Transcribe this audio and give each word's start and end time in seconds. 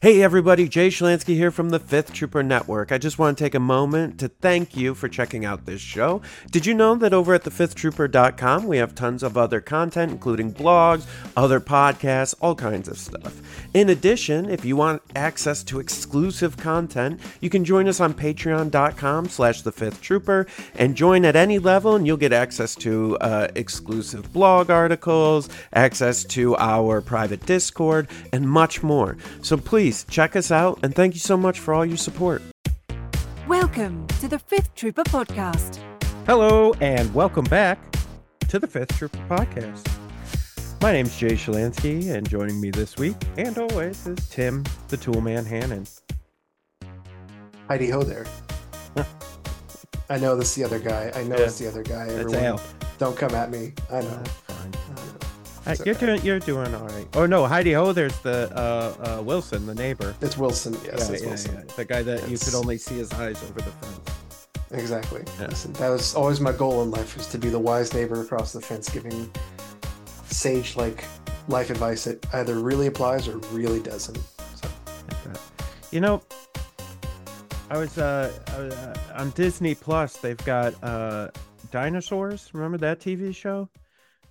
Hey 0.00 0.22
everybody, 0.22 0.68
Jay 0.68 0.90
Schlansky 0.90 1.34
here 1.34 1.50
from 1.50 1.70
the 1.70 1.80
Fifth 1.80 2.12
Trooper 2.12 2.44
Network. 2.44 2.92
I 2.92 2.98
just 2.98 3.18
want 3.18 3.36
to 3.36 3.42
take 3.42 3.56
a 3.56 3.58
moment 3.58 4.20
to 4.20 4.28
thank 4.28 4.76
you 4.76 4.94
for 4.94 5.08
checking 5.08 5.44
out 5.44 5.66
this 5.66 5.80
show. 5.80 6.22
Did 6.52 6.66
you 6.66 6.74
know 6.74 6.94
that 6.94 7.12
over 7.12 7.34
at 7.34 7.42
thefifthtrooper.com 7.42 8.68
we 8.68 8.76
have 8.76 8.94
tons 8.94 9.24
of 9.24 9.36
other 9.36 9.60
content, 9.60 10.12
including 10.12 10.54
blogs, 10.54 11.04
other 11.36 11.58
podcasts, 11.58 12.32
all 12.40 12.54
kinds 12.54 12.86
of 12.86 12.96
stuff. 12.96 13.42
In 13.74 13.88
addition, 13.88 14.48
if 14.48 14.64
you 14.64 14.76
want 14.76 15.02
access 15.16 15.64
to 15.64 15.80
exclusive 15.80 16.56
content, 16.56 17.20
you 17.40 17.50
can 17.50 17.64
join 17.64 17.88
us 17.88 17.98
on 17.98 18.14
patreon.com 18.14 19.28
slash 19.28 19.62
the 19.62 19.72
fifth 19.72 20.00
trooper 20.00 20.46
and 20.76 20.94
join 20.94 21.24
at 21.24 21.34
any 21.34 21.58
level 21.58 21.96
and 21.96 22.06
you'll 22.06 22.16
get 22.16 22.32
access 22.32 22.76
to 22.76 23.18
uh, 23.18 23.48
exclusive 23.56 24.32
blog 24.32 24.70
articles, 24.70 25.48
access 25.72 26.22
to 26.22 26.56
our 26.58 27.00
private 27.00 27.44
Discord, 27.46 28.06
and 28.32 28.48
much 28.48 28.84
more. 28.84 29.16
So 29.42 29.56
please 29.56 29.87
check 29.92 30.36
us 30.36 30.50
out 30.50 30.78
and 30.82 30.94
thank 30.94 31.14
you 31.14 31.20
so 31.20 31.36
much 31.36 31.60
for 31.60 31.74
all 31.74 31.84
your 31.84 31.96
support. 31.96 32.42
Welcome 33.46 34.06
to 34.20 34.28
the 34.28 34.38
Fifth 34.38 34.74
Trooper 34.74 35.04
Podcast. 35.04 35.78
Hello, 36.26 36.74
and 36.80 37.12
welcome 37.14 37.44
back 37.46 37.78
to 38.48 38.58
the 38.58 38.66
Fifth 38.66 38.96
Trooper 38.98 39.18
Podcast. 39.28 39.86
My 40.82 40.92
name's 40.92 41.16
Jay 41.16 41.32
Shalansky, 41.32 42.14
and 42.14 42.28
joining 42.28 42.60
me 42.60 42.70
this 42.70 42.96
week, 42.96 43.16
and 43.36 43.56
always, 43.58 44.06
is 44.06 44.28
Tim 44.28 44.64
the 44.88 44.96
Toolman 44.96 45.46
Hannon. 45.46 45.86
Heidi 47.66 47.90
ho 47.90 48.02
there. 48.02 48.26
I 50.10 50.18
know 50.18 50.36
this 50.36 50.50
is 50.50 50.54
the 50.56 50.64
other 50.64 50.78
guy. 50.78 51.10
I 51.14 51.24
know 51.24 51.36
Yeah. 51.36 51.44
it's 51.44 51.58
the 51.58 51.68
other 51.68 51.82
guy. 51.82 52.06
That's 52.06 52.32
Everyone, 52.32 52.44
Al. 52.44 52.60
don't 52.98 53.16
come 53.16 53.34
at 53.34 53.50
me. 53.50 53.72
I 53.90 54.00
know. 54.02 54.22
That's. 54.22 54.30
I 54.47 54.47
know. 54.47 54.47
Uh, 55.68 55.76
you're 55.84 55.94
doing 55.94 56.22
you're 56.22 56.38
doing 56.38 56.74
all 56.74 56.86
right. 56.86 57.06
Oh 57.12 57.26
no, 57.26 57.46
Heidi 57.46 57.74
Ho, 57.74 57.92
there's 57.92 58.18
the 58.20 58.50
uh, 58.56 59.18
uh, 59.18 59.22
Wilson, 59.22 59.66
the 59.66 59.74
neighbor. 59.74 60.14
It's 60.22 60.38
Wilson. 60.38 60.72
Yes, 60.82 60.84
yeah, 60.86 60.92
it's 60.92 61.22
yeah, 61.22 61.28
Wilson. 61.28 61.54
yeah. 61.56 61.74
The 61.76 61.84
guy 61.84 62.02
that 62.02 62.26
you 62.26 62.38
could 62.38 62.54
only 62.54 62.78
see 62.78 62.94
his 62.94 63.12
eyes 63.12 63.42
over 63.42 63.60
the 63.60 63.70
fence. 63.70 64.00
Exactly. 64.70 65.22
Listen, 65.38 65.74
that 65.74 65.90
was 65.90 66.14
always 66.14 66.40
my 66.40 66.52
goal 66.52 66.82
in 66.82 66.90
life: 66.90 67.18
is 67.18 67.26
to 67.28 67.38
be 67.38 67.50
the 67.50 67.58
wise 67.58 67.92
neighbor 67.92 68.22
across 68.22 68.54
the 68.54 68.62
fence, 68.62 68.88
giving 68.88 69.30
sage-like 70.24 71.04
life 71.48 71.68
advice 71.68 72.04
that 72.04 72.26
either 72.34 72.54
really 72.54 72.86
applies 72.86 73.28
or 73.28 73.36
really 73.52 73.80
doesn't. 73.80 74.18
So. 74.54 74.68
You 75.90 76.00
know, 76.00 76.22
I 77.70 77.76
was 77.76 77.98
uh, 77.98 78.32
uh 78.48 79.20
on 79.20 79.30
Disney 79.30 79.74
Plus. 79.74 80.16
They've 80.16 80.44
got 80.46 80.82
uh 80.82 81.28
dinosaurs. 81.70 82.48
Remember 82.54 82.78
that 82.78 83.00
TV 83.00 83.34
show? 83.34 83.68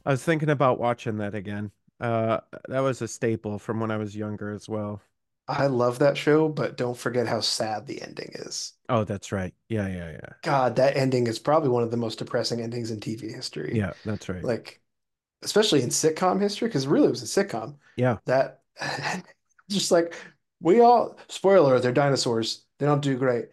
I 0.08 0.12
was 0.12 0.24
thinking 0.24 0.50
about 0.50 0.80
watching 0.80 1.18
that 1.18 1.36
again. 1.36 1.70
Uh, 2.00 2.40
that 2.70 2.80
was 2.80 3.02
a 3.02 3.08
staple 3.08 3.60
from 3.60 3.80
when 3.80 3.92
I 3.92 3.98
was 3.98 4.16
younger 4.16 4.52
as 4.52 4.68
well. 4.70 5.02
I 5.48 5.68
love 5.68 6.00
that 6.00 6.18
show, 6.18 6.48
but 6.50 6.78
don't 6.78 6.98
forget 6.98 7.28
how 7.28 7.42
sad 7.42 7.86
the 7.88 8.02
ending 8.02 8.32
is. 8.34 8.74
Oh, 8.90 9.04
that's 9.04 9.32
right. 9.32 9.54
Yeah, 9.70 9.88
yeah, 9.88 10.12
yeah. 10.12 10.34
God, 10.44 10.76
that 10.78 10.96
ending 10.96 11.28
is 11.28 11.40
probably 11.40 11.70
one 11.70 11.84
of 11.84 11.92
the 11.92 11.98
most 11.98 12.20
depressing 12.20 12.62
endings 12.62 12.92
in 12.92 13.00
TV 13.00 13.32
history. 13.32 13.78
Yeah, 13.78 13.94
that's 14.06 14.30
right. 14.30 14.44
like 14.44 14.82
especially 15.44 15.84
in 15.84 15.90
sitcom 15.90 16.42
history 16.42 16.68
because 16.70 16.88
really 16.88 17.08
it 17.08 17.12
was 17.12 17.24
a 17.38 17.46
sitcom 17.46 17.76
Yeah. 17.98 18.18
that 18.26 18.62
just 19.70 19.92
like 19.92 20.16
we 20.62 20.82
all 20.82 21.18
spoiler 21.30 21.80
they're 21.80 21.92
dinosaurs 21.94 22.66
they 22.80 22.86
don't 22.88 23.02
do 23.02 23.18
great 23.18 23.48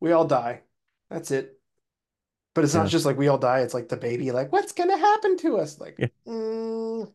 we 0.00 0.12
all 0.12 0.26
die 0.26 0.62
that's 1.10 1.30
it 1.30 1.55
but 2.56 2.64
it's 2.64 2.74
Yeah. 2.74 2.82
not 2.82 2.90
just 2.90 3.06
like 3.06 3.16
we 3.18 3.28
all 3.28 3.38
die 3.38 3.60
it's 3.60 3.74
like 3.74 3.88
the 3.88 3.96
baby 3.96 4.32
like 4.32 4.50
what's 4.52 4.72
gonna 4.72 4.98
happen 4.98 5.36
to 5.38 5.58
us 5.58 5.78
like 5.78 5.96
Yeah. 5.98 6.08
mm, 6.26 7.12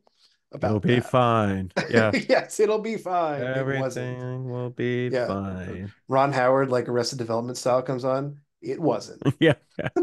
about 0.53 0.67
It'll 0.69 0.79
be 0.79 0.95
that. 0.99 1.09
fine. 1.11 1.71
Yeah. 1.89 2.11
yes 2.13 2.59
it'll 2.61 2.79
be 2.79 2.97
fine 2.97 3.41
Everything 3.43 4.49
will 4.49 4.69
be 4.69 5.09
Yeah. 5.11 5.27
fine. 5.27 5.91
Ron 6.07 6.31
Howard 6.33 6.69
like 6.69 6.87
Arrested 6.89 7.17
Development 7.17 7.57
style 7.57 7.81
comes 7.81 8.05
on 8.05 8.39
it 8.61 8.79
wasn't 8.79 9.21
yeah. 9.41 9.55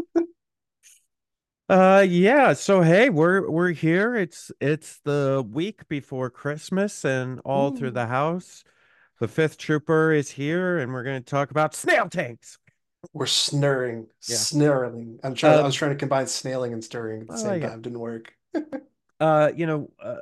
Uh 1.69 2.03
yeah, 2.07 2.53
so 2.53 2.81
hey, 2.81 3.09
we're 3.11 3.47
we're 3.49 3.69
here. 3.71 4.15
It's 4.15 4.51
it's 4.59 4.99
the 5.05 5.45
week 5.47 5.87
before 5.87 6.31
Christmas 6.31 7.05
and 7.05 7.39
all 7.45 7.69
through 7.71 7.91
the 7.91 8.07
house. 8.07 8.63
The 9.19 9.27
fifth 9.27 9.57
trooper 9.59 10.11
is 10.11 10.31
here 10.31 10.79
and 10.79 10.93
we're 10.93 11.03
going 11.03 11.21
to 11.21 11.29
talk 11.29 11.51
about 11.51 11.75
snail 11.75 12.09
tanks. 12.09 12.57
We're 13.13 13.25
snurring 13.25 14.07
Yeah. 14.27 14.35
snarling 14.35 15.19
I'm 15.23 15.33
trying 15.35 15.59
I 15.59 15.63
Um, 15.63 15.65
was 15.65 15.75
trying 15.75 15.91
to 15.91 15.97
combine 15.97 16.27
snailing 16.27 16.73
and 16.73 16.83
stirring 16.83 17.21
at 17.21 17.31
the 17.31 17.37
same 17.37 17.59
yeah. 17.59 17.69
time 17.69 17.81
didn't 17.81 17.99
work 17.99 18.33
Uh, 19.19 19.51
you 19.55 19.65
know, 19.65 19.89
uh, 20.01 20.15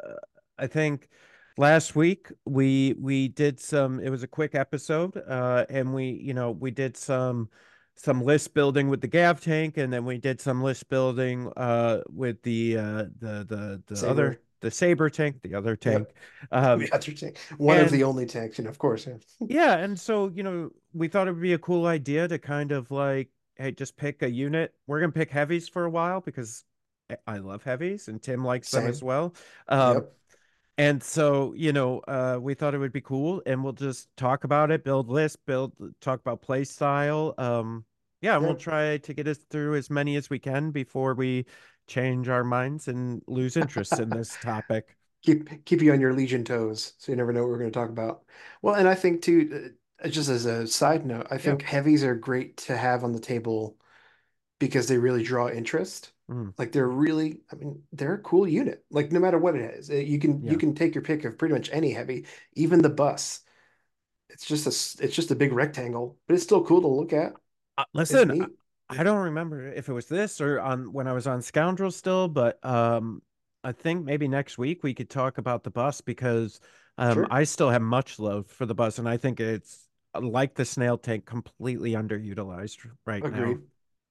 I 0.58 0.68
think 0.68 1.10
last 1.58 1.96
week 1.96 2.32
we 2.46 2.94
we 3.00 3.28
did 3.28 3.60
some 3.60 4.00
it 4.00 4.10
was 4.10 4.22
a 4.24 4.28
quick 4.28 4.54
episode 4.54 5.18
uh 5.28 5.66
and 5.72 5.92
we 5.92 6.06
you 6.10 6.32
know 6.34 6.52
we 6.52 6.70
did 6.70 6.96
some 6.96 7.50
some 7.96 8.22
list 8.22 8.54
building 8.54 8.90
with 8.90 9.02
the 9.02 9.08
gav 9.08 9.42
tank 9.42 9.76
and 9.78 9.92
then 9.92 10.06
we 10.06 10.20
did 10.20 10.40
some 10.40 10.62
list 10.62 10.88
building 10.90 11.52
uh 11.58 12.00
with 12.12 12.40
the 12.44 12.78
uh 12.78 13.04
the 13.20 13.44
the 13.50 13.82
the 13.88 14.04
Saber. 14.04 14.08
other 14.08 14.40
the 14.62 14.72
saber 14.72 15.09
tank 15.09 15.41
the 15.44 15.53
other 15.56 15.75
tank 15.75 16.07
um 16.51 16.79
The 16.79 16.91
other 16.94 17.12
tank. 17.12 17.38
One 17.57 17.78
and- 17.78 17.85
of 17.85 17.91
the 17.91 18.03
only 18.03 18.25
tanks, 18.25 18.59
and 18.59 18.68
of 18.68 18.78
course. 18.78 19.07
Yeah. 19.07 19.18
yeah 19.47 19.78
and 19.78 20.00
so 20.00 20.29
you 20.34 20.44
know 20.44 20.72
we 20.94 21.07
thought 21.07 21.28
it 21.28 21.34
would 21.34 21.41
be 21.41 21.53
a 21.53 21.59
cool 21.59 21.85
idea 21.85 22.28
to 22.28 22.40
kind 22.40 22.72
of 22.72 22.90
like 22.91 23.29
hey 23.56 23.72
just 23.72 23.97
pick 23.97 24.22
a 24.23 24.29
unit 24.29 24.73
we're 24.88 25.00
gonna 25.00 25.12
pick 25.12 25.29
heavies 25.31 25.67
for 25.69 25.85
a 25.85 25.90
while 25.90 26.22
because 26.22 26.63
I- 27.28 27.38
love 27.38 27.63
heavies 27.63 28.07
and 28.07 28.22
Tim 28.22 28.44
likes 28.44 28.72
them 28.72 28.88
as 28.88 29.01
well 29.03 29.34
um 29.67 29.96
Yep. 29.96 30.13
and 30.79 31.01
so, 31.03 31.53
you 31.56 31.73
know, 31.73 32.00
uh, 32.07 32.38
we 32.40 32.53
thought 32.53 32.75
it 32.75 32.78
would 32.78 32.91
be 32.94 33.01
cool, 33.01 33.41
and 33.47 33.63
we'll 33.63 33.73
just 33.73 34.09
talk 34.16 34.44
about 34.44 34.69
it, 34.69 34.84
build 34.84 35.09
list, 35.09 35.44
build, 35.47 35.73
talk 36.01 36.19
about 36.19 36.41
play 36.44 36.63
style. 36.66 37.34
Um, 37.40 37.84
yeah, 38.22 38.35
and 38.35 38.46
we'll 38.46 38.56
try 38.56 38.97
to 38.97 39.13
get 39.13 39.28
us 39.28 39.40
through 39.50 39.75
as 39.75 39.90
many 39.90 40.16
as 40.17 40.29
we 40.29 40.38
can 40.38 40.69
before 40.72 41.16
we 41.16 41.46
change 41.88 42.30
our 42.30 42.44
minds 42.44 42.88
and 42.88 43.22
lose 43.28 43.58
interest 43.58 44.00
in 44.00 44.12
this 44.14 44.38
topic. 44.42 44.98
Keep 45.24 45.66
keep 45.66 45.81
you 45.81 45.92
on 45.92 46.00
your 46.00 46.14
legion 46.14 46.44
toes, 46.46 46.94
so 47.00 47.12
you 47.12 47.16
never 47.16 47.34
know 47.34 47.42
what 47.42 47.50
we're 47.50 47.58
going 47.59 47.72
to 47.72 47.80
talk 47.80 47.90
about. 47.90 48.24
Well, 48.62 48.75
and 48.75 48.88
I 48.88 48.96
think 48.96 49.22
too, 49.22 49.74
uh, 50.03 50.08
just 50.09 50.30
as 50.30 50.46
a 50.46 50.68
side 50.68 51.06
note, 51.06 51.28
I 51.31 51.38
think 51.38 51.64
heavies 51.64 52.03
are 52.03 52.16
great 52.16 52.56
to 52.58 52.78
have 52.78 53.03
on 53.03 53.14
the 53.14 53.20
table 53.20 53.78
because 54.59 54.88
they 54.88 54.97
really 54.97 55.24
draw 55.24 55.50
interest. 55.50 56.14
Mm. 56.30 56.53
Like 56.58 56.72
they're 56.72 56.88
really, 56.90 57.42
I 57.52 57.56
mean, 57.56 57.84
they're 57.94 58.16
a 58.16 58.20
cool 58.22 58.47
unit. 58.47 58.86
Like 58.92 59.12
no 59.12 59.20
matter 59.20 59.38
what 59.40 59.56
it 59.56 59.76
is, 59.76 59.90
Uh, 59.92 59.96
you 59.96 60.20
can 60.20 60.44
Yeah. 60.44 60.52
you 60.52 60.58
can 60.58 60.76
take 60.76 60.96
your 60.96 61.03
pick 61.03 61.26
of 61.26 61.38
pretty 61.38 61.53
much 61.56 61.70
any 61.72 61.92
heavy, 61.92 62.26
even 62.53 62.81
the 62.81 62.90
bus. 62.90 63.42
It's 64.30 64.46
just 64.46 64.66
a 64.68 65.06
it's 65.06 65.16
just 65.16 65.31
a 65.31 65.36
big 65.36 65.53
rectangle, 65.53 66.18
but 66.28 66.36
it's 66.36 66.44
still 66.44 66.66
cool 66.66 66.81
to 66.81 66.88
look 66.88 67.14
at. 67.14 67.34
Uh, 67.78 67.86
listen. 67.94 68.58
I 68.90 69.03
don't 69.03 69.24
remember 69.25 69.68
if 69.68 69.90
it 69.90 69.94
was 69.94 70.08
this 70.08 70.40
or 70.40 70.59
on 70.59 70.94
when 70.94 71.08
I 71.08 71.14
was 71.14 71.28
on 71.28 71.42
Scoundrel 71.42 71.92
still, 71.92 72.28
but 72.28 72.64
um, 72.66 73.22
I 73.64 73.72
think 73.74 74.06
maybe 74.06 74.28
next 74.28 74.58
week 74.58 74.84
we 74.84 74.94
could 74.94 75.09
talk 75.09 75.38
about 75.38 75.64
the 75.64 75.72
bus 75.72 76.02
because 76.02 76.59
um, 76.97 77.14
Sure. 77.14 77.28
I 77.30 77.44
still 77.44 77.70
have 77.70 77.81
much 77.81 78.18
love 78.18 78.47
for 78.47 78.66
the 78.66 78.74
bus, 78.74 78.97
and 78.97 79.08
I 79.08 79.18
think 79.18 79.40
it's 79.40 79.88
uh, 80.16 80.22
like 80.22 80.56
the 80.56 80.66
snail 80.66 80.97
tank, 80.97 81.26
completely 81.26 81.92
underutilized 81.92 82.90
right 83.06 83.24
now. 83.24 83.28
Agreed. 83.30 83.58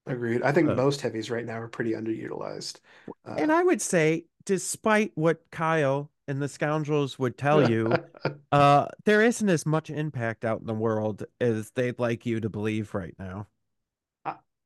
Agreed. 0.05 0.41
I 0.43 0.51
think 0.53 0.67
most 0.67 1.01
heavies 1.01 1.29
right 1.29 1.45
now 1.45 1.59
are 1.59 1.67
pretty 1.67 1.91
underutilized. 1.91 2.79
Uh, 3.25 3.35
And 3.37 3.51
I 3.51 3.61
would 3.61 3.81
say, 3.81 4.25
despite 4.45 5.11
what 5.15 5.41
Kyle 5.51 6.09
and 6.29 6.41
the 6.41 6.47
scoundrels 6.47 7.19
would 7.19 7.37
tell 7.37 7.69
you, 7.69 7.91
uh, 8.53 8.87
there 9.03 9.21
isn't 9.21 9.49
as 9.49 9.65
much 9.65 9.89
impact 9.89 10.45
out 10.45 10.61
in 10.61 10.65
the 10.65 10.73
world 10.73 11.25
as 11.41 11.71
they'd 11.71 11.99
like 11.99 12.25
you 12.25 12.39
to 12.39 12.49
believe 12.49 12.93
right 12.93 13.15
now. 13.19 13.47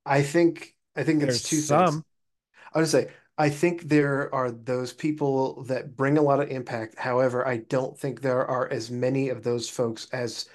I 0.05 0.23
think 0.23 0.75
I 0.95 1.03
think 1.03 1.21
There's 1.21 1.37
it's 1.37 1.49
two 1.49 1.57
things. 1.57 1.67
some. 1.67 2.05
I 2.73 2.79
would 2.79 2.87
say 2.87 3.09
I 3.37 3.49
think 3.49 3.83
there 3.83 4.33
are 4.35 4.51
those 4.51 4.93
people 4.93 5.63
that 5.63 5.95
bring 5.95 6.17
a 6.17 6.21
lot 6.21 6.41
of 6.41 6.49
impact. 6.49 6.97
However, 6.97 7.47
I 7.47 7.57
don't 7.57 7.97
think 7.97 8.21
there 8.21 8.45
are 8.45 8.71
as 8.71 8.91
many 8.91 9.29
of 9.29 9.43
those 9.43 9.69
folks 9.69 10.07
as 10.11 10.47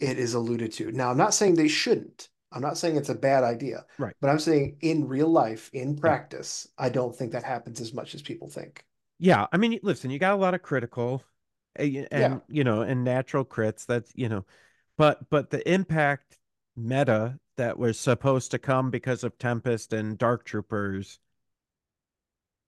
it 0.00 0.18
is 0.18 0.34
alluded 0.34 0.72
to. 0.72 0.90
Now, 0.90 1.10
I'm 1.10 1.16
not 1.16 1.34
saying 1.34 1.54
they 1.54 1.68
shouldn't. 1.68 2.28
I'm 2.50 2.62
not 2.62 2.76
saying 2.76 2.96
it's 2.96 3.08
a 3.08 3.14
bad 3.14 3.44
idea. 3.44 3.84
Right. 3.98 4.14
But 4.20 4.30
I'm 4.30 4.38
saying 4.38 4.76
in 4.80 5.08
real 5.08 5.28
life, 5.28 5.70
in 5.72 5.96
practice, 5.96 6.68
I 6.76 6.88
don't 6.88 7.14
think 7.14 7.32
that 7.32 7.44
happens 7.44 7.80
as 7.80 7.94
much 7.94 8.14
as 8.14 8.22
people 8.22 8.48
think. 8.48 8.84
Yeah, 9.18 9.46
I 9.52 9.56
mean, 9.56 9.78
listen, 9.82 10.10
you 10.10 10.18
got 10.18 10.34
a 10.34 10.36
lot 10.36 10.54
of 10.54 10.62
critical, 10.62 11.22
and 11.76 12.42
you 12.48 12.64
know, 12.64 12.82
and 12.82 13.04
natural 13.04 13.44
crits. 13.44 13.86
That's 13.86 14.10
you 14.16 14.28
know, 14.28 14.44
but 14.98 15.30
but 15.30 15.50
the 15.50 15.66
impact 15.72 16.38
meta 16.76 17.38
that 17.56 17.78
was 17.78 17.98
supposed 17.98 18.50
to 18.52 18.58
come 18.58 18.90
because 18.90 19.24
of 19.24 19.38
Tempest 19.38 19.92
and 19.92 20.18
Dark 20.18 20.44
Troopers. 20.44 21.20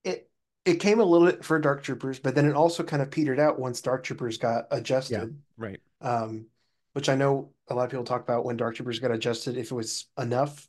It 0.05 0.31
it 0.65 0.77
came 0.77 1.01
a 1.01 1.05
little 1.05 1.27
bit 1.27 1.45
for 1.45 1.59
Dark 1.59 1.83
Troopers, 1.83 2.19
but 2.19 2.35
then 2.35 2.47
it 2.47 2.55
also 2.55 2.83
kind 2.83 3.03
of 3.03 3.11
petered 3.11 3.39
out 3.41 3.59
once 3.59 3.81
Dark 3.81 4.05
Troopers 4.05 4.39
got 4.39 4.67
adjusted. 4.71 5.37
Right. 5.57 5.81
um, 6.01 6.47
which 6.95 7.09
I 7.11 7.17
know 7.17 7.53
a 7.69 7.75
lot 7.75 7.85
of 7.85 7.91
people 7.91 8.05
talk 8.05 8.23
about 8.23 8.45
when 8.45 8.57
Dark 8.59 8.77
Troopers 8.77 9.01
got 9.01 9.13
adjusted, 9.13 9.57
if 9.59 9.73
it 9.73 9.75
was 9.75 10.07
enough. 10.19 10.69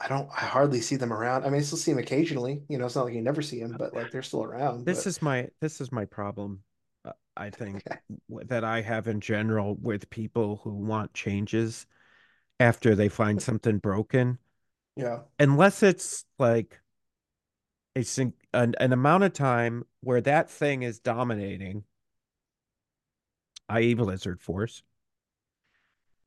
I 0.00 0.08
don't, 0.08 0.30
I 0.30 0.42
hardly 0.46 0.80
see 0.82 0.96
them 0.96 1.12
around. 1.12 1.44
I 1.44 1.50
mean, 1.50 1.60
I 1.60 1.64
still 1.64 1.78
see 1.78 1.92
them 1.92 2.00
occasionally. 2.00 2.62
You 2.68 2.78
know, 2.78 2.86
it's 2.86 2.96
not 2.96 3.06
like 3.06 3.14
you 3.14 3.22
never 3.22 3.42
see 3.42 3.60
them, 3.62 3.76
but 3.76 3.94
like 3.94 4.10
they're 4.10 4.22
still 4.22 4.44
around. 4.44 4.86
This 4.86 5.06
but 5.06 5.06
is 5.06 5.20
my 5.20 5.48
this 5.60 5.80
is 5.80 5.92
my 5.92 6.04
problem. 6.04 6.62
Uh, 7.04 7.12
I 7.36 7.50
think 7.50 7.84
Okay. 7.90 8.00
that 8.30 8.64
I 8.64 8.80
have 8.82 9.06
in 9.08 9.20
general 9.20 9.76
with 9.76 10.08
people 10.10 10.56
who 10.64 10.74
want 10.74 11.12
changes 11.14 11.86
after 12.58 12.94
they 12.94 13.08
find 13.08 13.42
something 13.42 13.78
broken, 13.78 14.38
Yeah. 14.96 15.22
unless 15.38 15.82
it's 15.82 16.24
like 16.38 16.80
a 17.96 18.04
an, 18.54 18.74
an 18.78 18.92
amount 18.92 19.24
of 19.24 19.32
time 19.32 19.84
where 20.00 20.20
that 20.20 20.50
thing 20.50 20.82
is 20.82 21.00
dominating, 21.00 21.84
i.e. 23.68 23.94
Blizzard 23.94 24.40
Force. 24.40 24.82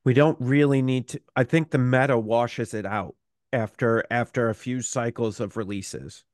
We 0.04 0.14
don't 0.14 0.38
really 0.40 0.82
need 0.82 1.08
to. 1.08 1.20
I 1.36 1.44
think 1.44 1.70
the 1.70 1.78
meta 1.78 2.18
washes 2.18 2.74
it 2.74 2.86
out 2.86 3.16
after 3.52 4.04
after 4.10 4.48
a 4.48 4.54
few 4.54 4.82
cycles 4.82 5.40
of 5.40 5.56
releases. 5.56 6.24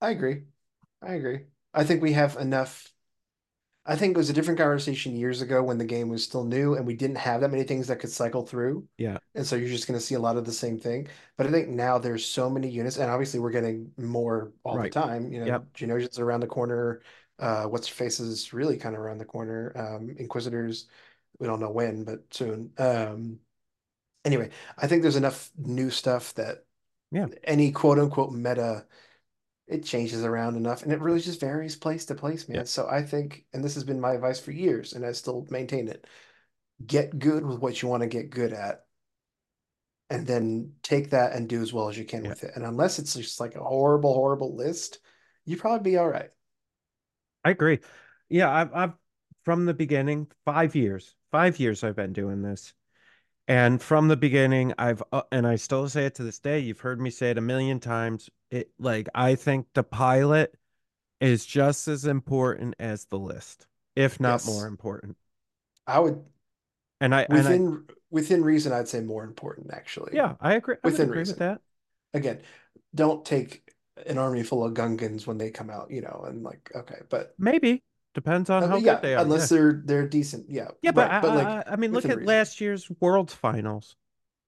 I 0.00 0.10
agree. 0.10 0.44
I 1.02 1.14
agree. 1.14 1.46
I 1.74 1.84
think 1.84 2.02
we 2.02 2.12
have 2.12 2.36
enough. 2.36 2.92
I 3.88 3.94
think 3.94 4.14
it 4.14 4.18
was 4.18 4.30
a 4.30 4.32
different 4.32 4.58
conversation 4.58 5.14
years 5.14 5.42
ago 5.42 5.62
when 5.62 5.78
the 5.78 5.84
game 5.84 6.08
was 6.08 6.24
still 6.24 6.44
new 6.44 6.74
and 6.74 6.84
we 6.84 6.94
didn't 6.96 7.16
have 7.18 7.40
that 7.40 7.50
many 7.50 7.62
things 7.62 7.86
that 7.86 8.00
could 8.00 8.10
cycle 8.10 8.44
through. 8.44 8.88
Yeah. 8.98 9.18
And 9.36 9.46
so 9.46 9.54
you're 9.54 9.68
just 9.68 9.86
going 9.86 9.98
to 9.98 10.04
see 10.04 10.16
a 10.16 10.18
lot 10.20 10.36
of 10.36 10.44
the 10.44 10.52
same 10.52 10.78
thing. 10.78 11.06
But 11.36 11.46
I 11.46 11.50
think 11.52 11.68
now 11.68 11.98
there's 11.98 12.24
so 12.26 12.50
many 12.50 12.68
units, 12.68 12.96
and 12.96 13.10
obviously 13.10 13.38
we're 13.38 13.50
getting 13.52 13.92
more 13.96 14.52
all 14.64 14.76
Right. 14.76 14.92
the 14.92 15.00
time. 15.00 15.32
You 15.32 15.40
know, 15.40 15.46
Yep. 15.46 15.72
Geonosians 15.74 16.18
around 16.18 16.40
the 16.40 16.46
corner. 16.48 17.00
Uh, 17.38 17.64
what's 17.66 17.86
faces 17.86 18.52
really 18.52 18.76
kind 18.76 18.94
of 18.96 19.00
around 19.00 19.18
the 19.18 19.24
corner. 19.24 19.72
Um, 19.76 20.10
Inquisitors, 20.18 20.88
we 21.38 21.46
don't 21.46 21.60
know 21.60 21.70
when, 21.70 22.02
but 22.04 22.22
soon. 22.34 22.72
Um, 22.78 23.38
anyway, 24.24 24.50
I 24.76 24.86
think 24.86 25.02
there's 25.02 25.16
enough 25.16 25.50
new 25.56 25.90
stuff 25.90 26.34
that 26.34 26.64
Yeah. 27.12 27.28
any 27.44 27.70
quote 27.72 27.98
unquote 27.98 28.32
meta 28.32 28.86
it 29.66 29.84
changes 29.84 30.24
around 30.24 30.56
enough 30.56 30.82
and 30.82 30.92
it 30.92 31.00
really 31.00 31.20
just 31.20 31.40
varies 31.40 31.76
place 31.76 32.06
to 32.06 32.14
place, 32.14 32.48
man. 32.48 32.58
Yeah. 32.58 32.64
So 32.64 32.88
I 32.88 33.02
think, 33.02 33.44
and 33.52 33.64
this 33.64 33.74
has 33.74 33.84
been 33.84 34.00
my 34.00 34.12
advice 34.12 34.38
for 34.40 34.52
years, 34.52 34.92
and 34.92 35.04
I 35.04 35.12
still 35.12 35.46
maintain 35.50 35.88
it 35.88 36.06
get 36.84 37.18
good 37.18 37.44
with 37.44 37.58
what 37.58 37.80
you 37.80 37.88
want 37.88 38.02
to 38.02 38.06
get 38.06 38.30
good 38.30 38.52
at, 38.52 38.84
and 40.10 40.26
then 40.26 40.72
take 40.82 41.10
that 41.10 41.32
and 41.32 41.48
do 41.48 41.62
as 41.62 41.72
well 41.72 41.88
as 41.88 41.98
you 41.98 42.04
can 42.04 42.24
Yeah. 42.24 42.30
with 42.30 42.44
it. 42.44 42.52
And 42.54 42.64
unless 42.64 42.98
it's 42.98 43.14
just 43.14 43.40
like 43.40 43.56
a 43.56 43.64
horrible, 43.64 44.14
horrible 44.14 44.54
list, 44.54 44.98
you 45.46 45.56
probably 45.56 45.90
be 45.90 45.96
all 45.96 46.08
right. 46.08 46.30
I 47.44 47.50
agree. 47.50 47.80
Yeah, 48.28 48.52
I've 48.52 48.74
I've 48.74 48.92
from 49.44 49.64
the 49.64 49.74
beginning, 49.74 50.28
five 50.44 50.74
years, 50.74 51.14
five 51.30 51.58
years 51.58 51.84
I've 51.84 51.96
been 51.96 52.12
doing 52.12 52.42
this. 52.42 52.74
And 53.48 53.80
from 53.80 54.08
the 54.08 54.16
beginning, 54.16 54.74
I've 54.76 55.02
uh, 55.12 55.22
and 55.30 55.46
I 55.46 55.56
still 55.56 55.88
say 55.88 56.06
it 56.06 56.16
to 56.16 56.24
this 56.24 56.40
day. 56.40 56.58
You've 56.58 56.80
heard 56.80 57.00
me 57.00 57.10
say 57.10 57.30
it 57.30 57.38
a 57.38 57.40
million 57.40 57.78
times. 57.80 58.28
It 58.50 58.70
like 58.78 59.08
I 59.14 59.34
think 59.36 59.68
the 59.74 59.82
pilot 59.84 60.54
is 61.20 61.46
just 61.46 61.88
as 61.88 62.04
important 62.06 62.74
as 62.80 63.06
the 63.06 63.18
list, 63.18 63.66
if 63.96 64.20
not 64.20 64.44
Yes. 64.44 64.44
more 64.44 64.66
important. 64.66 65.18
I 65.86 65.98
would 66.00 66.24
And 67.00 67.14
I 67.14 67.26
and 67.30 67.48
I 67.48 67.60
within 67.60 67.86
within 68.10 68.44
reason, 68.44 68.72
I'd 68.72 68.88
say 68.88 69.00
more 69.00 69.24
important 69.24 69.72
actually. 69.72 70.18
yeah, 70.18 70.36
I 70.40 70.54
agree. 70.54 70.76
I 70.84 70.90
Within 70.90 71.08
agree 71.08 71.24
with 71.24 71.38
reason. 71.38 71.38
that. 71.38 71.60
Again, 72.14 72.42
don't 72.94 73.24
take 73.26 73.74
an 74.06 74.18
army 74.18 74.42
full 74.44 74.64
of 74.64 74.74
Gungans 74.74 75.26
when 75.26 75.38
they 75.38 75.50
come 75.50 75.70
out, 75.70 75.90
you 75.90 76.02
know, 76.02 76.24
and 76.28 76.42
like 76.44 76.70
okay, 76.76 77.02
but 77.10 77.38
Maybe 77.38 77.82
depends 78.14 78.50
on 78.50 78.62
Uh, 78.62 78.66
how 78.66 78.80
yeah, 78.80 78.80
good 78.80 79.00
they 79.00 79.14
are. 79.14 79.26
unless 79.26 79.48
Yeah, 79.48 79.48
they're 79.48 79.82
they're 79.84 80.08
decent. 80.08 80.50
Yeah. 80.50 80.70
yeah, 80.82 80.92
but 80.92 81.08
right. 81.08 81.10
I, 81.10 81.20
But 81.20 81.32
like 81.34 81.58
I, 81.66 81.72
I 81.72 81.76
mean, 81.76 81.92
look 81.92 82.08
at 82.08 82.22
reason. 82.22 82.24
last 82.24 82.60
year's 82.60 82.88
World 83.00 83.30
Finals. 83.30 83.96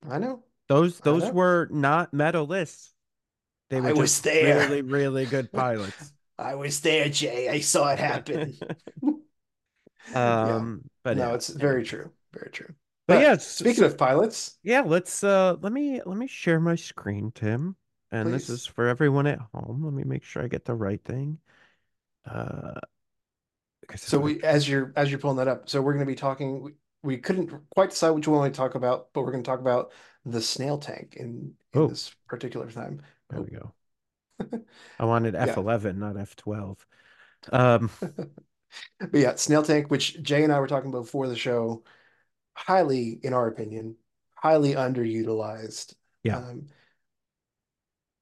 I 0.02 0.18
know. 0.18 0.42
Those 0.68 1.00
those 1.00 1.30
know. 1.30 1.32
were 1.32 1.68
not 1.70 2.14
meta 2.14 2.42
lists. 2.42 2.94
They 3.70 3.80
were 3.80 3.88
I 3.88 3.92
was 3.92 4.20
there. 4.22 4.60
really, 4.60 4.82
really 4.82 5.26
good 5.26 5.52
pilots. 5.52 6.12
I 6.38 6.54
was 6.54 6.80
there, 6.80 7.08
Jay. 7.08 7.48
I 7.48 7.60
saw 7.60 7.90
it 7.92 7.98
happen. 7.98 8.56
Yeah. 10.10 10.54
Um, 10.56 10.90
but 11.02 11.16
No, 11.18 11.28
yeah, 11.28 11.34
it's 11.34 11.48
very 11.48 11.84
true. 11.84 12.10
Very 12.32 12.50
true. 12.50 12.74
But 13.06 13.16
But 13.16 13.20
yeah, 13.22 13.36
speaking 13.36 13.74
so- 13.82 13.86
of 13.86 13.98
pilots, 13.98 14.58
yeah, 14.62 14.80
let's 14.80 15.22
uh 15.24 15.56
let 15.60 15.72
me 15.72 16.00
let 16.04 16.16
me 16.16 16.26
share 16.26 16.60
my 16.60 16.76
screen, 16.76 17.30
Tim. 17.34 17.76
And 18.10 18.32
this 18.32 18.48
is 18.48 18.64
for 18.64 18.86
everyone 18.86 19.26
at 19.26 19.38
home. 19.52 19.84
Let 19.84 19.92
me 19.92 20.04
make 20.04 20.24
sure 20.24 20.42
I 20.42 20.48
get 20.48 20.64
the 20.64 20.74
right 20.74 21.02
thing. 21.04 21.38
Uh 22.24 22.80
so 23.96 24.18
we 24.18 24.42
as 24.42 24.68
you're 24.68 24.92
as 24.96 25.10
you're 25.10 25.18
pulling 25.18 25.38
that 25.38 25.48
up, 25.48 25.68
so 25.68 25.80
we're 25.80 25.94
going 25.94 26.04
to 26.04 26.10
be 26.10 26.14
talking. 26.14 26.60
We, 26.62 26.72
we 27.02 27.18
couldn't 27.18 27.50
quite 27.70 27.90
decide 27.90 28.10
which 28.10 28.28
one 28.28 28.42
we 28.42 28.50
talk 28.50 28.74
about, 28.74 29.08
but 29.12 29.22
we're 29.22 29.32
going 29.32 29.42
to 29.44 29.48
talk 29.50 29.60
about 29.60 29.92
the 30.24 30.42
snail 30.42 30.78
tank 30.78 31.16
in 31.16 31.54
in 31.72 31.80
Oh. 31.80 31.86
this 31.86 32.14
particular 32.28 32.70
time. 32.70 33.02
There 33.30 33.42
we 33.42 33.50
go. 33.50 33.74
I 34.98 35.04
wanted 35.04 35.34
F11, 35.34 35.96
not 35.96 36.16
F12. 36.16 36.76
Um 37.52 37.90
But 39.00 39.14
yeah, 39.14 39.34
snail 39.36 39.62
tank, 39.62 39.90
which 39.90 40.22
Jay 40.22 40.44
and 40.44 40.52
I 40.52 40.60
were 40.60 40.66
talking 40.66 40.90
about 40.90 41.04
before 41.04 41.28
the 41.28 41.36
show, 41.36 41.84
highly, 42.54 43.18
in 43.22 43.32
our 43.32 43.48
opinion, 43.48 43.96
highly 44.34 44.74
underutilized. 44.74 45.94
Yeah. 46.22 46.38
Um, 46.38 46.66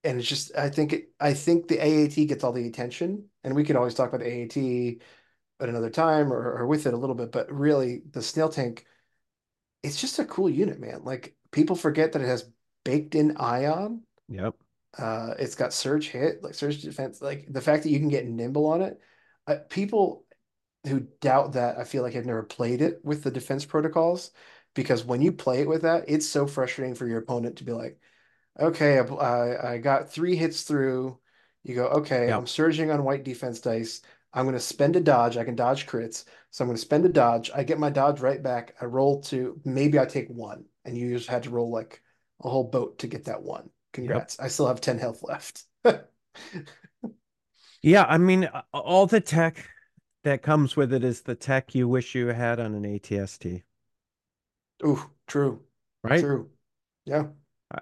and 0.05 0.21
it's 0.21 0.29
just, 0.29 0.57
I 0.57 0.71
think 0.71 0.93
it, 0.93 1.11
I 1.19 1.35
think 1.35 1.67
the 1.67 1.81
AAT 1.81 2.29
gets 2.29 2.45
all 2.45 2.53
the 2.53 2.67
attention, 2.67 3.29
and 3.43 3.55
we 3.57 3.65
could 3.65 3.77
always 3.77 3.95
talk 3.95 4.13
about 4.13 4.21
the 4.21 4.43
AAT 4.43 5.01
at 5.59 5.69
another 5.69 5.91
time 5.91 6.33
or, 6.33 6.59
or 6.59 6.67
with 6.67 6.87
it 6.87 6.95
a 6.95 6.99
little 6.99 7.17
bit, 7.17 7.33
but 7.33 7.51
really 7.51 8.03
the 8.11 8.23
snail 8.23 8.49
tank, 8.49 8.87
it's 9.83 10.01
just 10.01 10.19
a 10.19 10.25
cool 10.25 10.49
unit, 10.49 10.79
man. 10.79 11.03
Like 11.03 11.35
people 11.51 11.77
forget 11.77 12.13
that 12.13 12.23
it 12.23 12.29
has 12.29 12.49
baked 12.85 13.15
in 13.15 13.37
ion. 13.39 14.03
yep. 14.29 14.55
Uh, 14.99 15.35
it's 15.39 15.55
got 15.55 15.73
surge 15.73 16.09
hit, 16.09 16.43
like 16.43 16.55
surge 16.55 16.81
defense, 16.81 17.21
like 17.21 17.47
the 17.53 17.61
fact 17.61 17.83
that 17.83 17.91
you 17.91 17.99
can 17.99 18.09
get 18.09 18.27
nimble 18.27 18.67
on 18.67 18.83
it. 18.83 19.01
Uh, 19.47 19.57
people 19.69 20.25
who 20.87 21.01
doubt 21.21 21.53
that, 21.53 21.79
I 21.79 21.85
feel 21.85 22.03
like 22.03 22.15
have 22.15 22.27
never 22.27 22.43
played 22.43 22.81
it 22.81 23.01
with 23.05 23.23
the 23.23 23.31
defense 23.31 23.65
protocols 23.65 24.31
because 24.75 25.05
when 25.05 25.23
you 25.23 25.33
play 25.33 25.61
it 25.61 25.69
with 25.69 25.83
that, 25.83 26.05
it's 26.09 26.27
so 26.27 26.47
frustrating 26.47 26.95
for 26.95 27.07
your 27.07 27.19
opponent 27.19 27.57
to 27.57 27.65
be 27.65 27.73
like, 27.73 27.99
okay, 28.59 28.99
I, 28.99 29.75
I, 29.75 29.79
got 29.79 30.11
three 30.11 30.37
hits 30.37 30.63
through. 30.63 31.19
You 31.63 31.75
go, 31.75 31.87
okay, 31.89 32.29
Yeah. 32.29 32.37
I'm 32.37 32.47
surging 32.47 32.91
on 32.91 33.05
white 33.05 33.25
defense 33.25 33.61
dice. 33.61 34.03
I'm 34.33 34.45
going 34.45 34.55
to 34.55 34.61
spend 34.61 34.97
a 34.97 35.01
dodge. 35.01 35.37
I 35.37 35.45
can 35.45 35.57
dodge 35.57 35.87
crits. 35.87 36.25
So 36.51 36.63
I'm 36.63 36.69
going 36.69 36.77
to 36.77 36.83
spend 36.83 37.05
a 37.07 37.11
dodge. 37.11 37.51
I 37.55 37.65
get 37.65 37.79
my 37.79 37.91
dodge 37.91 38.21
right 38.21 38.43
back. 38.43 38.75
I 38.81 38.85
roll 38.85 39.23
to 39.25 39.61
maybe 39.65 39.99
I 39.99 40.05
take 40.05 40.29
one, 40.29 40.65
and 40.85 40.97
you 40.97 41.17
just 41.17 41.29
had 41.29 41.43
to 41.45 41.51
roll 41.51 41.71
like 41.71 42.03
a 42.43 42.49
whole 42.49 42.65
boat 42.65 42.99
to 43.01 43.07
get 43.07 43.25
that 43.25 43.43
one. 43.43 43.71
Congrats. 43.97 44.39
I 44.39 44.49
still 44.49 44.67
have 44.67 44.81
10 44.81 44.99
health 44.99 45.23
left. 45.23 45.65
Yeah, 47.83 48.05
I 48.09 48.19
mean 48.19 48.49
all 48.73 49.07
the 49.07 49.21
tech 49.21 49.69
that 50.25 50.43
comes 50.43 50.77
with 50.77 50.93
it 50.93 51.05
is 51.05 51.23
the 51.23 51.37
tech 51.37 51.75
you 51.75 51.87
wish 51.87 52.15
you 52.15 52.27
had 52.29 52.59
on 52.59 52.75
an 52.75 52.83
ATST, 52.83 53.63
Ooh, 54.85 55.01
true, 55.27 55.63
right? 56.03 56.21
true. 56.21 56.51
Yeah, 57.05 57.27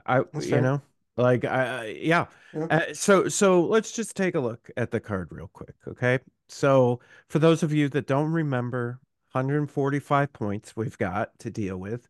I, 0.06 0.18
I 0.18 0.40
you 0.40 0.60
know, 0.60 0.82
like 1.16 1.44
I, 1.44 1.64
I 1.64 1.84
yeah. 2.00 2.26
yeah. 2.52 2.66
Uh, 2.70 2.92
so 2.92 3.28
so 3.28 3.64
let's 3.64 3.92
just 3.92 4.14
take 4.14 4.34
a 4.34 4.40
look 4.40 4.70
at 4.76 4.90
the 4.90 5.00
card 5.00 5.28
real 5.30 5.48
quick, 5.52 5.74
okay? 5.88 6.18
So 6.48 7.00
for 7.28 7.38
those 7.38 7.62
of 7.62 7.72
you 7.72 7.88
that 7.88 8.06
don't 8.06 8.30
remember, 8.30 9.00
145 9.32 10.32
points 10.32 10.76
we've 10.76 10.98
got 10.98 11.36
to 11.40 11.50
deal 11.50 11.76
with. 11.78 12.06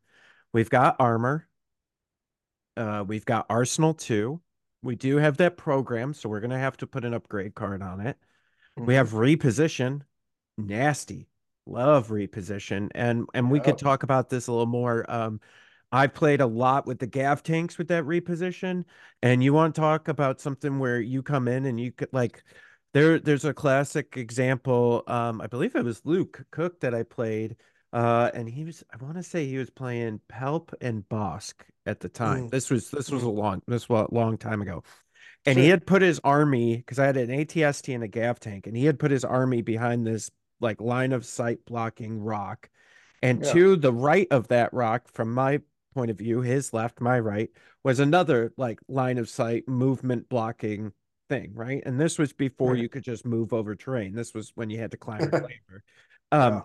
We've 0.52 0.70
got 0.70 0.96
armor. 0.98 1.48
Uh, 2.76 3.04
we've 3.06 3.24
got 3.24 3.46
Arsenal 3.48 3.94
2. 3.94 4.40
We 4.82 4.96
do 4.96 5.16
have 5.16 5.36
that 5.38 5.56
program, 5.56 6.12
so 6.14 6.28
we're 6.28 6.40
gonna 6.40 6.58
have 6.58 6.76
to 6.78 6.86
put 6.86 7.04
an 7.04 7.14
upgrade 7.14 7.54
card 7.54 7.82
on 7.82 8.00
it. 8.00 8.18
We 8.76 8.94
Mhm. 8.94 8.96
have 8.96 9.10
reposition. 9.12 10.02
Nasty. 10.58 11.28
Love 11.66 12.08
reposition. 12.08 12.90
And 12.94 13.26
and 13.34 13.50
we 13.50 13.60
could 13.60 13.78
talk 13.78 14.02
about 14.02 14.28
this 14.28 14.46
a 14.48 14.52
little 14.52 14.66
more. 14.66 15.10
Um, 15.10 15.40
I 15.92 16.06
played 16.08 16.40
a 16.40 16.46
lot 16.46 16.86
with 16.86 16.98
the 16.98 17.06
Gav 17.06 17.42
tanks 17.42 17.78
with 17.78 17.88
that 17.88 18.04
reposition. 18.04 18.84
And 19.22 19.42
you 19.42 19.52
want 19.54 19.74
to 19.74 19.80
talk 19.80 20.08
about 20.08 20.40
something 20.40 20.78
where 20.78 21.00
you 21.00 21.22
come 21.22 21.48
in 21.48 21.66
and 21.66 21.80
you 21.80 21.92
could 21.92 22.12
like 22.12 22.44
there 22.92 23.18
there's 23.18 23.44
a 23.44 23.54
classic 23.54 24.16
example. 24.16 25.02
Um, 25.06 25.40
I 25.40 25.46
believe 25.46 25.74
it 25.76 25.84
was 25.84 26.04
Luke 26.04 26.44
Cook 26.50 26.80
that 26.80 26.94
I 26.94 27.02
played. 27.04 27.56
Uh, 27.94 28.28
and 28.34 28.48
he 28.48 28.64
was 28.64 28.82
I 28.92 29.02
want 29.02 29.16
to 29.16 29.22
say 29.22 29.46
he 29.46 29.56
was 29.56 29.70
playing 29.70 30.20
Palp 30.28 30.74
and 30.80 31.08
Bossk 31.08 31.54
at 31.86 32.00
the 32.00 32.08
time. 32.08 32.48
Mm. 32.48 32.50
This 32.50 32.68
was 32.68 32.90
this 32.90 33.08
was 33.10 33.22
Mm. 33.22 33.26
a 33.26 33.30
long 33.30 33.62
this 33.68 33.88
was 33.88 34.08
a 34.10 34.14
long 34.14 34.36
time 34.36 34.60
ago. 34.60 34.82
And 35.46 35.58
he 35.58 35.68
had 35.68 35.86
put 35.86 36.02
his 36.02 36.20
army 36.24 36.76
because 36.78 36.98
I 36.98 37.06
had 37.06 37.16
an 37.16 37.30
ATST 37.30 37.94
and 37.94 38.02
a 38.02 38.08
Gav 38.08 38.40
tank, 38.40 38.66
and 38.66 38.76
he 38.76 38.84
had 38.84 38.98
put 38.98 39.10
his 39.10 39.24
army 39.24 39.62
behind 39.62 40.06
this 40.06 40.30
like 40.60 40.80
line 40.80 41.12
of 41.12 41.24
sight 41.24 41.64
blocking 41.66 42.20
rock. 42.20 42.68
And 43.22 43.42
Yeah. 43.44 43.52
to 43.52 43.76
the 43.76 43.92
right 43.92 44.26
of 44.30 44.48
that 44.48 44.72
rock, 44.74 45.08
from 45.08 45.32
my 45.32 45.60
point 45.94 46.10
of 46.10 46.18
view, 46.18 46.40
his 46.40 46.72
left, 46.72 47.00
my 47.00 47.18
right, 47.20 47.50
was 47.84 48.00
another 48.00 48.52
like 48.56 48.80
line 48.88 49.18
of 49.18 49.28
sight 49.28 49.68
movement 49.68 50.28
blocking 50.28 50.92
thing, 51.28 51.52
right? 51.54 51.82
And 51.86 52.00
this 52.00 52.18
was 52.18 52.32
before 52.32 52.72
Right. 52.72 52.82
you 52.82 52.88
could 52.88 53.04
just 53.04 53.24
move 53.24 53.52
over 53.52 53.76
terrain. 53.76 54.14
This 54.14 54.34
was 54.34 54.50
when 54.56 54.68
you 54.68 54.78
had 54.78 54.90
to 54.90 54.96
climb 54.96 55.20
a. 55.32 56.36
Um, 56.36 56.54
Yeah. 56.54 56.62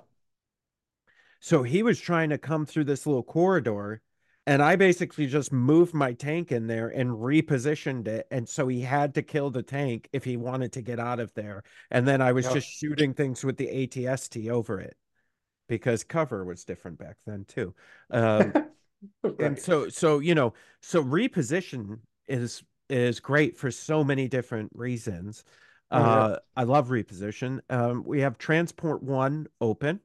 So 1.40 1.64
he 1.64 1.84
was 1.84 2.00
trying 2.00 2.30
to 2.30 2.38
come 2.38 2.66
through 2.66 2.86
this 2.86 3.06
little 3.08 3.24
corridor, 3.24 4.02
And 4.48 4.62
I 4.64 4.76
basically 4.76 5.28
just 5.28 5.52
moved 5.54 5.94
my 5.94 6.14
tank 6.14 6.52
in 6.52 6.68
there 6.68 6.90
and 6.90 7.12
repositioned 7.12 8.08
it. 8.08 8.28
And 8.32 8.50
so 8.50 8.68
he 8.68 8.82
had 8.82 9.14
to 9.16 9.22
kill 9.22 9.52
the 9.52 9.62
tank 9.64 10.10
if 10.14 10.24
he 10.24 10.38
wanted 10.38 10.74
to 10.74 10.82
get 10.82 11.00
out 11.00 11.20
of 11.20 11.34
there. 11.36 11.64
And 11.92 12.08
then 12.08 12.22
I 12.22 12.32
was 12.34 12.48
Yep. 12.48 12.50
just 12.50 12.68
shooting 12.68 13.14
things 13.14 13.44
with 13.44 13.58
the 13.58 13.70
ATST 13.70 14.50
over 14.50 14.80
it 14.82 14.96
because 15.70 16.04
cover 16.04 16.46
was 16.46 16.66
different 16.66 16.98
back 17.00 17.18
then 17.28 17.46
too. 17.48 17.76
Um, 18.12 18.56
and 19.40 19.58
so 19.60 19.90
so 19.90 20.20
you 20.20 20.36
know 20.36 20.54
so 20.82 21.04
reposition 21.04 22.00
is 22.28 22.64
is 22.90 23.20
great 23.20 23.58
for 23.58 23.72
so 23.72 24.04
many 24.04 24.28
different 24.28 24.70
reasons 24.74 25.44
Oh, 25.92 26.06
yeah. 26.06 26.26
uh 26.26 26.38
i 26.56 26.64
love 26.64 26.90
reposition 26.90 27.60
um 27.70 28.04
we 28.06 28.22
have 28.22 28.38
transport 28.38 29.02
one 29.04 29.48
open 29.62 30.00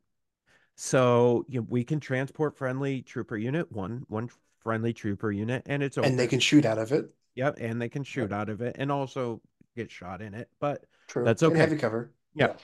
so 0.77 1.45
you 1.49 1.63
we 1.63 1.85
can 1.85 2.01
transport 2.01 2.57
friendly 2.57 3.03
trooper 3.03 3.37
unit 3.37 3.71
one 3.73 4.05
one 4.09 4.29
friendly 4.61 4.93
trooper 4.93 5.31
unit 5.31 5.63
and 5.67 5.83
it's 5.83 5.99
open 5.99 6.11
And 6.11 6.19
they 6.19 6.27
can 6.27 6.41
shoot 6.41 6.65
out 6.65 6.79
of 6.79 6.93
it. 6.93 7.13
yep 7.35 7.57
and 7.61 7.81
they 7.81 7.89
can 7.89 8.03
shoot 8.05 8.33
out 8.33 8.49
of 8.49 8.61
it 8.61 8.77
and 8.79 8.91
also 8.91 9.41
get 9.77 9.91
shot 9.91 10.23
in 10.23 10.35
it 10.35 10.49
but 10.61 10.85
True. 11.09 11.25
That's 11.25 11.43
And 11.43 11.53
okay. 11.53 11.61
heavy 11.61 11.77
cover. 11.77 12.13
Yeah. 12.35 12.55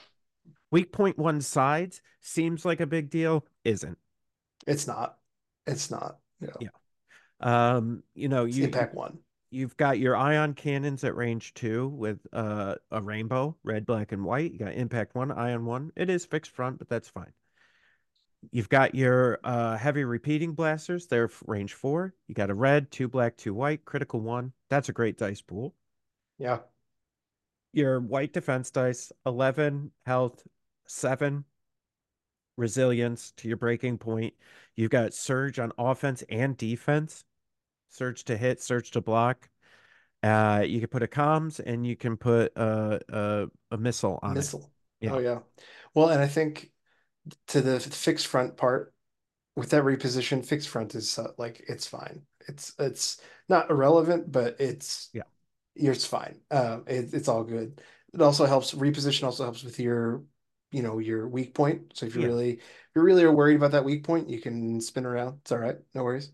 weak 0.71 0.91
point 0.91 1.17
one 1.17 1.41
sides 1.41 2.01
seems 2.21 2.65
like 2.65 2.79
a 2.81 2.87
big 2.87 3.09
deal 3.09 3.45
isn't 3.63 3.97
It's 4.67 4.87
not. 4.87 5.17
It's 5.67 5.91
not. 5.91 6.17
Yeah. 6.39 6.57
Yeah. 6.59 6.69
um 7.39 8.03
you 8.15 8.29
know 8.29 8.45
It's 8.45 8.57
you 8.57 8.65
impact 8.65 8.95
one. 8.95 9.19
You've 9.51 9.75
got 9.77 9.99
your 9.99 10.15
ion 10.15 10.53
cannons 10.53 11.03
at 11.03 11.15
range 11.15 11.53
two 11.53 11.89
with 11.89 12.25
uh, 12.31 12.75
a 12.89 13.01
rainbow, 13.01 13.57
red, 13.63 13.85
black, 13.85 14.13
and 14.13 14.23
white. 14.23 14.53
You 14.53 14.59
got 14.59 14.73
impact 14.73 15.13
one, 15.13 15.29
ion 15.31 15.65
one. 15.65 15.91
It 15.97 16.09
is 16.09 16.25
fixed 16.25 16.51
front, 16.51 16.79
but 16.79 16.87
that's 16.87 17.09
fine. 17.09 17.33
You've 18.49 18.69
got 18.69 18.95
your 18.95 19.39
uh, 19.43 19.77
heavy 19.77 20.03
repeating 20.03 20.53
blasters. 20.53 21.07
They're 21.07 21.29
range 21.45 21.73
four. 21.73 22.15
You 22.27 22.33
got 22.33 22.49
a 22.49 22.55
red, 22.55 22.89
two 22.89 23.07
black, 23.07 23.37
two 23.37 23.53
white, 23.53 23.85
critical 23.85 24.19
one. 24.19 24.53
That's 24.69 24.89
a 24.89 24.93
great 24.93 25.17
dice 25.17 25.41
pool. 25.41 25.75
Yeah. 26.39 26.59
Your 27.73 27.99
white 27.99 28.33
defense 28.33 28.71
dice, 28.71 29.11
11 29.25 29.91
health, 30.05 30.43
seven 30.87 31.45
resilience 32.57 33.31
to 33.37 33.47
your 33.47 33.57
breaking 33.57 33.97
point. 33.97 34.33
You've 34.75 34.91
got 34.91 35.13
surge 35.13 35.59
on 35.59 35.71
offense 35.77 36.23
and 36.29 36.57
defense, 36.57 37.23
surge 37.89 38.23
to 38.25 38.37
hit, 38.37 38.61
surge 38.61 38.91
to 38.91 39.01
block. 39.01 39.49
Uh, 40.23 40.63
you 40.65 40.79
can 40.79 40.89
put 40.89 41.03
a 41.03 41.07
comms 41.07 41.59
and 41.59 41.85
you 41.85 41.95
can 41.95 42.15
put 42.17 42.51
a 42.55 42.99
a, 43.09 43.47
a 43.71 43.77
missile 43.77 44.19
on 44.21 44.31
it. 44.31 44.35
Missile. 44.35 44.69
Yeah. 44.99 45.13
Oh 45.13 45.19
yeah. 45.19 45.39
Well, 45.95 46.09
and 46.09 46.21
I 46.21 46.27
think 46.27 46.71
to 47.47 47.61
the 47.61 47.79
fixed 47.79 48.27
front 48.27 48.57
part 48.57 48.93
with 49.55 49.69
that 49.71 49.83
reposition, 49.83 50.45
fixed 50.45 50.69
front 50.69 50.95
is 50.95 51.17
uh, 51.19 51.31
like 51.37 51.63
it's 51.67 51.87
fine. 51.87 52.23
It's 52.47 52.73
it's 52.79 53.21
not 53.49 53.69
irrelevant, 53.69 54.31
but 54.31 54.59
it's 54.59 55.09
Yeah. 55.13 55.23
it's 55.75 56.05
fine. 56.05 56.39
Um, 56.51 56.85
it, 56.87 57.13
it's 57.13 57.27
all 57.27 57.43
good. 57.43 57.81
It 58.13 58.21
also 58.21 58.45
helps 58.45 58.73
reposition. 58.73 59.23
Also 59.23 59.43
helps 59.43 59.63
with 59.63 59.79
your, 59.79 60.23
you 60.71 60.81
know, 60.81 60.99
your 60.99 61.27
weak 61.27 61.53
point. 61.53 61.93
So 61.95 62.05
if 62.05 62.15
you 62.15 62.21
Yeah. 62.21 62.27
really 62.27 62.51
if 62.53 62.61
you 62.95 63.01
really 63.01 63.23
are 63.23 63.31
worried 63.31 63.55
about 63.55 63.71
that 63.71 63.85
weak 63.85 64.03
point, 64.03 64.29
you 64.29 64.41
can 64.41 64.81
spin 64.81 65.05
around. 65.05 65.39
It's 65.41 65.51
all 65.51 65.59
right. 65.59 65.77
No 65.93 66.03
worries. 66.03 66.31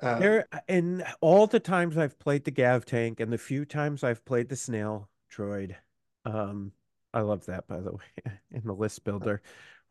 Uh, 0.00 0.18
There, 0.18 0.46
and 0.68 1.04
all 1.20 1.46
the 1.46 1.60
times 1.60 1.96
I've 1.96 2.18
played 2.18 2.44
the 2.44 2.50
Gav 2.50 2.84
tank 2.84 3.20
and 3.20 3.32
the 3.32 3.38
few 3.38 3.64
times 3.64 4.02
I've 4.04 4.24
played 4.24 4.48
the 4.48 4.56
snail 4.56 5.08
droid, 5.30 5.76
um, 6.24 6.72
I 7.12 7.20
love 7.20 7.46
that 7.46 7.66
by 7.66 7.80
the 7.80 7.92
way 7.94 8.32
in 8.50 8.62
the 8.64 8.74
list 8.74 9.04
builder. 9.04 9.42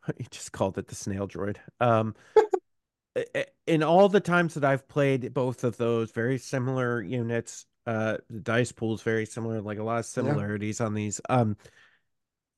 You 0.18 0.26
just 0.30 0.52
called 0.52 0.78
it 0.78 0.88
the 0.88 0.94
snail 0.94 1.28
droid. 1.28 1.56
Um, 1.80 2.14
in 3.66 3.82
all 3.82 4.08
the 4.08 4.20
times 4.20 4.54
that 4.54 4.64
I've 4.64 4.88
played 4.88 5.32
both 5.34 5.64
of 5.64 5.76
those, 5.76 6.10
very 6.12 6.38
similar 6.38 7.02
units. 7.02 7.66
Uh, 7.86 8.18
the 8.28 8.40
dice 8.40 8.70
pool's 8.70 9.02
very 9.02 9.24
similar, 9.24 9.60
like 9.62 9.78
a 9.78 9.82
lot 9.82 9.98
of 9.98 10.06
similarities 10.06 10.80
on 10.80 10.94
these. 10.94 11.20
Um, 11.28 11.56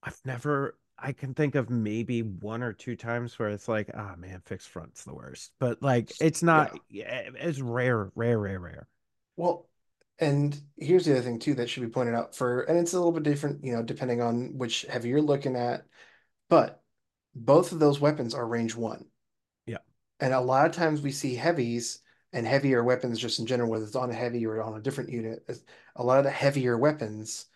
I've 0.03 0.19
never. 0.25 0.77
I 0.99 1.13
can 1.13 1.33
think 1.33 1.55
of 1.55 1.71
maybe 1.71 2.23
one 2.23 2.63
or 2.63 2.75
two 2.75 2.95
times 2.95 3.39
where 3.39 3.49
it's 3.49 3.69
like, 3.69 3.91
ah, 3.95 4.17
man, 4.19 4.43
fixed 4.45 4.69
front's 4.69 5.05
the 5.05 5.15
worst. 5.15 5.53
But 5.59 5.83
like, 5.83 6.13
it's 6.21 6.43
not. 6.43 6.79
Yeah, 6.91 7.31
it's 7.37 7.61
rare, 7.61 8.11
rare, 8.15 8.39
rare, 8.39 8.59
rare. 8.59 8.89
Well, 9.37 9.69
and 10.19 10.61
here's 10.77 11.07
the 11.07 11.13
other 11.13 11.23
thing 11.23 11.39
too 11.39 11.55
that 11.55 11.71
should 11.71 11.83
be 11.83 11.89
pointed 11.89 12.15
out 12.15 12.35
for, 12.35 12.63
and 12.63 12.79
it's 12.79 12.93
a 12.93 12.97
little 12.99 13.13
bit 13.13 13.23
different, 13.23 13.65
you 13.65 13.73
know, 13.73 13.83
depending 13.83 14.21
on 14.21 14.59
which 14.59 14.83
heavy 14.83 15.09
you're 15.09 15.23
looking 15.23 15.57
at, 15.57 15.87
but 16.51 16.80
both 17.41 17.73
of 17.73 17.79
those 17.79 18.01
weapons 18.01 18.35
are 18.35 18.47
range 18.47 18.77
one. 18.77 19.07
Yeah. 19.67 19.79
And 20.21 20.35
a 20.35 20.41
lot 20.41 20.67
of 20.67 20.73
times 20.73 21.01
we 21.01 21.11
see 21.11 21.35
heavies 21.35 22.01
and 22.33 22.47
heavier 22.47 22.85
weapons 22.85 23.19
just 23.19 23.39
in 23.39 23.47
general, 23.47 23.71
whether 23.71 23.85
it's 23.85 23.97
on 23.97 24.11
a 24.11 24.15
heavy 24.15 24.47
or 24.47 24.63
on 24.63 24.77
a 24.77 24.81
different 24.81 25.11
unit, 25.11 25.49
a 25.97 26.05
lot 26.05 26.19
of 26.19 26.25
the 26.25 26.31
heavier 26.31 26.77
weapons 26.77 27.47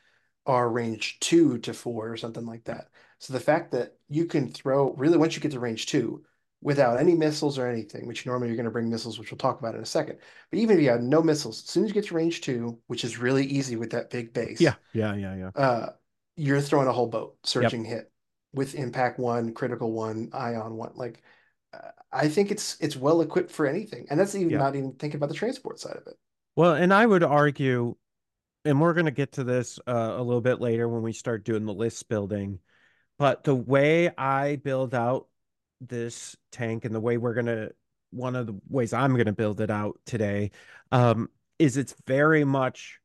are 0.46 0.68
range 0.68 1.20
two 1.20 1.58
to 1.58 1.74
four 1.74 2.10
or 2.10 2.16
something 2.16 2.46
like 2.46 2.64
that. 2.64 2.88
So 3.18 3.32
the 3.32 3.40
fact 3.40 3.72
that 3.72 3.96
you 4.08 4.24
can 4.24 4.50
throw 4.50 4.92
really 4.94 5.18
once 5.18 5.36
you 5.36 5.42
get 5.42 5.52
to 5.52 5.60
range 5.60 5.86
two 5.86 6.24
without 6.62 6.98
any 6.98 7.14
missiles 7.14 7.58
or 7.58 7.68
anything, 7.68 8.06
which 8.06 8.24
normally 8.24 8.48
you're 8.48 8.56
going 8.56 8.64
to 8.64 8.70
bring 8.70 8.88
missiles, 8.88 9.18
which 9.18 9.30
we'll 9.30 9.38
talk 9.38 9.60
about 9.60 9.74
in 9.74 9.82
a 9.82 9.86
second. 9.86 10.18
But 10.50 10.58
even 10.58 10.76
if 10.78 10.82
you 10.82 10.88
have 10.90 11.02
no 11.02 11.22
missiles, 11.22 11.62
as 11.62 11.68
soon 11.68 11.84
as 11.84 11.90
you 11.90 11.94
get 11.94 12.06
to 12.06 12.14
range 12.14 12.40
two, 12.40 12.78
which 12.86 13.04
is 13.04 13.18
really 13.18 13.44
easy 13.44 13.76
with 13.76 13.90
that 13.90 14.08
big 14.08 14.32
base, 14.32 14.60
Yeah, 14.62 14.74
yeah, 14.94 15.14
yeah, 15.14 15.36
yeah. 15.36 15.50
uh, 15.54 15.92
you're 16.36 16.62
throwing 16.62 16.88
a 16.88 16.92
whole 16.92 17.06
boat, 17.06 17.36
searching 17.44 17.84
hit 17.84 18.10
with 18.54 18.74
impact 18.74 19.18
one, 19.18 19.52
critical 19.52 19.92
one, 19.92 20.30
ion 20.32 20.76
one. 20.76 20.92
Like, 20.94 21.22
uh, 21.72 21.90
I 22.12 22.28
think 22.28 22.50
it's 22.50 22.76
it's 22.80 22.96
well 22.96 23.20
equipped 23.20 23.50
for 23.50 23.66
anything, 23.66 24.06
and 24.08 24.18
that's 24.18 24.34
even 24.34 24.50
Yeah. 24.52 24.58
not 24.58 24.76
even 24.76 24.92
thinking 24.92 25.16
about 25.16 25.28
the 25.28 25.34
transport 25.34 25.80
side 25.80 25.96
of 25.96 26.06
it. 26.06 26.14
Well, 26.56 26.74
and 26.74 26.94
I 26.94 27.04
would 27.04 27.24
argue, 27.24 27.96
and 28.64 28.80
we're 28.80 28.94
going 28.94 29.06
to 29.06 29.10
get 29.10 29.32
to 29.32 29.44
this 29.44 29.80
uh, 29.86 30.14
a 30.16 30.22
little 30.22 30.40
bit 30.40 30.60
later 30.60 30.88
when 30.88 31.02
we 31.02 31.12
start 31.12 31.44
doing 31.44 31.66
the 31.66 31.74
list 31.74 32.08
building, 32.08 32.60
but 33.18 33.44
the 33.44 33.54
way 33.54 34.10
I 34.16 34.56
build 34.56 34.94
out 34.94 35.26
this 35.80 36.36
tank 36.52 36.84
and 36.84 36.94
the 36.94 37.00
way 37.00 37.16
we're 37.16 37.34
going 37.34 37.46
to, 37.46 37.72
one 38.10 38.36
of 38.36 38.46
the 38.46 38.58
ways 38.68 38.92
I'm 38.92 39.14
going 39.14 39.26
to 39.26 39.32
build 39.32 39.60
it 39.60 39.70
out 39.70 39.98
today, 40.06 40.52
um, 40.92 41.28
is 41.58 41.76
it's 41.76 41.94
very 42.06 42.44
much 42.44 43.00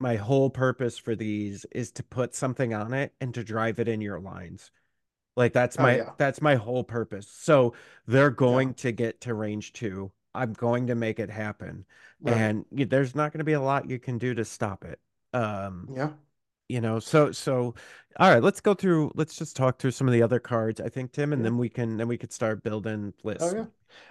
my 0.00 0.16
whole 0.16 0.50
purpose 0.50 0.98
for 0.98 1.14
these 1.16 1.64
is 1.72 1.90
to 1.92 2.02
put 2.02 2.34
something 2.34 2.74
on 2.74 2.92
it 2.94 3.14
and 3.20 3.34
to 3.34 3.44
drive 3.44 3.78
it 3.78 3.88
in 3.88 4.00
your 4.00 4.20
lines. 4.20 4.70
Like 5.36 5.52
that's 5.52 5.78
Oh, 5.78 5.82
my 5.82 5.94
yeah. 5.96 6.12
that's 6.18 6.40
my 6.42 6.56
whole 6.56 6.84
purpose. 6.84 7.28
So 7.28 7.74
they're 8.06 8.30
going 8.30 8.74
to 8.74 8.92
get 8.92 9.20
to 9.22 9.34
range 9.34 9.72
two. 9.72 10.12
I'm 10.34 10.52
going 10.52 10.88
to 10.88 10.94
make 10.94 11.18
it 11.20 11.30
happen 11.30 11.86
Right. 12.20 12.34
and 12.36 12.64
there's 12.72 13.14
not 13.14 13.32
going 13.32 13.38
to 13.38 13.44
be 13.44 13.52
a 13.54 13.60
lot 13.60 13.88
you 13.90 13.98
can 14.00 14.18
do 14.18 14.34
to 14.34 14.44
stop 14.44 14.84
it 14.84 14.98
um 15.34 15.88
yeah, 15.88 16.14
you 16.68 16.80
know 16.80 16.98
so 17.00 17.32
so 17.32 17.74
all 18.18 18.30
right 18.32 18.42
let's 18.42 18.60
go 18.60 18.74
through 18.74 19.12
let's 19.14 19.36
just 19.36 19.56
talk 19.56 19.78
through 19.78 19.90
some 19.90 20.08
of 20.08 20.12
the 20.14 20.22
other 20.22 20.40
cards 20.40 20.80
i 20.80 20.88
think 20.88 21.12
tim 21.12 21.32
and 21.32 21.44
Yeah. 21.44 21.46
then 21.46 21.58
we 21.58 21.68
can 21.68 21.96
then 21.96 22.08
we 22.08 22.18
could 22.18 22.32
start 22.32 22.62
building 22.62 23.12
lists 23.24 23.44
oh 23.44 23.54
yeah. 23.54 23.66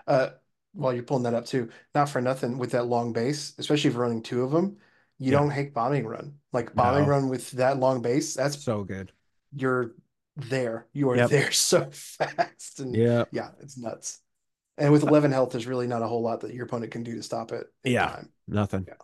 Uh, 0.07 0.29
while 0.73 0.93
you're 0.93 1.03
pulling 1.03 1.23
that 1.23 1.33
up 1.35 1.45
too, 1.45 1.69
not 1.93 2.09
for 2.09 2.19
nothing 2.21 2.57
with 2.57 2.71
that 2.71 2.85
long 2.87 3.13
base, 3.13 3.53
especially 3.59 3.89
if 3.89 3.93
you're 3.93 4.01
running 4.01 4.23
two 4.23 4.43
of 4.43 4.51
them, 4.51 4.77
you 5.19 5.31
Yeah. 5.31 5.39
don't 5.39 5.49
hate 5.51 5.73
bombing 5.73 6.05
run. 6.07 6.35
Like 6.51 6.75
bombing 6.75 7.05
No. 7.05 7.09
run 7.09 7.29
with 7.29 7.51
that 7.51 7.79
long 7.79 8.01
base, 8.01 8.33
that's 8.33 8.57
so 8.57 8.83
good 8.83 9.11
you're 9.55 9.91
there. 10.35 10.87
You 10.93 11.11
are 11.11 11.17
Yep. 11.17 11.29
there 11.29 11.51
so 11.53 11.89
fast, 11.91 12.79
and 12.79 12.95
yeah 12.95 13.25
yeah, 13.31 13.49
it's 13.61 13.77
nuts. 13.77 14.19
And 14.77 14.91
with 14.91 15.03
11 15.03 15.31
health, 15.31 15.51
there's 15.51 15.67
really 15.67 15.87
not 15.87 16.01
a 16.01 16.07
whole 16.07 16.21
lot 16.21 16.41
that 16.41 16.53
your 16.53 16.65
opponent 16.65 16.91
can 16.91 17.03
do 17.03 17.15
to 17.15 17.23
stop 17.23 17.51
it 17.51 17.67
Yeah. 17.83 18.07
time. 18.07 18.29
nothing 18.47 18.87
Yeah. 18.87 18.95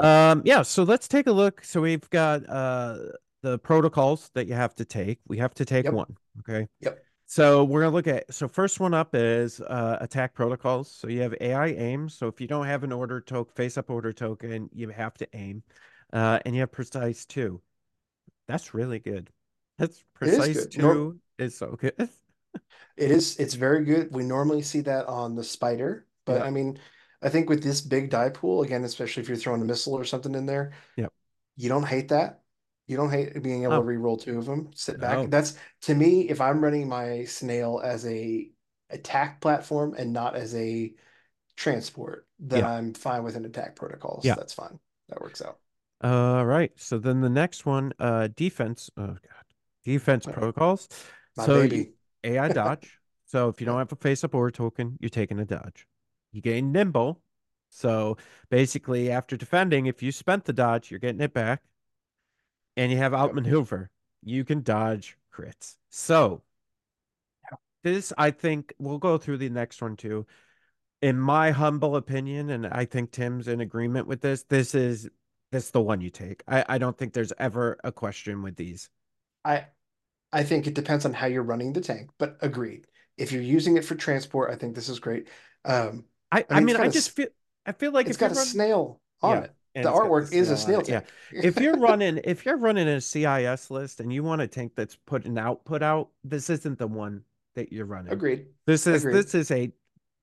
um 0.00 0.42
yeah 0.44 0.62
so 0.62 0.82
let's 0.82 1.08
take 1.08 1.26
a 1.26 1.32
look 1.32 1.64
so 1.64 1.80
we've 1.80 2.08
got 2.10 2.48
uh 2.48 2.98
the 3.42 3.58
protocols 3.58 4.30
that 4.34 4.46
you 4.46 4.54
have 4.54 4.74
to 4.74 4.84
take 4.84 5.18
we 5.28 5.38
have 5.38 5.54
to 5.54 5.64
take 5.64 5.86
Yep. 5.86 5.94
one 5.94 6.16
okay 6.40 6.66
Yep. 6.80 7.04
So 7.32 7.64
we're 7.64 7.80
gonna 7.80 7.94
look 7.94 8.08
at 8.08 8.34
so 8.34 8.46
first 8.46 8.78
one 8.78 8.92
up 8.92 9.14
is 9.14 9.58
uh, 9.62 9.96
attack 10.02 10.34
protocols. 10.34 10.90
So 10.90 11.08
you 11.08 11.22
have 11.22 11.34
AI 11.40 11.68
aim. 11.68 12.10
So 12.10 12.26
if 12.26 12.42
you 12.42 12.46
don't 12.46 12.66
have 12.66 12.84
an 12.84 12.92
order 12.92 13.22
token, 13.22 13.54
face 13.54 13.78
up 13.78 13.88
order 13.88 14.12
token, 14.12 14.68
you 14.70 14.90
have 14.90 15.14
to 15.14 15.26
aim, 15.32 15.62
uh, 16.12 16.40
and 16.44 16.54
you 16.54 16.60
have 16.60 16.72
precise 16.72 17.24
two. 17.24 17.62
That's 18.48 18.74
really 18.74 18.98
good. 18.98 19.30
That's 19.78 19.96
is 19.96 20.04
precise 20.12 20.66
good. 20.66 20.72
two 20.72 21.20
is 21.38 21.56
so 21.56 21.74
good. 21.74 21.94
It 22.98 23.10
is, 23.10 23.38
it's 23.38 23.54
very 23.54 23.84
good. 23.84 24.12
We 24.12 24.24
normally 24.24 24.60
see 24.60 24.82
that 24.82 25.06
on 25.06 25.34
the 25.34 25.44
spider, 25.44 26.06
but 26.26 26.42
Yeah. 26.42 26.44
I 26.44 26.50
mean, 26.50 26.78
I 27.22 27.30
think 27.30 27.48
with 27.48 27.62
this 27.62 27.80
big 27.80 28.10
die 28.10 28.28
pool, 28.28 28.62
again, 28.62 28.84
especially 28.84 29.22
if 29.22 29.28
you're 29.28 29.38
throwing 29.38 29.62
a 29.62 29.64
missile 29.64 29.94
or 29.94 30.04
something 30.04 30.34
in 30.34 30.44
there, 30.44 30.72
yeah, 30.96 31.08
you 31.56 31.70
don't 31.70 31.86
hate 31.86 32.08
that. 32.08 32.41
You 32.88 32.96
don't 32.96 33.10
hate 33.10 33.40
being 33.42 33.62
able 33.62 33.74
Oh. 33.74 33.76
to 33.80 33.82
re-roll 33.82 34.16
two 34.16 34.38
of 34.38 34.46
them, 34.46 34.70
sit 34.74 34.98
No. 34.98 35.00
back. 35.00 35.30
That's 35.30 35.56
to 35.82 35.94
me, 35.94 36.28
if 36.28 36.40
I'm 36.40 36.62
running 36.62 36.88
my 36.88 37.24
snail 37.24 37.80
as 37.82 38.04
a 38.06 38.50
attack 38.90 39.40
platform 39.40 39.94
and 39.96 40.12
not 40.12 40.34
as 40.36 40.54
a 40.54 40.92
transport, 41.56 42.26
then 42.38 42.60
Yeah. 42.60 42.70
I'm 42.72 42.92
fine 42.94 43.22
with 43.24 43.36
an 43.36 43.44
attack 43.44 43.76
protocol. 43.76 44.20
So 44.22 44.28
Yeah. 44.28 44.34
that's 44.34 44.52
fine. 44.52 44.78
That 45.08 45.20
works 45.20 45.40
out. 45.42 45.58
All 46.02 46.44
right. 46.44 46.72
So 46.76 46.98
then 46.98 47.20
the 47.20 47.30
next 47.30 47.64
one, 47.64 47.92
uh, 47.98 48.28
defense. 48.34 48.90
Oh 48.96 49.06
God, 49.06 49.44
defense 49.84 50.26
My- 50.26 50.32
protocols. 50.32 50.88
My 51.36 51.46
so 51.46 51.62
you- 51.62 51.68
baby. 51.68 51.94
AI 52.24 52.48
dodge. 52.52 52.98
So 53.26 53.48
if 53.48 53.60
you 53.60 53.64
don't 53.64 53.78
have 53.78 53.92
a 53.92 53.96
face 53.96 54.24
up 54.24 54.34
order 54.34 54.50
token, 54.50 54.98
you're 55.00 55.08
taking 55.08 55.38
a 55.38 55.44
dodge. 55.44 55.86
you 56.34 56.40
gain 56.40 56.72
nimble. 56.72 57.20
So 57.68 58.16
basically, 58.48 59.10
after 59.10 59.36
defending, 59.36 59.84
if 59.84 60.02
you 60.02 60.10
spent 60.12 60.46
the 60.46 60.52
dodge, 60.54 60.90
you're 60.90 60.98
getting 60.98 61.20
it 61.20 61.34
back. 61.34 61.62
And 62.76 62.90
you 62.90 62.98
have 62.98 63.14
outmaneuver. 63.14 63.90
You 64.22 64.44
can 64.44 64.62
dodge 64.62 65.16
crits. 65.34 65.76
So 65.90 66.42
this, 67.82 68.12
I 68.16 68.30
think, 68.30 68.72
we'll 68.78 68.98
go 68.98 69.18
through 69.18 69.38
the 69.38 69.48
next 69.48 69.82
one 69.82 69.96
too. 69.96 70.26
In 71.00 71.18
my 71.18 71.50
humble 71.50 71.96
opinion, 71.96 72.50
and 72.50 72.66
I 72.66 72.84
think 72.84 73.10
Tim's 73.10 73.48
in 73.48 73.60
agreement 73.60 74.06
with 74.06 74.20
this, 74.20 74.44
this 74.44 74.74
is 74.74 75.08
this 75.50 75.70
the 75.70 75.80
one 75.80 76.00
you 76.00 76.10
take. 76.10 76.42
I, 76.46 76.64
I 76.68 76.78
don't 76.78 76.96
think 76.96 77.12
there's 77.12 77.32
ever 77.38 77.76
a 77.82 77.92
question 77.92 78.42
with 78.42 78.56
these. 78.56 78.88
I 79.44 79.66
I 80.32 80.44
think 80.44 80.66
it 80.66 80.74
depends 80.74 81.04
on 81.04 81.12
how 81.12 81.26
you're 81.26 81.42
running 81.42 81.72
the 81.72 81.80
tank, 81.80 82.10
but 82.18 82.38
agreed. 82.40 82.86
If 83.18 83.32
you're 83.32 83.42
using 83.42 83.76
it 83.76 83.84
for 83.84 83.94
transport, 83.94 84.50
I 84.50 84.56
think 84.56 84.74
this 84.74 84.88
is 84.88 84.98
great. 84.98 85.28
Um, 85.64 86.04
I, 86.30 86.44
I 86.48 86.60
mean, 86.60 86.76
I, 86.76 86.88
just 86.88 87.10
feel 87.10 87.28
I 87.66 87.72
feel 87.72 87.92
like 87.92 88.06
it's 88.06 88.16
got 88.16 88.32
a 88.32 88.34
run... 88.34 88.46
snail 88.46 89.00
on 89.20 89.36
yeah, 89.36 89.44
it. 89.44 89.54
The 89.74 89.82
artwork 89.82 90.32
is 90.32 90.50
a 90.50 90.56
snail 90.56 90.82
tank. 90.82 91.06
Yeah. 91.32 91.40
if 91.44 91.58
you're 91.58 91.78
running 91.78 92.20
if 92.24 92.44
you're 92.44 92.58
running 92.58 92.88
a 92.88 93.00
CIS 93.00 93.70
list 93.70 94.00
and 94.00 94.12
you 94.12 94.22
want 94.22 94.42
a 94.42 94.46
tank 94.46 94.72
that's 94.76 94.96
put 95.06 95.24
an 95.24 95.38
output 95.38 95.82
out, 95.82 96.10
this 96.24 96.50
isn't 96.50 96.78
the 96.78 96.86
one 96.86 97.24
that 97.54 97.72
you're 97.72 97.86
running. 97.86 98.12
Agreed. 98.12 98.46
This 98.66 98.86
is 98.86 99.04
Agreed. 99.04 99.14
this 99.14 99.34
is 99.34 99.50
a 99.50 99.72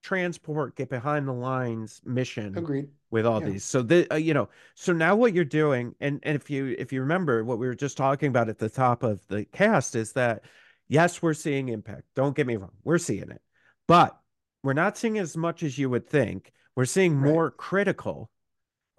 transport 0.01 0.75
get 0.75 0.89
behind 0.89 1.27
the 1.27 1.33
lines 1.33 2.01
mission. 2.05 2.57
Agreed. 2.57 2.89
With 3.11 3.25
all 3.25 3.41
yeah. 3.41 3.49
these, 3.49 3.63
so 3.63 3.81
the 3.81 4.07
uh, 4.13 4.17
you 4.17 4.35
know, 4.35 4.49
so 4.75 4.93
now 4.93 5.15
what 5.15 5.33
you're 5.33 5.43
doing, 5.43 5.95
and 5.99 6.19
and 6.21 6.35
if 6.35 6.47
you 6.51 6.75
if 6.77 6.93
you 6.93 7.01
remember 7.01 7.43
what 7.43 7.57
we 7.57 7.65
were 7.65 7.73
just 7.73 7.97
talking 7.97 8.29
about 8.29 8.49
at 8.49 8.59
the 8.59 8.69
top 8.69 9.01
of 9.01 9.25
the 9.29 9.45
cast 9.45 9.95
is 9.95 10.13
that 10.13 10.43
yes, 10.87 11.19
we're 11.19 11.33
seeing 11.33 11.69
impact. 11.69 12.03
Don't 12.15 12.35
get 12.35 12.45
me 12.45 12.55
wrong, 12.55 12.73
we're 12.83 12.99
seeing 12.99 13.31
it, 13.31 13.41
but 13.87 14.15
we're 14.61 14.73
not 14.73 14.95
seeing 14.95 15.17
as 15.17 15.35
much 15.35 15.63
as 15.63 15.79
you 15.79 15.89
would 15.89 16.07
think. 16.07 16.51
We're 16.75 16.85
seeing 16.85 17.19
right. 17.19 17.33
more 17.33 17.49
critical, 17.49 18.29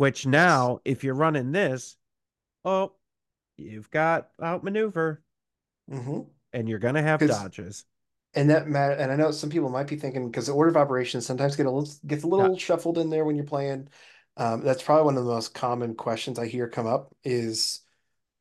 which 0.01 0.25
now 0.25 0.81
if 0.83 1.05
you're 1.05 1.13
running 1.13 1.53
this, 1.53 1.95
oh, 2.65 2.93
you've 3.59 3.91
got 3.91 4.31
outmaneuver, 4.43 5.23
mm-hmm. 5.93 6.21
and 6.55 6.69
you're 6.71 6.79
gonna 6.79 7.03
have 7.03 7.21
dodges. 7.21 7.85
And 8.33 8.49
that 8.49 8.67
matter 8.67 8.95
and 8.95 9.13
i 9.13 9.17
know 9.17 9.31
some 9.31 9.51
people 9.51 9.69
might 9.69 9.89
be 9.89 9.97
thinking 9.97 10.31
because 10.31 10.47
the 10.47 10.55
order 10.55 10.71
of 10.71 10.79
operations 10.79 11.27
sometimes 11.27 11.55
get 11.55 11.67
a 11.67 11.71
little 11.71 11.93
gets 12.07 12.23
a 12.23 12.27
little 12.27 12.53
yeah. 12.53 12.59
shuffled 12.59 12.97
in 12.97 13.11
there 13.11 13.27
when 13.27 13.37
you're 13.37 13.45
playing. 13.45 13.89
Um, 14.39 14.65
that's 14.65 14.83
probably 14.83 15.05
one 15.05 15.19
of 15.19 15.25
the 15.25 15.31
most 15.31 15.53
common 15.53 15.95
questions 15.95 16.39
i 16.39 16.47
hear 16.47 16.67
come 16.67 16.87
up 16.87 17.15
is 17.23 17.81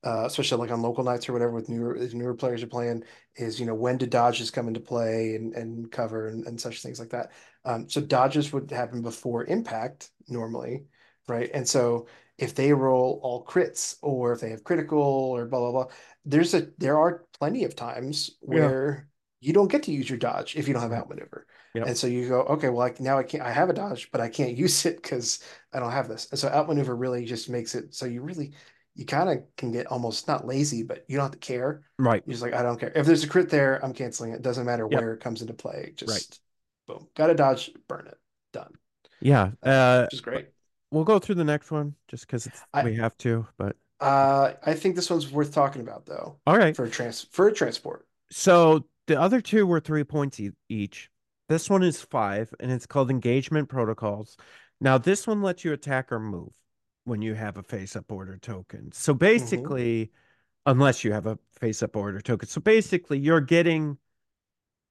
uh, 0.05 0.23
especially 0.27 0.59
like 0.59 0.71
on 0.71 0.81
local 0.81 1.03
nights 1.03 1.27
or 1.27 1.33
whatever 1.33 1.51
with 1.51 1.67
newer 1.67 1.97
newer 2.13 2.35
players 2.35 2.63
are 2.63 2.67
playing 2.67 3.03
is 3.35 3.59
you 3.59 3.65
know 3.65 3.75
when 3.75 3.97
do 3.97 4.05
dodges 4.05 4.49
come 4.49 4.69
into 4.69 4.79
play 4.79 5.35
and, 5.35 5.53
and 5.55 5.91
cover 5.91 6.29
and, 6.29 6.47
and 6.47 6.61
such 6.61 6.81
things 6.81 7.01
like 7.01 7.09
that. 7.09 7.33
Um, 7.65 7.89
so 7.89 7.99
dodges 7.99 8.53
would 8.53 8.71
happen 8.71 9.01
before 9.01 9.43
impact 9.43 10.11
normally 10.29 10.85
right 11.29 11.51
and 11.53 11.67
so 11.67 12.07
if 12.37 12.55
they 12.55 12.71
roll 12.73 13.19
all 13.21 13.45
crits 13.45 13.97
or 14.01 14.33
if 14.33 14.39
they 14.39 14.49
have 14.49 14.63
critical 14.63 14.99
or 14.99 15.45
blah 15.45 15.59
blah 15.59 15.71
blah 15.71 15.85
there's 16.25 16.53
a 16.53 16.67
there 16.77 16.97
are 16.97 17.25
plenty 17.37 17.63
of 17.63 17.75
times 17.75 18.31
where 18.41 19.09
you 19.41 19.53
don't 19.53 19.71
get 19.71 19.83
to 19.83 19.91
use 19.91 20.09
your 20.09 20.19
dodge 20.19 20.55
if 20.55 20.67
you 20.67 20.73
don't 20.73 20.83
have 20.83 20.91
outmaneuver. 20.91 21.47
Yep. 21.73 21.87
And 21.87 21.97
so 21.97 22.07
you 22.07 22.27
go, 22.27 22.41
okay, 22.41 22.69
well, 22.69 22.87
I, 22.87 22.93
now 22.99 23.17
I 23.17 23.23
can't, 23.23 23.43
I 23.43 23.51
have 23.51 23.69
a 23.69 23.73
dodge, 23.73 24.09
but 24.11 24.21
I 24.21 24.27
can't 24.27 24.57
use 24.57 24.85
it 24.85 25.01
because 25.01 25.43
I 25.73 25.79
don't 25.79 25.91
have 25.91 26.07
this. 26.07 26.27
And 26.31 26.39
so 26.39 26.49
outmaneuver 26.49 26.95
really 26.95 27.25
just 27.25 27.49
makes 27.49 27.75
it 27.75 27.93
so 27.93 28.05
you 28.05 28.21
really, 28.21 28.51
you 28.95 29.05
kind 29.05 29.29
of 29.29 29.43
can 29.55 29.71
get 29.71 29.87
almost 29.87 30.27
not 30.27 30.45
lazy, 30.45 30.83
but 30.83 31.05
you 31.07 31.15
don't 31.15 31.25
have 31.25 31.31
to 31.31 31.37
care. 31.37 31.83
Right. 31.97 32.21
You're 32.25 32.33
just 32.33 32.43
like, 32.43 32.53
I 32.53 32.63
don't 32.63 32.79
care. 32.79 32.91
If 32.93 33.05
there's 33.05 33.23
a 33.23 33.27
crit 33.27 33.49
there, 33.49 33.83
I'm 33.83 33.93
canceling 33.93 34.33
it. 34.33 34.41
Doesn't 34.41 34.65
matter 34.65 34.87
yep. 34.89 34.99
where 34.99 35.13
it 35.13 35.21
comes 35.21 35.41
into 35.41 35.53
play. 35.53 35.93
Just 35.95 36.11
right. 36.11 36.39
boom, 36.87 37.07
got 37.15 37.29
a 37.29 37.35
dodge, 37.35 37.71
burn 37.87 38.07
it, 38.07 38.17
done. 38.51 38.73
Yeah. 39.21 39.51
Uh, 39.63 40.01
which 40.03 40.15
is 40.15 40.21
great. 40.21 40.49
We'll 40.91 41.03
go 41.03 41.19
through 41.19 41.35
the 41.35 41.43
next 41.43 41.71
one 41.71 41.95
just 42.07 42.25
because 42.27 42.47
we 42.83 42.95
have 42.95 43.17
to, 43.19 43.47
but. 43.57 43.75
Uh, 43.99 44.53
I 44.65 44.75
think 44.75 44.95
this 44.95 45.09
one's 45.09 45.29
worth 45.29 45.53
talking 45.53 45.81
about 45.81 46.05
though. 46.05 46.37
All 46.47 46.57
right. 46.57 46.75
For 46.75 46.85
a 46.85 46.89
trans 46.89 47.27
for 47.31 47.49
a 47.49 47.53
transport. 47.53 48.07
So 48.31 48.85
the 49.07 49.19
other 49.19 49.41
two 49.41 49.67
were 49.67 49.79
three 49.79 50.03
points 50.03 50.39
e- 50.39 50.51
each. 50.69 51.09
This 51.49 51.69
one 51.69 51.83
is 51.83 52.01
five, 52.01 52.53
and 52.59 52.71
it's 52.71 52.85
called 52.85 53.09
Engagement 53.09 53.69
Protocols. 53.69 54.37
Now, 54.79 54.97
this 54.97 55.25
one 55.25 55.41
lets 55.41 55.65
you 55.65 55.73
attack 55.73 56.11
or 56.11 56.19
move 56.19 56.53
when 57.05 57.21
you 57.21 57.33
have 57.33 57.57
a 57.57 57.63
face 57.63 57.95
up 57.95 58.11
order 58.11 58.37
token. 58.37 58.91
So 58.91 59.13
mm-hmm. 59.13 59.17
basically, 59.17 60.05
mm-hmm. 60.05 60.71
unless 60.71 61.03
you 61.03 61.11
have 61.11 61.25
a 61.25 61.39
face 61.59 61.81
up 61.83 61.95
order 61.95 62.21
token. 62.21 62.47
So 62.47 62.61
basically, 62.61 63.17
you're 63.17 63.41
getting 63.41 63.97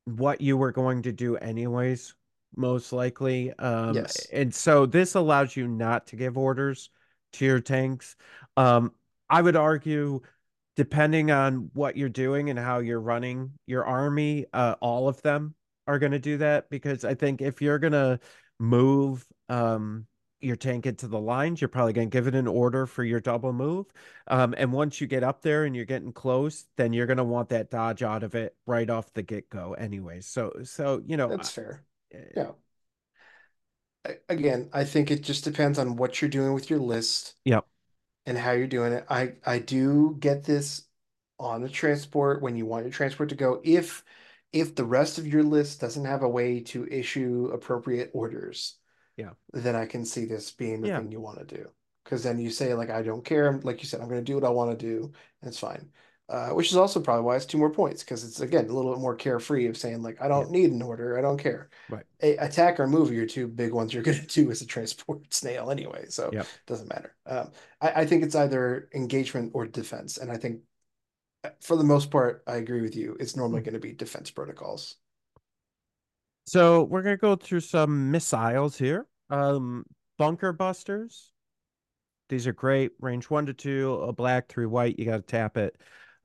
what 0.04 0.40
you 0.40 0.56
were 0.56 0.72
going 0.72 1.02
to 1.02 1.12
do 1.12 1.36
anyways, 1.36 2.14
most 2.56 2.92
likely. 2.92 3.52
Um, 3.58 3.94
yes. 3.94 4.26
And 4.32 4.54
so 4.54 4.86
this 4.86 5.14
allows 5.14 5.56
you 5.56 5.68
not 5.68 6.06
to 6.08 6.16
give 6.16 6.36
orders 6.38 6.90
to 7.34 7.44
your 7.44 7.60
tanks. 7.60 8.16
Um, 8.56 8.92
I 9.28 9.42
would 9.42 9.56
argue 9.56 10.20
depending 10.76 11.30
on 11.30 11.70
what 11.74 11.96
you're 11.96 12.08
doing 12.08 12.50
and 12.50 12.58
how 12.58 12.78
you're 12.78 13.00
running 13.00 13.50
your 13.66 13.84
army, 13.84 14.46
uh, 14.52 14.76
all 14.80 15.08
of 15.08 15.20
them 15.22 15.54
are 15.86 15.98
going 15.98 16.12
to 16.12 16.18
do 16.18 16.36
that 16.38 16.70
because 16.70 17.04
I 17.04 17.14
think 17.14 17.42
if 17.42 17.60
you're 17.60 17.78
going 17.78 17.94
to 17.94 18.20
move 18.60 19.26
um, 19.48 20.06
your 20.40 20.56
tank 20.56 20.86
into 20.86 21.08
the 21.08 21.18
lines, 21.18 21.60
you're 21.60 21.68
probably 21.68 21.92
going 21.92 22.10
to 22.10 22.16
give 22.16 22.26
it 22.26 22.34
an 22.34 22.46
order 22.46 22.86
for 22.86 23.02
your 23.02 23.20
double 23.20 23.52
move. 23.52 23.86
Um, 24.28 24.54
and 24.56 24.72
once 24.72 25.00
you 25.00 25.06
get 25.06 25.24
up 25.24 25.42
there 25.42 25.64
and 25.64 25.74
you're 25.74 25.84
getting 25.84 26.12
close, 26.12 26.66
then 26.76 26.92
you're 26.92 27.06
going 27.06 27.16
to 27.16 27.24
want 27.24 27.48
that 27.48 27.70
dodge 27.70 28.02
out 28.02 28.22
of 28.22 28.34
it 28.34 28.54
right 28.66 28.88
off 28.88 29.12
the 29.14 29.22
get 29.22 29.50
go, 29.50 29.74
anyway. 29.74 30.20
So, 30.20 30.52
so 30.62 31.02
you 31.04 31.16
know, 31.16 31.28
that's 31.28 31.50
fair. 31.50 31.82
Yeah. 32.12 32.52
Again, 34.28 34.70
I 34.72 34.84
think 34.84 35.10
it 35.10 35.22
just 35.22 35.44
depends 35.44 35.78
on 35.78 35.96
what 35.96 36.20
you're 36.20 36.30
doing 36.30 36.54
with 36.54 36.70
your 36.70 36.78
list. 36.78 37.34
Yep 37.44 37.66
and 38.28 38.36
how 38.36 38.52
you're 38.52 38.66
doing 38.66 38.92
it. 38.92 39.06
I 39.08 39.32
I 39.44 39.58
do 39.58 40.16
get 40.20 40.44
this 40.44 40.82
on 41.38 41.62
the 41.62 41.68
transport 41.68 42.42
when 42.42 42.56
you 42.56 42.66
want 42.66 42.84
your 42.84 42.92
transport 42.92 43.30
to 43.30 43.34
go. 43.34 43.60
If 43.64 44.04
if 44.52 44.74
the 44.74 44.84
rest 44.84 45.18
of 45.18 45.26
your 45.26 45.42
list 45.42 45.80
doesn't 45.80 46.04
have 46.04 46.22
a 46.22 46.28
way 46.28 46.60
to 46.60 46.86
issue 46.86 47.50
appropriate 47.54 48.10
orders, 48.12 48.76
yeah, 49.16 49.30
then 49.54 49.74
I 49.74 49.86
can 49.86 50.04
see 50.04 50.26
this 50.26 50.50
being 50.50 50.82
the 50.82 50.88
yeah. 50.88 50.98
thing 50.98 51.10
you 51.10 51.20
want 51.20 51.38
to 51.38 51.56
do. 51.56 51.70
Because 52.04 52.22
then 52.22 52.38
you 52.38 52.50
say 52.50 52.74
like 52.74 52.90
I 52.90 53.00
don't 53.00 53.24
care, 53.24 53.50
like 53.62 53.82
you 53.82 53.88
said, 53.88 54.02
I'm 54.02 54.08
going 54.08 54.20
to 54.20 54.24
do 54.24 54.34
what 54.34 54.44
I 54.44 54.50
want 54.50 54.78
to 54.78 54.86
do, 54.86 55.10
and 55.40 55.48
it's 55.48 55.58
fine. 55.58 55.88
Uh, 56.30 56.50
which 56.50 56.68
is 56.70 56.76
also 56.76 57.00
probably 57.00 57.24
why 57.24 57.34
it's 57.34 57.46
two 57.46 57.56
more 57.56 57.70
points 57.70 58.04
because 58.04 58.22
it's 58.22 58.40
again 58.40 58.66
a 58.66 58.72
little 58.72 58.92
bit 58.92 59.00
more 59.00 59.14
carefree 59.14 59.66
of 59.66 59.78
saying 59.78 60.02
like 60.02 60.20
I 60.20 60.28
don't 60.28 60.52
yeah. 60.52 60.60
need 60.60 60.72
an 60.72 60.82
order, 60.82 61.16
I 61.16 61.22
don't 61.22 61.38
care. 61.38 61.70
Right. 61.88 62.04
A, 62.20 62.36
attack 62.36 62.78
or 62.78 62.86
move 62.86 63.08
are 63.08 63.14
your 63.14 63.24
two 63.24 63.48
big 63.48 63.72
ones 63.72 63.94
you're 63.94 64.02
going 64.04 64.20
to 64.20 64.26
do 64.26 64.50
as 64.50 64.60
a 64.60 64.66
transport 64.66 65.22
snail 65.32 65.70
anyway, 65.70 66.04
so 66.10 66.28
yep. 66.30 66.42
it 66.42 66.66
doesn't 66.66 66.90
matter. 66.90 67.14
Um, 67.24 67.52
I, 67.80 68.02
I 68.02 68.06
think 68.06 68.24
it's 68.24 68.34
either 68.34 68.90
engagement 68.94 69.52
or 69.54 69.66
defense, 69.66 70.18
and 70.18 70.30
I 70.30 70.36
think 70.36 70.60
uh, 71.44 71.50
for 71.62 71.78
the 71.78 71.84
most 71.84 72.10
part 72.10 72.42
I 72.46 72.56
agree 72.56 72.82
with 72.82 72.94
you. 72.94 73.16
It's 73.18 73.34
normally 73.34 73.60
mm-hmm. 73.60 73.70
going 73.70 73.80
to 73.80 73.88
be 73.88 73.94
defense 73.94 74.30
protocols. 74.30 74.96
So 76.46 76.82
we're 76.82 77.02
gonna 77.02 77.16
go 77.16 77.36
through 77.36 77.60
some 77.60 78.10
missiles 78.10 78.76
here. 78.76 79.06
Um, 79.30 79.86
bunker 80.18 80.52
busters. 80.52 81.32
These 82.28 82.46
are 82.46 82.52
great. 82.52 82.90
Range 83.00 83.24
one 83.30 83.46
to 83.46 83.54
two, 83.54 83.94
a 83.94 84.12
black, 84.12 84.48
three 84.48 84.66
white. 84.66 84.98
You 84.98 85.06
got 85.06 85.16
to 85.16 85.22
tap 85.22 85.56
it 85.56 85.74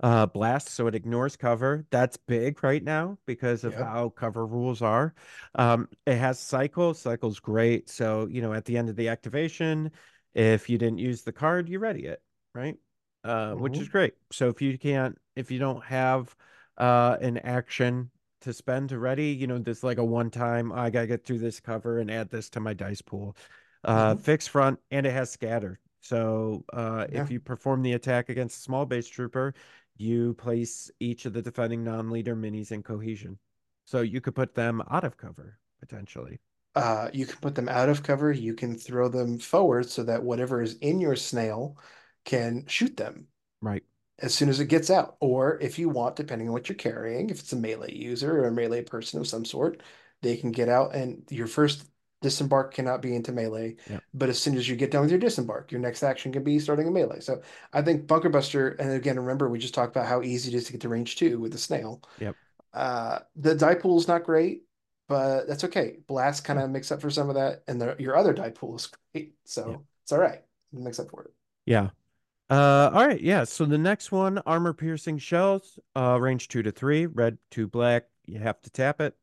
uh, 0.02 0.26
blast, 0.26 0.70
so 0.70 0.88
it 0.88 0.96
ignores 0.96 1.36
cover. 1.36 1.86
That's 1.92 2.18
big 2.18 2.64
right 2.64 2.84
now 2.84 3.18
because 3.26 3.64
of 3.64 3.74
yep. 3.74 3.84
how 3.84 4.10
cover 4.10 4.46
rules 4.46 4.82
are. 4.82 5.14
Um, 5.56 5.88
it 6.06 6.16
has 6.16 6.40
cycle. 6.40 6.94
Cycle's 6.94 7.40
great. 7.40 7.90
So 7.90 8.28
you 8.30 8.42
know, 8.42 8.54
at 8.54 8.66
the 8.66 8.78
end 8.78 8.90
of 8.90 8.96
the 8.96 9.10
activation, 9.10 9.92
if 10.34 10.70
you 10.70 10.78
didn't 10.78 11.00
use 11.00 11.22
the 11.22 11.32
card, 11.32 11.70
you 11.70 11.80
ready 11.80 12.06
it, 12.06 12.22
right? 12.54 12.78
Uh, 13.24 13.52
mm-hmm. 13.52 13.62
Which 13.62 13.78
is 13.78 13.88
great. 13.88 14.14
So 14.32 14.50
if 14.50 14.62
you 14.62 14.78
can't, 14.78 15.18
if 15.36 15.52
you 15.52 15.60
don't 15.60 15.84
have 15.86 16.36
uh, 16.78 17.18
an 17.22 17.38
action 17.40 18.10
to 18.42 18.54
spend 18.54 18.90
to 18.90 19.00
ready, 19.00 19.28
you 19.28 19.48
know, 19.48 19.58
this 19.58 19.84
like 19.84 19.98
a 19.98 20.04
one 20.04 20.30
time. 20.30 20.72
I 20.72 20.90
gotta 20.90 21.08
get 21.08 21.26
through 21.26 21.40
this 21.40 21.60
cover 21.60 22.00
and 22.00 22.12
add 22.12 22.30
this 22.30 22.50
to 22.52 22.60
my 22.60 22.74
dice 22.74 23.02
pool. 23.02 23.36
Uh, 23.84 24.14
mm-hmm. 24.14 24.22
Fixed 24.22 24.50
front, 24.50 24.80
and 24.92 25.06
it 25.06 25.12
has 25.12 25.32
scatter. 25.32 25.80
So 26.02 26.66
uh, 26.74 27.08
yeah. 27.12 27.24
if 27.24 27.32
you 27.32 27.40
perform 27.40 27.82
the 27.82 27.94
attack 27.94 28.30
against 28.30 28.58
a 28.58 28.62
small 28.62 28.86
base 28.86 29.08
trooper, 29.08 29.54
you 29.98 30.34
place 30.36 30.90
each 31.00 31.26
of 31.26 31.34
the 31.34 31.42
defending 31.42 31.84
non-leader 31.84 32.36
minis 32.36 32.72
in 32.72 32.84
cohesion. 32.84 33.38
So 33.86 34.02
you 34.02 34.22
could 34.22 34.36
put 34.36 34.56
them 34.56 34.82
out 34.90 35.04
of 35.04 35.18
cover 35.18 35.60
potentially. 35.80 36.40
Uh, 36.76 37.10
you 37.14 37.26
can 37.26 37.38
put 37.40 37.56
them 37.56 37.70
out 37.70 37.90
of 37.90 38.02
cover. 38.02 38.32
You 38.32 38.54
can 38.54 38.76
throw 38.78 39.08
them 39.08 39.38
forward 39.38 39.90
so 39.90 40.04
that 40.04 40.24
whatever 40.24 40.62
is 40.62 40.76
in 40.78 41.00
your 41.00 41.16
snail 41.16 41.78
can 42.26 42.66
shoot 42.68 42.98
them. 42.98 43.28
Right. 43.62 43.84
As 44.20 44.34
soon 44.34 44.50
as 44.50 44.60
it 44.60 44.66
gets 44.66 44.90
out. 44.90 45.18
Or 45.20 45.60
if 45.62 45.78
you 45.78 45.90
want, 45.90 46.16
depending 46.16 46.48
on 46.48 46.54
what 46.54 46.70
you're 46.70 46.76
carrying, 46.76 47.30
if 47.30 47.40
it's 47.40 47.54
a 47.54 47.58
melee 47.58 47.94
user 47.94 48.40
or 48.40 48.48
a 48.48 48.52
melee 48.52 48.84
person 48.84 49.20
of 49.20 49.28
some 49.28 49.46
sort, 49.46 49.84
they 50.22 50.38
can 50.38 50.52
get 50.52 50.70
out 50.70 50.96
and 50.96 51.24
your 51.30 51.48
first 51.48 51.86
disembark 52.24 52.74
cannot 52.74 53.04
be 53.04 53.16
into 53.16 53.32
melee. 53.32 53.76
Yeah. 53.88 54.00
But 54.16 54.30
as 54.30 54.40
soon 54.40 54.58
as 54.58 54.68
you 54.68 54.76
get 54.76 54.90
done 54.90 55.02
with 55.02 55.12
your 55.12 55.20
disembark, 55.20 55.72
your 55.72 55.82
next 55.82 56.02
action 56.02 56.32
can 56.32 56.44
be 56.44 56.58
starting 56.58 56.88
a 56.88 56.92
melee. 56.92 57.20
So 57.20 57.44
I 57.72 57.84
think 57.84 58.08
Bunker 58.08 58.30
Buster, 58.30 58.70
and 58.70 58.94
again, 58.94 59.20
remember 59.20 59.48
we 59.48 59.60
just 59.60 59.76
talked 59.76 59.96
about 59.96 60.08
how 60.08 60.24
easy 60.24 60.52
it 60.52 60.58
is 60.58 60.64
to 60.66 60.72
get 60.72 60.82
to 60.82 60.90
range 60.90 61.18
two 61.18 61.38
with 61.38 61.52
the 61.52 61.60
snail. 61.60 62.02
Yep. 62.20 62.36
Uh, 62.74 63.20
the 63.36 63.54
die 63.54 63.76
pool 63.76 64.00
is 64.00 64.08
not 64.08 64.24
great, 64.24 64.64
but 65.08 65.48
that's 65.48 65.64
okay. 65.66 65.98
Blast 66.08 66.44
kind 66.44 66.58
of 66.58 66.72
makes 66.72 66.92
up 66.92 67.02
for 67.02 67.12
some 67.12 67.30
of 67.30 67.36
that, 67.36 67.62
and 67.68 67.80
the, 67.80 67.96
your 68.00 68.18
other 68.18 68.34
die 68.34 68.50
pool 68.50 68.76
is 68.76 68.90
great, 69.14 69.36
so 69.46 69.84
it's 70.02 70.12
all 70.12 70.20
right. 70.20 70.42
It 70.74 70.80
makes 70.80 71.00
up 71.00 71.12
for 71.12 71.24
it. 71.24 71.32
Yeah. 71.68 71.90
Uh, 72.50 72.90
all 72.94 73.06
right, 73.06 73.22
yeah. 73.22 73.44
So 73.44 73.66
the 73.66 73.78
next 73.78 74.12
one, 74.12 74.40
armor 74.40 74.74
piercing 74.74 75.18
shells, 75.18 75.80
uh, 75.96 76.18
range 76.20 76.48
two 76.48 76.64
to 76.64 76.72
three, 76.72 77.06
red 77.06 77.38
to 77.52 77.68
black. 77.68 78.06
You 78.26 78.40
have 78.40 78.62
to 78.62 78.70
tap 78.70 79.02
it. 79.02 79.16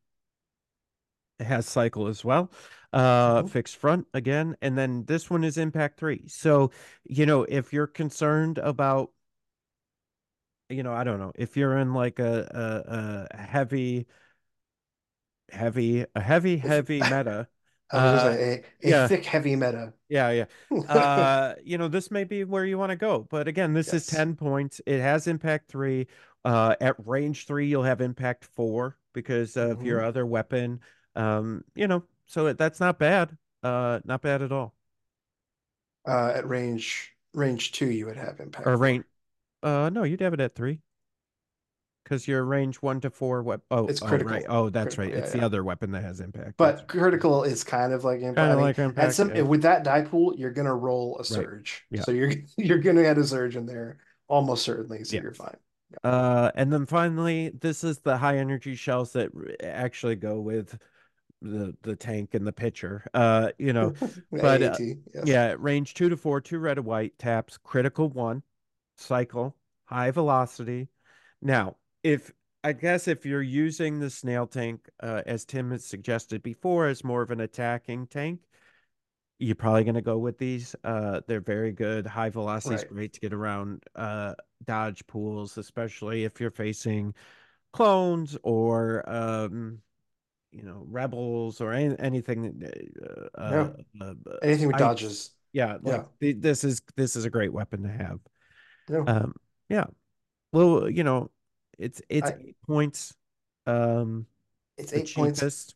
It 1.39 1.47
has 1.47 1.67
cycle 1.67 2.07
as 2.07 2.25
well. 2.25 2.51
Uh, 2.93 3.43
Mhm. 3.43 3.49
fixed 3.49 3.77
front 3.77 4.05
again, 4.15 4.57
and 4.61 4.77
then 4.77 5.05
this 5.05 5.31
one 5.31 5.45
is 5.45 5.57
impact 5.57 5.97
three. 5.99 6.27
So, 6.27 6.73
you 7.05 7.25
know, 7.25 7.45
if 7.45 7.73
you're 7.73 7.87
concerned 7.87 8.59
about, 8.59 9.11
you 10.69 10.83
know, 10.83 10.93
I 10.93 11.05
don't 11.05 11.19
know, 11.19 11.33
if 11.35 11.57
you're 11.57 11.77
in 11.79 11.95
like 11.95 12.19
a 12.19 13.27
a, 13.33 13.37
a 13.37 13.37
heavy, 13.43 14.07
heavy, 15.51 16.05
a 16.15 16.21
heavy, 16.21 16.57
heavy 16.57 17.03
meta. 17.05 17.49
Uh, 17.93 18.37
a, 18.39 18.65
a 18.85 18.93
yeah. 18.93 19.09
thick, 19.09 19.25
heavy 19.25 19.57
meta. 19.57 19.93
Yeah, 20.09 20.31
yeah. 20.31 20.45
uh 20.87 21.55
you 21.63 21.77
know 21.79 21.87
this 21.89 22.11
may 22.11 22.25
be 22.25 22.43
where 22.43 22.65
you 22.65 22.79
want 22.79 22.91
to 22.91 22.97
go 22.97 23.27
but 23.31 23.47
again 23.47 23.75
this 23.75 23.93
is 23.93 24.07
10 24.07 24.35
points 24.35 24.81
it 24.87 25.01
has 25.01 25.27
impact 25.27 25.69
3 25.69 26.07
uh 26.45 26.75
at 26.81 26.97
range 27.07 27.47
3 27.47 27.69
you'll 27.69 27.83
have 27.83 28.01
impact 28.01 28.45
4 28.47 28.97
because 29.13 29.57
of 29.59 29.83
your 29.83 30.01
Mhm. 30.01 30.05
other 30.05 30.25
weapon 30.27 30.81
um 31.17 31.63
you 31.75 31.87
know 31.87 32.03
so 32.31 32.53
that's 32.55 32.81
not 32.81 32.99
bad 32.99 33.37
uh 33.63 34.01
not 34.05 34.23
bad 34.23 34.43
at 34.43 34.53
all 34.53 34.75
Uh, 36.07 36.33
at 36.35 36.49
range 36.49 37.13
range 37.35 37.73
two, 37.73 37.91
you 37.91 38.07
would 38.07 38.17
have 38.17 38.41
impact. 38.41 38.67
or 38.67 38.77
range 38.77 39.05
uh 39.63 39.91
no 39.93 40.03
you'd 40.05 40.21
have 40.21 40.35
it 40.35 40.41
at 40.41 40.55
3 40.55 40.81
because 42.05 42.27
your 42.27 42.45
range 42.45 42.77
1 42.83 43.01
to 43.03 43.11
4 43.11 43.43
wep- 43.43 43.63
oh 43.71 43.87
It's 43.87 44.03
oh, 44.03 44.07
critical. 44.07 44.33
right 44.33 44.47
oh 44.49 44.71
that's 44.71 44.97
Critical, 44.97 45.05
right 45.05 45.13
yeah, 45.13 45.19
it's 45.19 45.33
the 45.33 45.39
yeah. 45.39 45.45
other 45.47 45.63
weapon 45.65 45.91
that 45.93 46.03
has 46.03 46.21
impact 46.21 46.55
But 46.57 46.89
critical 46.89 47.45
is 47.45 47.65
kind 47.65 47.93
of 47.93 48.05
like 48.05 48.21
impact. 48.21 48.37
kind 48.37 48.53
of 48.53 48.61
like 48.61 48.79
at 48.79 48.85
impact 48.85 49.15
some 49.15 49.35
yeah. 49.35 49.43
with 49.43 49.63
that 49.63 49.85
die 49.85 50.03
pool, 50.03 50.35
you're 50.37 50.51
gonna 50.53 50.75
roll 50.75 51.19
a 51.19 51.25
surge. 51.25 51.85
Yeah. 51.91 52.03
So 52.03 52.11
you're 52.13 52.33
you're 52.57 52.79
gonna 52.79 53.03
add 53.05 53.19
a 53.19 53.25
surge 53.25 53.57
in 53.57 53.67
there 53.67 53.99
almost 54.29 54.65
certainly, 54.65 55.05
so 55.05 55.17
you're 55.17 55.35
fine. 55.35 55.57
Uh, 56.05 56.51
and 56.55 56.73
then 56.73 56.87
finally, 56.87 57.49
this 57.51 57.83
is 57.83 57.99
the 57.99 58.17
high 58.17 58.39
energy 58.39 58.75
shells 58.77 59.13
that 59.13 59.31
actually 59.63 60.17
go 60.17 60.41
with 60.41 60.79
the 61.43 61.75
the 61.83 61.97
tank 61.97 62.35
and 62.35 62.47
the 62.47 62.53
pitcher. 62.53 63.07
Uh, 63.15 63.51
you 63.59 63.73
know, 63.73 63.95
But, 64.31 64.63
uh, 64.63 64.67
AAT, 64.73 64.81
yes. 65.15 65.25
yeah, 65.25 65.57
range 65.59 65.95
two 65.95 66.09
to 66.09 66.17
four, 66.17 66.41
two 66.41 66.59
red 66.59 66.79
and 66.79 66.87
white 66.87 67.19
taps, 67.19 67.59
critical 67.59 68.09
one, 68.09 68.43
cycle, 68.97 69.57
high 69.87 70.11
velocity. 70.11 70.89
Now, 71.43 71.77
if 72.03 72.33
I 72.63 72.73
guess 72.73 73.09
if 73.09 73.25
you're 73.25 73.43
using 73.43 74.01
the 74.01 74.11
snail 74.11 74.47
tank, 74.47 74.89
uh, 75.03 75.23
as 75.27 75.45
Tim 75.45 75.71
has 75.71 75.85
suggested 75.85 76.43
before, 76.43 76.87
as 76.89 77.03
more 77.05 77.23
of 77.23 77.31
an 77.31 77.41
attacking 77.41 78.07
tank, 78.09 78.41
you're 79.39 79.55
probably 79.55 79.85
going 79.85 79.95
to 79.95 80.03
go 80.03 80.19
with 80.19 80.37
these. 80.39 80.77
Uh, 80.85 81.21
they're 81.27 81.41
very 81.41 81.73
good. 81.73 82.07
High 82.07 82.29
velocity 82.29 82.75
is 82.75 82.83
Right. 82.83 82.91
great 82.93 83.13
to 83.15 83.21
get 83.21 83.33
around 83.33 83.83
uh, 83.95 84.35
dodge 84.65 85.07
pools, 85.07 85.57
especially 85.57 86.25
if 86.25 86.41
you're 86.41 86.51
facing 86.51 87.15
clones 87.73 88.37
or 88.43 89.09
um, 89.09 89.79
you 90.53 90.63
know 90.63 90.85
rebels 90.89 91.61
or 91.61 91.73
any, 91.73 91.97
anything. 91.99 92.63
Uh, 93.37 93.41
uh, 93.41 93.69
uh, 94.01 94.15
Anything 94.43 94.67
with 94.67 94.77
I- 94.77 94.79
dodges. 94.81 95.31
yeah, 95.53 95.75
like 95.83 95.97
Yeah. 95.97 96.05
the- 96.21 96.33
this 96.33 96.65
is 96.65 96.83
this 96.97 97.17
is 97.17 97.25
a 97.25 97.31
great 97.31 97.53
weapon 97.53 97.83
to 97.85 97.89
have. 97.89 98.21
Yeah. 98.89 99.05
Um, 99.07 99.35
yeah. 99.69 99.87
Well, 100.53 100.89
you 100.89 101.05
know, 101.05 101.31
it's 101.79 102.03
it's 102.09 102.31
I- 102.31 102.37
eight 102.41 102.57
points. 102.67 103.15
Um, 103.67 104.27
It's 104.77 104.93
eight 104.93 105.15
points. 105.15 105.41
cheapest. 105.41 105.75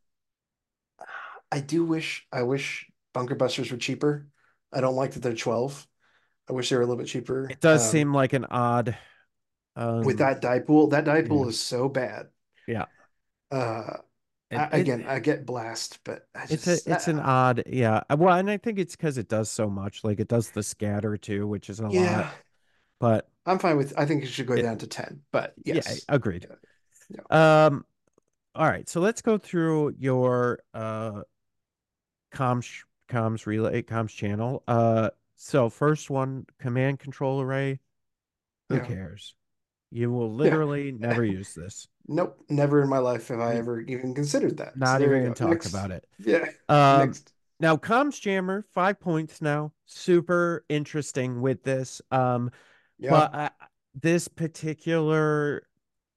I 1.53 1.61
do 1.61 1.85
wish 1.85 2.27
I 2.33 2.43
wish 2.43 2.91
bunker 3.13 3.35
busters 3.37 3.71
were 3.71 3.77
cheaper. 3.77 4.27
I 4.73 4.81
don't 4.81 4.97
like 4.97 5.13
that 5.13 5.21
they're 5.21 5.35
12. 5.37 5.87
I 6.51 6.53
wish 6.53 6.69
they 6.69 6.77
were 6.77 6.83
a 6.83 6.87
little 6.87 6.99
bit 6.99 7.07
cheaper. 7.07 7.49
It 7.49 7.61
does 7.61 7.85
Um, 7.87 7.91
seem 7.93 8.13
like 8.15 8.33
an 8.33 8.45
odd. 8.47 8.97
Um, 9.77 10.05
with 10.05 10.19
that 10.19 10.41
die 10.41 10.59
pool, 10.61 10.89
that 10.89 11.05
die 11.05 11.23
pool 11.23 11.43
yeah. 11.43 11.49
is 11.51 11.61
so 11.61 11.89
bad. 11.89 12.29
Yeah. 12.67 12.87
Uh 13.53 13.99
it- 14.55 14.69
I- 14.73 14.79
it- 14.79 14.81
again, 14.81 15.05
I 15.07 15.19
get 15.21 15.47
blast, 15.47 16.01
but 16.05 16.29
I 16.35 16.47
it's 16.51 16.67
a 16.67 16.79
it's 16.87 17.09
an 17.09 17.19
uh, 17.19 17.23
odd 17.25 17.63
yeah. 17.67 18.03
Uh, 18.11 18.17
Well, 18.19 18.37
and 18.37 18.51
I 18.51 18.57
think 18.57 18.79
it's 18.79 18.97
because 18.97 19.19
it 19.19 19.29
does 19.29 19.51
so 19.51 19.69
much. 19.71 20.05
Like 20.05 20.21
it 20.21 20.29
does 20.29 20.51
the 20.51 20.63
scatter 20.63 21.17
too, 21.17 21.47
which 21.47 21.71
is 21.71 21.81
a 21.81 21.89
yeah. 21.91 22.17
lot. 22.21 22.35
But 23.01 23.29
I'm 23.47 23.59
fine 23.59 23.77
with 23.77 23.93
I 23.99 24.07
think 24.07 24.23
it 24.25 24.29
should 24.29 24.47
go 24.47 24.55
It- 24.55 24.63
down 24.63 24.79
to 24.79 24.87
10, 24.87 25.23
but 25.33 25.55
yeah, 25.65 25.75
yes. 25.75 26.05
agreed. 26.09 26.47
Yeah. 27.11 27.67
Um, 27.67 27.85
all 28.55 28.67
right. 28.67 28.89
So 28.89 29.01
let's 29.01 29.21
go 29.23 29.37
through 29.39 29.95
your 29.99 30.61
uh 30.73 31.23
comms 32.33 32.83
comms 33.09 33.47
relay 33.47 33.83
comms 33.83 34.11
channel. 34.15 34.63
Uh, 34.67 35.11
so 35.37 35.69
first 35.69 36.11
one, 36.11 36.47
command 36.59 36.99
control 37.01 37.41
array. 37.41 37.81
Who 38.71 38.77
Yeah. 38.77 38.87
cares? 38.87 39.35
You 39.91 40.11
will 40.11 40.33
literally 40.33 40.91
never 40.93 41.25
use 41.25 41.55
this. 41.55 41.87
Nope, 42.07 42.45
never 42.49 42.83
in 42.83 42.89
my 42.89 42.99
life 42.99 43.29
have 43.29 43.41
I 43.41 43.57
Mm. 43.57 43.59
ever 43.59 43.81
even 43.81 44.15
considered 44.15 44.59
that. 44.59 44.75
Not 44.75 44.87
So 44.87 45.03
even 45.03 45.23
you 45.23 45.23
gonna 45.23 45.35
talk 45.35 45.51
Next. 45.51 45.67
about 45.67 45.91
it. 45.91 46.07
Yeah, 46.19 46.47
Um, 46.69 46.95
next. 46.97 47.33
now 47.61 47.77
comms 47.77 48.21
jammer, 48.21 48.65
five 48.75 49.01
points 49.01 49.43
now. 49.43 49.73
Super 49.87 50.65
interesting 50.69 51.41
with 51.43 51.63
this. 51.65 52.03
Um, 52.11 52.51
Yeah. 52.99 53.11
but 53.11 53.35
I, 53.35 53.51
this 54.01 54.29
particular, 54.29 55.69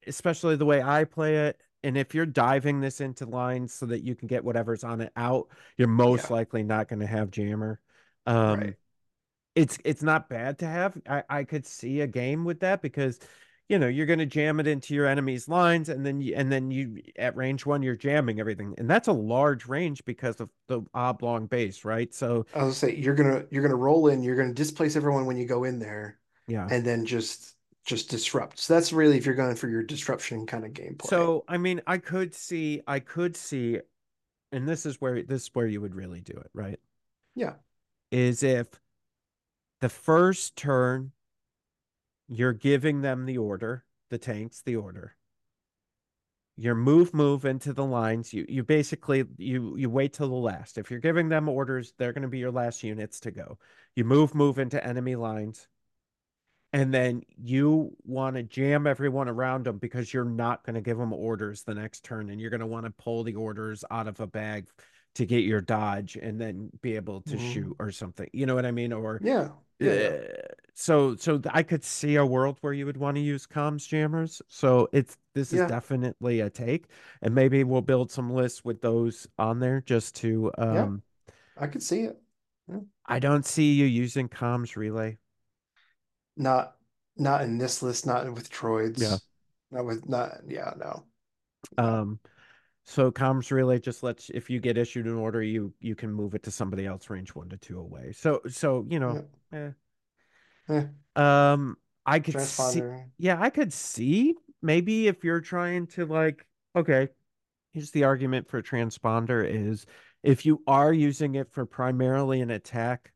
especially 0.07 0.55
the 0.57 0.65
way 0.65 0.81
I 0.83 1.05
play 1.05 1.47
it, 1.47 1.61
and 1.83 1.97
if 1.97 2.15
you're 2.15 2.25
diving 2.27 2.81
this 2.81 3.01
into 3.01 3.25
lines 3.25 3.73
so 3.73 3.87
that 3.87 4.03
you 4.03 4.15
can 4.15 4.27
get 4.27 4.43
whatever's 4.43 4.83
on 4.83 5.01
it 5.01 5.13
out, 5.17 5.49
you're 5.77 5.87
most 5.89 6.29
Yeah. 6.29 6.31
likely 6.31 6.63
not 6.63 6.89
going 6.89 7.01
to 7.01 7.07
have 7.07 7.31
jammer. 7.31 7.79
Um, 8.27 8.61
Right. 8.61 8.77
it's 9.55 9.77
it's 9.83 10.03
not 10.03 10.29
bad 10.29 10.59
to 10.59 10.67
have. 10.67 10.97
I 11.07 11.23
I 11.29 11.43
could 11.43 11.65
see 11.65 12.01
a 12.01 12.07
game 12.07 12.45
with 12.45 12.59
that 12.61 12.81
because 12.81 13.19
you 13.69 13.77
know 13.77 13.87
you're 13.87 14.05
going 14.05 14.19
to 14.19 14.25
jam 14.25 14.59
it 14.59 14.67
into 14.67 14.93
your 14.93 15.05
enemy's 15.05 15.47
lines 15.47 15.89
and 15.89 16.05
then 16.05 16.21
you 16.21 16.33
and 16.35 16.51
then 16.51 16.71
you 16.71 17.01
at 17.17 17.35
range 17.35 17.65
one 17.65 17.83
you're 17.83 17.95
jamming 17.95 18.39
everything 18.39 18.73
and 18.77 18.89
that's 18.89 19.07
a 19.07 19.13
large 19.13 19.65
range 19.67 20.03
because 20.05 20.39
of 20.39 20.49
the 20.67 20.81
oblong 20.93 21.47
base 21.47 21.83
right 21.83 22.13
so 22.13 22.45
I 22.53 22.63
was 22.63 22.77
say 22.77 22.95
you're 22.95 23.15
gonna 23.15 23.45
you're 23.49 23.63
gonna 23.63 23.75
roll 23.75 24.07
in, 24.07 24.23
you're 24.23 24.37
gonna 24.37 24.53
displace 24.53 24.95
everyone 24.95 25.25
when 25.25 25.37
you 25.37 25.45
go 25.45 25.63
in 25.63 25.79
there, 25.79 26.17
yeah 26.47 26.67
and 26.69 26.85
then 26.85 27.05
just 27.05 27.53
just 27.85 28.09
disrupt. 28.09 28.59
So 28.59 28.73
that's 28.73 28.91
really 28.91 29.17
if 29.17 29.25
you're 29.25 29.35
going 29.35 29.55
for 29.55 29.69
your 29.69 29.83
disruption 29.83 30.45
kind 30.45 30.65
of 30.65 30.71
gameplay. 30.71 31.07
so 31.07 31.45
i 31.47 31.57
mean 31.57 31.81
i 31.87 31.97
could 31.97 32.33
see 32.33 32.81
i 32.87 32.99
could 32.99 33.35
see 33.35 33.79
and 34.51 34.67
this 34.67 34.85
is 34.85 34.99
where 34.99 35.23
this 35.23 35.43
is 35.43 35.49
where 35.53 35.67
you 35.67 35.81
would 35.81 35.95
really 35.95 36.21
do 36.21 36.33
it 36.33 36.49
right 36.53 36.79
yeah, 37.37 37.53
is 38.11 38.41
if 38.41 38.67
the 39.79 39.89
first 39.89 40.55
turn 40.55 41.11
you're 42.27 42.53
giving 42.53 43.01
them 43.01 43.25
the 43.25 43.37
order 43.37 43.83
the 44.09 44.17
tanks 44.17 44.61
the 44.61 44.75
order. 44.75 45.15
Your 46.59 46.75
move 46.75 47.13
move 47.13 47.45
into 47.45 47.71
the 47.71 47.85
lines. 47.85 48.33
You 48.33 48.45
you 48.49 48.63
basically 48.63 49.25
you 49.37 49.75
you 49.77 49.89
wait 49.89 50.13
till 50.13 50.29
the 50.29 50.35
last. 50.35 50.77
If 50.77 50.89
you're 50.89 50.99
giving 50.99 51.29
them 51.29 51.47
orders 51.47 51.93
they're 51.97 52.13
going 52.13 52.23
to 52.23 52.27
be 52.27 52.39
your 52.39 52.51
last 52.51 52.83
units 52.83 53.19
to 53.21 53.31
go. 53.31 53.59
You 53.95 54.05
move 54.05 54.33
move 54.33 54.57
into 54.57 54.83
enemy 54.83 55.15
lines. 55.15 55.67
And 56.73 56.93
then 56.93 57.23
you 57.37 57.95
want 58.03 58.35
to 58.35 58.43
jam 58.43 58.87
everyone 58.87 59.29
around 59.29 59.65
them 59.65 59.77
because 59.77 60.13
you're 60.13 60.25
not 60.25 60.65
going 60.65 60.73
to 60.75 60.81
give 60.81 60.97
them 60.97 61.13
orders 61.13 61.63
the 61.63 61.73
next 61.73 62.03
turn 62.03 62.29
and 62.29 62.41
you're 62.41 62.49
going 62.49 62.59
to 62.59 62.65
want 62.65 62.85
to 62.85 62.91
pull 62.91 63.23
the 63.23 63.35
orders 63.35 63.85
out 63.89 64.07
of 64.07 64.19
a 64.19 64.27
bag 64.27 64.67
to 65.15 65.25
get 65.25 65.43
your 65.43 65.61
dodge 65.61 66.17
and 66.21 66.39
then 66.41 66.69
be 66.81 66.95
able 66.95 67.21
to 67.21 67.37
Mhm. 67.37 67.53
shoot 67.53 67.75
or 67.79 67.91
something. 67.91 68.29
You 68.33 68.45
know 68.45 68.53
what 68.55 68.65
i 68.65 68.71
mean? 68.71 68.91
Or 68.93 69.19
yeah, 69.23 69.49
yeah, 69.79 69.93
yeah. 69.93 70.07
uh, 70.09 70.53
so 70.73 71.15
so 71.15 71.41
I 71.51 71.63
could 71.63 71.83
see 71.83 72.15
a 72.15 72.25
world 72.25 72.57
where 72.61 72.73
you 72.73 72.85
would 72.85 72.97
want 72.97 73.15
to 73.15 73.21
use 73.21 73.47
comms 73.47 73.87
jammers. 73.87 74.41
So 74.47 74.89
it's 74.93 75.17
this 75.33 75.53
is 75.53 75.59
Yeah. 75.59 75.67
definitely 75.67 76.39
a 76.41 76.49
take, 76.49 76.87
and 77.21 77.33
maybe 77.33 77.63
we'll 77.63 77.81
build 77.81 78.11
some 78.11 78.31
lists 78.31 78.63
with 78.63 78.81
those 78.81 79.27
on 79.37 79.59
there 79.59 79.81
just 79.81 80.15
to 80.17 80.51
Yeah. 80.57 80.83
um. 80.83 81.03
I 81.57 81.67
could 81.67 81.83
see 81.83 82.01
it. 82.03 82.21
I 83.05 83.19
don't 83.19 83.45
see 83.45 83.73
you 83.73 83.85
using 83.85 84.29
comms 84.29 84.75
relay. 84.75 85.17
Not 86.37 86.77
not 87.17 87.41
in 87.41 87.57
this 87.57 87.81
list, 87.81 88.05
not 88.05 88.31
with 88.33 88.49
droids. 88.49 89.01
Yeah. 89.01 89.17
Not 89.71 89.85
with 89.85 90.07
not 90.07 90.41
yeah, 90.47 90.73
no. 90.77 91.03
Um, 91.77 92.19
so 92.87 93.11
comms 93.11 93.51
relay 93.51 93.79
just 93.79 94.01
lets 94.01 94.29
if 94.29 94.49
you 94.49 94.59
get 94.59 94.77
issued 94.77 95.05
an 95.05 95.15
order, 95.15 95.43
you 95.43 95.73
you 95.79 95.93
can 95.95 96.11
move 96.11 96.33
it 96.35 96.43
to 96.43 96.51
somebody 96.51 96.85
else 96.85 97.09
range 97.09 97.35
one 97.35 97.49
to 97.49 97.57
two 97.57 97.79
away. 97.79 98.13
So 98.13 98.41
so 98.47 98.85
you 98.89 98.99
know, 98.99 99.19
eh. 99.53 99.71
Eh, 100.69 100.83
um, 101.15 101.77
I 102.05 102.19
could 102.19 102.39
see. 102.39 102.83
Yeah, 103.17 103.41
I 103.41 103.49
could 103.49 103.73
see 103.73 104.35
maybe 104.61 105.07
if 105.07 105.23
you're 105.23 105.41
trying 105.41 105.87
to 105.87 106.05
like, 106.05 106.45
okay, 106.75 107.09
here's 107.73 107.91
the 107.91 108.05
argument 108.05 108.49
for 108.49 108.61
transponder 108.61 109.45
is 109.47 109.85
if 110.23 110.45
you 110.45 110.63
are 110.67 110.93
using 110.93 111.35
it 111.35 111.51
for 111.51 111.65
primarily 111.65 112.41
an 112.41 112.51
attack 112.51 113.13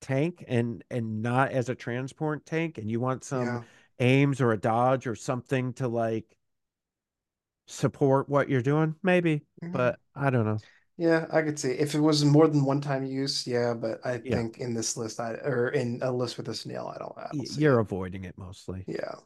tank 0.00 0.44
and 0.46 0.84
and 0.90 1.22
not 1.22 1.50
as 1.52 1.68
a 1.68 1.74
transport 1.74 2.44
tank 2.46 2.78
and 2.78 2.90
you 2.90 3.00
want 3.00 3.24
some 3.24 3.46
Yeah. 3.46 3.62
aims 3.98 4.40
or 4.40 4.52
a 4.52 4.58
dodge 4.58 5.06
or 5.06 5.14
something 5.14 5.72
to 5.74 5.88
like 5.88 6.36
support 7.66 8.28
what 8.28 8.48
you're 8.48 8.62
doing? 8.62 8.96
Maybe, 9.02 9.42
Mhm. 9.62 9.72
but 9.72 10.00
I 10.14 10.30
don't 10.30 10.46
know. 10.46 10.62
Yeah, 10.98 11.26
I 11.30 11.42
could 11.42 11.58
see 11.58 11.72
if 11.72 11.94
it 11.94 12.00
was 12.00 12.24
more 12.24 12.48
than 12.48 12.64
one 12.64 12.80
time 12.80 13.04
use, 13.04 13.46
yeah, 13.46 13.74
but 13.74 14.04
I 14.06 14.18
Yeah, 14.22 14.42
think 14.42 14.58
in 14.58 14.74
this 14.74 14.96
list, 14.96 15.20
I 15.20 15.32
or 15.34 15.68
in 15.68 16.00
a 16.02 16.10
list 16.12 16.38
with 16.38 16.48
a 16.48 16.54
snail, 16.54 16.90
I 16.94 16.98
don't, 16.98 17.16
I 17.18 17.32
don't 17.36 17.56
you're 17.56 17.78
it. 17.78 17.78
avoiding 17.78 18.24
it 18.24 18.36
mostly. 18.38 18.86
Yeah, 18.86 19.16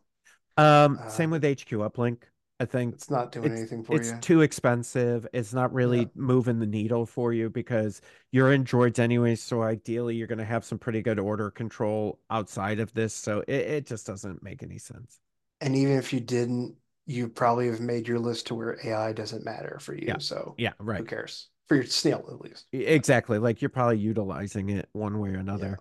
Um, 0.57 1.03
same 1.09 1.31
um, 1.31 1.33
with 1.33 1.45
HQ 1.45 1.79
Uplink. 1.81 2.25
I 2.61 2.67
think 2.67 2.97
it's 2.97 3.11
not 3.11 3.33
doing 3.33 3.51
it's 3.51 3.53
anything 3.53 3.83
for 3.83 4.01
it's 4.01 4.09
you. 4.09 4.13
It's 4.13 4.27
too 4.27 4.43
expensive. 4.43 5.27
It's 5.33 5.55
not 5.55 5.73
Yeah, 5.83 6.05
really 6.05 6.11
moving 6.15 6.59
the 6.61 6.67
needle 6.67 7.07
for 7.07 7.33
you 7.33 7.51
because 7.51 8.03
you're 8.33 8.53
in 8.53 8.65
droids 8.65 8.99
anyway, 9.01 9.37
so 9.37 9.63
ideally 9.63 10.17
you're 10.17 10.29
gonna 10.29 10.45
have 10.45 10.65
some 10.65 10.79
pretty 10.79 11.03
good 11.03 11.19
order 11.21 11.51
control 11.51 12.21
outside 12.31 12.81
of 12.81 12.93
this. 12.95 13.15
So 13.15 13.41
it, 13.49 13.51
it 13.57 13.87
just 13.87 14.07
doesn't 14.07 14.43
make 14.43 14.63
any 14.63 14.79
sense. 14.79 15.21
and 15.61 15.77
even 15.77 15.97
if 15.99 16.13
you 16.13 16.21
didn't, 16.21 16.77
you 17.11 17.29
probably 17.29 17.67
have 17.67 17.81
made 17.81 18.07
your 18.07 18.19
list 18.19 18.47
to 18.49 18.55
where 18.55 18.79
AI 18.85 19.13
doesn't 19.13 19.45
matter 19.45 19.79
for 19.81 19.95
you. 19.95 20.07
Yeah. 20.09 20.19
So 20.19 20.55
Yeah, 20.59 20.73
right. 20.79 21.01
who 21.01 21.05
cares? 21.05 21.49
For 21.69 21.75
your 21.75 21.85
snail, 21.85 22.25
at 22.33 22.41
least. 22.41 22.67
Exactly. 22.73 23.39
Like 23.39 23.61
you're 23.61 23.69
probably 23.69 23.99
utilizing 23.99 24.71
it 24.71 24.89
one 24.93 25.19
way 25.19 25.31
or 25.31 25.39
another. 25.39 25.79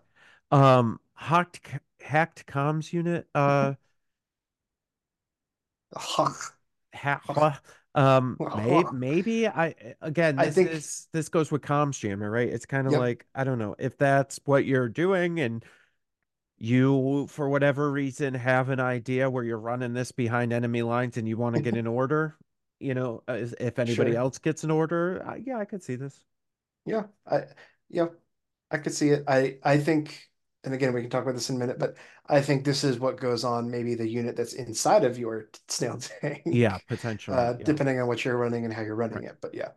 Yeah. 0.52 0.78
Um, 0.80 1.00
hacked 1.14 1.62
hacked 2.02 2.46
comms 2.48 2.92
unit. 2.92 3.28
Uh, 3.36 3.74
ha, 6.94 7.60
um, 7.96 8.38
may 8.56 8.84
maybe 8.92 9.48
I 9.48 9.76
again 10.02 10.38
I 10.38 10.46
this 10.46 10.56
think, 10.56 10.72
is 10.72 11.08
this 11.14 11.30
goes 11.30 11.52
with 11.52 11.62
comms 11.62 12.00
jammer, 12.00 12.30
right? 12.30 12.48
It's 12.50 12.66
kind 12.66 12.88
of 12.88 12.94
yep, 12.94 13.00
like 13.00 13.26
I 13.36 13.44
don't 13.44 13.60
know 13.60 13.76
if 13.80 13.98
that's 13.98 14.40
what 14.46 14.66
you're 14.66 14.90
doing 14.90 15.40
and 15.40 15.64
you 16.60 17.28
for 17.28 17.50
whatever 17.50 17.92
reason 17.92 18.34
have 18.36 18.70
an 18.70 18.80
idea 18.80 19.30
where 19.30 19.44
you're 19.44 19.60
running 19.60 19.94
this 19.94 20.12
behind 20.12 20.54
enemy 20.54 20.82
lines 20.84 21.18
and 21.18 21.28
you 21.28 21.38
want 21.38 21.56
to 21.56 21.60
get 21.62 21.76
an 21.76 21.88
order, 21.88 22.38
you 22.80 22.94
know, 22.94 23.24
if 23.28 23.80
anybody 23.80 24.14
sure. 24.14 24.16
else 24.16 24.38
gets 24.40 24.64
an 24.64 24.72
order, 24.72 25.24
uh, 25.28 25.36
yeah, 25.36 25.58
I 25.60 25.66
could 25.66 25.84
see 25.84 25.96
this. 25.96 26.24
Yeah, 26.86 27.08
I 27.26 27.46
yeah, 27.90 28.08
I 28.72 28.78
could 28.80 28.94
see 28.94 29.10
it. 29.10 29.26
I 29.28 29.60
I 29.64 29.80
think, 29.80 30.30
and 30.64 30.74
again, 30.74 30.94
we 30.94 31.02
can 31.02 31.10
talk 31.10 31.24
about 31.24 31.36
this 31.36 31.50
in 31.50 31.58
a 31.58 31.60
minute, 31.60 31.80
but 31.80 31.98
I 32.28 32.42
think 32.42 32.66
this 32.66 32.84
is 32.84 33.00
what 33.00 33.18
goes 33.20 33.44
on 33.44 33.72
maybe 33.72 33.96
the 33.96 34.08
unit 34.10 34.36
that's 34.36 34.54
inside 34.54 35.04
of 35.06 35.18
your 35.20 35.50
snail 35.70 36.00
Yeah, 36.50 36.78
tank, 36.78 36.80
potentially. 36.88 37.40
uh, 37.40 37.54
Yeah. 37.58 37.74
depending 37.74 38.00
on 38.00 38.08
what 38.08 38.26
you're 38.26 38.38
running 38.38 38.66
and 38.66 38.74
how 38.74 38.82
you're 38.84 38.96
running 38.96 39.24
Right. 39.24 39.26
it. 39.26 39.38
But 39.42 39.56
yeah, 39.56 39.72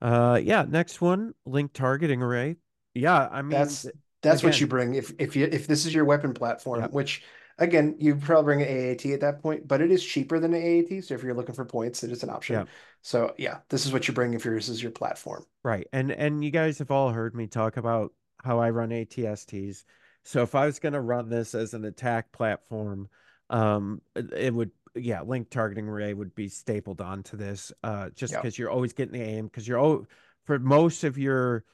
Uh, 0.00 0.40
yeah, 0.42 0.64
next 0.68 1.00
one, 1.00 1.34
link 1.44 1.72
targeting 1.72 2.22
array. 2.22 2.56
Yeah, 2.94 3.28
I 3.30 3.42
mean, 3.42 3.78
that's 3.78 3.86
th- 4.22 4.32
that's 4.32 4.42
what 4.42 4.60
you 4.60 4.66
bring 4.66 4.94
if 4.94 5.12
if 5.18 5.36
you 5.36 5.48
if 5.50 5.66
this 5.66 5.86
is 5.86 5.94
your 5.94 6.04
weapon 6.04 6.34
platform, 6.34 6.80
yeah, 6.80 6.88
which 6.88 7.22
again, 7.58 7.96
you 7.98 8.16
probably 8.16 8.44
bring 8.44 8.62
an 8.62 8.68
AAT 8.68 9.06
at 9.06 9.20
that 9.20 9.40
point, 9.42 9.66
but 9.66 9.80
it 9.80 9.90
is 9.90 10.04
cheaper 10.04 10.38
than 10.38 10.54
an 10.54 10.62
AAT. 10.62 11.04
So 11.04 11.14
if 11.14 11.22
you're 11.22 11.34
looking 11.34 11.54
for 11.54 11.64
points, 11.64 12.02
it 12.04 12.10
is 12.12 12.22
an 12.22 12.30
option. 12.30 12.60
yeah, 12.60 12.64
So 13.02 13.34
yeah, 13.38 13.58
this 13.70 13.86
is 13.86 13.92
what 13.92 14.06
you 14.08 14.14
bring 14.14 14.34
if 14.34 14.44
yours 14.44 14.68
is 14.68 14.82
your 14.82 14.92
platform. 14.92 15.46
right. 15.64 15.86
And 15.92 16.10
and 16.12 16.44
you 16.44 16.50
guys 16.50 16.78
have 16.78 16.90
all 16.90 17.10
heard 17.10 17.34
me 17.34 17.46
talk 17.46 17.76
about 17.76 18.12
how 18.42 18.58
I 18.58 18.70
run 18.70 18.90
ATSTs. 18.90 19.84
So 20.24 20.42
if 20.42 20.54
I 20.54 20.66
was 20.66 20.78
going 20.78 20.92
to 20.92 21.00
run 21.00 21.28
this 21.28 21.54
as 21.54 21.74
an 21.74 21.84
attack 21.84 22.32
platform, 22.32 23.08
um, 23.48 24.02
it, 24.16 24.52
would, 24.52 24.72
yeah, 24.94 25.22
link 25.22 25.50
targeting 25.50 25.88
array 25.88 26.14
would 26.14 26.34
be 26.34 26.48
stapled 26.48 27.00
onto 27.00 27.36
this, 27.36 27.72
uh, 27.84 28.10
just 28.10 28.34
because 28.34 28.58
you're 28.58 28.70
always 28.70 28.92
getting 28.92 29.18
the 29.18 29.24
aim, 29.24 29.46
because 29.46 29.68
you're 29.68 29.78
oh, 29.78 30.06
for 30.44 30.58
most 30.58 31.04
of 31.04 31.16
your 31.16 31.64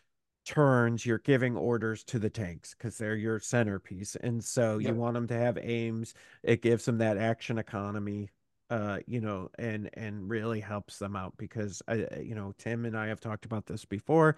turns, 0.44 1.04
you're 1.06 1.18
giving 1.18 1.56
orders 1.56 2.04
to 2.04 2.18
the 2.18 2.30
tanks 2.30 2.74
because 2.74 2.98
they're 2.98 3.16
your 3.16 3.40
centerpiece. 3.40 4.16
And 4.16 4.42
so 4.42 4.78
you 4.78 4.94
want 4.94 5.14
them 5.14 5.26
to 5.28 5.38
have 5.38 5.58
aims. 5.60 6.14
It 6.42 6.62
gives 6.62 6.84
them 6.84 6.98
that 6.98 7.16
action 7.16 7.58
economy, 7.58 8.30
uh, 8.70 8.98
you 9.06 9.20
know, 9.20 9.50
and 9.58 9.90
and 9.94 10.28
really 10.28 10.60
helps 10.60 10.98
them 10.98 11.16
out 11.16 11.34
because 11.36 11.82
I, 11.88 12.06
you 12.20 12.34
know, 12.34 12.54
Tim 12.58 12.84
and 12.84 12.96
I 12.96 13.08
have 13.08 13.20
talked 13.20 13.44
about 13.44 13.66
this 13.66 13.84
before, 13.84 14.36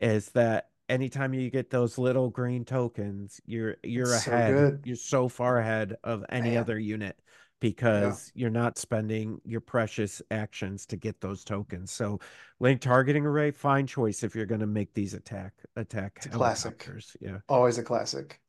is 0.00 0.28
that 0.30 0.70
anytime 0.88 1.34
you 1.34 1.50
get 1.50 1.70
those 1.70 1.98
little 1.98 2.30
green 2.30 2.64
tokens, 2.64 3.40
you're 3.46 3.76
you're 3.82 4.06
so 4.06 4.32
ahead. 4.32 4.54
good. 4.54 4.80
You're 4.84 4.96
so 4.96 5.28
far 5.28 5.58
ahead 5.58 5.96
of 6.04 6.24
any 6.28 6.50
Man, 6.50 6.58
other 6.58 6.78
unit 6.78 7.18
yeah, 7.60 7.68
because 7.68 8.32
you're 8.34 8.50
not 8.50 8.78
spending 8.78 9.40
your 9.44 9.60
precious 9.60 10.22
actions 10.30 10.86
to 10.86 10.96
get 10.96 11.20
those 11.20 11.44
tokens. 11.44 11.90
So 11.90 12.20
Link 12.60 12.80
targeting 12.80 13.26
array, 13.26 13.50
fine 13.50 13.86
choice 13.86 14.22
if 14.22 14.34
you're 14.34 14.46
going 14.46 14.60
to 14.60 14.66
make 14.66 14.94
these 14.94 15.14
attack 15.14 15.52
attack 15.76 16.12
it's 16.16 16.34
classic. 16.34 16.88
Yeah. 17.20 17.38
Always 17.48 17.78
a 17.78 17.82
classic. 17.82 18.40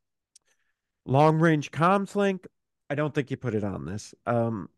Long 1.06 1.40
range 1.40 1.72
comms 1.72 2.16
link, 2.16 2.48
I 2.90 2.96
don't 2.96 3.14
think 3.14 3.32
you 3.32 3.38
put 3.38 3.56
it 3.56 3.64
on 3.64 3.86
this. 3.86 4.14
Um 4.26 4.70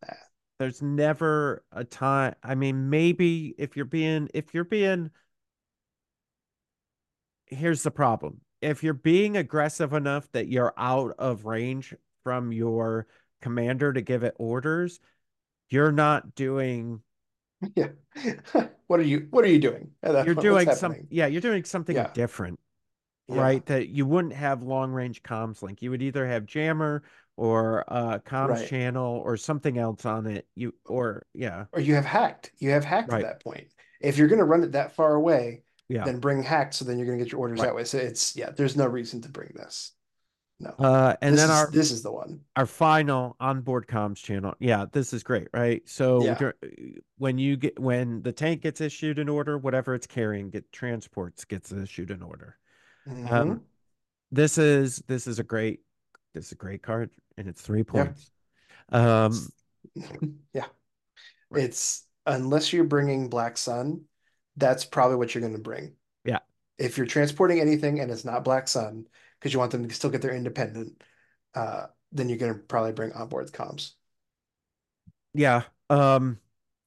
there's 0.60 0.82
never 0.82 1.64
a 1.72 1.84
time 1.84 2.36
I 2.44 2.56
mean 2.56 2.90
maybe 2.90 3.56
if 3.58 3.76
you're 3.76 3.86
being 3.86 4.30
if 4.34 4.54
you're 4.54 4.64
being 4.64 5.12
here's 7.48 7.84
the 7.84 7.92
problem. 7.92 8.42
If 8.62 8.84
you're 8.84 8.94
being 8.94 9.38
aggressive 9.38 9.94
enough 9.94 10.32
that 10.34 10.48
you're 10.48 10.74
out 10.78 11.16
of 11.18 11.46
range 11.46 11.96
from 12.24 12.52
your 12.52 13.08
commander 13.42 13.94
to 13.94 14.02
give 14.02 14.24
it 14.24 14.36
orders, 14.38 15.00
you're 15.70 15.92
not 15.92 16.36
doing 16.36 17.02
Yeah. 17.76 17.90
What 18.88 19.00
are 19.00 19.04
you 19.04 19.28
what 19.30 19.46
are 19.46 19.50
you 19.50 19.60
doing 19.60 19.92
you're 20.04 20.34
doing 20.36 20.72
some 20.74 20.96
yeah, 21.10 21.28
you're 21.28 21.42
doing 21.42 21.64
something 21.64 21.96
Yeah. 21.96 22.12
different. 22.14 22.60
Yeah. 23.28 23.42
right? 23.42 23.66
That 23.68 23.90
you 23.90 24.06
wouldn't 24.08 24.34
have 24.34 24.64
long 24.64 24.92
range 24.92 25.22
comms 25.24 25.62
link. 25.62 25.82
You 25.84 25.92
would 25.92 26.02
either 26.02 26.26
have 26.28 26.46
jammer 26.48 27.04
or 27.38 27.86
uh 27.88 28.20
comms 28.20 28.50
Right. 28.50 28.68
channel 28.68 29.22
or 29.24 29.38
something 29.38 29.78
else 29.78 30.06
on 30.06 30.26
it. 30.28 30.48
You 30.56 30.74
or 30.86 31.24
yeah, 31.34 31.66
Or 31.72 31.80
you 31.80 31.96
have 31.96 32.06
hacked. 32.06 32.52
You 32.58 32.72
have 32.72 32.84
hacked 32.86 33.14
at 33.14 33.22
that 33.22 33.44
point. 33.44 33.68
If 34.02 34.18
you're 34.18 34.28
gonna 34.28 34.46
run 34.46 34.64
it 34.64 34.72
that 34.74 34.96
far 34.96 35.14
away, 35.14 35.64
Yeah. 35.88 36.04
then 36.04 36.20
bring 36.20 36.42
hacked 36.42 36.74
so 36.76 36.86
then 36.86 36.98
you're 36.98 37.06
gonna 37.06 37.20
get 37.20 37.32
your 37.32 37.42
orders 37.42 37.60
Right. 37.60 37.68
that 37.68 37.76
way. 37.76 37.84
So 37.84 37.98
it's 38.00 38.36
yeah, 38.36 38.50
there's 38.52 38.76
no 38.76 38.88
reason 38.88 39.22
to 39.22 39.30
bring 39.30 39.52
this. 39.56 39.92
No. 40.60 40.76
Uh 40.78 41.16
and 41.22 41.38
This 41.38 41.40
then 41.40 41.50
is 41.50 41.52
our 41.52 41.72
this 41.72 41.92
is 41.92 42.02
the 42.04 42.12
one. 42.12 42.42
our 42.56 42.66
final 42.66 43.36
onboard 43.40 43.88
comms 43.88 44.18
channel. 44.18 44.56
Yeah, 44.60 44.86
this 44.92 45.14
is 45.14 45.24
great, 45.24 45.48
right? 45.54 45.88
So 45.88 46.26
Yeah. 46.26 46.40
when 47.18 47.38
you 47.38 47.58
get 47.58 47.80
when 47.80 48.22
the 48.24 48.34
tank 48.34 48.62
gets 48.62 48.82
issued 48.82 49.20
an 49.20 49.30
order, 49.30 49.58
whatever 49.58 49.96
it's 49.96 50.08
carrying, 50.08 50.50
get 50.50 50.72
transports 50.72 51.46
gets 51.46 51.72
issued 51.72 52.12
an 52.12 52.22
order. 52.24 52.58
Um 53.26 53.58
hmm 53.58 53.70
this 54.32 54.58
is 54.58 55.04
this 55.08 55.28
is 55.28 55.40
a 55.40 55.44
great 55.44 55.82
this 56.34 56.48
is 56.48 56.52
a 56.54 56.56
great 56.56 56.84
card 56.84 57.12
and 57.38 57.48
it's 57.48 57.62
three 57.62 57.84
Yeah. 57.94 58.14
points. 58.14 58.32
Um 58.92 59.50
Yeah. 60.54 60.66
right. 61.50 61.66
It's 61.66 62.06
unless 62.26 62.74
you're 62.74 62.84
bringing 62.84 63.30
Black 63.30 63.58
Sun, 63.58 64.06
that's 64.58 64.86
probably 64.86 65.18
what 65.18 65.34
you're 65.34 65.42
gonna 65.44 65.60
bring. 65.60 65.96
Yeah. 66.24 66.40
If 66.78 66.98
you're 66.98 67.08
transporting 67.08 67.60
anything 67.60 68.00
and 68.00 68.12
it's 68.12 68.26
not 68.26 68.44
Black 68.44 68.68
Sun, 68.68 69.08
because 69.40 69.54
you 69.54 69.60
want 69.60 69.72
them 69.72 69.88
to 69.88 69.96
still 69.96 70.10
get 70.10 70.22
their 70.22 70.36
independent, 70.36 71.02
uh, 71.56 71.88
then 72.12 72.30
you're 72.30 72.38
gonna 72.38 72.56
probably 72.56 72.92
bring 72.92 73.12
onboard 73.14 73.52
comms. 73.52 73.94
Yeah. 75.34 75.64
Um 75.90 76.40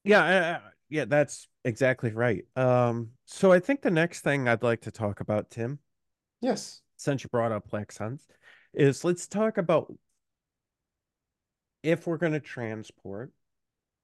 yeah, 0.03 0.23
uh, 0.23 0.69
yeah, 0.89 1.05
that's 1.05 1.47
exactly 1.63 2.11
right. 2.11 2.45
Um 2.55 3.11
so 3.25 3.51
I 3.51 3.59
think 3.59 3.81
the 3.81 3.91
next 3.91 4.21
thing 4.21 4.47
I'd 4.47 4.63
like 4.63 4.81
to 4.81 4.91
talk 4.91 5.19
about, 5.21 5.49
Tim, 5.49 5.79
Yes. 6.41 6.81
since 6.97 7.23
you 7.23 7.29
brought 7.29 7.51
up 7.51 7.69
Black 7.69 7.91
Suns, 7.91 8.27
is 8.73 9.03
let's 9.03 9.27
talk 9.27 9.57
about 9.57 9.93
if 11.83 12.07
we're 12.07 12.17
going 12.17 12.31
to 12.33 12.39
transport, 12.39 13.31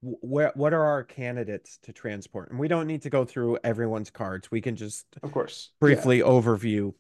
wh- 0.02 0.24
where 0.24 0.52
what 0.56 0.74
are 0.74 0.84
our 0.84 1.04
candidates 1.04 1.78
to 1.84 1.94
transport? 1.94 2.50
And 2.52 2.60
we 2.60 2.68
don't 2.68 2.88
need 2.88 3.04
to 3.04 3.10
go 3.10 3.26
through 3.26 3.60
everyone's 3.64 4.10
cards. 4.10 4.52
We 4.52 4.62
can 4.62 4.76
just 4.76 5.06
Of 5.24 5.32
course. 5.32 5.72
Yeah. 5.82 5.88
briefly 5.88 6.20
overview. 6.20 6.94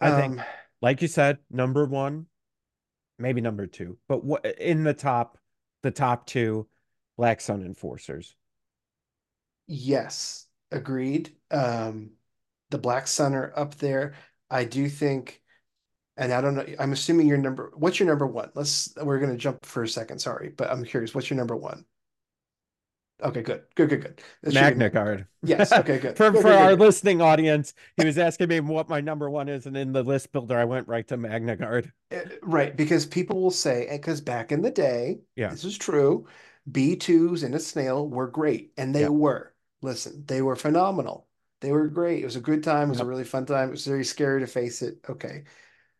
I 0.00 0.12
think, 0.12 0.38
Um, 0.38 0.44
like 0.82 1.02
you 1.02 1.08
said, 1.08 1.38
number 1.50 1.84
one, 1.86 2.26
maybe 3.18 3.40
number 3.40 3.66
two, 3.66 3.98
but 4.08 4.24
what 4.24 4.44
in 4.58 4.84
the 4.84 4.94
top, 4.94 5.38
the 5.82 5.90
top 5.90 6.26
two, 6.26 6.68
Black 7.16 7.40
Sun 7.40 7.62
Enforcers. 7.64 8.36
yes, 9.66 10.46
agreed. 10.70 11.34
Um, 11.50 12.12
the 12.70 12.78
Black 12.78 13.06
Sun 13.06 13.34
are 13.34 13.52
up 13.56 13.76
there. 13.76 14.14
I 14.50 14.64
do 14.64 14.88
think, 14.88 15.40
and 16.16 16.32
I 16.32 16.40
don't 16.40 16.56
know, 16.56 16.66
I'm 16.78 16.92
assuming 16.92 17.28
your 17.28 17.38
number, 17.38 17.72
what's 17.76 18.00
your 18.00 18.08
number 18.08 18.26
one? 18.26 18.50
Let's, 18.54 18.94
we're 19.02 19.20
gonna 19.20 19.36
jump 19.36 19.64
for 19.66 19.82
a 19.84 19.88
second, 19.88 20.20
sorry, 20.20 20.50
but 20.50 20.70
I'm 20.70 20.84
curious, 20.84 21.14
what's 21.14 21.30
your 21.30 21.38
number 21.38 21.56
one? 21.56 21.86
Okay, 23.22 23.42
good, 23.42 23.64
good, 23.74 23.88
good, 23.88 24.02
good. 24.02 24.22
That 24.42 24.54
Magna 24.54 24.90
Guard. 24.90 25.26
Yes, 25.42 25.76
okay, 25.76 25.98
good. 25.98 26.22
For 26.30 26.32
Good, 26.32 26.46
for 26.46 26.48
good, 26.48 26.58
our 26.58 26.76
good, 26.76 26.76
listening 26.76 27.20
audience, 27.20 27.74
he 27.96 28.04
was 28.04 28.18
asking 28.18 28.48
me 28.48 28.60
what 28.60 28.88
my 28.88 29.00
number 29.00 29.28
one 29.28 29.48
is, 29.48 29.66
and 29.66 29.76
in 29.76 29.92
the 29.92 30.02
list 30.02 30.30
builder, 30.32 30.56
I 30.58 30.64
went 30.64 30.86
right 30.86 31.06
to 31.08 31.16
Magna 31.16 31.56
Guard. 31.56 31.92
Uh, 32.10 32.20
Right, 32.42 32.76
because 32.76 33.06
people 33.06 33.40
will 33.40 33.50
say, 33.50 33.88
because 33.90 34.20
back 34.20 34.52
in 34.52 34.62
the 34.62 34.70
day, 34.70 35.20
Yeah, 35.36 35.54
this 35.54 35.64
is 35.64 35.76
true, 35.78 36.26
B2s 36.70 37.42
in 37.42 37.54
a 37.54 37.58
snail 37.60 38.08
were 38.08 38.28
great, 38.28 38.72
and 38.76 38.94
they 38.94 39.04
yeah, 39.04 39.08
were. 39.08 39.54
Listen, 39.82 40.24
they 40.26 40.40
were 40.42 40.56
phenomenal. 40.56 41.28
They 41.60 41.72
were 41.72 41.88
great. 41.88 42.22
It 42.22 42.24
was 42.26 42.36
a 42.36 42.40
good 42.40 42.62
time. 42.64 42.88
It 42.88 42.90
was 42.90 43.00
a 43.00 43.06
really 43.06 43.24
fun 43.24 43.46
time. 43.46 43.68
It 43.68 43.72
was 43.72 43.86
very 43.86 44.04
scary 44.04 44.40
to 44.40 44.46
face 44.46 44.82
it. 44.82 44.98
Okay. 45.08 45.44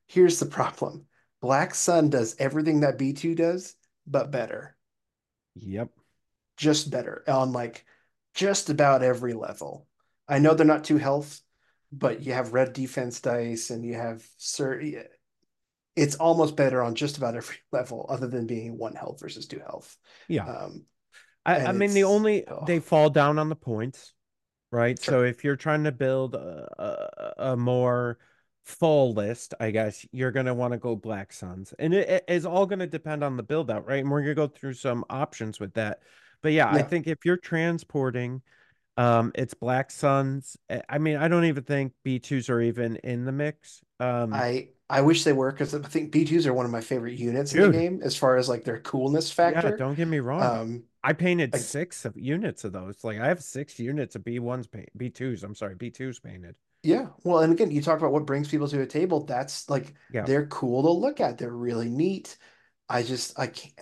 Here's 0.08 0.40
the 0.40 0.46
problem. 0.46 1.06
Black 1.40 1.74
Sun 1.74 2.10
does 2.10 2.36
everything 2.40 2.80
that 2.80 2.98
B2 2.98 3.34
does, 3.36 3.76
but 4.06 4.30
better. 4.32 4.76
yep. 5.54 5.90
Just 6.56 6.90
better 6.90 7.24
on 7.28 7.52
like 7.52 7.84
just 8.34 8.70
about 8.70 9.02
every 9.02 9.32
level. 9.32 9.86
I 10.28 10.38
know 10.38 10.54
they're 10.54 10.66
not 10.66 10.84
two 10.84 10.98
health, 10.98 11.40
but 11.92 12.22
you 12.22 12.32
have 12.32 12.52
red 12.52 12.72
defense 12.72 13.20
dice 13.20 13.70
and 13.70 13.84
you 13.84 13.94
have 13.94 14.26
sir 14.36 14.80
it's 15.96 16.16
almost 16.16 16.56
better 16.56 16.82
on 16.82 16.94
just 16.94 17.18
about 17.18 17.36
every 17.36 17.56
level 17.72 18.06
other 18.08 18.26
than 18.26 18.46
being 18.46 18.78
one 18.78 18.94
health 18.94 19.20
versus 19.20 19.46
two 19.46 19.60
health. 19.60 19.96
Yeah. 20.28 20.46
Um, 20.46 20.84
I, 21.46 21.66
I 21.66 21.72
mean, 21.72 21.92
the 21.92 22.04
only 22.04 22.46
oh. 22.48 22.64
they 22.66 22.80
fall 22.80 23.10
down 23.10 23.38
on 23.38 23.50
the 23.50 23.56
points, 23.56 24.14
right? 24.72 25.00
Sure. 25.00 25.12
So 25.12 25.22
if 25.22 25.44
you're 25.44 25.56
trying 25.56 25.84
to 25.84 25.92
build 25.92 26.34
a, 26.34 26.68
a, 26.78 27.50
a 27.50 27.56
more 27.56 28.18
full 28.64 29.12
list, 29.12 29.52
I 29.60 29.70
guess 29.70 30.06
you're 30.10 30.30
gonna 30.30 30.54
want 30.54 30.72
to 30.72 30.78
go 30.78 30.96
Black 30.96 31.34
Suns, 31.34 31.74
and 31.78 31.92
it, 31.92 32.08
it 32.08 32.24
is 32.28 32.46
all 32.46 32.64
gonna 32.64 32.86
depend 32.86 33.22
on 33.22 33.36
the 33.36 33.42
build 33.42 33.70
out, 33.70 33.86
right? 33.86 34.00
And 34.00 34.10
we're 34.10 34.22
gonna 34.22 34.34
go 34.34 34.46
through 34.46 34.72
some 34.72 35.04
options 35.10 35.60
with 35.60 35.74
that. 35.74 36.00
But 36.44 36.52
yeah, 36.52 36.70
I 36.72 36.84
think 36.84 37.08
if 37.08 37.26
you're 37.26 37.38
transporting, 37.38 38.42
um, 38.98 39.32
it's 39.34 39.54
Black 39.54 39.90
Suns. 39.90 40.56
I- 40.70 40.82
I 40.88 40.98
mean, 40.98 41.16
I 41.16 41.28
don't 41.28 41.46
even 41.46 41.64
think 41.64 41.94
B2s 42.04 42.50
are 42.50 42.60
even 42.60 42.96
in 42.98 43.24
the 43.24 43.32
mix. 43.32 43.82
Um, 44.00 44.32
I 44.32 44.70
I 44.90 45.00
wish 45.00 45.24
they 45.24 45.32
were 45.32 45.50
because 45.52 45.74
I 45.74 45.80
think 45.82 46.12
B2s 46.12 46.46
are 46.46 46.52
one 46.54 46.66
of 46.66 46.72
my 46.72 46.80
favorite 46.80 47.18
units 47.18 47.54
in 47.54 47.60
the 47.60 47.68
game 47.68 48.00
as 48.02 48.16
far 48.16 48.36
as 48.36 48.48
like 48.48 48.64
their 48.64 48.80
coolness 48.80 49.30
yeah, 49.42 49.62
factor. 49.62 49.76
don't 49.76 49.94
get 49.94 50.08
me 50.08 50.20
wrong. 50.20 50.60
Um, 50.60 50.84
I 51.02 51.12
painted 51.12 51.54
six 51.54 52.04
of 52.04 52.16
units 52.16 52.64
of 52.64 52.72
those. 52.72 53.04
Like 53.04 53.18
I 53.18 53.28
have 53.28 53.42
six 53.42 53.78
units 53.78 54.16
of 54.16 54.24
B1s 54.24 54.66
B2s. 54.96 55.42
I'm 55.44 55.54
sorry, 55.54 55.74
B2s 55.74 56.18
painted. 56.18 56.56
yeah. 56.82 57.08
Well, 57.24 57.40
and 57.40 57.52
again, 57.52 57.70
you 57.70 57.82
talk 57.82 57.98
about 57.98 58.12
what 58.12 58.26
brings 58.26 58.48
people 58.48 58.68
to 58.68 58.80
a 58.82 58.86
table. 58.86 59.24
That's 59.24 59.68
like 59.70 59.94
Yeah. 60.08 60.26
they're 60.26 60.46
cool 60.46 60.82
to 60.82 60.90
look 60.90 61.20
at. 61.20 61.38
They're 61.38 61.50
really 61.50 61.88
neat. 61.88 62.36
I 62.88 63.02
just 63.02 63.38
I 63.38 63.48
can't. 63.48 63.74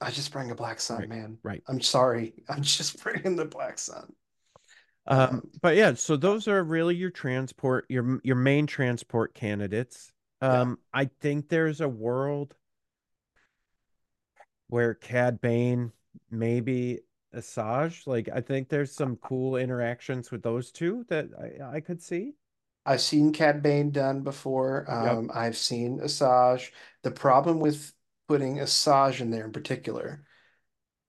I 0.00 0.10
just 0.10 0.32
bring 0.32 0.50
a 0.50 0.54
Black 0.54 0.80
Sun, 0.80 0.98
Right, 1.00 1.08
man. 1.08 1.38
right. 1.42 1.62
I'm 1.68 1.80
sorry. 1.80 2.44
I'm 2.48 2.62
just 2.62 3.02
bringing 3.02 3.36
the 3.36 3.44
Black 3.44 3.78
Sun. 3.78 4.12
Um, 5.06 5.18
Um, 5.28 5.42
but 5.60 5.76
yeah, 5.76 5.94
so 5.94 6.16
those 6.16 6.46
are 6.48 6.62
really 6.62 6.94
your 6.96 7.10
transport, 7.10 7.86
your 7.88 8.20
your 8.22 8.36
main 8.36 8.66
transport 8.66 9.34
candidates. 9.34 10.12
Yeah. 10.48 10.62
Um, 10.62 10.78
I 10.92 11.06
think 11.20 11.48
there's 11.48 11.80
a 11.80 11.88
world 11.88 12.54
where 14.68 14.94
Cad 14.94 15.40
Bane, 15.40 15.92
maybe 16.30 17.00
Asajj, 17.34 18.06
like 18.06 18.28
I 18.32 18.40
think 18.40 18.68
there's 18.68 18.92
some 18.92 19.16
cool 19.16 19.56
interactions 19.56 20.30
with 20.30 20.42
those 20.42 20.70
two 20.72 21.04
that 21.08 21.28
I, 21.38 21.76
I 21.76 21.80
could 21.80 22.02
see. 22.02 22.34
I've 22.86 23.00
seen 23.00 23.32
Cad 23.32 23.62
Bane 23.62 23.90
done 23.90 24.22
before. 24.22 24.84
Yep. 24.98 25.18
Um, 25.18 25.30
I've 25.34 25.56
seen 25.56 26.00
Asajj. 26.00 26.70
The 27.02 27.10
problem 27.10 27.60
with 27.60 27.92
putting 28.30 28.56
Asajj 28.58 29.20
in 29.20 29.30
there 29.30 29.44
in 29.44 29.52
particular 29.52 30.22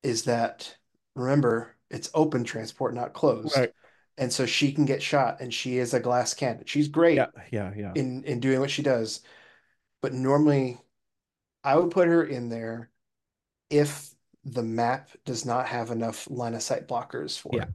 is 0.03 0.23
that 0.25 0.77
remember 1.15 1.75
it's 1.89 2.09
open 2.13 2.43
transport, 2.43 2.93
not 2.95 3.13
closed. 3.13 3.55
Right. 3.55 3.73
And 4.17 4.33
so 4.33 4.45
she 4.45 4.71
can 4.73 4.85
get 4.85 5.01
shot, 5.03 5.41
and 5.41 5.53
she 5.53 5.77
is 5.77 5.93
a 5.93 5.99
glass 5.99 6.33
cannon. 6.33 6.63
She's 6.67 6.87
great 6.87 7.17
Yeah, 7.17 7.27
yeah, 7.51 7.73
yeah. 7.75 7.93
in 7.95 8.23
in 8.25 8.39
doing 8.39 8.59
what 8.61 8.71
she 8.71 8.83
does, 8.83 9.21
but 10.01 10.13
normally 10.13 10.79
I 11.63 11.77
would 11.77 11.91
put 11.91 12.07
her 12.07 12.23
in 12.23 12.49
there 12.49 12.91
if 13.69 14.13
the 14.43 14.63
map 14.63 15.09
does 15.25 15.45
not 15.45 15.67
have 15.67 15.91
enough 15.91 16.29
line 16.29 16.55
of 16.55 16.63
sight 16.63 16.87
blockers 16.87 17.37
for 17.39 17.57
Yeah, 17.57 17.65
it. 17.65 17.69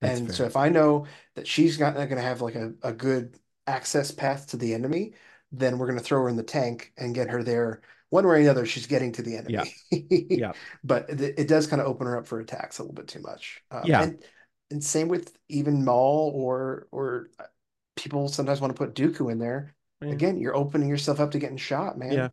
That's 0.00 0.18
And 0.18 0.26
fair. 0.26 0.36
so 0.36 0.44
if 0.44 0.56
I 0.56 0.68
know 0.70 1.06
that 1.34 1.46
she's 1.48 1.78
not, 1.80 1.94
not 1.94 2.06
going 2.06 2.16
to 2.16 2.22
have 2.22 2.40
like 2.42 2.54
a, 2.56 2.74
a 2.82 2.92
good 2.92 3.38
access 3.66 4.10
path 4.10 4.48
to 4.48 4.56
the 4.56 4.74
enemy, 4.74 5.14
then 5.52 5.78
we're 5.78 5.86
going 5.86 5.98
to 5.98 6.04
throw 6.04 6.22
her 6.22 6.28
in 6.28 6.36
the 6.36 6.42
tank 6.42 6.92
and 6.96 7.14
get 7.14 7.30
her 7.30 7.42
there. 7.42 7.82
One 8.10 8.26
way 8.26 8.34
or 8.34 8.36
another, 8.36 8.66
she's 8.66 8.86
getting 8.86 9.12
to 9.12 9.22
the 9.22 9.36
enemy. 9.36 9.74
Yeah. 9.90 10.00
yeah. 10.10 10.52
But 10.84 11.08
it, 11.10 11.38
it 11.38 11.48
does 11.48 11.66
kind 11.66 11.80
of 11.80 11.88
open 11.88 12.06
her 12.06 12.18
up 12.18 12.26
for 12.26 12.40
attacks 12.40 12.78
a 12.78 12.82
little 12.82 12.94
bit 12.94 13.08
too 13.08 13.20
much. 13.20 13.62
Um, 13.70 13.82
Yeah. 13.84 14.02
And, 14.02 14.24
and 14.70 14.84
same 14.84 15.08
with 15.08 15.32
even 15.48 15.84
Maul 15.84 16.32
or 16.34 16.86
or 16.92 17.30
uh, 17.38 17.44
people 17.96 18.28
sometimes 18.28 18.60
want 18.60 18.74
to 18.74 18.78
put 18.78 18.94
Dooku 18.94 19.30
in 19.30 19.38
there. 19.38 19.74
Yeah. 20.00 20.10
Again, 20.10 20.38
you're 20.38 20.56
opening 20.56 20.88
yourself 20.88 21.20
up 21.20 21.32
to 21.32 21.38
getting 21.38 21.56
shot, 21.56 21.98
man. 21.98 22.12
Yeah. 22.12 22.28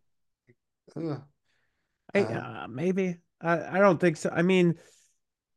Ugh. 0.96 1.22
I, 2.14 2.20
Um, 2.20 2.38
uh, 2.38 2.68
maybe 2.68 3.18
I, 3.42 3.78
I 3.78 3.80
don't 3.80 4.00
think 4.00 4.18
so. 4.18 4.30
I 4.32 4.42
mean, 4.42 4.76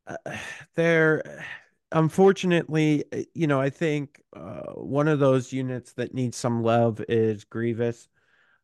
uh, 0.07 0.17
they're 0.75 1.45
unfortunately, 1.91 3.05
uh, 3.11 3.23
you 3.33 3.47
know, 3.47 3.59
I 3.59 3.69
think 3.69 4.21
uh, 4.35 4.73
one 4.73 5.07
of 5.07 5.19
those 5.19 5.51
units 5.51 5.93
that 5.93 6.13
needs 6.13 6.37
some 6.37 6.63
love 6.63 7.01
is 7.09 7.43
Grievous. 7.43 8.07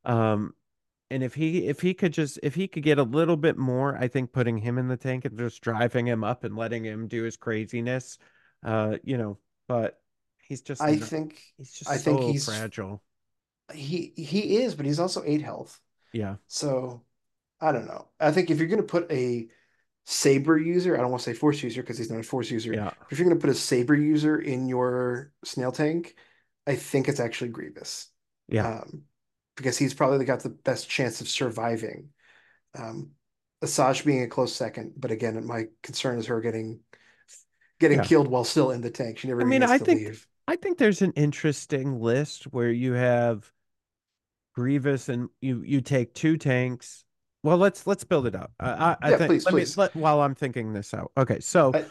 Um, 0.06 0.54
and 1.10 1.24
if 1.24 1.34
he 1.36 1.67
if 1.67 1.82
he 1.82 1.93
could 1.93 2.13
just 2.13 2.39
if 2.43 2.56
he 2.56 2.67
could 2.67 2.84
get 2.84 2.98
a 3.00 3.04
little 3.04 3.38
bit 3.38 3.58
more, 3.58 3.98
I 3.98 4.08
think 4.08 4.32
putting 4.32 4.58
him 4.58 4.78
in 4.78 4.88
the 4.88 4.98
tank 4.98 5.26
and 5.26 5.38
just 5.38 5.62
driving 5.62 6.06
him 6.08 6.24
up 6.24 6.43
and 6.43 6.56
letting 6.56 6.84
him 6.84 7.08
do 7.08 7.24
his 7.24 7.38
craziness, 7.38 8.17
uh, 8.65 8.98
you 9.04 9.17
know, 9.17 9.38
but 9.67 10.00
he's 10.41 10.62
just 10.62 10.82
I 10.82 10.96
not- 10.96 11.08
think 11.08 11.41
he's 11.58 11.72
just 11.72 11.89
I 11.89 11.98
think 11.98 12.20
so 12.22 12.28
he's- 12.28 12.46
fragile. 12.46 13.04
he 13.74 14.13
he 14.15 14.58
is, 14.58 14.76
but 14.76 14.86
he's 14.86 15.00
also 15.00 15.24
eight 15.26 15.41
health. 15.41 15.80
Yeah. 16.13 16.36
So 16.48 17.04
I 17.60 17.72
don't 17.72 17.88
know. 17.88 18.08
I 18.20 18.32
think 18.32 18.52
if 18.52 18.60
you're 18.60 18.67
going 18.67 18.82
to 18.82 18.88
put 18.88 19.12
a 19.12 19.48
saber 20.06 20.58
user, 20.58 20.96
I 20.96 21.02
don't 21.02 21.10
want 21.12 21.22
to 21.24 21.30
say 21.30 21.34
force 21.38 21.62
user 21.63 21.82
because 21.82 21.98
he's 21.98 22.10
not 22.10 22.20
a 22.20 22.24
force 22.24 22.50
user. 22.52 22.72
Yeah. 22.74 22.86
But 22.86 22.96
if 23.12 23.20
you're 23.20 23.28
going 23.28 23.38
to 23.38 23.41
put 23.46 23.50
a 23.50 23.58
saber 23.60 23.96
user 23.96 24.39
in 24.39 24.67
your 24.70 25.32
snail 25.43 25.72
tank, 25.72 26.15
I 26.65 26.76
think 26.76 27.10
it's 27.10 27.20
actually 27.20 27.50
Grievous. 27.50 28.08
Yeah. 28.48 28.80
Um, 28.82 29.04
because 29.58 29.78
he's 29.78 29.93
probably 29.93 30.24
got 30.26 30.39
the 30.41 30.50
best 30.50 30.89
chance 30.89 31.20
of 31.20 31.28
surviving. 31.28 32.10
Um, 32.78 33.12
Asajj 33.63 34.06
being 34.06 34.22
a 34.22 34.28
close 34.28 34.56
second, 34.56 34.93
but 34.96 35.12
again, 35.12 35.43
my 35.46 35.65
concern 35.84 36.17
is 36.20 36.28
her 36.28 36.39
getting 36.39 36.80
getting 37.80 37.98
Yeah. 38.00 38.06
killed 38.06 38.28
while 38.28 38.43
still 38.43 38.72
in 38.72 38.82
the 38.82 38.89
tank. 38.89 39.17
She 39.20 39.28
never 39.28 39.41
I 39.41 39.46
mean, 39.46 39.63
I 39.63 39.78
to 39.78 39.86
think- 39.86 40.00
leave. 40.00 40.28
I 40.48 40.56
think 40.56 40.78
there's 40.78 41.02
an 41.02 41.12
interesting 41.13 42.00
list 42.00 42.46
where 42.46 42.72
you 42.72 42.93
have 42.93 43.52
Grievous 44.56 45.10
and 45.10 45.30
you 45.41 45.62
you 45.62 45.82
take 45.82 46.13
two 46.13 46.38
tanks. 46.38 47.04
Well, 47.43 47.58
let's 47.58 47.86
let's 47.86 48.04
build 48.04 48.26
it 48.28 48.36
up. 48.36 48.52
I 48.60 48.70
I, 48.70 48.98
I 49.02 49.10
Yeah, 49.12 49.17
think 49.17 49.30
please, 49.30 49.46
let 49.46 49.52
please. 49.52 49.78
me 49.78 49.82
let 49.84 49.96
while 49.96 50.22
I'm 50.22 50.34
thinking 50.36 50.74
this 50.74 50.93
out. 50.93 51.12
Okay, 51.17 51.39
so 51.41 51.72
I- 51.76 51.86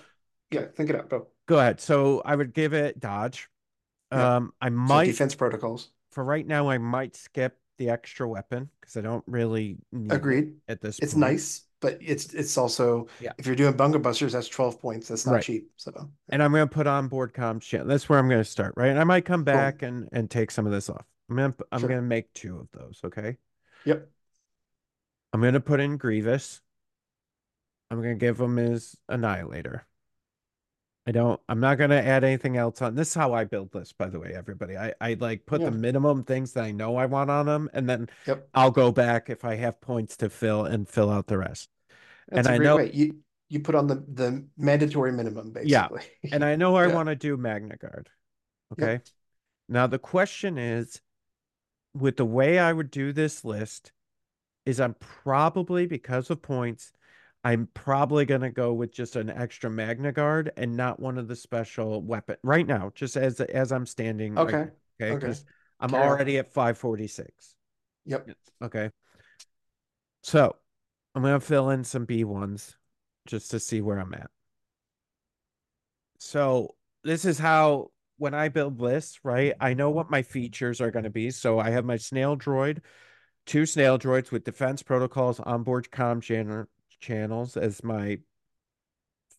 Yeah, 0.50 0.66
think 0.74 0.90
it 0.90 0.96
out. 0.96 1.08
Go. 1.08 1.28
go 1.46 1.58
ahead. 1.58 1.80
So 1.80 2.22
I 2.24 2.34
would 2.34 2.52
give 2.54 2.72
it 2.72 2.98
dodge. 2.98 3.48
Yeah. 4.12 4.36
Um, 4.36 4.52
I 4.60 4.68
So 4.68 4.74
might 4.74 5.04
defense 5.06 5.34
protocols. 5.34 5.90
For 6.16 6.24
right 6.24 6.46
now. 6.46 6.70
I 6.70 6.78
might 6.78 7.14
skip 7.14 7.58
the 7.76 7.90
extra 7.90 8.26
weapon 8.26 8.70
because 8.80 8.96
I 8.96 9.02
don't 9.02 9.22
really 9.26 9.76
need 9.92 10.10
it 10.10 10.14
Agreed. 10.16 10.54
at 10.66 10.80
this. 10.80 10.98
It's 10.98 11.12
point. 11.12 11.20
nice, 11.20 11.66
but 11.80 11.98
it's 12.00 12.32
it's 12.32 12.56
also 12.56 13.06
Yeah. 13.20 13.32
if 13.36 13.44
you're 13.44 13.54
doing 13.54 13.76
bunker 13.76 13.98
busters, 13.98 14.32
that's 14.32 14.48
12 14.48 14.80
points. 14.80 15.08
That's 15.08 15.26
not 15.26 15.32
Right. 15.34 15.42
cheap. 15.44 15.70
So 15.76 15.92
and 16.30 16.42
I'm 16.42 16.52
gonna 16.52 16.66
put 16.68 16.86
on 16.86 17.08
board 17.08 17.34
comms 17.34 17.60
channel. 17.60 17.86
That's 17.86 18.08
where 18.08 18.18
I'm 18.18 18.30
gonna 18.30 18.44
start, 18.44 18.72
right? 18.78 18.88
And 18.88 18.98
I 18.98 19.04
might 19.04 19.26
come 19.26 19.44
back 19.44 19.82
and 19.82 20.08
and 20.10 20.30
take 20.30 20.50
some 20.50 20.64
of 20.64 20.72
this 20.72 20.88
off. 20.88 21.04
I'm 21.28 21.36
gonna 21.36 21.54
I'm 21.70 21.80
Sure. 21.80 21.88
gonna 21.90 22.00
make 22.00 22.32
two 22.32 22.60
of 22.60 22.68
those. 22.72 22.98
Okay. 23.04 23.36
yep. 23.84 24.10
I'm 25.34 25.42
gonna 25.42 25.60
put 25.60 25.80
in 25.80 25.98
Grievous. 25.98 26.62
I'm 27.90 27.98
gonna 28.00 28.14
give 28.14 28.40
him 28.40 28.56
his 28.56 28.96
Annihilator. 29.06 29.86
I 31.08 31.12
don't. 31.12 31.40
I'm 31.48 31.60
not 31.60 31.78
gonna 31.78 31.94
add 31.96 32.24
anything 32.24 32.56
else 32.56 32.82
on. 32.82 32.94
This 32.96 33.08
is 33.10 33.14
how 33.14 33.32
I 33.32 33.44
build 33.44 33.72
this, 33.72 33.92
by 33.92 34.08
the 34.08 34.18
way, 34.18 34.32
everybody. 34.34 34.76
I 34.76 34.92
I 35.00 35.14
like 35.14 35.46
put 35.46 35.60
Yeah. 35.60 35.70
the 35.70 35.76
minimum 35.76 36.24
things 36.24 36.52
that 36.54 36.64
I 36.64 36.72
know 36.72 36.96
I 36.96 37.06
want 37.06 37.30
on 37.30 37.46
them, 37.46 37.70
and 37.72 37.88
then 37.88 38.08
Yep. 38.26 38.48
I'll 38.54 38.70
go 38.72 38.90
back 38.90 39.30
if 39.30 39.44
I 39.44 39.54
have 39.54 39.80
points 39.80 40.16
to 40.18 40.28
fill 40.28 40.64
and 40.64 40.88
fill 40.88 41.10
out 41.10 41.28
the 41.28 41.38
rest. 41.38 41.68
That's 42.28 42.48
And 42.48 42.54
I 42.56 42.58
know- 42.64 42.76
way. 42.76 42.90
You 42.92 43.22
you 43.48 43.60
put 43.60 43.76
on 43.76 43.86
the 43.86 43.94
the 43.94 44.44
mandatory 44.56 45.12
minimum 45.12 45.52
basically. 45.52 45.70
Yeah. 46.22 46.32
And 46.34 46.44
I 46.44 46.56
know 46.56 46.74
I 46.76 46.88
Yeah. 46.88 46.94
want 46.94 47.08
to 47.08 47.14
do 47.14 47.36
Magna 47.36 47.76
Guard. 47.76 48.10
Yep. 48.76 48.88
Okay. 48.88 49.04
Now 49.68 49.86
the 49.86 50.00
question 50.00 50.58
is, 50.58 51.00
with 51.94 52.16
the 52.16 52.24
way 52.26 52.58
I 52.58 52.72
would 52.72 52.90
do 52.90 53.12
this 53.12 53.44
list, 53.44 53.92
is 54.64 54.80
I'm 54.80 54.94
probably 54.94 55.86
because 55.86 56.30
of 56.30 56.42
points, 56.42 56.92
I'm 57.46 57.68
probably 57.74 58.24
gonna 58.24 58.50
go 58.50 58.72
with 58.72 58.90
just 58.92 59.14
an 59.14 59.30
extra 59.30 59.70
Magna 59.70 60.10
Guard 60.10 60.50
and 60.56 60.76
not 60.76 60.98
one 60.98 61.16
of 61.16 61.28
the 61.28 61.36
special 61.36 62.02
weapon 62.02 62.36
right 62.42 62.66
now, 62.66 62.90
just 62.92 63.16
as 63.16 63.40
as 63.40 63.70
I'm 63.70 63.86
standing. 63.86 64.34
right 64.34 64.48
Okay. 64.48 64.52
now, 64.52 64.70
okay. 65.00 65.14
Okay. 65.14 65.26
'Cause 65.26 65.44
I'm 65.78 65.90
Carry 65.90 66.02
on. 66.02 66.10
already 66.10 66.38
at 66.38 66.52
546. 66.52 67.54
Yep. 68.04 68.30
Okay. 68.62 68.90
So 70.22 70.56
I'm 71.14 71.22
gonna 71.22 71.38
fill 71.38 71.70
in 71.70 71.84
some 71.84 72.04
B 72.04 72.24
ones 72.24 72.76
just 73.26 73.52
to 73.52 73.60
see 73.60 73.80
where 73.80 74.00
I'm 74.00 74.12
at. 74.12 74.28
So 76.18 76.74
this 77.04 77.24
is 77.24 77.38
how 77.38 77.92
when 78.16 78.34
I 78.34 78.48
build 78.48 78.80
lists, 78.80 79.20
right? 79.22 79.54
I 79.60 79.74
know 79.74 79.90
what 79.90 80.10
my 80.10 80.22
features 80.22 80.80
are 80.80 80.90
gonna 80.90 81.10
be. 81.10 81.30
So 81.30 81.60
I 81.60 81.70
have 81.70 81.84
my 81.84 81.96
snail 81.96 82.36
droid, 82.36 82.80
two 83.46 83.66
snail 83.66 83.98
droids 83.98 84.32
with 84.32 84.44
defense 84.44 84.82
protocols, 84.82 85.38
onboard 85.40 85.90
comm 85.92 86.20
channels 87.00 87.56
as 87.56 87.82
my 87.84 88.18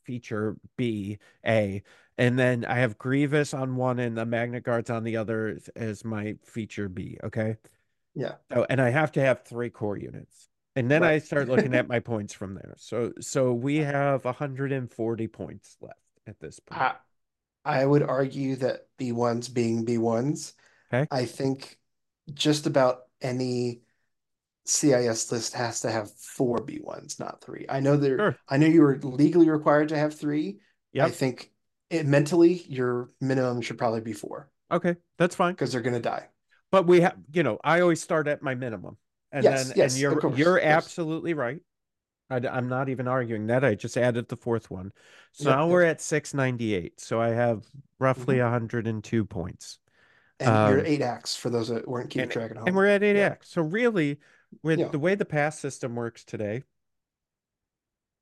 feature 0.04 0.58
B, 0.78 1.18
A. 1.46 1.84
And 2.18 2.40
then 2.40 2.66
I 2.66 2.76
have 2.76 2.98
Grievous 2.98 3.54
on 3.54 3.76
one 3.76 4.00
and 4.00 4.18
the 4.18 4.26
Magna 4.26 4.60
Guards 4.62 4.90
on 4.90 5.04
the 5.04 5.18
other 5.18 5.60
as- 5.76 6.04
my 6.06 6.36
feature 6.44 6.90
B. 6.90 7.18
Okay. 7.24 7.58
Yeah. 8.16 8.38
Oh, 8.52 8.66
and 8.70 8.82
I 8.82 8.90
have 8.92 9.12
to 9.14 9.22
have 9.22 9.44
three 9.46 9.70
core 9.70 9.98
units. 9.98 10.50
And 10.76 10.92
then 10.92 11.04
I 11.04 11.20
start 11.20 11.50
looking 11.50 11.76
at 11.76 11.88
my 11.88 12.00
points 12.00 12.34
from 12.34 12.56
there. 12.56 12.76
So 12.78 13.14
so 13.22 13.54
we 13.54 13.78
have 13.78 14.26
140 14.26 15.28
points 15.28 15.78
left 15.82 16.00
at 16.28 16.40
this 16.40 16.60
point. 16.60 16.86
I 16.86 16.96
I 17.66 17.86
would 17.86 18.04
argue 18.04 18.56
that 18.58 18.90
B1s 18.98 19.50
being 19.50 19.86
B1s, 19.86 20.54
Okay. 20.94 21.08
I 21.12 21.26
think 21.26 21.80
just 22.34 22.68
about 22.68 23.08
any 23.22 23.84
CIS 24.68 25.32
list 25.32 25.54
has 25.54 25.82
to 25.82 25.92
have 25.92 26.12
four 26.14 26.58
B1s, 26.58 27.20
not 27.20 27.42
three. 27.42 27.66
I 27.70 27.80
know 27.80 27.98
there 27.98 28.18
Sure. 28.18 28.38
I 28.50 28.58
know 28.58 28.68
you 28.68 28.82
were 28.82 28.98
legally 29.02 29.50
required 29.50 29.90
to 29.90 29.98
have 29.98 30.14
three. 30.20 30.60
Yeah. 30.94 31.06
I 31.06 31.12
think 31.12 31.52
it 31.90 32.06
mentally 32.06 32.64
your 32.68 33.12
minimum 33.22 33.62
should 33.62 33.78
probably 33.78 34.02
be 34.02 34.14
four 34.14 34.52
Okay. 34.72 34.96
That's 35.18 35.36
fine. 35.36 35.54
because 35.54 35.72
they're 35.72 35.82
gonna 35.82 36.00
die. 36.02 36.28
But 36.72 36.86
we 36.86 37.02
have, 37.02 37.16
you 37.32 37.44
know, 37.44 37.60
I 37.64 37.80
always 37.82 38.02
start 38.02 38.28
at 38.28 38.42
my 38.42 38.56
minimum. 38.56 38.98
And 39.32 39.44
Yes, 39.44 39.68
then 39.70 39.78
yes, 39.78 39.94
and 39.94 40.02
you're 40.02 40.20
course, 40.20 40.38
you're 40.38 40.60
absolutely 40.60 41.34
right. 41.34 41.62
I, 42.30 42.38
am 42.38 42.68
not 42.68 42.90
even 42.90 43.08
arguing 43.08 43.48
that. 43.48 43.64
I 43.64 43.76
just 43.76 43.96
added 43.98 44.28
the 44.28 44.36
fourth 44.36 44.70
one. 44.70 44.92
So 45.32 45.50
Yep, 45.50 45.58
now 45.58 45.64
yep. 45.66 45.72
we're 45.72 45.84
at 45.84 46.02
698. 46.02 47.00
So 47.00 47.22
I 47.22 47.30
have 47.30 47.66
roughly 48.00 48.38
Mhm. 48.38 48.44
102 48.44 49.24
points. 49.24 49.80
And 50.40 50.50
you're 50.70 50.80
Um, 50.82 50.86
eight 50.86 51.02
acts 51.02 51.36
for 51.38 51.50
those 51.50 51.70
that 51.70 51.88
weren't 51.88 52.10
keeping 52.10 52.30
track 52.30 52.52
at 52.52 52.58
home. 52.58 52.68
and 52.68 52.76
we're 52.76 52.86
at 52.88 53.02
8x. 53.02 53.16
Yeah. 53.18 53.36
So 53.54 53.62
really, 53.62 54.20
with 54.64 54.80
Yeah. 54.80 54.88
the 54.90 55.00
way 55.00 55.16
the 55.16 55.26
pass 55.26 55.60
system 55.60 55.96
works 55.96 56.24
today, 56.24 56.64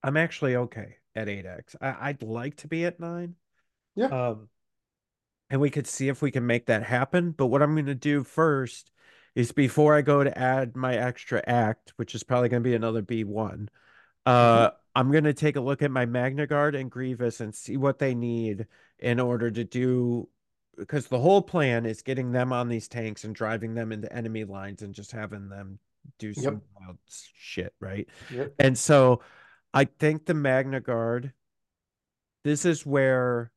I'm 0.03 0.17
actually 0.17 0.55
okay 0.55 0.97
at 1.15 1.27
8x. 1.27 1.75
I, 1.81 2.09
I'd 2.09 2.23
like 2.23 2.57
to 2.57 2.67
be 2.67 2.85
at 2.85 2.99
9. 2.99 3.35
Yeah. 3.95 4.05
Um, 4.07 4.49
and 5.49 5.61
we 5.61 5.69
could 5.69 5.87
see 5.87 6.07
if 6.09 6.21
we 6.21 6.31
can 6.31 6.45
make 6.45 6.67
that 6.67 6.83
happen. 6.83 7.31
But 7.31 7.47
what 7.47 7.61
I'm 7.61 7.73
going 7.75 7.85
to 7.87 7.95
do 7.95 8.23
first 8.23 8.91
is 9.35 9.51
before 9.51 9.95
I 9.95 10.01
go 10.01 10.23
to 10.23 10.37
add 10.37 10.75
my 10.75 10.95
extra 10.95 11.41
act, 11.45 11.93
which 11.97 12.15
is 12.15 12.23
probably 12.23 12.49
going 12.49 12.63
to 12.63 12.69
be 12.69 12.75
another 12.75 13.01
B1, 13.01 13.67
uh, 14.25 14.71
I'm 14.95 15.11
going 15.11 15.25
to 15.25 15.33
take 15.33 15.55
a 15.55 15.61
look 15.61 15.81
at 15.81 15.91
my 15.91 16.05
Magna 16.05 16.47
Guard 16.47 16.73
and 16.75 16.89
Grievous 16.89 17.41
and 17.41 17.53
see 17.53 17.77
what 17.77 17.99
they 17.99 18.15
need 18.15 18.67
in 18.99 19.19
order 19.19 19.51
to 19.51 19.63
do. 19.63 20.29
Because 20.77 21.07
the 21.07 21.19
whole 21.19 21.41
plan 21.41 21.85
is 21.85 22.01
getting 22.01 22.31
them 22.31 22.51
on 22.51 22.67
these 22.67 22.87
tanks 22.87 23.23
and 23.23 23.33
driving 23.33 23.75
them 23.75 23.91
into 23.91 24.11
enemy 24.11 24.43
lines 24.43 24.81
and 24.81 24.93
just 24.93 25.11
having 25.13 25.47
them 25.47 25.79
do 26.19 26.33
some 26.33 26.55
Yep. 26.55 26.63
wild 26.79 26.97
shit, 27.07 27.73
right? 27.79 28.07
Yep. 28.29 28.53
And 28.59 28.77
so 28.77 29.21
I 29.73 29.85
think 29.85 30.25
the 30.25 30.33
Magna 30.33 30.79
Guard, 30.79 31.33
this 32.43 32.65
is 32.65 32.85
where 32.85 33.51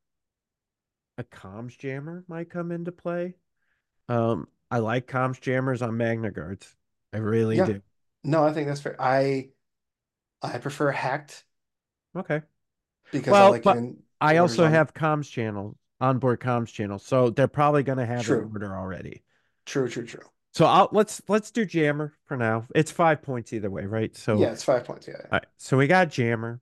a 1.17 1.23
comms 1.23 1.77
jammer 1.77 2.23
might 2.27 2.49
come 2.49 2.71
into 2.71 2.91
play. 2.91 3.35
Um, 4.07 4.47
I 4.71 4.79
like 4.79 5.07
comms 5.07 5.39
jammers 5.41 5.81
on 5.81 5.97
Magna 5.97 6.31
Guards. 6.31 6.75
I 7.13 7.17
really 7.17 7.57
Yeah. 7.57 7.65
do. 7.65 7.81
No, 8.23 8.43
I 8.43 8.53
think 8.53 8.67
that's 8.67 8.81
fair. 8.81 8.95
I 8.99 9.49
I 10.41 10.57
prefer 10.57 10.91
hacked 10.91 11.43
Okay. 12.15 12.41
because 13.11 13.27
I 13.29 13.31
Well, 13.31 13.51
like 13.51 13.63
but 13.63 13.77
I 14.21 14.37
also 14.37 14.65
on- 14.65 14.71
have 14.71 14.93
comms 14.93 15.29
channels, 15.29 15.75
onboard 15.99 16.39
comms 16.39 16.71
channel, 16.71 16.99
so 16.99 17.29
they're 17.29 17.47
probably 17.47 17.83
going 17.83 17.97
to 17.97 18.05
have 18.05 18.23
True. 18.23 18.43
an 18.43 18.51
order 18.53 18.75
already. 18.77 19.23
True, 19.65 19.89
true, 19.89 20.05
true. 20.05 20.23
So 20.53 20.65
I'll 20.65 20.89
let's 20.91 21.21
let's 21.27 21.51
do 21.51 21.65
jammer 21.65 22.13
for 22.25 22.35
now. 22.37 22.65
It's 22.75 22.91
five 22.91 23.21
points 23.21 23.53
either 23.53 23.69
way, 23.69 23.85
right? 23.85 24.15
So 24.15 24.43
Yeah, 24.43 24.51
it's 24.51 24.63
five 24.63 24.85
points. 24.85 25.07
Yeah. 25.07 25.15
yeah. 25.19 25.31
all 25.31 25.37
right, 25.39 25.45
so 25.57 25.77
we 25.77 25.87
got 25.87 26.09
jammer. 26.11 26.61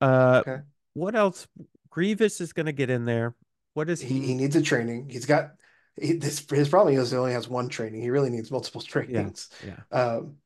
Uh, 0.00 0.44
Okay. 0.46 0.60
what 0.94 1.14
else? 1.14 1.46
Grievous 1.90 2.40
is 2.40 2.52
going 2.52 2.66
to 2.66 2.72
get 2.72 2.90
in 2.90 3.04
there. 3.06 3.34
What 3.74 3.90
is 3.90 4.02
He 4.02 4.20
he? 4.20 4.26
he 4.26 4.34
needs 4.34 4.56
a 4.56 4.62
training. 4.62 5.08
He's 5.08 5.26
got 5.26 5.52
he, 6.00 6.12
this 6.14 6.44
his 6.50 6.68
problem 6.68 6.94
is 6.98 7.10
he 7.10 7.16
only 7.16 7.32
has 7.32 7.48
one 7.48 7.68
training. 7.68 8.02
He 8.02 8.10
really 8.10 8.30
needs 8.30 8.50
multiple 8.50 8.80
Yeah, 9.06 9.30
trainings. 9.30 9.48
yeah. 9.60 9.84
Um, 9.90 10.36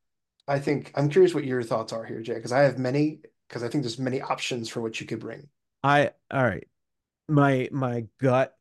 I 0.49 0.59
think 0.59 0.93
I'm 0.97 1.09
curious 1.11 1.34
what 1.34 1.45
your 1.45 1.62
thoughts 1.62 1.93
are 1.93 2.05
here, 2.05 2.22
Jay, 2.22 2.34
because 2.34 2.53
I 2.53 2.61
have 2.62 2.78
many 2.78 3.20
because 3.49 3.62
I 3.62 3.68
think 3.68 3.84
there's 3.84 3.99
many 3.99 4.20
options 4.20 4.68
for 4.68 4.80
what 4.80 5.01
you 5.01 5.07
could 5.07 5.20
bring. 5.20 5.49
I 5.82 6.12
all 6.30 6.43
right. 6.45 6.66
My 7.28 7.68
my 7.72 8.07
gut, 8.20 8.57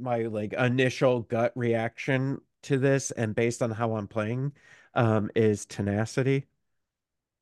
my 0.00 0.24
like 0.24 0.52
initial 0.54 1.22
gut 1.22 1.52
reaction 1.56 2.40
to 2.64 2.78
this, 2.78 3.10
and 3.12 3.34
based 3.34 3.62
on 3.62 3.70
how 3.72 3.96
I'm 3.96 4.08
playing, 4.08 4.52
um, 4.94 5.30
is 5.36 5.66
tenacity. 5.66 6.46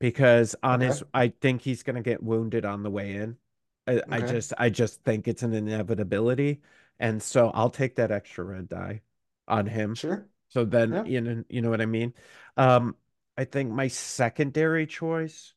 Because 0.00 0.56
on 0.62 0.80
Okay. 0.80 0.82
his, 0.82 1.02
I 1.14 1.28
think 1.28 1.62
he's 1.62 1.82
gonna 1.82 2.02
get 2.02 2.22
wounded 2.22 2.64
on 2.64 2.82
the 2.82 2.90
way 2.90 3.14
in. 3.16 3.38
I, 3.86 4.02
I 4.10 4.22
just 4.22 4.52
I 4.58 4.70
just 4.70 5.02
think 5.04 5.28
it's 5.28 5.42
an 5.42 5.54
inevitability. 5.54 6.60
And 6.98 7.22
so 7.22 7.50
I'll 7.50 7.70
take 7.70 7.96
that 7.96 8.10
extra 8.10 8.44
red 8.44 8.68
die 8.68 9.02
on 9.48 9.66
him. 9.66 10.00
Sure. 10.00 10.28
So 10.48 10.64
then 10.64 10.98
Yeah. 10.98 11.04
you 11.04 11.20
know 11.20 11.44
you 11.48 11.62
know 11.62 11.70
what 11.70 11.80
I 11.80 11.86
mean? 11.86 12.14
Um, 12.56 12.96
I 13.36 13.44
think 13.44 13.70
my 13.72 13.88
secondary 13.88 14.86
choice 14.86 15.54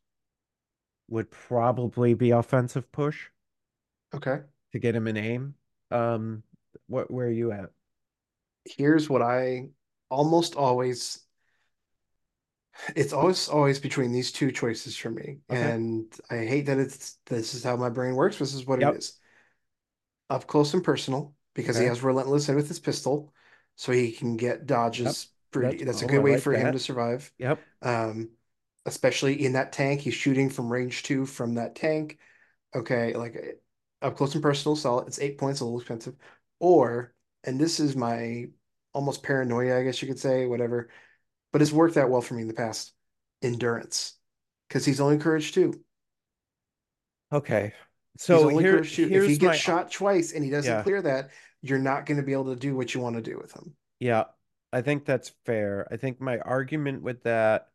would 1.08 1.32
probably 1.32 2.14
be 2.14 2.30
offensive 2.30 2.92
push 2.92 3.30
Okay. 4.14 4.44
to 4.72 4.80
get 4.80 4.96
him 4.96 5.08
an 5.08 5.18
aim. 5.18 5.56
Um, 5.92 6.44
what 6.88 7.10
where 7.12 7.28
are 7.28 7.32
you 7.32 7.52
at? 7.52 7.72
Here's 8.66 9.10
what 9.10 9.22
I 9.22 9.70
almost 10.10 10.56
always 10.56 11.26
it's 12.96 13.14
always 13.14 13.48
always 13.48 13.80
between 13.80 14.12
these 14.12 14.32
two 14.32 14.52
choices 14.52 14.98
for 14.98 15.10
me. 15.10 15.40
Okay. 15.50 15.62
And 15.62 16.14
I 16.30 16.38
hate 16.46 16.66
that 16.66 16.78
it's 16.78 17.18
this 17.26 17.54
is 17.54 17.64
how 17.64 17.76
my 17.76 17.90
brain 17.90 18.16
works. 18.16 18.38
This 18.38 18.54
is 18.54 18.66
what 18.66 18.82
Yep. 18.82 18.94
it 18.94 18.98
is. 18.98 19.20
Up 20.30 20.48
close 20.48 20.74
and 20.74 20.84
personal 20.84 21.34
because 21.54 21.78
he 21.78 21.86
has 21.86 22.04
relentless 22.04 22.50
in 22.50 22.56
with 22.56 22.68
his 22.68 22.80
pistol, 22.80 23.34
so 23.76 23.92
he 23.92 24.12
can 24.12 24.36
get 24.36 24.66
dodges 24.66 25.28
pretty. 25.52 25.78
That's 25.78 25.86
That's 25.86 26.02
a 26.02 26.08
good 26.08 26.24
way 26.24 26.34
like 26.34 26.42
for 26.42 26.54
him 26.54 26.74
to 26.74 26.80
survive. 26.80 27.32
Yep. 27.38 27.62
Um, 27.82 28.32
especially 28.86 29.46
in 29.46 29.54
that 29.54 29.72
tank, 29.72 30.02
he's 30.02 30.14
shooting 30.14 30.50
from 30.50 30.72
range 30.72 31.04
two 31.04 31.26
from 31.26 31.56
that 31.56 31.76
tank. 31.76 32.18
Okay, 32.76 33.14
like 33.14 33.62
up 34.02 34.18
close 34.18 34.34
and 34.34 34.44
personal, 34.44 34.76
solid. 34.76 35.08
It's 35.08 35.20
eight 35.20 35.38
points, 35.38 35.62
a 35.62 35.66
little 35.66 35.80
expensive. 35.80 36.16
Or, 36.60 37.14
and 37.46 37.60
this 37.60 37.80
is 37.80 37.96
my 37.96 38.48
almost 38.94 39.24
paranoia, 39.24 39.80
I 39.80 39.84
guess 39.84 40.02
you 40.02 40.08
could 40.08 40.20
say, 40.20 40.46
whatever. 40.48 40.90
But 41.54 41.62
it's 41.62 41.72
worked 41.72 41.98
out 41.98 42.10
well 42.10 42.22
for 42.22 42.34
me 42.36 42.42
in 42.44 42.48
the 42.48 42.54
past. 42.54 42.94
Endurance, 43.42 44.14
because 44.68 44.86
he's 44.86 45.00
only 45.02 45.18
courage 45.18 45.52
two. 45.54 45.84
Okay. 47.32 47.74
So 48.18 48.48
here. 48.48 48.78
If 48.78 48.96
he 48.96 49.38
gets 49.38 49.42
my 49.42 49.56
shot 49.56 49.92
twice 49.92 50.34
and 50.34 50.44
he 50.44 50.50
doesn't 50.50 50.72
Yeah. 50.72 50.84
clear 50.84 51.02
that, 51.02 51.32
you're 51.62 51.80
not 51.80 52.06
going 52.06 52.18
to 52.18 52.24
be 52.24 52.34
able 52.34 52.54
to 52.54 52.60
do 52.60 52.76
what 52.76 52.94
you 52.94 53.02
want 53.02 53.16
to 53.18 53.22
do 53.22 53.38
with 53.38 53.54
him. 53.54 53.76
yeah, 54.00 54.26
I 54.74 54.82
think 54.82 55.06
that's 55.06 55.30
fair. 55.46 55.88
I 55.92 55.98
think 55.98 56.20
my 56.22 56.40
argument 56.40 57.02
with 57.02 57.24
that 57.24 57.72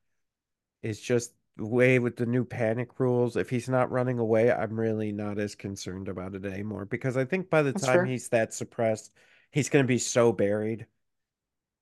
is 0.82 1.00
just 1.00 1.34
way 1.58 1.98
with 1.98 2.16
the 2.16 2.26
new 2.26 2.44
panic 2.44 3.00
rules. 3.00 3.36
If 3.36 3.50
he's 3.50 3.68
not 3.68 3.90
running 3.90 4.18
away, 4.18 4.52
I'm 4.52 4.78
really 4.78 5.12
not 5.12 5.38
as 5.38 5.54
concerned 5.54 6.08
about 6.08 6.34
it 6.34 6.44
anymore 6.44 6.84
because 6.86 7.16
I 7.16 7.24
think 7.24 7.50
by 7.50 7.62
the 7.62 7.72
That's 7.72 7.84
time 7.84 8.04
fair. 8.04 8.06
he's 8.06 8.28
that 8.30 8.54
suppressed, 8.54 9.12
he's 9.50 9.68
going 9.68 9.84
to 9.84 9.88
be 9.88 9.98
so 9.98 10.32
buried. 10.32 10.86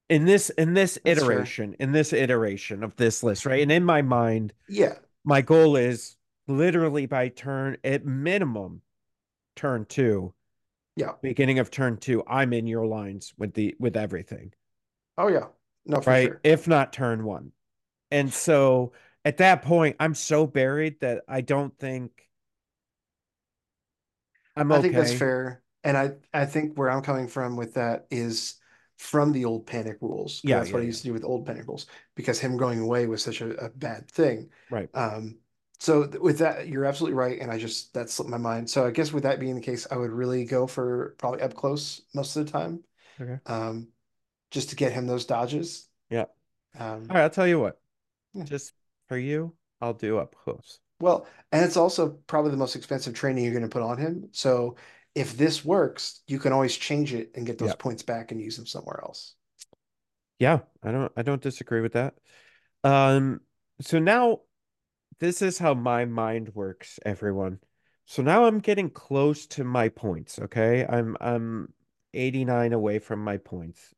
In 0.08 0.24
this 0.24 0.48
in 0.50 0.72
this 0.74 0.98
That's 1.04 1.20
iteration, 1.20 1.76
in 1.78 1.92
this 1.92 2.12
iteration 2.12 2.82
of 2.82 2.96
this 2.96 3.22
list, 3.22 3.44
right? 3.44 3.62
And 3.62 3.70
in 3.70 3.84
my 3.84 4.00
mind, 4.02 4.54
Yeah, 4.66 4.94
my 5.24 5.42
goal 5.42 5.76
is 5.76 6.16
literally 6.46 7.04
by 7.06 7.28
turn 7.28 7.76
at 7.84 8.04
minimum 8.06 8.80
turn 9.54 9.84
two 9.84 10.32
yeah. 10.96 11.12
beginning 11.20 11.58
of 11.58 11.70
turn 11.70 11.96
two 11.96 12.24
i'm 12.26 12.52
in 12.52 12.66
your 12.66 12.86
lines 12.86 13.34
with 13.36 13.52
the 13.54 13.74
with 13.78 13.96
everything 13.96 14.52
Oh 15.18 15.28
yeah. 15.28 15.46
No, 15.84 16.00
for 16.00 16.10
right 16.10 16.28
sure. 16.28 16.40
if 16.44 16.66
not 16.68 16.92
turn 16.92 17.24
one 17.24 17.52
and 18.10 18.32
so 18.32 18.92
at 19.24 19.38
that 19.38 19.62
point 19.62 19.96
i'm 20.00 20.14
so 20.14 20.46
buried 20.46 21.00
that 21.00 21.22
i 21.28 21.40
don't 21.40 21.76
think 21.78 22.28
i'm 24.56 24.72
okay. 24.72 24.78
I 24.78 24.82
think 24.82 24.94
that's 24.94 25.12
fair. 25.12 25.62
And 25.84 25.96
I, 25.96 26.12
I 26.34 26.46
think 26.46 26.76
where 26.76 26.90
I'm 26.90 27.02
coming 27.02 27.28
from 27.28 27.56
with 27.56 27.74
that 27.74 28.06
is 28.10 28.56
from 28.96 29.32
the 29.32 29.44
old 29.44 29.66
panic 29.66 29.98
rules. 30.00 30.44
Yeah, 30.44 30.60
that's 30.60 30.72
what 30.72 30.82
yeah, 30.82 30.82
I 30.82 30.86
used 30.86 31.02
to 31.02 31.08
do 31.08 31.12
with 31.12 31.24
old 31.24 31.46
panic 31.46 31.66
rules 31.66 31.86
because 32.16 32.40
him 32.40 32.56
going 32.56 32.80
away 32.80 33.06
was 33.06 33.22
such 33.22 33.40
a, 33.40 33.50
a 33.66 33.70
bad 33.70 34.10
thing. 34.10 34.50
right 34.70 34.90
Um, 34.94 35.38
so 35.80 36.06
th- 36.06 36.20
with 36.20 36.38
that, 36.38 36.66
you're 36.68 36.84
absolutely 36.84 37.14
right, 37.16 37.38
and 37.40 37.50
I 37.52 37.58
just 37.58 37.94
that 37.94 38.10
slipped 38.10 38.30
my 38.30 38.38
mind. 38.38 38.68
So 38.68 38.86
I 38.86 38.90
guess 38.90 39.12
with 39.12 39.22
that 39.22 39.38
being 39.40 39.54
the 39.54 39.60
case, 39.60 39.86
I 39.90 39.96
would 39.96 40.10
really 40.10 40.44
go 40.44 40.66
for 40.66 41.14
probably 41.18 41.42
up 41.42 41.54
close 41.54 42.02
most 42.14 42.34
of 42.36 42.44
the 42.46 42.50
time, 42.52 42.82
okay 43.20 43.40
um, 43.46 43.88
just 44.52 44.70
to 44.70 44.76
get 44.76 44.92
him 44.92 45.06
those 45.06 45.26
dodges. 45.26 45.88
yeah 46.10 46.22
Um, 46.78 47.10
all 47.10 47.16
right 47.16 47.22
i'll 47.24 47.30
tell 47.30 47.46
you 47.46 47.60
what 47.60 47.80
Yeah. 48.32 48.48
just 48.48 48.74
for 49.08 49.18
you 49.18 49.54
i'll 49.82 49.94
do 49.94 50.18
up 50.18 50.34
close 50.36 50.80
well, 51.00 51.26
and 51.52 51.64
it's 51.64 51.76
also 51.76 52.10
probably 52.26 52.50
the 52.50 52.56
most 52.56 52.74
expensive 52.76 53.14
training 53.14 53.44
you're 53.44 53.52
going 53.52 53.62
to 53.62 53.68
put 53.68 53.82
on 53.82 53.98
him. 53.98 54.28
So 54.32 54.76
if 55.14 55.36
this 55.36 55.64
works, 55.64 56.22
you 56.26 56.38
can 56.38 56.52
always 56.52 56.76
change 56.76 57.12
it 57.14 57.32
and 57.34 57.46
get 57.46 57.58
those 57.58 57.70
Yeah. 57.70 57.74
points 57.76 58.02
back 58.02 58.30
and 58.32 58.40
use 58.40 58.56
them 58.56 58.66
somewhere 58.66 59.00
else. 59.02 59.34
yeah 60.40 60.60
i 60.84 60.92
don't 60.92 61.10
i 61.16 61.22
don't 61.22 61.42
disagree 61.42 61.80
with 61.80 61.94
that 61.94 62.14
um 62.84 63.40
so 63.80 63.98
now 63.98 64.38
this 65.18 65.42
is 65.42 65.58
how 65.58 65.74
my 65.74 66.04
mind 66.04 66.54
works 66.54 67.00
everyone 67.04 67.58
so 68.06 68.22
now 68.22 68.44
i'm 68.44 68.60
getting 68.60 68.88
close 68.88 69.46
to 69.48 69.64
my 69.64 69.88
points 69.88 70.38
okay 70.38 70.86
i'm 70.88 71.16
i'm 71.20 71.72
89 72.14 72.72
away 72.72 73.00
from 73.00 73.18
my 73.24 73.36
points 73.36 73.92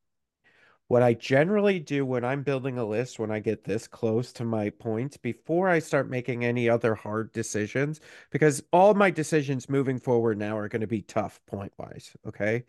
What 0.91 1.05
I 1.05 1.14
generally 1.14 1.78
do 1.78 2.05
when 2.05 2.24
I'm 2.24 2.43
building 2.43 2.76
a 2.76 2.84
list, 2.84 3.20
when 3.20 3.30
I 3.30 3.38
get 3.38 3.62
this 3.62 3.86
close 3.86 4.32
to 4.32 4.45
my 4.45 4.70
points, 4.70 5.16
before 5.16 5.68
I 5.68 5.78
start 5.78 6.11
making 6.11 6.45
any 6.45 6.68
other 6.68 6.97
hard 6.97 7.30
decisions, 7.30 8.01
because 8.30 8.61
all 8.72 8.95
my 8.95 9.09
decisions 9.09 9.68
moving 9.68 10.01
forward 10.01 10.36
now 10.36 10.59
are 10.59 10.66
going 10.66 10.80
to 10.80 10.88
be 10.88 11.03
tough 11.03 11.38
point 11.47 11.72
wise. 11.78 12.11
Okay. 12.26 12.64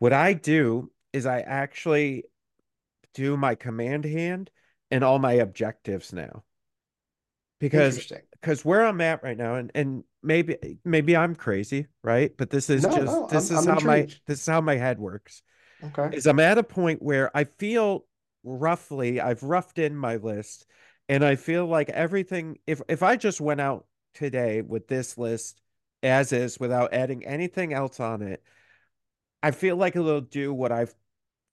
What 0.00 0.12
I 0.12 0.32
do 0.32 0.90
is 1.12 1.26
I 1.26 1.42
actually 1.42 2.24
do 3.14 3.36
my 3.36 3.54
command 3.54 4.04
hand 4.04 4.50
and 4.90 5.04
all 5.04 5.20
my 5.20 5.34
objectives 5.34 6.12
now. 6.12 6.42
Because 7.60 8.12
because 8.32 8.64
where 8.64 8.84
I'm 8.84 9.00
at 9.00 9.22
right 9.22 9.38
now, 9.38 9.54
and 9.54 9.70
and 9.76 10.02
maybe 10.24 10.56
maybe 10.84 11.16
I'm 11.16 11.36
crazy, 11.36 11.86
right? 12.02 12.36
But 12.36 12.50
this 12.50 12.68
is 12.68 12.82
No, 12.82 12.90
just 12.90 13.06
no, 13.06 13.28
this 13.28 13.50
I'm 13.52 13.58
is 13.58 13.68
I'm 13.68 13.74
how 13.76 13.86
my 13.86 14.08
this 14.26 14.40
is 14.40 14.46
how 14.46 14.60
my 14.60 14.74
head 14.74 14.98
works. 14.98 15.42
Okay. 15.84 16.16
Is 16.16 16.26
I'm 16.26 16.40
at 16.40 16.58
a 16.58 16.62
point 16.62 17.02
where 17.02 17.34
I 17.36 17.44
feel 17.44 18.04
roughly 18.44 19.20
I've 19.20 19.42
roughed 19.42 19.78
in 19.78 19.96
my 19.96 20.16
list, 20.16 20.66
and 21.08 21.24
I 21.24 21.36
feel 21.36 21.66
like 21.66 21.88
everything. 21.90 22.58
If 22.66 22.82
if 22.88 23.02
I 23.02 23.16
just 23.16 23.40
went 23.40 23.60
out 23.60 23.86
today 24.14 24.62
with 24.62 24.88
this 24.88 25.16
list 25.16 25.60
as 26.02 26.32
is 26.32 26.58
without 26.58 26.94
adding 26.94 27.24
anything 27.26 27.72
else 27.72 28.00
on 28.00 28.22
it, 28.22 28.42
I 29.42 29.50
feel 29.50 29.76
like 29.76 29.96
it'll 29.96 30.20
do 30.20 30.52
what 30.52 30.72
I've 30.72 30.94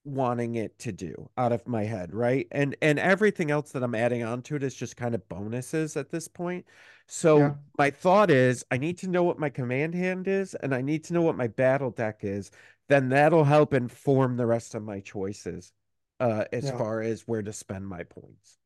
wanting 0.08 0.56
it 0.56 0.80
to 0.80 0.92
do 0.92 1.30
out 1.38 1.52
of 1.52 1.68
my 1.68 1.84
head, 1.84 2.14
right? 2.14 2.48
And 2.52 2.76
and 2.82 2.98
everything 2.98 3.52
else 3.52 3.72
that 3.74 3.84
I'm 3.84 3.96
adding 3.96 4.24
on 4.24 4.42
to 4.44 4.56
it 4.56 4.64
is 4.64 4.74
just 4.74 4.96
kind 4.96 5.14
of 5.14 5.28
bonuses 5.28 5.98
at 5.98 6.10
this 6.10 6.28
point. 6.28 6.66
Yeah. 6.68 6.74
So 7.08 7.58
my 7.78 7.92
thought 7.92 8.32
is 8.32 8.66
I 8.72 8.78
need 8.78 8.98
to 9.00 9.08
know 9.10 9.24
what 9.24 9.40
my 9.40 9.50
command 9.50 9.94
hand 9.94 10.28
is 10.28 10.56
and 10.56 10.74
I 10.74 10.82
need 10.82 11.04
to 11.06 11.14
know 11.14 11.22
what 11.22 11.38
my 11.38 11.48
battle 11.48 11.92
deck 11.92 12.20
is. 12.24 12.52
Then 12.90 13.10
that'll 13.10 13.44
help 13.44 13.74
inform 13.74 14.38
the 14.38 14.46
rest 14.46 14.76
of 14.76 14.84
my 14.84 15.00
choices 15.02 15.72
uh 16.20 16.46
as 16.52 16.66
Yeah. 16.66 16.78
far 16.78 17.02
as 17.02 17.28
where 17.28 17.44
to 17.44 17.54
spend 17.54 17.88
my 17.88 18.04
points. 18.04 18.58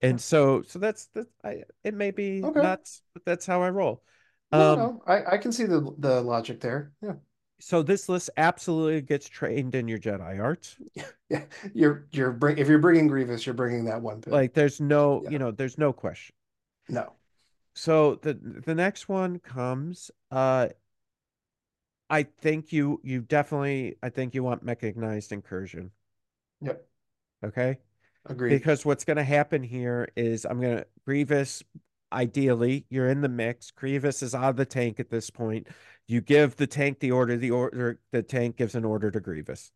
And 0.00 0.20
so 0.20 0.62
so 0.62 0.78
that's 0.78 1.06
that 1.14 1.28
I 1.42 1.64
it 1.82 1.94
may 1.94 2.10
be 2.10 2.42
Okay. 2.42 2.60
nuts, 2.60 3.02
but 3.14 3.24
that's 3.24 3.46
how 3.46 3.62
I 3.62 3.70
roll. 3.70 4.02
No, 4.52 4.72
Um 4.72 4.78
no. 4.78 5.02
I 5.06 5.34
I 5.34 5.38
can 5.38 5.52
see 5.52 5.64
the 5.64 5.80
the 5.98 6.20
logic 6.22 6.60
there. 6.60 6.92
Yeah. 7.02 7.14
so 7.60 7.82
this 7.82 8.08
list 8.08 8.30
absolutely 8.36 9.00
gets 9.00 9.28
trained 9.28 9.74
in 9.74 9.88
your 9.88 9.98
Jedi 9.98 10.40
arts. 10.40 10.76
Yeah. 11.30 11.44
You're 11.72 12.06
you're 12.12 12.32
bring 12.32 12.58
if 12.58 12.68
you're 12.68 12.78
bringing 12.78 13.08
Grievous, 13.08 13.46
you're 13.46 13.54
bringing 13.54 13.86
that 13.86 14.02
one. 14.02 14.22
Like 14.26 14.52
there's 14.54 14.80
no, 14.80 15.22
Yeah. 15.24 15.30
you 15.30 15.38
know, 15.38 15.50
there's 15.50 15.78
no 15.78 15.92
question. 15.92 16.34
No. 16.88 17.14
So 17.74 18.16
the 18.16 18.34
the 18.34 18.74
next 18.74 19.08
one 19.08 19.38
comes. 19.38 20.10
Uh, 20.30 20.68
I 22.10 22.22
think 22.22 22.72
you 22.72 23.00
you 23.02 23.20
definitely 23.22 23.96
I 24.02 24.08
think 24.10 24.34
you 24.34 24.42
want 24.42 24.62
mechanized 24.62 25.32
incursion. 25.32 25.92
Yep. 26.60 26.84
Okay, 27.44 27.78
Agreed. 28.26 28.58
because 28.58 28.84
what's 28.86 29.04
going 29.04 29.16
to 29.18 29.24
happen 29.24 29.62
here 29.62 30.08
is 30.16 30.44
I'm 30.46 30.60
gonna 30.60 30.86
Grievous. 31.06 31.62
Ideally, 32.12 32.86
you're 32.90 33.08
in 33.08 33.22
the 33.22 33.28
mix. 33.28 33.72
Grievous 33.72 34.22
is 34.22 34.34
out 34.36 34.50
of 34.50 34.56
the 34.56 34.66
tank 34.66 35.00
at 35.00 35.10
this 35.10 35.30
point. 35.30 35.68
You 36.06 36.20
give 36.20 36.56
the 36.56 36.66
tank 36.68 37.00
the 37.00 37.10
order. 37.12 37.36
The 37.36 37.50
order 37.50 38.00
the 38.12 38.22
tank 38.22 38.56
gives 38.56 38.74
an 38.76 38.84
order 38.84 39.10
to 39.10 39.20
Grievous. 39.20 39.72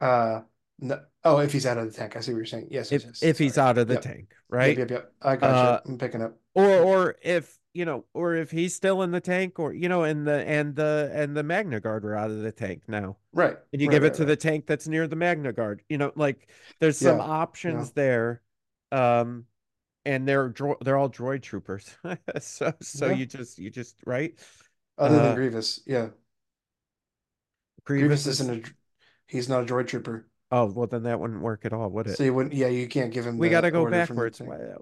Uh 0.00 0.42
no. 0.80 1.04
Oh, 1.24 1.38
if 1.38 1.52
he's 1.52 1.66
out 1.66 1.78
of 1.78 1.86
the 1.92 1.98
tank. 1.98 2.16
I 2.16 2.20
see 2.20 2.32
what 2.32 2.38
you're 2.38 2.46
saying. 2.46 2.68
Yes, 2.70 2.92
If 2.92 3.04
yes. 3.04 3.20
if 3.20 3.38
he's 3.38 3.58
out 3.58 3.78
of 3.78 3.88
the 3.88 3.94
Yep. 3.94 4.02
tank, 4.02 4.34
Yep, 4.60 4.76
right? 4.76 4.78
yep, 4.78 4.90
yep. 4.90 5.14
I 5.22 5.36
got 5.36 5.54
Uh, 5.54 5.80
you. 5.86 5.92
I'm 5.92 5.98
picking 5.98 6.22
up. 6.22 6.38
or 6.54 6.66
or 6.80 7.16
if 7.22 7.57
you 7.74 7.84
know 7.84 8.04
or 8.14 8.34
if 8.34 8.50
he's 8.50 8.74
still 8.74 9.02
in 9.02 9.10
the 9.10 9.20
tank 9.20 9.58
or 9.58 9.72
you 9.72 9.88
know 9.88 10.02
and 10.04 10.26
the 10.26 10.46
and 10.48 10.74
the 10.74 11.10
and 11.12 11.36
the 11.36 11.42
magna 11.42 11.78
guard 11.80 12.04
are 12.04 12.16
out 12.16 12.30
of 12.30 12.40
the 12.42 12.50
tank 12.52 12.82
now 12.88 13.16
Right. 13.32 13.56
and 13.72 13.82
you 13.82 13.88
Right, 13.88 13.94
give 13.94 14.04
it 14.04 14.06
right, 14.08 14.14
to 14.14 14.24
the 14.24 14.36
tank 14.36 14.66
that's 14.66 14.88
near 14.88 15.06
the 15.06 15.16
magna 15.16 15.52
guard 15.52 15.82
you 15.88 15.98
know 15.98 16.10
like 16.16 16.48
there's 16.80 16.98
some 16.98 17.18
Yeah. 17.18 17.24
options 17.24 17.88
Yeah. 17.88 17.92
there 17.94 18.42
um 18.90 19.44
and 20.04 20.26
they're 20.26 20.48
dro- 20.48 20.78
they're 20.82 20.96
all 20.96 21.10
droid 21.10 21.42
troopers 21.42 21.94
so 22.40 22.72
so 22.80 23.06
Yeah. 23.08 23.12
you 23.12 23.26
just 23.26 23.58
you 23.58 23.70
just 23.70 23.96
right 24.06 24.34
Other 24.96 25.16
than 25.16 25.26
uh 25.26 25.34
Grievous. 25.34 25.80
Yeah. 25.86 26.08
grievous 27.84 28.24
Grievous 28.24 28.26
is 28.26 28.40
isn't 28.40 28.66
a 28.66 28.70
he's 29.26 29.48
not 29.48 29.62
a 29.62 29.66
droid 29.66 29.86
trooper. 29.88 30.26
oh 30.50 30.66
well 30.72 30.86
then 30.86 31.02
that 31.04 31.20
wouldn't 31.20 31.42
work 31.42 31.64
at 31.64 31.72
all 31.72 31.90
would 31.90 32.06
it 32.06 32.16
So 32.16 32.24
you 32.24 32.32
wouldn't 32.34 32.54
yeah, 32.54 32.68
you 32.68 32.88
can't 32.88 33.12
give 33.12 33.26
him 33.26 33.36
we 33.38 33.50
got 33.50 33.60
to 33.62 33.70
go 33.70 33.82
order 33.82 34.04
from 34.06 34.16
the 34.16 34.22
backwards. 34.22 34.40
Why- 34.40 34.76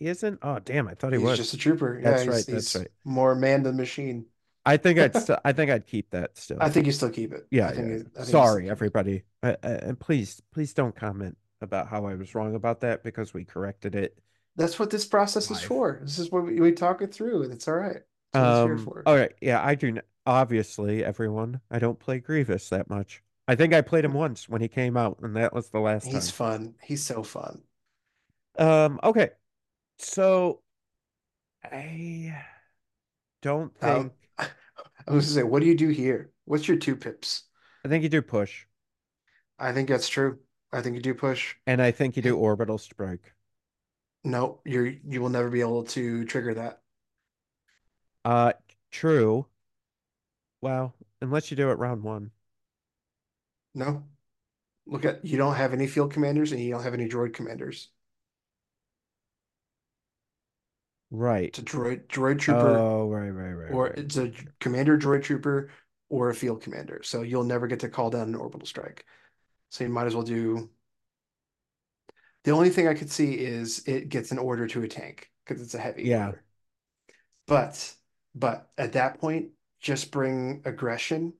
he 0.00 0.06
isn't 0.08 0.40
oh 0.42 0.58
damn 0.58 0.88
i 0.88 0.94
thought 0.94 1.12
he 1.12 1.18
He's 1.18 1.26
was 1.28 1.38
just 1.38 1.54
a 1.54 1.56
trooper. 1.56 2.00
Yeah, 2.02 2.10
that's 2.10 2.22
he's 2.24 2.32
right 2.32 2.44
that's 2.48 2.74
right 2.74 2.88
more 3.04 3.34
man 3.36 3.62
than 3.62 3.76
machine. 3.76 4.26
i 4.66 4.76
think 4.76 4.98
i'd 4.98 5.14
st- 5.24 5.38
i 5.44 5.52
think 5.52 5.70
i'd 5.70 5.86
keep 5.86 6.10
that 6.10 6.36
still 6.36 6.58
I 6.60 6.68
think 6.70 6.86
you 6.86 6.92
still 6.92 7.10
keep 7.10 7.32
it. 7.32 7.46
Yeah, 7.52 7.68
I 7.68 7.72
think 7.74 7.88
yeah. 7.88 7.94
it- 7.94 8.06
I 8.16 8.18
think 8.18 8.28
Sorry, 8.28 8.68
everybody. 8.68 9.22
Uh, 9.42 9.54
uh, 9.62 9.78
and 9.82 10.00
please, 10.00 10.42
please 10.52 10.74
don't 10.74 10.94
comment 10.96 11.36
about 11.62 11.88
how 11.88 12.06
I 12.06 12.14
was 12.14 12.34
wrong 12.34 12.54
about 12.56 12.80
that 12.80 13.02
because 13.04 13.32
we 13.32 13.44
corrected 13.44 13.94
it. 13.94 14.18
That's 14.56 14.78
what 14.78 14.90
this 14.90 15.06
process 15.06 15.50
is 15.50 15.62
for. 15.62 16.00
This 16.02 16.18
is 16.18 16.30
what 16.30 16.44
we, 16.44 16.60
we 16.60 16.72
talk 16.72 17.00
it 17.02 17.14
through, 17.14 17.44
and 17.44 17.52
it's 17.52 17.68
all 17.68 17.74
right. 17.74 18.00
Um, 18.34 18.86
all 19.06 19.14
right. 19.16 19.32
yeah, 19.40 19.64
I 19.64 19.74
do. 19.74 19.98
Obviously, 20.26 21.04
everyone, 21.04 21.60
I 21.70 21.78
don't 21.78 21.98
play 21.98 22.18
Grievous 22.18 22.68
that 22.70 22.88
much. 22.90 23.22
I 23.48 23.54
think 23.56 23.72
I 23.74 23.80
played 23.80 24.04
him 24.04 24.12
once 24.12 24.48
when 24.48 24.60
he 24.60 24.68
came 24.68 24.96
out, 24.96 25.18
and 25.22 25.36
that 25.36 25.52
was 25.54 25.70
the 25.70 25.80
last 25.80 26.04
He's 26.06 26.30
time. 26.30 26.32
fun. 26.32 26.74
He's 26.82 27.02
so 27.02 27.22
fun. 27.22 27.62
Um, 28.58 29.00
okay, 29.02 29.30
so 30.00 30.62
I 31.64 32.34
don't 33.42 33.72
Um, 33.82 34.10
think. 34.10 34.12
I 34.38 34.48
was 35.08 35.26
gonna 35.26 35.34
say, 35.40 35.42
what 35.42 35.60
do 35.60 35.66
you 35.66 35.76
do 35.76 35.88
here? 35.88 36.32
What's 36.44 36.68
your 36.68 36.76
two 36.78 36.96
pips? 36.96 37.44
I 37.84 37.88
think 37.88 38.02
you 38.02 38.08
do 38.08 38.22
push, 38.22 38.66
I 39.60 39.72
think 39.72 39.88
that's 39.88 40.08
true. 40.08 40.40
I 40.72 40.82
think 40.82 40.96
you 40.96 41.02
do 41.02 41.14
push. 41.14 41.54
and 41.66 41.80
I 41.80 41.90
think 41.90 42.16
you 42.16 42.22
do 42.22 42.36
orbital 42.36 42.76
strike. 42.78 43.32
No, 44.24 44.60
you're 44.64 44.86
you 44.86 45.20
will 45.20 45.28
never 45.28 45.50
be 45.50 45.60
able 45.60 45.84
to 45.84 46.24
trigger 46.24 46.54
that. 46.54 46.82
Uh, 48.24 48.52
true. 48.90 49.46
Well, 50.62 50.94
unless 51.20 51.50
you 51.50 51.56
do 51.58 51.68
it 51.70 51.74
round 51.74 52.02
one. 52.02 52.30
No. 53.74 54.04
Look 54.86 55.04
at 55.06 55.24
you 55.24 55.38
don't 55.38 55.56
have 55.56 55.72
any 55.74 55.86
field 55.88 56.12
commanders 56.12 56.52
and 56.52 56.60
you 56.62 56.70
don't 56.72 56.82
have 56.84 56.94
any 56.94 57.08
droid 57.08 57.34
commanders. 57.34 57.90
Right. 61.10 61.54
It's 61.54 61.58
a 61.58 61.62
droid 61.62 62.06
droid 62.08 62.38
trooper 62.38 62.88
Oh, 62.88 63.08
right, 63.08 63.30
right, 63.30 63.52
right, 63.52 63.70
or 63.70 63.88
right. 63.88 63.98
it's 63.98 64.16
a 64.18 64.32
commander 64.60 64.98
droid 64.98 65.24
trooper 65.24 65.70
or 66.10 66.30
a 66.30 66.34
field 66.36 66.62
commander. 66.62 67.02
So 67.04 67.22
you'll 67.22 67.44
never 67.44 67.66
get 67.68 67.80
to 67.80 67.88
call 67.90 68.10
down 68.10 68.28
an 68.28 68.34
orbital 68.36 68.66
strike. 68.66 69.06
So 69.70 69.84
you 69.84 69.90
might 69.90 70.06
as 70.08 70.14
well 70.14 70.24
do. 70.24 70.70
The 72.44 72.50
only 72.52 72.68
thing 72.70 72.86
I 72.88 72.94
could 72.94 73.10
see 73.10 73.34
is 73.38 73.82
it 73.86 74.08
gets 74.10 74.30
an 74.30 74.38
order 74.38 74.66
to 74.68 74.82
a 74.82 74.88
tank 74.88 75.30
because 75.46 75.62
it's 75.62 75.74
a 75.74 75.78
heavy 75.78 76.02
Yeah. 76.02 76.18
order. 76.18 76.42
But 77.46 77.94
but 78.34 78.70
at 78.78 78.92
that 78.92 79.18
point, 79.20 79.50
just 79.80 80.10
bring 80.10 80.62
aggression 80.64 81.34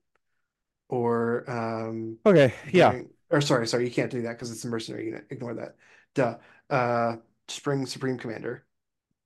or 0.89 1.51
um 1.51 2.18
Okay, 2.27 2.55
yeah. 2.73 2.93
bring 2.93 3.11
or 3.31 3.41
sorry, 3.43 3.66
sorry, 3.68 3.87
you 3.87 3.93
can't 3.93 4.11
do 4.11 4.23
that 4.25 4.33
because 4.35 4.51
it's 4.53 4.64
a 4.64 4.68
mercenary 4.68 5.07
unit. 5.07 5.27
Ignore 5.31 5.55
that. 5.55 5.77
Duh. 6.14 6.39
Uh 6.71 7.18
just 7.49 7.64
bring 7.64 7.87
Supreme 7.87 8.18
Commander. 8.18 8.66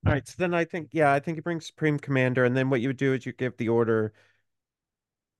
All 0.07 0.13
right, 0.13 0.27
so 0.27 0.35
then 0.39 0.53
I 0.55 0.65
think, 0.65 0.91
yeah, 0.93 1.13
I 1.13 1.21
think 1.21 1.37
you 1.37 1.43
bring 1.43 1.61
Supreme 1.61 1.99
Commander, 1.99 2.45
and 2.45 2.57
then 2.57 2.69
what 2.71 2.81
you 2.81 2.89
would 2.89 2.97
do 2.99 3.13
is 3.15 3.25
you 3.27 3.33
give 3.33 3.57
the 3.57 3.69
order 3.71 4.13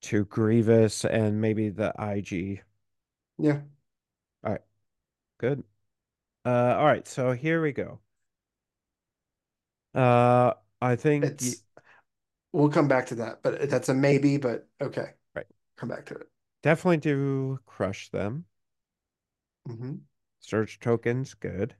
to 0.03 0.25
Grievous 0.27 1.05
and 1.05 1.41
maybe 1.41 1.69
the 1.69 1.93
IG. 1.99 2.62
Yeah. 3.39 3.62
All 4.45 4.53
right. 4.53 4.61
Good. 5.39 5.65
Uh, 6.45 6.77
all 6.79 6.87
right, 6.87 7.07
so 7.09 7.33
here 7.33 7.62
we 7.62 7.73
go. 7.73 8.01
Uh, 9.95 10.55
I 10.83 10.97
think 10.97 11.31
It's 11.31 11.62
we'll 12.53 12.71
come 12.71 12.89
back 12.89 13.07
to 13.09 13.17
that, 13.17 13.43
but 13.43 13.71
that's 13.71 13.89
a 13.91 13.95
maybe, 13.95 14.37
but 14.39 14.69
okay. 14.81 15.12
Right. 15.35 15.47
Come 15.77 15.89
back 15.91 16.07
to 16.07 16.15
it. 16.17 16.29
definitely 16.62 16.97
do 16.97 17.61
crush 17.65 18.09
them. 18.11 18.45
hmm 19.69 19.95
Search 20.39 20.79
tokens, 20.79 21.35
good. 21.35 21.75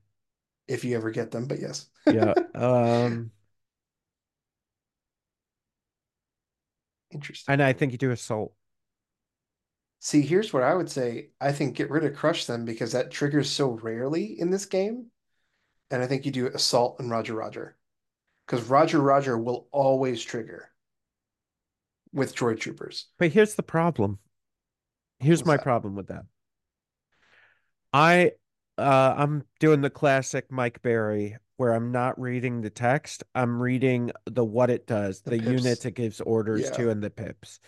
If 0.66 0.84
you 0.84 0.96
ever 0.96 1.10
get 1.10 1.30
them, 1.30 1.46
but 1.46 1.60
yes. 1.60 1.86
Yeah. 2.06 2.34
Um, 2.54 3.30
Interesting. 7.10 7.54
and 7.54 7.62
I 7.62 7.72
think 7.72 7.92
you 7.92 7.98
do 7.98 8.10
assault. 8.10 8.54
See, 9.98 10.20
here's 10.22 10.52
what 10.52 10.62
I 10.62 10.72
would 10.74 10.88
say. 10.88 11.30
I 11.40 11.50
think 11.50 11.74
get 11.74 11.90
rid 11.90 12.04
of 12.04 12.14
crush 12.14 12.44
them 12.46 12.64
because 12.64 12.92
that 12.92 13.10
triggers 13.10 13.50
so 13.50 13.70
rarely 13.70 14.38
in 14.38 14.50
this 14.50 14.66
game. 14.66 15.10
And 15.90 16.02
I 16.02 16.06
think 16.08 16.26
you 16.26 16.32
do 16.32 16.46
assault 16.48 17.00
and 17.00 17.10
Roger 17.10 17.34
Roger. 17.34 17.76
Because 18.46 18.64
Roger 18.68 19.00
Roger 19.00 19.38
will 19.38 19.68
always 19.72 20.22
trigger 20.22 20.72
with 22.12 22.34
droid 22.34 22.60
troopers. 22.60 23.08
But 23.18 23.32
here's 23.32 23.56
the 23.56 23.64
problem. 23.64 24.20
Here's 25.18 25.44
What's 25.44 25.44
my 25.44 25.56
that? 25.56 25.58
problem 25.58 25.96
with 25.96 26.06
that. 26.06 26.26
I 27.92 28.32
uh 28.79 29.14
I'm 29.16 29.45
doing 29.61 29.81
the 29.81 29.91
classic 29.91 30.51
Mike 30.51 30.83
Berry 30.83 31.37
where 31.57 31.72
I'm 31.72 31.93
not 31.93 32.20
reading 32.20 32.61
the 32.62 32.70
text. 32.70 33.22
I'm 33.35 33.62
reading 33.62 34.11
the 34.27 34.45
what 34.45 34.70
it 34.70 34.87
does, 34.87 35.22
The 35.25 35.33
the 35.33 35.39
units 35.39 35.85
it 35.85 35.93
gives 35.95 36.20
orders 36.20 36.70
to 36.72 36.89
Yeah. 36.89 36.91
and 36.91 37.03
the 37.03 37.11
pips. 37.11 37.61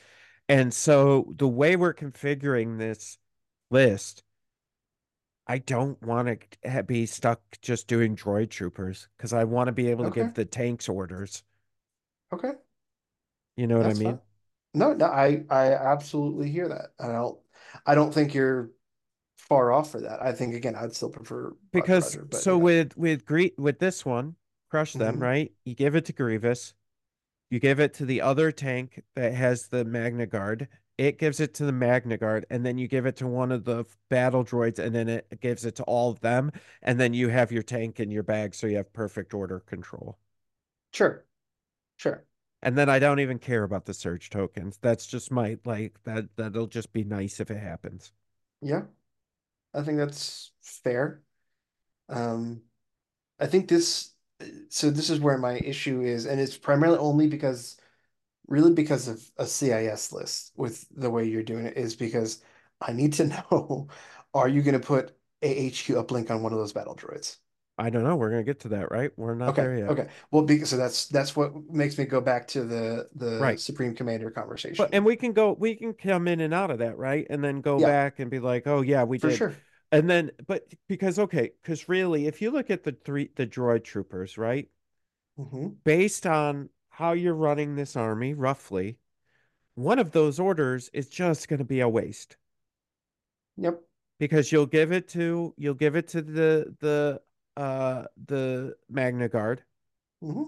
And 0.49 0.75
so 0.75 1.33
the 1.37 1.49
way 1.49 1.77
we're 1.77 1.95
configuring 1.95 2.79
this 2.79 3.19
list, 3.71 4.25
I 5.49 5.59
don't 5.59 6.01
want 6.03 6.29
to 6.63 6.83
be 6.85 7.05
stuck 7.05 7.41
just 7.61 7.89
doing 7.89 8.15
droid 8.15 8.51
troopers 8.51 9.09
because 9.17 9.33
I 9.33 9.43
want 9.43 9.67
to 9.67 9.73
be 9.73 9.89
able 9.91 10.05
to 10.05 10.11
Okay. 10.11 10.13
give 10.13 10.35
the 10.35 10.45
tanks 10.45 10.89
orders. 10.89 11.43
Okay. 12.33 12.57
You 13.57 13.67
know 13.67 13.77
what 13.79 13.87
I 13.87 13.95
mean? 13.95 14.19
fine. 14.19 14.21
No, 14.75 14.93
no, 14.95 15.07
I 15.07 15.45
I 15.51 15.73
absolutely 15.75 16.51
hear 16.51 16.69
that. 16.69 16.93
I 17.01 17.09
don't 17.09 17.39
I 17.87 17.95
don't 17.95 18.13
think 18.13 18.35
you're 18.35 18.71
far 19.49 19.73
off 19.73 19.93
for 19.93 20.01
that. 20.01 20.23
I 20.23 20.33
think 20.33 20.55
again, 20.55 20.75
I'd 20.75 20.95
still 20.95 21.11
prefer 21.11 21.55
Because 21.73 22.17
Roger, 22.17 22.25
but 22.25 22.41
so 22.43 22.57
yeah. 22.57 22.63
with 22.63 22.97
with 22.97 23.25
Gre 23.25 23.47
with 23.59 23.79
this 23.79 24.05
one, 24.05 24.37
crush 24.71 24.97
them, 24.97 25.19
Mhm. 25.19 25.21
right? 25.21 25.53
You 25.65 25.75
give 25.75 25.95
it 25.95 26.05
to 26.07 26.13
Grievous. 26.13 26.75
You 27.51 27.61
give 27.61 27.81
it 27.81 27.95
to 27.95 28.07
the 28.07 28.23
other 28.23 28.53
tank 28.53 29.03
that 29.15 29.35
has 29.35 29.69
the 29.69 29.85
Magna 29.85 30.27
Guard. 30.27 30.69
It 30.99 31.19
gives 31.19 31.41
it 31.41 31.55
to 31.55 31.67
the 31.67 31.73
Magna 31.73 32.19
Guard, 32.19 32.47
and 32.51 32.65
then 32.67 32.79
you 32.79 32.89
give 32.89 33.07
it 33.07 33.17
to 33.19 33.27
one 33.27 33.53
of 33.53 33.65
the 33.65 33.85
battle 34.11 34.45
droids, 34.45 34.79
and 34.79 34.95
then 34.95 35.09
it 35.09 35.41
gives 35.41 35.65
it 35.65 35.77
to 35.77 35.85
all 35.85 36.11
of 36.11 36.21
them, 36.21 36.53
and 36.83 37.01
then 37.01 37.15
you 37.15 37.29
have 37.29 37.53
your 37.53 37.63
tank 37.65 38.01
in 38.01 38.11
your 38.11 38.23
bag, 38.25 38.55
so 38.55 38.67
you 38.67 38.77
have 38.79 38.93
perfect 38.93 39.35
order 39.35 39.61
control. 39.61 40.19
Sure. 40.93 41.25
Sure. 41.97 42.25
And 42.63 42.77
then 42.77 42.89
I 42.91 42.99
don't 42.99 43.21
even 43.21 43.39
care 43.39 43.63
about 43.63 43.87
the 43.87 43.95
surge 43.95 44.29
tokens. 44.29 44.77
That's 44.83 45.07
just 45.07 45.31
my 45.31 45.59
like 45.65 46.03
that 46.05 46.37
that'll 46.37 46.67
just 46.67 46.93
be 46.93 47.03
nice 47.05 47.41
if 47.41 47.51
it 47.51 47.59
happens. 47.59 48.13
Yeah. 48.61 48.83
I 49.77 49.83
think 49.85 49.99
that's 49.99 50.53
fair. 50.63 51.23
Um, 52.09 52.63
I 53.41 53.47
think 53.47 53.69
this, 53.69 54.13
so 54.71 54.91
this 54.91 55.11
is 55.11 55.21
where 55.21 55.39
my 55.39 55.55
issue 55.59 56.03
is, 56.03 56.27
and 56.27 56.41
it's 56.41 56.59
primarily 56.59 56.99
only 56.99 57.29
because, 57.29 57.79
really 58.49 58.73
because 58.75 59.09
of 59.09 59.23
a 59.39 59.47
CIS 59.47 60.13
list 60.13 60.53
with 60.57 60.87
the 60.97 61.11
way 61.11 61.27
you're 61.27 61.43
doing 61.45 61.67
it, 61.67 61.77
is 61.79 61.97
because 61.97 62.43
I 62.81 62.93
need 62.93 63.15
to 63.15 63.27
know, 63.53 63.89
are 64.35 64.49
you 64.49 64.63
going 64.63 64.81
to 64.81 64.87
put 64.87 65.17
a 65.43 65.49
HQ 65.67 65.97
uplink 65.97 66.31
on 66.31 66.43
one 66.43 66.53
of 66.53 66.59
those 66.61 66.73
battle 66.75 66.97
droids? 66.97 67.39
I 67.79 67.89
don't 67.91 68.05
know. 68.05 68.17
We're 68.17 68.29
gonna 68.31 68.43
get 68.45 68.61
to 68.61 68.69
that, 68.71 68.91
right? 68.91 69.13
We're 69.17 69.35
not 69.35 69.57
Okay, 69.57 69.59
there 69.59 69.75
yet. 69.75 69.99
okay. 69.99 70.09
Well, 70.33 70.43
because 70.43 70.71
so 70.71 70.77
that's 70.77 71.07
that's 71.07 71.37
what 71.37 71.55
makes 71.71 71.97
me 71.99 72.05
go 72.05 72.21
back 72.21 72.49
to 72.49 72.65
the 72.65 73.09
the 73.15 73.55
Right. 73.55 73.61
Supreme 73.61 73.95
Commander 73.95 74.31
conversation. 74.31 74.75
But 74.77 74.91
and 74.93 75.05
we 75.05 75.17
can 75.17 75.33
go 75.33 75.53
we 75.53 75.75
can 75.75 75.93
come 75.95 76.29
in 76.29 76.41
and 76.41 76.53
out 76.55 76.71
of 76.71 76.79
that, 76.79 76.97
right? 76.99 77.27
And 77.31 77.43
then 77.45 77.61
go 77.61 77.79
Yeah. 77.79 77.81
back 77.81 78.19
and 78.19 78.31
be 78.31 78.39
like, 78.41 78.67
oh 78.67 78.81
yeah, 78.83 79.05
we 79.05 79.19
For 79.19 79.29
did. 79.29 79.31
sure. 79.31 79.66
And 79.97 80.11
then 80.11 80.31
but 80.47 80.75
because 80.89 81.19
okay, 81.19 81.53
because 81.63 81.89
really 81.89 82.27
if 82.27 82.43
you 82.43 82.51
look 82.51 82.71
at 82.71 82.85
the 82.85 82.93
three 82.93 83.31
the 83.35 83.47
droid 83.47 83.85
troopers, 83.85 84.37
right? 84.37 84.69
hmm 85.37 85.69
Based 85.85 86.27
on 86.27 86.69
how 86.91 87.13
you're 87.13 87.35
running 87.35 87.77
this 87.77 87.97
army, 87.97 88.35
roughly, 88.35 88.99
one 89.75 89.99
of 89.99 90.11
those 90.13 90.39
orders 90.39 90.91
is 90.93 91.09
just 91.09 91.49
gonna 91.49 91.65
be 91.65 91.81
a 91.81 91.89
waste. 91.89 92.37
Yep. 93.57 93.81
Because 94.19 94.53
you'll 94.53 94.67
give 94.67 94.93
it 94.93 95.09
to 95.09 95.55
you'll 95.57 95.75
give 95.75 95.97
it 95.97 96.09
to 96.09 96.21
the 96.21 96.77
the 96.81 97.23
uh 97.57 98.05
the 98.27 98.77
Magna 98.91 99.29
Guard. 99.29 99.65
hmm 100.21 100.45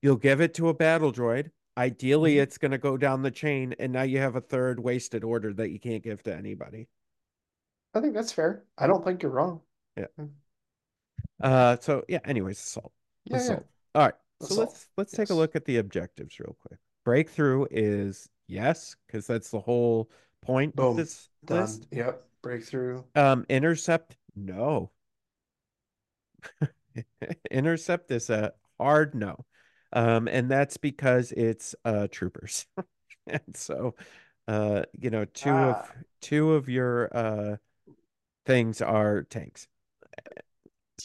You'll 0.00 0.16
give 0.16 0.40
it 0.40 0.54
to 0.54 0.68
a 0.68 0.74
battle 0.74 1.12
droid. 1.12 1.50
Ideally, 1.76 2.36
Mhm. 2.36 2.42
it's 2.42 2.56
going 2.58 2.70
to 2.70 2.78
go 2.78 2.96
down 2.96 3.22
the 3.22 3.30
chain, 3.30 3.74
and 3.78 3.92
now 3.92 4.02
you 4.02 4.18
have 4.18 4.36
a 4.36 4.40
third 4.40 4.80
wasted 4.80 5.24
order 5.24 5.52
that 5.54 5.70
you 5.70 5.78
can't 5.78 6.02
give 6.02 6.22
to 6.22 6.34
anybody. 6.34 6.88
I 7.94 8.00
think 8.00 8.14
that's 8.14 8.32
fair. 8.32 8.64
I 8.76 8.86
don't 8.86 9.04
think 9.04 9.22
you're 9.22 9.32
wrong. 9.32 9.60
Yeah. 9.96 10.06
Uh, 11.40 11.76
so 11.80 12.04
yeah. 12.08 12.20
Anyways, 12.24 12.58
assault, 12.58 12.92
Yeah, 13.24 13.36
yeah. 13.36 13.42
assault. 13.42 13.66
All 13.94 14.02
right. 14.02 14.14
So 14.40 14.54
let's 14.54 14.86
let's 14.96 15.12
take 15.12 15.30
a 15.30 15.34
look 15.34 15.56
at 15.56 15.64
the 15.64 15.78
objectives 15.78 16.38
real 16.38 16.56
quick. 16.60 16.78
Breakthrough 17.04 17.66
is 17.70 18.28
yes, 18.46 18.96
because 19.06 19.26
that's 19.26 19.50
the 19.50 19.60
whole 19.60 20.10
point 20.42 20.76
Boom. 20.76 20.90
of 20.90 20.96
this 20.96 21.28
Done. 21.44 21.60
list. 21.60 21.86
Yep. 21.90 22.24
Breakthrough. 22.42 23.02
Um, 23.16 23.44
intercept, 23.48 24.16
no. 24.36 24.90
intercept 27.50 28.10
is 28.10 28.30
a 28.30 28.52
hard 28.78 29.14
no. 29.14 29.44
Um, 29.92 30.28
and 30.28 30.50
that's 30.50 30.76
because 30.76 31.32
it's 31.32 31.74
uh 31.84 32.08
troopers. 32.10 32.66
and 33.26 33.40
so 33.54 33.94
uh, 34.46 34.82
you 34.98 35.10
know, 35.10 35.24
two 35.26 35.50
Ah. 35.50 35.80
of 35.80 35.90
two 36.20 36.54
of 36.54 36.68
your 36.68 37.14
uh 37.16 37.56
things 38.48 38.82
are 38.82 39.22
tanks. 39.24 39.68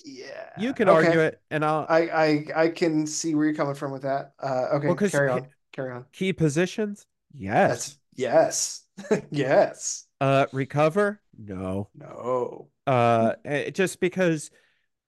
Yeah. 0.03 0.49
You 0.57 0.73
can 0.73 0.89
Okay. 0.89 1.07
argue 1.07 1.19
it, 1.19 1.39
and 1.51 1.63
I'll 1.63 1.85
I, 1.87 2.09
I 2.09 2.45
I 2.63 2.67
can 2.69 3.05
see 3.05 3.35
where 3.35 3.45
you're 3.45 3.53
coming 3.55 3.75
from 3.75 3.91
with 3.91 4.01
that. 4.03 4.33
Uh, 4.41 4.67
okay, 4.75 4.87
Well, 4.87 4.95
carry 4.95 5.29
on. 5.29 5.47
Carry 5.71 5.91
on. 5.91 6.05
key 6.11 6.33
positions, 6.33 7.05
yes. 7.33 7.69
That's 7.69 7.99
yes. 8.15 8.83
Yes. 9.31 10.07
Uh, 10.21 10.45
recover, 10.51 11.21
no. 11.37 11.89
No. 11.95 12.69
Uh, 12.87 13.33
eh, 13.45 13.69
just 13.71 13.99
because 13.99 14.51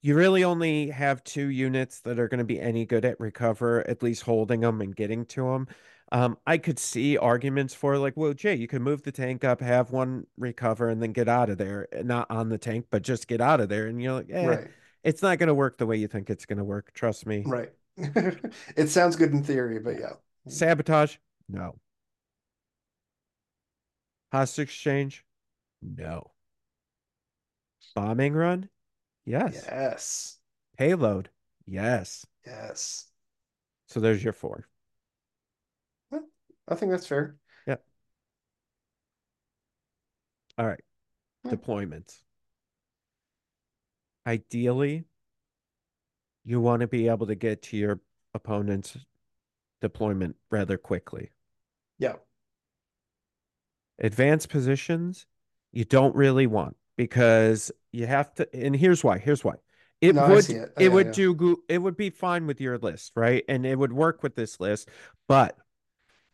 you 0.02 0.16
really 0.16 0.44
only 0.44 0.90
have 0.90 1.24
two 1.24 1.48
units 1.48 2.02
that 2.02 2.20
are 2.20 2.28
going 2.28 2.40
to 2.40 2.44
be 2.46 2.60
any 2.62 2.86
good 2.86 3.06
at 3.06 3.20
recover, 3.20 3.88
at 3.88 4.04
least 4.04 4.24
holding 4.24 4.62
them 4.62 4.82
and 4.82 4.96
getting 4.96 5.26
to 5.28 5.44
them. 5.52 5.68
Um, 6.12 6.38
I 6.46 6.58
could 6.60 6.78
see 6.78 7.18
arguments 7.18 7.74
for 7.74 7.98
like, 7.98 8.16
well, 8.16 8.34
Jay, 8.34 8.56
you 8.56 8.68
can 8.68 8.84
move 8.84 9.04
the 9.04 9.12
tank 9.12 9.44
up, 9.44 9.60
have 9.60 9.92
one 9.92 10.28
recover, 10.38 10.90
and 10.90 11.02
then 11.02 11.12
get 11.14 11.28
out 11.28 11.50
of 11.50 11.58
there. 11.58 11.88
Not 12.04 12.30
on 12.30 12.50
the 12.50 12.58
tank, 12.60 12.88
but 12.92 13.02
just 13.02 13.28
get 13.28 13.42
out 13.42 13.60
of 13.60 13.70
there. 13.70 13.88
And 13.88 14.02
you're 14.02 14.14
like, 14.14 14.30
eh, 14.30 14.46
Right. 14.46 14.68
it's 15.04 15.22
not 15.24 15.40
going 15.40 15.48
to 15.48 15.56
work 15.56 15.78
the 15.78 15.86
way 15.88 15.98
you 15.98 16.08
think 16.08 16.30
it's 16.30 16.46
going 16.46 16.60
to 16.60 16.64
work. 16.64 16.94
Trust 16.94 17.26
me. 17.26 17.44
Right. 17.46 17.72
It 18.78 18.90
sounds 18.90 19.16
good 19.16 19.32
in 19.32 19.44
theory, 19.44 19.80
but 19.80 20.00
yeah. 20.00 20.14
Sabotage, 20.48 21.16
no. 21.50 21.80
Hostage 24.32 24.64
exchange, 24.64 25.26
no. 25.82 26.32
Bombing 27.96 28.34
run, 28.34 28.70
yes. 29.26 29.64
Yes. 29.66 30.38
Payload, 30.78 31.30
yes. 31.66 32.26
Yes. 32.46 33.06
So 33.88 34.00
there's 34.02 34.24
your 34.24 34.34
four. 34.34 34.68
I 36.68 36.76
think 36.76 36.92
that's 36.92 37.08
fair. 37.08 37.38
Yeah. 37.68 37.78
All 40.58 40.66
right. 40.68 40.84
Hmm. 41.44 41.56
Deployments. 41.56 42.24
Ideally, 44.28 45.06
you 46.44 46.62
want 46.62 46.82
to 46.82 46.88
be 46.88 47.08
able 47.08 47.28
to 47.28 47.36
get 47.36 47.62
to 47.64 47.78
your 47.78 48.00
opponent's 48.34 48.98
deployment 49.82 50.36
rather 50.52 50.78
quickly. 50.78 51.32
Yeah. 52.00 52.16
Advanced 54.00 54.50
positions, 54.50 55.26
you 55.72 55.86
don't 55.86 56.16
really 56.16 56.48
want 56.48 56.76
because 56.98 57.72
you 57.94 58.06
have 58.08 58.34
to, 58.36 58.48
and 58.54 58.76
here's 58.76 59.04
why. 59.04 59.18
Here's 59.18 59.44
why. 59.44 59.54
It 60.02 60.16
No, 60.16 60.28
would 60.28 60.50
it. 60.50 60.74
it 60.78 60.84
Yeah, 60.84 60.90
would 60.90 61.08
yeah. 61.08 61.12
do 61.14 61.64
it 61.70 61.78
would 61.78 61.96
be 61.96 62.10
fine 62.10 62.46
with 62.46 62.60
your 62.60 62.78
list, 62.78 63.14
right? 63.16 63.44
And 63.48 63.66
it 63.66 63.80
would 63.80 63.94
work 63.94 64.22
with 64.22 64.36
this 64.36 64.60
list, 64.60 64.90
but 65.30 65.58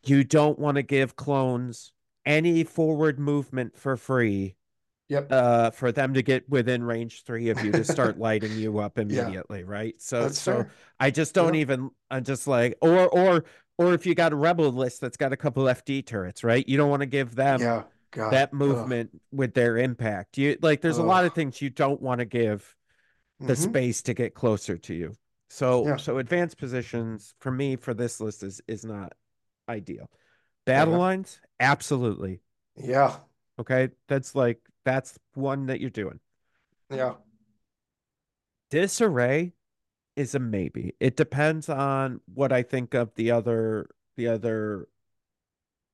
you 0.03 0.23
don't 0.23 0.57
want 0.59 0.75
to 0.75 0.83
give 0.83 1.15
clones 1.15 1.91
any 2.25 2.63
forward 2.63 3.19
movement 3.19 3.77
for 3.77 3.97
free 3.97 4.55
Yep. 5.09 5.31
uh 5.31 5.71
for 5.71 5.91
them 5.91 6.13
to 6.13 6.21
get 6.21 6.47
within 6.49 6.83
range 6.83 7.23
three 7.25 7.49
of 7.49 7.63
you 7.65 7.71
to 7.73 7.83
start 7.83 8.17
lighting 8.19 8.55
you 8.55 8.79
up 8.79 8.97
immediately, 8.97 9.63
right? 9.63 9.93
So 9.99 10.21
That's 10.23 10.39
so 10.39 10.53
fair. 10.63 10.71
I 10.99 11.11
just 11.11 11.33
don't 11.33 11.53
Yeah. 11.55 11.61
even 11.61 11.89
I'm 12.09 12.23
just 12.23 12.47
like 12.47 12.77
or 12.81 13.07
or 13.09 13.43
or 13.77 13.93
if 13.93 14.05
you 14.05 14.15
got 14.15 14.31
a 14.31 14.35
rebel 14.35 14.71
list 14.71 15.01
that's 15.01 15.17
got 15.17 15.33
a 15.33 15.37
couple 15.37 15.63
FD 15.63 16.05
turrets, 16.05 16.43
right? 16.43 16.67
You 16.67 16.77
don't 16.77 16.89
want 16.89 17.01
to 17.01 17.07
give 17.07 17.35
them 17.35 17.59
Yeah. 17.59 17.83
God. 18.11 18.31
that 18.31 18.49
Ugh. 18.49 18.57
movement 18.59 19.21
with 19.31 19.53
their 19.53 19.77
impact. 19.77 20.37
You 20.37 20.57
like 20.61 20.81
there's 20.81 20.97
a 20.97 21.03
lot 21.03 21.25
of 21.25 21.33
things 21.33 21.61
you 21.61 21.69
don't 21.69 22.01
want 22.01 22.19
to 22.19 22.25
give 22.25 22.75
the 23.39 23.53
Mhm. 23.53 23.57
space 23.57 24.01
to 24.03 24.13
get 24.13 24.33
closer 24.33 24.77
to 24.77 24.93
you. 24.93 25.15
So 25.49 25.87
Yeah. 25.87 25.95
so 25.97 26.19
advanced 26.19 26.57
positions 26.57 27.33
for 27.39 27.51
me 27.51 27.75
for 27.75 27.93
this 27.93 28.21
list 28.21 28.43
is 28.43 28.61
is 28.67 28.85
not 28.85 29.13
ideal. 29.71 30.09
Battle 30.65 30.95
Okay. 30.95 30.97
lines, 30.97 31.41
absolutely. 31.59 32.41
Yeah. 32.75 33.21
Okay. 33.59 33.89
That's 34.07 34.35
like 34.35 34.59
that's 34.85 35.17
one 35.33 35.67
that 35.67 35.79
you're 35.81 35.89
doing. 35.89 36.19
Yeah. 36.89 37.15
Disarray 38.71 39.53
is 40.15 40.35
a 40.35 40.39
maybe. 40.39 40.95
It 40.99 41.17
depends 41.17 41.69
on 41.69 42.21
what 42.33 42.51
I 42.53 42.63
think 42.63 42.93
of 42.95 43.13
the 43.15 43.31
other 43.31 43.89
the 44.17 44.27
other 44.29 44.87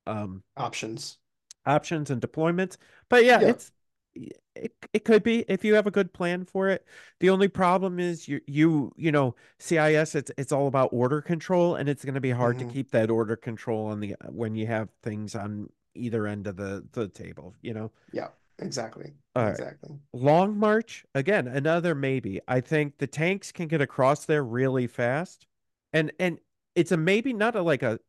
um 0.06 0.42
Options. 0.58 1.18
options 1.66 2.10
and 2.10 2.20
deployments. 2.20 2.76
But 3.08 3.24
yeah, 3.24 3.40
Yeah. 3.40 3.48
it's 3.50 3.72
it, 4.14 4.74
it 4.92 5.04
could 5.04 5.22
be 5.22 5.44
if 5.48 5.64
you 5.64 5.74
have 5.74 5.86
a 5.86 5.90
good 5.90 6.12
plan 6.12 6.44
for 6.44 6.68
it. 6.68 6.86
The 7.20 7.30
only 7.30 7.48
problem 7.48 7.98
is 8.00 8.28
you 8.28 8.40
you 8.46 8.92
you 8.96 9.12
know 9.12 9.34
CIS 9.58 10.14
it's 10.14 10.30
it's 10.36 10.52
all 10.52 10.66
about 10.66 10.90
order 10.92 11.20
control 11.20 11.76
and 11.76 11.88
it's 11.88 12.04
going 12.04 12.14
to 12.14 12.20
be 12.20 12.30
hard 12.30 12.56
Mhm. 12.56 12.60
to 12.60 12.64
keep 12.66 12.90
that 12.92 13.10
order 13.10 13.36
control 13.36 13.86
on 13.86 14.00
the 14.00 14.16
when 14.30 14.54
you 14.54 14.66
have 14.66 14.88
things 15.02 15.34
on 15.34 15.70
either 15.94 16.26
end 16.26 16.46
of 16.46 16.56
the 16.56 16.86
the 16.92 17.08
table, 17.08 17.54
you 17.62 17.74
know. 17.74 17.92
Yeah. 18.12 18.28
Exactly. 18.60 19.12
Right. 19.36 19.50
Exactly. 19.50 20.00
Long 20.12 20.58
march, 20.58 21.04
again, 21.14 21.46
another 21.46 21.94
maybe. 21.94 22.40
I 22.48 22.60
think 22.60 22.98
the 22.98 23.06
tanks 23.06 23.52
can 23.52 23.68
get 23.68 23.80
across 23.80 24.24
there 24.24 24.42
really 24.42 24.88
fast. 24.88 25.46
And 25.92 26.10
and 26.18 26.40
it's 26.74 26.90
a 26.90 26.96
maybe, 26.96 27.32
not 27.32 27.54
a 27.54 27.62
like 27.62 27.84
a 27.84 28.00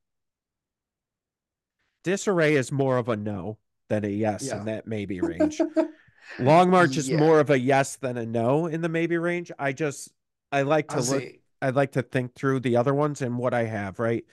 disarray 2.04 2.56
is 2.56 2.72
more 2.72 2.98
of 2.98 3.10
a 3.10 3.16
no. 3.16 3.58
Than 3.90 4.06
a 4.06 4.10
yes 4.10 4.54
in 4.54 4.66
that 4.66 4.88
maybe 4.88 5.22
range. 5.22 5.66
Long 6.38 6.70
March 6.70 6.98
is 6.98 7.12
Yeah. 7.12 7.14
more 7.14 7.40
of 7.40 7.50
a 7.50 7.60
yes 7.60 7.98
than 7.98 8.18
a 8.18 8.26
no 8.26 8.68
in 8.68 8.82
the 8.82 8.90
maybe 8.90 9.18
range. 9.18 9.52
I 9.60 9.74
just 9.74 10.12
I 10.52 10.64
like 10.64 10.90
to 10.90 11.02
look 11.02 11.28
Honestly, 11.28 11.44
I'd 11.62 11.76
like 11.76 11.94
to 11.94 12.04
think 12.04 12.36
through 12.36 12.62
the 12.62 12.78
other 12.78 12.94
ones 12.94 13.22
and 13.22 13.38
what 13.38 13.54
I 13.54 13.64
have, 13.66 14.00
right? 14.00 14.26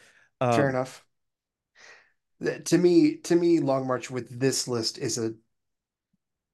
fair 0.51 0.69
Um, 0.69 0.71
enough. 0.71 1.05
To 2.67 2.79
me, 2.79 3.17
to 3.19 3.37
me, 3.37 3.61
Long 3.61 3.87
March 3.87 4.11
with 4.11 4.41
this 4.41 4.67
list 4.67 4.97
is 4.99 5.19
a 5.19 5.35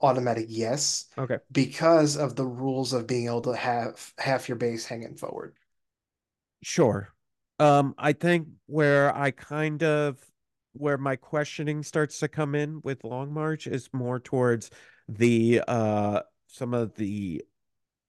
automatic 0.03 0.47
yes 0.51 1.07
okay. 1.19 1.39
because 1.51 2.15
of 2.17 2.37
the 2.37 2.45
rules 2.47 2.93
of 2.93 3.07
being 3.07 3.25
able 3.27 3.41
to 3.43 3.57
have 3.57 4.13
half 4.19 4.47
your 4.49 4.57
base 4.57 4.85
hanging 4.87 5.17
forward. 5.17 5.57
Sure. 6.63 7.13
Um, 7.59 7.95
I 7.99 8.13
think 8.13 8.49
where 8.67 9.15
I 9.15 9.31
kind 9.31 9.83
of 9.83 10.19
where 10.73 10.99
my 10.99 11.17
questioning 11.17 11.83
starts 11.83 12.19
to 12.21 12.29
come 12.29 12.55
in 12.55 12.81
with 12.83 13.05
Long 13.05 13.33
March 13.33 13.67
is 13.67 13.89
more 13.93 14.19
towards 14.21 14.71
the 15.09 15.63
uh 15.67 16.21
some 16.47 16.75
of 16.75 16.95
the 16.97 17.43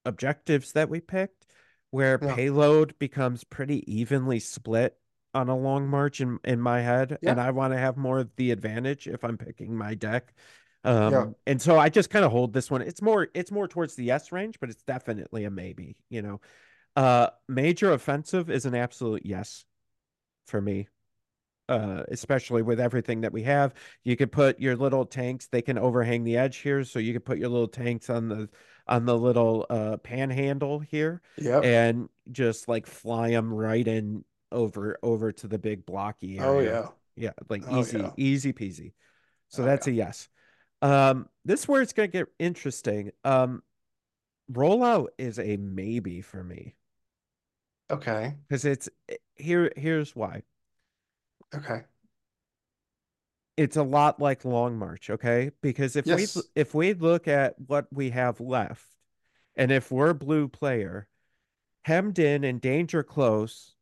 objectives 0.06 0.74
that 0.74 0.90
we 0.90 1.00
picked, 1.00 1.46
where 1.92 2.20
Yeah. 2.22 2.36
payload 2.36 2.98
becomes 3.00 3.44
pretty 3.44 3.84
evenly 3.92 4.40
split 4.40 4.98
on 5.34 5.50
a 5.50 5.58
long 5.58 5.88
march 5.88 6.22
in 6.22 6.40
in 6.44 6.62
my 6.62 6.82
head, 6.82 7.18
and 7.24 7.40
I 7.40 7.52
want 7.52 7.74
to 7.74 7.80
have 7.80 7.98
more 7.98 8.20
of 8.20 8.36
the 8.36 8.52
advantage 8.52 9.08
if 9.08 9.24
I'm 9.24 9.38
picking 9.38 9.76
my 9.76 9.96
deck. 9.96 10.34
Yeah. 10.86 11.08
Um, 11.08 11.36
and 11.48 11.62
so 11.62 11.80
I 11.80 11.88
just 11.90 12.10
kind 12.10 12.26
of 12.26 12.32
hold 12.32 12.52
this 12.54 12.70
one. 12.70 12.82
It's 12.82 13.02
more 13.02 13.28
it's 13.34 13.52
more 13.52 13.68
towards 13.68 13.96
the 13.96 14.04
yes 14.04 14.32
range, 14.32 14.60
but 14.60 14.70
it's 14.70 14.84
definitely 14.84 15.46
a 15.46 15.52
maybe, 15.52 15.96
you 16.10 16.22
know. 16.22 16.42
Uh, 16.96 17.30
major 17.48 17.92
offensive 17.92 18.52
is 18.52 18.66
an 18.66 18.76
absolute 18.76 19.26
yes 19.26 19.66
for 20.46 20.62
me. 20.62 20.88
Uh, 21.70 22.04
especially 22.10 22.62
with 22.62 22.78
everything 22.80 23.22
that 23.22 23.32
we 23.32 23.44
have, 23.44 23.74
you 24.04 24.18
could 24.18 24.32
put 24.34 24.60
your 24.60 24.76
little 24.76 25.06
tanks. 25.06 25.48
They 25.48 25.62
can 25.62 25.78
overhang 25.78 26.26
the 26.26 26.36
edge 26.36 26.58
here, 26.58 26.84
so 26.84 27.00
you 27.00 27.14
could 27.14 27.24
put 27.24 27.38
your 27.38 27.48
little 27.50 27.70
tanks 27.70 28.10
on 28.10 28.28
the 28.28 28.50
on 28.86 29.06
the 29.06 29.18
little 29.18 29.66
uh 29.70 29.96
panhandle 29.98 30.80
here, 30.80 31.22
Yep. 31.38 31.64
and 31.64 32.10
just 32.32 32.68
like 32.68 32.86
fly 32.86 33.30
them 33.32 33.54
right 33.54 33.88
in 33.88 34.26
over 34.52 34.98
over 35.02 35.32
to 35.32 35.48
the 35.48 35.58
big 35.58 35.86
blocky 35.86 36.40
Oh 36.40 36.60
yeah. 36.60 36.90
Yeah, 37.16 37.32
like 37.50 37.64
Oh, 37.66 37.80
easy, 37.80 38.00
yeah. 38.00 38.12
easy 38.18 38.54
peasy. 38.54 38.94
So 39.48 39.64
Oh, 39.64 39.66
that's 39.66 39.88
yeah. 39.88 39.94
a 39.94 39.96
yes. 39.96 40.30
Um, 40.82 41.30
this 41.46 41.62
is 41.62 41.68
where 41.68 41.82
it's 41.82 41.94
gonna 41.94 42.08
get 42.10 42.28
interesting. 42.40 43.12
Um, 43.24 43.64
rollout 44.52 45.08
is 45.18 45.40
a 45.40 45.58
maybe 45.58 46.22
for 46.22 46.44
me 46.44 46.76
Okay. 47.90 48.36
because 48.48 48.66
it's 48.66 48.90
eh, 49.10 49.16
here. 49.36 49.72
Here's 49.76 50.16
why. 50.16 50.44
Okay. 51.54 51.82
It's 53.56 53.78
a 53.78 53.84
lot 53.84 54.20
like 54.20 54.46
Long 54.46 54.78
March, 54.78 55.10
okay? 55.10 55.52
Because 55.62 55.96
if 55.96 56.08
we 56.08 56.26
if 56.56 56.74
we 56.74 56.94
look 56.94 57.28
at 57.28 57.56
what 57.68 57.86
we 57.92 58.10
have 58.10 58.40
left, 58.40 58.86
and 59.56 59.72
if 59.72 59.92
we're 59.92 60.14
blue 60.14 60.48
player, 60.48 61.08
hemmed 61.84 62.18
in 62.18 62.44
and 62.44 62.60
danger 62.60 63.04
close 63.04 63.76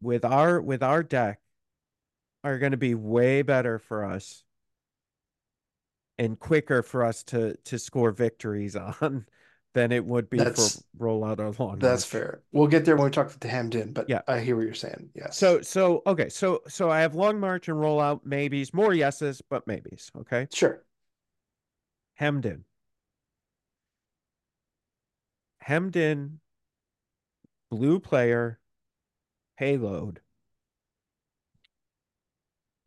with 0.00 0.24
our 0.24 0.60
with 0.60 0.82
our 0.82 1.02
deck 1.02 1.40
are 2.44 2.58
going 2.58 2.72
to 2.72 2.78
be 2.78 2.94
way 2.94 3.42
better 3.42 3.78
for 3.78 4.04
us 4.04 4.44
and 6.18 6.38
quicker 6.38 6.82
for 6.82 7.04
us 7.04 7.22
to 7.24 7.56
to 7.64 7.78
score 7.78 8.10
victories 8.10 8.76
on 9.00 9.26
than 9.74 9.92
it 9.92 10.04
would 10.04 10.28
be 10.28 10.38
for 10.38 10.54
rollout 10.98 11.38
or 11.38 11.50
Long 11.58 11.78
that's 11.78 12.04
March. 12.04 12.22
fair. 12.22 12.42
We'll 12.52 12.66
get 12.68 12.84
there 12.84 12.96
when 12.96 13.06
we 13.06 13.10
talk 13.10 13.38
to 13.38 13.48
Hemmed 13.48 13.74
In, 13.74 13.92
but 13.92 14.08
Yeah. 14.08 14.22
I 14.28 14.40
hear 14.40 14.56
what 14.56 14.64
you're 14.64 14.74
saying. 14.74 15.10
Yes. 15.14 15.36
So 15.36 15.62
so 15.62 16.02
okay, 16.06 16.28
so 16.28 16.62
so 16.68 16.90
I 16.90 17.00
have 17.00 17.14
Long 17.14 17.40
March 17.40 17.68
and 17.68 17.78
rollout 17.78 18.24
maybes, 18.24 18.74
more 18.74 18.92
yeses, 18.92 19.42
but 19.48 19.66
maybes, 19.66 20.10
okay? 20.20 20.46
sure. 20.52 20.84
Hemmed 22.16 22.44
in. 22.46 22.64
Hemmed 25.60 25.96
in, 25.96 26.40
blue 27.70 28.00
player, 28.00 28.58
payload. 29.58 30.20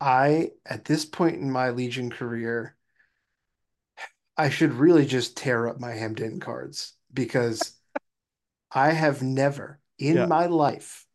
I 0.00 0.50
at 0.66 0.84
this 0.84 1.04
point 1.04 1.36
in 1.36 1.50
my 1.50 1.70
Legion 1.70 2.10
career, 2.10 2.75
I 4.36 4.50
should 4.50 4.72
really 4.74 5.06
just 5.06 5.36
tear 5.36 5.68
up 5.68 5.80
my 5.80 5.92
Hemmed 5.92 6.20
In 6.20 6.40
cards 6.40 6.94
because 7.12 7.72
I 8.72 8.92
have 8.92 9.22
never 9.22 9.80
in 9.98 10.16
Yeah. 10.16 10.26
my 10.26 10.46
life, 10.46 11.06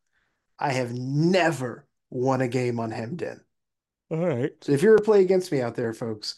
I 0.60 0.74
have 0.74 0.94
never 0.94 1.88
won 2.10 2.42
a 2.42 2.48
game 2.48 2.80
on 2.80 2.92
Hemmed 2.92 3.22
In. 3.22 3.42
All 4.10 4.18
right. 4.18 4.54
So 4.64 4.72
if 4.74 4.84
you 4.84 4.90
ever 4.94 5.04
play 5.04 5.22
against 5.22 5.52
me 5.52 5.62
out 5.62 5.76
there, 5.76 5.94
folks, 5.94 6.36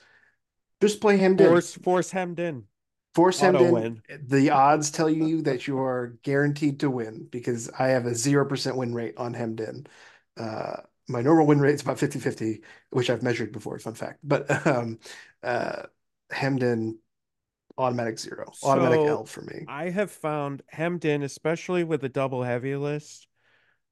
just 0.81 1.01
play 1.01 1.17
Hemmed 1.17 1.41
In. 1.41 1.47
Force 1.49 1.73
force 1.75 2.11
hemmed 2.11 2.39
in. 2.39 2.67
Force 3.15 3.39
auto 3.39 3.59
Hemmed 3.59 3.61
In. 3.61 3.73
win. 3.73 4.01
The 4.27 4.49
odds 4.49 4.89
tell 4.91 5.09
you 5.09 5.41
that 5.43 5.67
you 5.67 5.79
are 5.79 6.17
guaranteed 6.23 6.79
to 6.79 6.89
win 6.89 7.27
because 7.29 7.69
I 7.77 7.87
have 7.89 8.05
a 8.05 8.15
zero 8.15 8.45
percent 8.45 8.75
win 8.75 8.93
rate 8.93 9.15
on 9.17 9.33
Hemmed 9.33 9.59
In. 9.59 9.87
Uh, 10.37 10.77
my 11.07 11.21
normal 11.21 11.45
win 11.45 11.59
rate 11.59 11.75
is 11.75 11.81
about 11.81 11.99
50-50, 11.99 12.63
which 12.89 13.09
I've 13.09 13.21
measured 13.23 13.51
before, 13.51 13.77
fun 13.77 13.93
fact. 13.93 14.19
But 14.23 14.65
um, 14.67 14.99
uh, 15.43 15.83
Hemmed 16.33 16.63
In, 16.63 16.97
automatic 17.77 18.19
zero, 18.19 18.51
automatic 18.63 18.99
So, 18.99 19.07
L 19.07 19.25
for 19.25 19.41
me. 19.41 19.65
I 19.67 19.89
have 19.89 20.11
found 20.11 20.61
hemmed 20.67 21.05
in, 21.05 21.23
especially 21.23 21.83
with 21.83 22.03
a 22.03 22.09
double 22.09 22.43
heavy 22.43 22.75
list. 22.75 23.27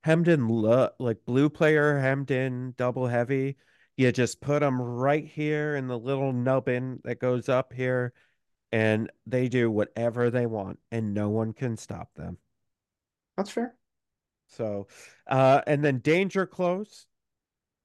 Hemmed 0.03 0.27
in, 0.27 0.47
lo- 0.47 0.89
like 0.99 1.25
blue 1.25 1.49
player 1.49 1.99
hemmed 1.99 2.31
in, 2.31 2.73
double 2.77 3.07
heavy. 3.07 3.57
You 3.97 4.11
just 4.11 4.41
put 4.41 4.61
them 4.61 4.81
right 4.81 5.25
here 5.25 5.75
in 5.75 5.87
the 5.87 5.99
little 5.99 6.33
nubbin 6.33 6.99
that 7.03 7.19
goes 7.19 7.49
up 7.49 7.71
here, 7.71 8.13
and 8.71 9.11
they 9.27 9.47
do 9.47 9.69
whatever 9.69 10.31
they 10.31 10.47
want, 10.47 10.79
and 10.91 11.13
no 11.13 11.29
one 11.29 11.53
can 11.53 11.77
stop 11.77 12.09
them. 12.15 12.37
That's 13.37 13.51
fair. 13.51 13.75
So, 14.47 14.87
uh, 15.27 15.61
and 15.67 15.83
then 15.83 15.99
danger 15.99 16.45
close. 16.45 17.05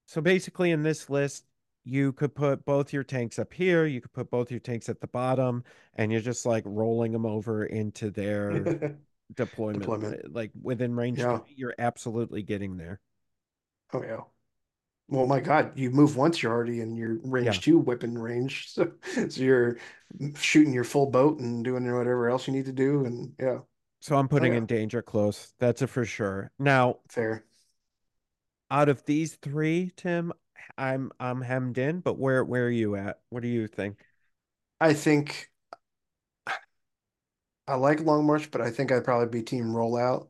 So 0.06 0.20
basically, 0.20 0.70
in 0.70 0.82
this 0.82 1.10
list, 1.10 1.44
you 1.86 2.12
could 2.12 2.34
put 2.34 2.64
both 2.66 2.92
your 2.92 3.04
tanks 3.04 3.38
up 3.38 3.52
here. 3.54 3.86
You 3.86 4.00
could 4.02 4.12
put 4.12 4.30
both 4.30 4.50
your 4.50 4.60
tanks 4.60 4.88
at 4.90 5.00
the 5.00 5.06
bottom, 5.06 5.64
and 5.94 6.12
you're 6.12 6.20
just 6.20 6.44
like 6.46 6.64
rolling 6.66 7.12
them 7.12 7.26
over 7.26 7.64
into 7.66 8.10
their 8.10 8.98
deployment. 9.34 9.80
Deployment. 9.80 10.24
uh, 10.24 10.28
Like 10.30 10.52
within 10.60 10.94
range, 10.96 11.18
Yeah. 11.18 11.38
three, 11.38 11.54
you're 11.56 11.74
absolutely 11.78 12.42
getting 12.42 12.76
there. 12.76 13.00
Oh 13.92 14.02
yeah. 14.02 14.22
Well, 15.08 15.26
my 15.26 15.40
God, 15.40 15.78
you 15.78 15.90
move 15.90 16.16
once, 16.16 16.42
you're 16.42 16.52
already 16.52 16.80
in 16.80 16.96
your 16.96 17.18
range 17.24 17.46
Yeah. 17.46 17.52
two 17.60 17.78
weapon 17.78 18.18
range. 18.18 18.68
So, 18.72 18.92
so 19.28 19.42
you're 19.42 19.78
shooting 20.36 20.72
your 20.74 20.84
full 20.84 21.06
boat 21.06 21.40
and 21.40 21.64
doing 21.64 21.84
whatever 21.86 22.28
else 22.30 22.46
you 22.48 22.54
need 22.54 22.66
to 22.66 22.72
do. 22.72 23.04
And 23.06 23.34
yeah, 23.40 23.60
So 24.00 24.16
I'm 24.16 24.28
putting 24.28 24.52
yeah. 24.52 24.58
in 24.58 24.66
danger 24.66 25.02
close. 25.02 25.52
That's 25.58 25.82
a 25.82 25.86
for 25.86 26.04
sure. 26.04 26.50
Now, 26.58 27.00
fair. 27.08 27.44
out 28.70 28.88
of 28.88 29.04
these 29.04 29.36
three, 29.36 29.92
Tim, 29.96 30.32
I'm 30.78 31.12
I'm 31.20 31.42
hemmed 31.42 31.78
in, 31.78 32.00
but 32.00 32.18
where 32.18 32.44
where 32.44 32.66
are 32.66 32.70
you 32.70 32.96
at? 32.96 33.20
What 33.30 33.42
do 33.42 33.48
you 33.48 33.66
think? 33.68 34.06
I 34.80 34.94
think 34.94 35.50
I 37.68 37.74
like 37.74 38.00
Long 38.00 38.26
March, 38.26 38.50
but 38.50 38.60
I 38.60 38.70
think 38.70 38.92
I'd 38.92 39.04
probably 39.04 39.28
be 39.40 39.42
team 39.44 39.66
rollout 39.66 40.28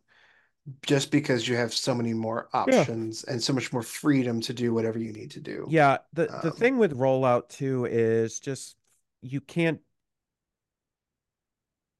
just 0.86 1.10
because 1.12 1.48
you 1.48 1.56
have 1.56 1.74
so 1.74 1.94
many 1.94 2.14
more 2.14 2.48
options 2.54 3.24
and 3.24 3.42
so 3.42 3.52
much 3.54 3.72
more 3.72 3.82
freedom 3.82 4.40
to 4.42 4.54
do 4.54 4.74
whatever 4.74 4.98
you 4.98 5.12
need 5.12 5.32
to 5.32 5.40
do. 5.40 5.74
Yeah, 5.74 5.98
the 6.12 6.32
the 6.40 6.50
Um, 6.50 6.52
thing 6.52 6.78
with 6.78 6.96
rollout 6.96 7.48
too 7.48 7.86
is 7.86 8.38
just 8.40 8.76
you 9.20 9.40
can't 9.40 9.80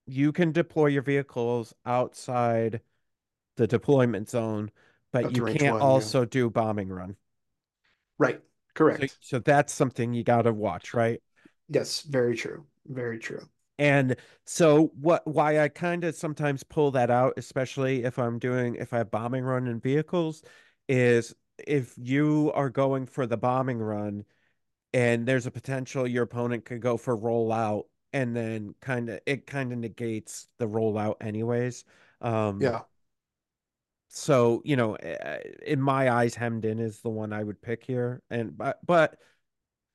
you 0.06 0.32
can 0.32 0.52
deploy 0.52 0.86
your 0.86 1.02
vehicles 1.02 1.74
outside 1.84 2.80
the 3.56 3.66
deployment 3.68 4.28
zone, 4.30 4.70
but 5.12 5.30
you 5.30 5.42
can't 5.42 5.76
one, 5.76 5.90
yeah. 5.90 6.12
also 6.16 6.24
do 6.26 6.50
bombing 6.50 6.90
run. 6.90 7.16
Right. 8.18 8.40
So, 8.90 9.06
Correct. 9.06 9.18
so 9.20 9.38
that's 9.38 9.72
something 9.72 10.12
you 10.12 10.24
got 10.24 10.42
to 10.42 10.52
watch, 10.52 10.94
right? 10.94 11.20
Yes, 11.68 12.02
very 12.02 12.36
true. 12.36 12.64
Very 12.86 13.18
true. 13.18 13.48
And 13.78 14.16
so 14.46 14.86
what 15.00 15.26
why 15.26 15.60
I 15.60 15.68
kind 15.68 16.04
of 16.04 16.14
sometimes 16.14 16.62
pull 16.64 16.90
that 16.92 17.10
out, 17.10 17.34
especially 17.36 18.04
if 18.04 18.18
I'm 18.18 18.38
doing 18.38 18.76
if 18.76 18.92
I 18.94 18.98
have 18.98 19.10
bombing 19.10 19.44
run 19.44 19.66
in 19.66 19.80
vehicles, 19.80 20.42
is 20.88 21.34
if 21.66 21.94
you 21.98 22.52
are 22.54 22.70
going 22.70 23.06
for 23.06 23.26
the 23.26 23.36
bombing 23.36 23.78
run 23.78 24.24
and 24.94 25.26
there's 25.26 25.46
a 25.46 25.50
potential 25.52 26.06
your 26.06 26.24
opponent 26.24 26.64
could 26.66 26.80
go 26.82 26.96
for 26.98 27.16
rollout 27.18 27.84
and 28.12 28.36
then 28.36 28.74
kind 28.80 29.10
of 29.10 29.20
it 29.26 29.46
kind 29.46 29.72
of 29.72 29.78
negates 29.78 30.48
the 30.58 30.68
rollout 30.68 31.16
anyways. 31.22 31.84
Um 32.22 32.60
Yeah. 32.62 32.82
So, 34.08 34.62
you 34.64 34.76
know, 34.76 34.94
eh, 34.94 35.38
in 35.66 35.80
my 35.80 36.10
eyes, 36.10 36.34
hemmed 36.34 36.64
in 36.64 36.78
is 36.78 37.00
the 37.00 37.10
one 37.10 37.32
I 37.32 37.42
would 37.42 37.60
pick 37.60 37.84
here. 37.84 38.22
And 38.30 38.56
but 38.56 38.78
but 38.86 39.18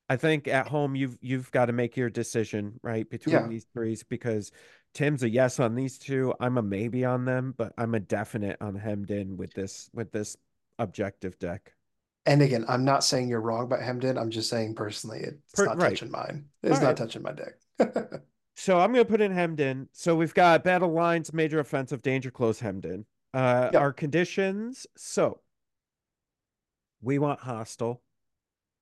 I 0.08 0.16
think 0.16 0.48
at 0.48 0.68
home 0.68 0.94
you've 0.94 1.16
you've 1.20 1.50
got 1.50 1.66
to 1.66 1.72
make 1.72 1.96
your 1.96 2.10
decision, 2.10 2.78
right, 2.82 3.08
between 3.08 3.34
Yeah. 3.34 3.46
these 3.48 3.66
threes 3.72 4.02
because 4.02 4.52
Tim's 4.94 5.22
a 5.22 5.28
yes 5.30 5.58
on 5.58 5.74
these 5.74 5.98
two. 5.98 6.34
I'm 6.40 6.58
a 6.58 6.62
maybe 6.62 7.04
on 7.04 7.24
them, 7.24 7.54
but 7.56 7.72
I'm 7.78 7.94
a 7.94 8.00
definite 8.00 8.58
on 8.60 8.74
hemmed 8.74 9.10
in 9.10 9.36
with 9.36 9.54
this 9.54 9.88
with 9.94 10.12
this 10.12 10.36
objective 10.78 11.38
deck. 11.38 11.72
And 12.26 12.40
again, 12.42 12.64
I'm 12.68 12.84
not 12.84 13.02
saying 13.02 13.28
you're 13.28 13.40
wrong 13.40 13.64
about 13.64 13.82
Hemmed 13.82 14.04
In. 14.04 14.16
I'm 14.16 14.30
just 14.30 14.48
saying 14.48 14.76
personally, 14.76 15.20
it's 15.20 15.54
Per- 15.54 15.64
not 15.66 15.78
right. 15.78 15.88
touching 15.90 16.10
mine. 16.10 16.44
It's 16.62 16.76
All 16.76 16.80
not 16.80 16.86
right. 16.88 16.96
touching 16.96 17.22
my 17.22 17.32
deck. 17.32 17.54
So 18.54 18.78
I'm 18.78 18.92
gonna 18.92 19.04
put 19.04 19.20
in 19.22 19.32
hemmed 19.32 19.60
in. 19.60 19.88
So 19.92 20.14
we've 20.14 20.34
got 20.34 20.62
battle 20.62 20.92
lines, 20.92 21.32
major 21.32 21.58
offensive, 21.58 22.02
danger 22.02 22.30
close, 22.30 22.60
hemmed 22.60 22.84
in. 22.84 23.06
Uh, 23.34 23.70
Yep. 23.72 23.80
our 23.82 23.92
conditions. 23.92 24.86
So 24.96 25.40
we 27.00 27.18
want 27.18 27.40
hostile. 27.40 28.02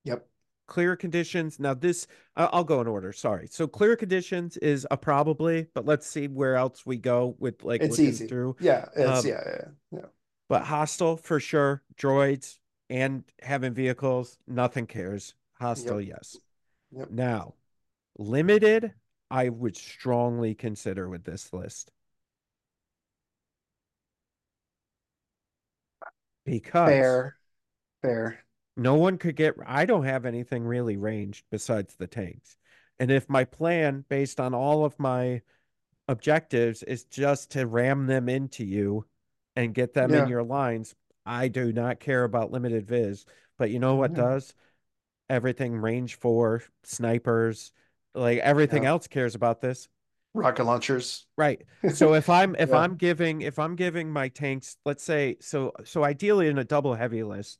Yep. 0.04 0.26
Clear 0.66 0.96
conditions. 0.96 1.58
Now 1.58 1.74
this, 1.74 2.06
I- 2.36 2.46
I'll 2.46 2.64
go 2.64 2.80
in 2.80 2.86
order. 2.86 3.12
Sorry. 3.12 3.46
So 3.48 3.66
clear 3.66 3.96
conditions 3.96 4.56
is 4.58 4.86
a 4.90 4.96
probably, 4.96 5.66
but 5.74 5.84
let's 5.84 6.06
see 6.06 6.28
where 6.28 6.56
else 6.56 6.84
we 6.86 6.96
go 6.96 7.36
with 7.38 7.62
like 7.64 7.80
It's 7.82 7.98
easy. 7.98 8.26
through. 8.26 8.56
Yeah. 8.60 8.88
It's 8.94 9.24
Um, 9.24 9.26
yeah, 9.30 9.42
yeah, 9.46 9.68
yeah. 9.98 10.06
But 10.48 10.64
hostile 10.64 11.16
for 11.16 11.38
sure. 11.40 11.82
Droids 11.96 12.58
and 12.88 13.24
having 13.42 13.72
vehicles, 13.72 14.36
nothing 14.46 14.86
cares. 14.86 15.34
Hostile, 15.54 16.00
yes. 16.00 16.36
Yep. 16.92 17.10
Now, 17.10 17.54
limited, 18.18 18.94
I 19.30 19.48
would 19.48 19.76
strongly 19.76 20.54
consider 20.56 21.08
with 21.08 21.22
this 21.24 21.52
list. 21.52 21.92
Because 26.50 26.88
Fair. 26.88 27.36
Fair. 28.02 28.40
no 28.76 28.96
one 28.96 29.18
could 29.18 29.36
get, 29.36 29.54
I 29.64 29.84
don't 29.84 30.04
have 30.04 30.26
anything 30.26 30.64
really 30.64 30.96
ranged 30.96 31.44
besides 31.48 31.94
the 31.94 32.08
tanks. 32.08 32.56
And 32.98 33.08
if 33.08 33.28
my 33.28 33.44
plan, 33.44 34.04
based 34.08 34.40
on 34.40 34.52
all 34.52 34.84
of 34.84 34.98
my 34.98 35.42
objectives, 36.08 36.82
is 36.82 37.04
just 37.04 37.52
to 37.52 37.66
ram 37.68 38.06
them 38.08 38.28
into 38.28 38.64
you 38.64 39.06
and 39.54 39.72
get 39.72 39.94
them 39.94 40.10
Yeah. 40.10 40.24
in 40.24 40.28
your 40.28 40.42
lines, 40.42 40.96
I 41.24 41.46
do 41.46 41.72
not 41.72 42.00
care 42.00 42.24
about 42.24 42.50
limited 42.50 42.84
viz. 42.84 43.24
But 43.56 43.70
you 43.70 43.78
know 43.78 43.94
what 43.94 44.10
Yeah. 44.10 44.16
does? 44.16 44.54
Everything 45.28 45.76
range 45.76 46.16
four, 46.16 46.64
snipers, 46.82 47.70
like 48.12 48.38
everything 48.38 48.82
Yeah. 48.82 48.88
else 48.90 49.06
cares 49.06 49.36
about 49.36 49.60
this. 49.60 49.88
Rocket 50.34 50.64
launchers. 50.64 51.26
Right. 51.36 51.62
So 51.94 52.14
if 52.14 52.28
I'm 52.28 52.54
if 52.56 52.70
Yeah. 52.70 52.78
I'm 52.78 52.96
giving 52.96 53.40
if 53.42 53.58
I'm 53.58 53.76
giving 53.76 54.10
my 54.12 54.28
tanks, 54.28 54.76
let's 54.84 55.02
say 55.02 55.36
so 55.40 55.72
so 55.84 56.04
ideally 56.04 56.48
in 56.48 56.58
a 56.58 56.64
double 56.64 56.94
heavy 56.94 57.22
list, 57.22 57.58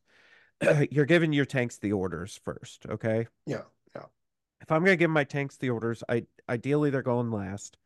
you're 0.91 1.07
giving 1.07 1.33
your 1.33 1.47
tanks 1.47 1.79
the 1.79 1.93
orders 1.93 2.41
first, 2.45 2.87
okay? 2.89 3.27
Yeah. 3.47 3.63
Yeah. 3.95 4.05
If 4.63 4.71
I'm 4.73 4.85
gonna 4.85 4.97
give 4.97 5.11
my 5.11 5.25
tanks 5.25 5.57
the 5.57 5.71
orders, 5.71 6.03
I 6.09 6.27
ideally 6.49 6.91
they're 6.91 7.03
going 7.03 7.31
last. 7.31 7.77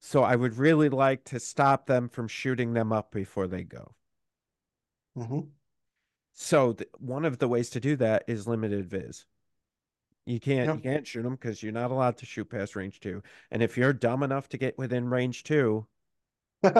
So 0.00 0.22
I 0.24 0.36
would 0.36 0.56
really 0.58 0.88
like 0.90 1.24
to 1.26 1.40
stop 1.40 1.86
them 1.86 2.08
from 2.08 2.28
shooting 2.28 2.74
them 2.74 2.92
up 2.92 3.12
before 3.12 3.48
they 3.48 3.64
go. 3.64 3.94
hmm 5.16 5.52
So 6.34 6.72
th- 6.72 6.90
one 6.98 7.24
of 7.24 7.38
the 7.38 7.46
ways 7.46 7.70
to 7.70 7.78
do 7.80 7.94
that 7.96 8.24
is 8.26 8.48
limited 8.48 8.86
viz. 8.90 9.26
You 10.26 10.38
can't 10.40 10.72
you 10.74 10.80
can't 10.80 11.06
shoot 11.06 11.22
them 11.22 11.34
because 11.34 11.62
you're 11.62 11.72
not 11.72 11.90
allowed 11.90 12.18
to 12.18 12.26
shoot 12.26 12.48
past 12.50 12.76
range 12.76 13.00
two. 13.00 13.22
And 13.50 13.62
if 13.62 13.76
you're 13.76 13.92
dumb 13.92 14.22
enough 14.22 14.48
to 14.50 14.58
get 14.58 14.78
within 14.78 15.08
range 15.08 15.42
two, 15.44 15.86
you're 16.62 16.72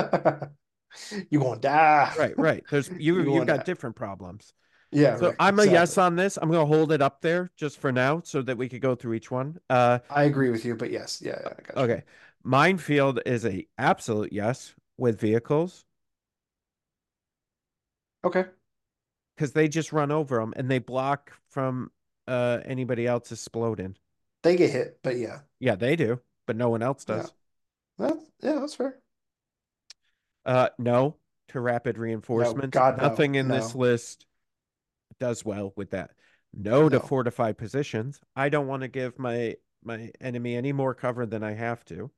gonna 1.43 1.61
die. 1.61 2.13
right, 2.19 2.39
right. 2.39 2.65
There's 2.71 2.91
you 2.99 3.23
You 3.23 3.35
you've 3.35 3.47
got 3.47 3.59
that. 3.59 3.67
different 3.67 3.97
problems. 3.97 4.53
Yeah. 4.93 5.17
So 5.17 5.29
right, 5.29 5.37
I'm 5.39 5.59
a 5.59 5.65
yes 5.67 5.99
on 5.99 6.17
this. 6.17 6.37
I'm 6.41 6.51
gonna 6.51 6.67
hold 6.67 6.93
it 6.93 7.03
up 7.03 7.21
there 7.23 7.51
just 7.57 7.79
for 7.79 7.93
now 7.93 8.21
so 8.25 8.43
that 8.43 8.57
we 8.57 8.69
could 8.69 8.83
go 8.83 8.95
through 8.95 9.15
each 9.15 9.31
one. 9.31 9.59
Uh 9.69 10.01
I 10.11 10.25
agree 10.25 10.51
with 10.51 10.65
you, 10.65 10.77
but 10.77 10.91
yes. 10.91 11.21
Yeah. 11.25 11.39
yeah 11.43 11.49
I 11.59 11.63
got 11.63 11.77
you. 11.77 11.83
okay. 11.95 12.03
Minefield 12.43 13.21
is 13.27 13.45
a 13.45 13.67
absolute 13.79 14.33
yes 14.33 14.75
with 14.97 15.21
vehicles 15.21 15.85
Okay. 18.25 18.45
because 19.35 19.53
they 19.53 19.69
just 19.69 19.93
run 19.93 20.11
over 20.11 20.37
them 20.39 20.53
and 20.57 20.71
they 20.71 20.79
block 20.79 21.33
from 21.49 21.91
uh 22.29 22.61
anybody 22.65 23.07
else 23.07 23.33
exploding. 23.33 23.97
They 24.43 24.57
get 24.57 24.71
hit, 24.71 24.99
but 25.03 25.17
yeah. 25.17 25.41
Yeah, 25.59 25.75
they 25.77 25.97
do, 25.97 26.21
but 26.47 26.57
no 26.57 26.71
one 26.71 26.83
else 26.83 27.05
Yeah. 27.09 27.17
does. 27.17 27.33
That, 27.99 28.19
yeah, 28.43 28.59
that's 28.61 28.75
fair. 28.75 28.99
Uh, 30.47 30.71
no 30.79 31.17
to 31.49 31.61
rapid 31.61 31.99
reinforcements. 31.99 32.75
God, 32.75 32.97
no, 32.97 33.09
Nothing 33.09 33.35
in 33.35 33.49
this 33.49 33.75
list 33.75 34.25
does 35.19 35.45
well 35.45 35.73
with 35.77 35.91
that. 35.91 36.13
No 36.55 36.89
to 36.89 36.97
No. 36.97 37.03
fortified 37.03 37.59
positions. 37.59 38.21
I 38.35 38.49
don't 38.49 38.67
want 38.67 38.83
to 38.83 38.89
give 38.89 39.19
my 39.19 39.57
my 39.83 40.11
enemy 40.21 40.57
any 40.57 40.73
more 40.73 40.95
cover 40.95 41.25
than 41.27 41.43
I 41.43 41.53
have 41.53 41.85
to. 41.87 42.11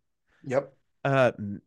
Yep. 0.44 0.72
Uh, 1.04 1.32
m- 1.38 1.62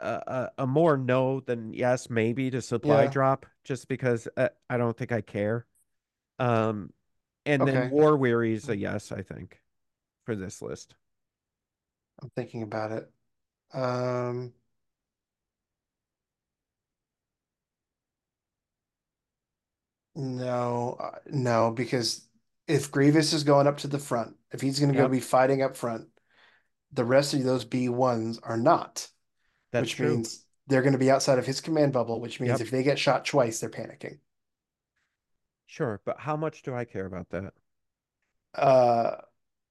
uh, 0.00 0.20
uh, 0.26 0.48
a 0.58 0.66
more 0.66 0.96
no 0.96 1.40
than 1.40 1.72
yes, 1.72 2.08
maybe 2.08 2.50
to 2.50 2.62
supply 2.62 3.04
Yeah. 3.04 3.10
drop, 3.10 3.46
just 3.64 3.88
because 3.88 4.28
uh, 4.36 4.48
I 4.70 4.76
don't 4.76 4.96
think 4.96 5.10
I 5.12 5.20
care. 5.20 5.66
Um, 6.38 6.92
and 7.48 7.66
then 7.66 7.90
war 7.90 8.16
weary 8.16 8.54
is 8.54 8.68
a 8.68 8.76
yes, 8.76 9.12
I 9.12 9.22
think, 9.22 9.60
for 10.24 10.36
this 10.36 10.60
list. 10.62 10.94
I'm 12.22 12.30
thinking 12.30 12.62
about 12.62 12.92
it. 12.92 13.10
Um, 13.72 14.52
no, 20.14 20.96
uh, 21.00 21.18
no, 21.26 21.70
because 21.70 22.26
if 22.66 22.90
Grievous 22.90 23.32
is 23.32 23.44
going 23.44 23.66
up 23.66 23.78
to 23.78 23.88
the 23.88 23.98
front, 23.98 24.36
if 24.52 24.60
he's 24.60 24.78
going 24.78 24.92
to 24.92 24.98
go 24.98 25.08
be 25.08 25.20
fighting 25.20 25.62
up 25.62 25.76
front, 25.76 26.08
the 26.92 27.04
rest 27.04 27.34
of 27.34 27.44
those 27.44 27.64
B1s 27.64 28.38
are 28.42 28.56
not, 28.56 29.08
That's 29.72 29.82
which 29.84 29.96
true. 29.96 30.16
means 30.16 30.44
they're 30.66 30.82
going 30.82 30.92
to 30.92 30.98
be 30.98 31.10
outside 31.10 31.38
of 31.38 31.46
his 31.46 31.60
command 31.60 31.92
bubble, 31.92 32.20
which 32.20 32.40
means 32.40 32.58
Yep. 32.58 32.60
if 32.60 32.70
they 32.70 32.82
get 32.82 32.98
shot 32.98 33.24
twice, 33.24 33.60
they're 33.60 33.70
panicking. 33.70 34.18
Sure, 35.68 36.00
but 36.04 36.18
how 36.18 36.36
much 36.36 36.62
do 36.62 36.74
I 36.74 36.84
care 36.84 37.06
about 37.06 37.30
that? 37.30 37.54
Uh, 38.54 39.16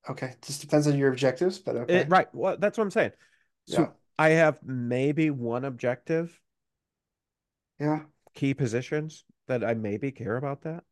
okay, 0.10 0.36
just 0.46 0.62
depends 0.62 0.88
on 0.88 0.98
your 0.98 1.12
objectives, 1.12 1.60
but 1.60 1.76
okay. 1.76 2.00
It, 2.02 2.10
right. 2.10 2.34
Well, 2.34 2.58
that's 2.58 2.78
what 2.78 2.84
I'm 2.86 2.92
saying. 2.92 3.12
So 3.66 3.84
Yeah. 3.84 3.92
I 4.18 4.30
have 4.30 4.60
maybe 4.64 5.30
one 5.30 5.66
objective, 5.66 6.40
Yeah, 7.80 8.06
key 8.34 8.54
positions 8.54 9.26
that 9.48 9.64
I 9.66 9.74
maybe 9.74 10.12
care 10.14 10.38
about 10.38 10.62
that. 10.62 10.84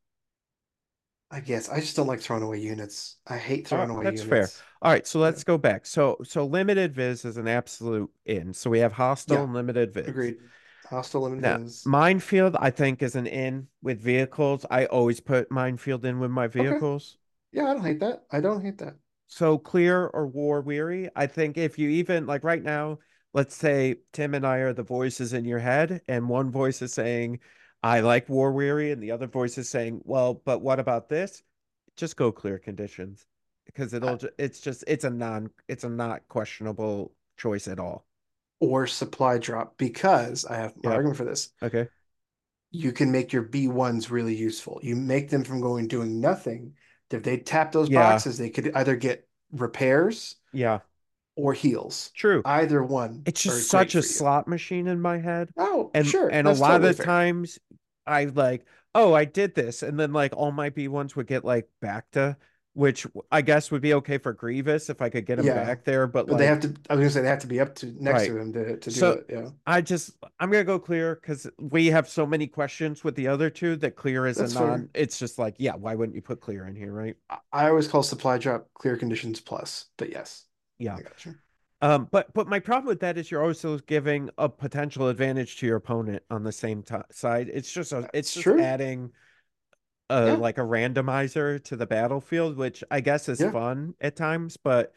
I 1.32 1.40
guess 1.40 1.70
I 1.70 1.80
just 1.82 1.96
don't 1.96 2.08
like 2.08 2.22
throwing 2.22 2.44
away 2.44 2.60
units. 2.60 3.18
I 3.28 3.38
hate 3.38 3.68
throwing 3.68 3.90
right, 3.90 3.98
away 3.98 4.06
that's 4.06 4.22
fair. 4.22 4.50
All 4.82 4.92
right, 4.92 5.06
so 5.08 5.20
let's 5.20 5.44
go 5.44 5.58
back. 5.58 5.86
So 5.86 6.18
so 6.24 6.46
limited 6.46 6.94
viz 6.94 7.26
is 7.26 7.38
an 7.38 7.48
absolute 7.48 8.12
in. 8.26 8.54
So 8.54 8.70
we 8.70 8.80
have 8.80 8.94
hostile 8.94 9.38
Yeah, 9.38 9.44
and 9.44 9.54
limited 9.54 9.94
viz. 9.94 10.08
Agreed. 10.10 10.38
Hostile 10.86 11.26
and 11.28 11.42
Now, 11.42 11.60
minefield, 11.86 12.56
I 12.58 12.70
think, 12.72 13.02
is 13.02 13.16
an 13.16 13.28
in 13.28 13.68
with 13.82 14.00
vehicles. 14.00 14.66
I 14.70 14.86
always 14.86 15.20
put 15.20 15.52
minefield 15.52 16.06
in 16.06 16.20
with 16.20 16.32
my 16.32 16.46
Okay. 16.46 16.64
vehicles. 16.64 17.18
Yeah, 17.52 17.70
I 17.70 17.74
don't 17.74 17.86
hate 17.86 18.00
that. 18.02 18.26
I 18.32 18.42
don't 18.42 18.62
hate 18.62 18.78
that. 18.80 18.96
So 19.28 19.58
clear 19.58 20.08
or 20.08 20.28
war 20.28 20.62
weary. 20.62 21.10
I 21.16 21.28
think 21.28 21.58
if 21.58 21.78
you 21.80 21.90
even 21.90 22.26
like 22.26 22.44
right 22.44 22.62
now, 22.64 23.00
let's 23.34 23.56
say 23.56 23.98
Tim 24.14 24.34
and 24.34 24.46
I 24.46 24.58
are 24.58 24.74
the 24.74 24.84
voices 24.84 25.34
in 25.34 25.46
your 25.46 25.60
head, 25.60 26.02
and 26.08 26.30
one 26.30 26.52
voice 26.52 26.82
is 26.82 26.94
saying, 26.94 27.40
I 27.84 28.00
like 28.02 28.30
war 28.30 28.52
weary, 28.52 28.92
and 28.92 29.02
the 29.02 29.12
other 29.12 29.28
voice 29.28 29.58
is 29.58 29.70
saying, 29.70 30.02
Well, 30.04 30.36
but 30.46 30.62
what 30.62 30.80
about 30.80 31.10
this? 31.10 31.44
Just 31.98 32.16
go 32.18 32.32
clear 32.32 32.60
conditions. 32.60 33.26
Because 33.66 33.94
it'll 33.94 34.20
I- 34.24 34.30
it's 34.38 34.60
just 34.62 34.84
it's 34.88 35.04
a 35.04 35.10
non 35.10 35.50
it's 35.68 35.84
a 35.84 35.90
not 35.90 36.28
questionable 36.28 37.14
choice 37.38 37.68
at 37.68 37.80
all. 37.80 38.06
Or 38.60 38.88
supply 38.88 39.38
drop 39.38 39.78
because 39.78 40.46
I 40.46 40.56
have 40.58 40.74
my 40.84 40.92
argument 40.94 41.18
for 41.18 41.26
this. 41.26 41.50
Okay. 41.62 41.90
You 42.72 42.92
can 42.92 43.12
make 43.12 43.32
your 43.32 43.44
B1s 43.44 44.10
really 44.10 44.36
useful. 44.36 44.80
You 44.84 44.96
make 44.96 45.30
them 45.30 45.44
from 45.44 45.62
going 45.62 45.88
doing 45.88 46.20
nothing. 46.20 46.74
If 47.12 47.24
they 47.24 47.38
tap 47.38 47.72
those 47.72 47.90
Yeah. 47.90 48.02
boxes, 48.12 48.38
they 48.38 48.50
could 48.50 48.76
either 48.76 48.96
get 48.96 49.28
repairs 49.52 50.36
Yeah. 50.52 50.80
or 51.36 51.54
heals. 51.54 52.12
True. 52.16 52.42
Either 52.46 52.82
one 52.84 53.24
It's 53.26 53.42
just 53.44 53.70
such 53.70 53.96
a 53.96 54.02
slot 54.02 54.48
machine 54.48 54.88
in 54.88 55.02
my 55.02 55.18
head. 55.18 55.50
Oh, 55.58 55.92
and 55.94 56.06
sure. 56.08 56.30
and 56.30 56.48
a 56.48 56.52
lot 56.52 56.72
totally 56.72 56.90
of 56.90 56.98
the 56.98 57.04
fair. 57.04 57.06
times 57.06 57.60
I 58.08 58.26
like, 58.26 58.66
oh, 58.94 59.14
I 59.14 59.26
did 59.26 59.56
this, 59.56 59.84
and 59.84 60.00
then 60.00 60.14
like 60.14 60.34
all 60.36 60.52
my 60.52 60.70
B 60.70 60.88
ones 60.88 61.16
would 61.16 61.28
get 61.28 61.44
like 61.46 61.70
back 61.82 62.12
to, 62.12 62.38
which 62.76 63.08
I 63.32 63.42
guess 63.42 63.72
would 63.72 63.82
be 63.82 63.94
okay 63.96 64.18
for 64.18 64.34
Grievous 64.34 64.90
if 64.90 65.02
I 65.02 65.08
could 65.10 65.26
get 65.26 65.40
him 65.40 65.46
Yeah. 65.46 65.64
back 65.64 65.86
there, 65.86 66.08
but 66.08 66.28
But 66.28 66.34
like 66.34 66.40
they 66.40 66.48
have 66.48 66.60
to, 66.60 66.74
I 66.90 66.96
was 66.96 67.04
gonna 67.04 67.10
say 67.10 67.22
they 67.22 67.30
have 67.30 67.40
to 67.40 67.48
be 67.48 67.62
up 67.62 67.74
to 67.76 67.86
next 68.04 68.20
Right. 68.24 68.28
to 68.28 68.38
him 68.38 68.54
to, 68.54 68.66
to 68.78 68.90
do 68.90 68.92
So- 68.92 69.12
it. 69.14 69.26
Yeah. 69.30 69.50
I 69.66 69.80
just 69.80 70.12
I'm 70.42 70.52
gonna 70.52 70.66
go 70.66 70.78
clear 70.78 71.16
because 71.16 71.48
we 71.58 71.88
have 71.88 72.10
so 72.10 72.26
many 72.26 72.48
questions 72.48 73.02
with 73.02 73.16
the 73.16 73.30
other 73.30 73.50
two 73.50 73.78
that 73.78 73.96
clear 73.96 74.28
is 74.28 74.36
That's 74.38 74.54
a 74.56 74.58
fair. 74.60 74.68
non. 74.68 74.90
It's 74.94 75.18
just 75.18 75.40
like, 75.40 75.56
yeah, 75.58 75.76
why 75.76 75.96
wouldn't 75.96 76.16
you 76.18 76.22
put 76.22 76.42
clear 76.42 76.68
in 76.68 76.76
here, 76.76 76.92
right? 76.92 77.16
I- 77.54 77.70
always 77.70 77.88
call 77.88 78.04
supply 78.04 78.38
drop 78.40 78.68
clear 78.74 78.98
conditions 78.98 79.40
plus, 79.40 79.86
but 79.98 80.10
yes. 80.12 80.44
Yeah. 80.78 80.98
Um, 81.82 82.10
but 82.12 82.34
but 82.34 82.48
my 82.48 82.60
problem 82.60 82.88
with 82.88 83.00
that 83.00 83.18
is 83.18 83.32
you're 83.32 83.44
also 83.44 83.78
giving 83.80 84.30
a 84.38 84.50
potential 84.50 85.08
advantage 85.08 85.58
to 85.60 85.66
your 85.66 85.78
opponent 85.78 86.24
on 86.30 86.44
the 86.44 86.52
same 86.52 86.84
ti 86.84 86.96
side. 87.12 87.50
It's 87.54 87.72
just 87.72 87.94
a, 87.94 88.00
it's 88.00 88.10
That's 88.14 88.34
just 88.34 88.44
true. 88.44 88.60
adding 88.62 89.12
a 90.10 90.36
Yeah. 90.36 90.38
like 90.38 90.58
a 90.58 90.62
randomizer 90.62 91.64
to 91.66 91.76
the 91.76 91.88
battlefield, 91.88 92.58
which 92.58 92.84
I 92.92 93.02
guess 93.02 93.30
is 93.30 93.44
Yeah. 93.44 93.56
fun 93.56 93.96
at 94.02 94.16
times, 94.16 94.58
but 94.58 94.94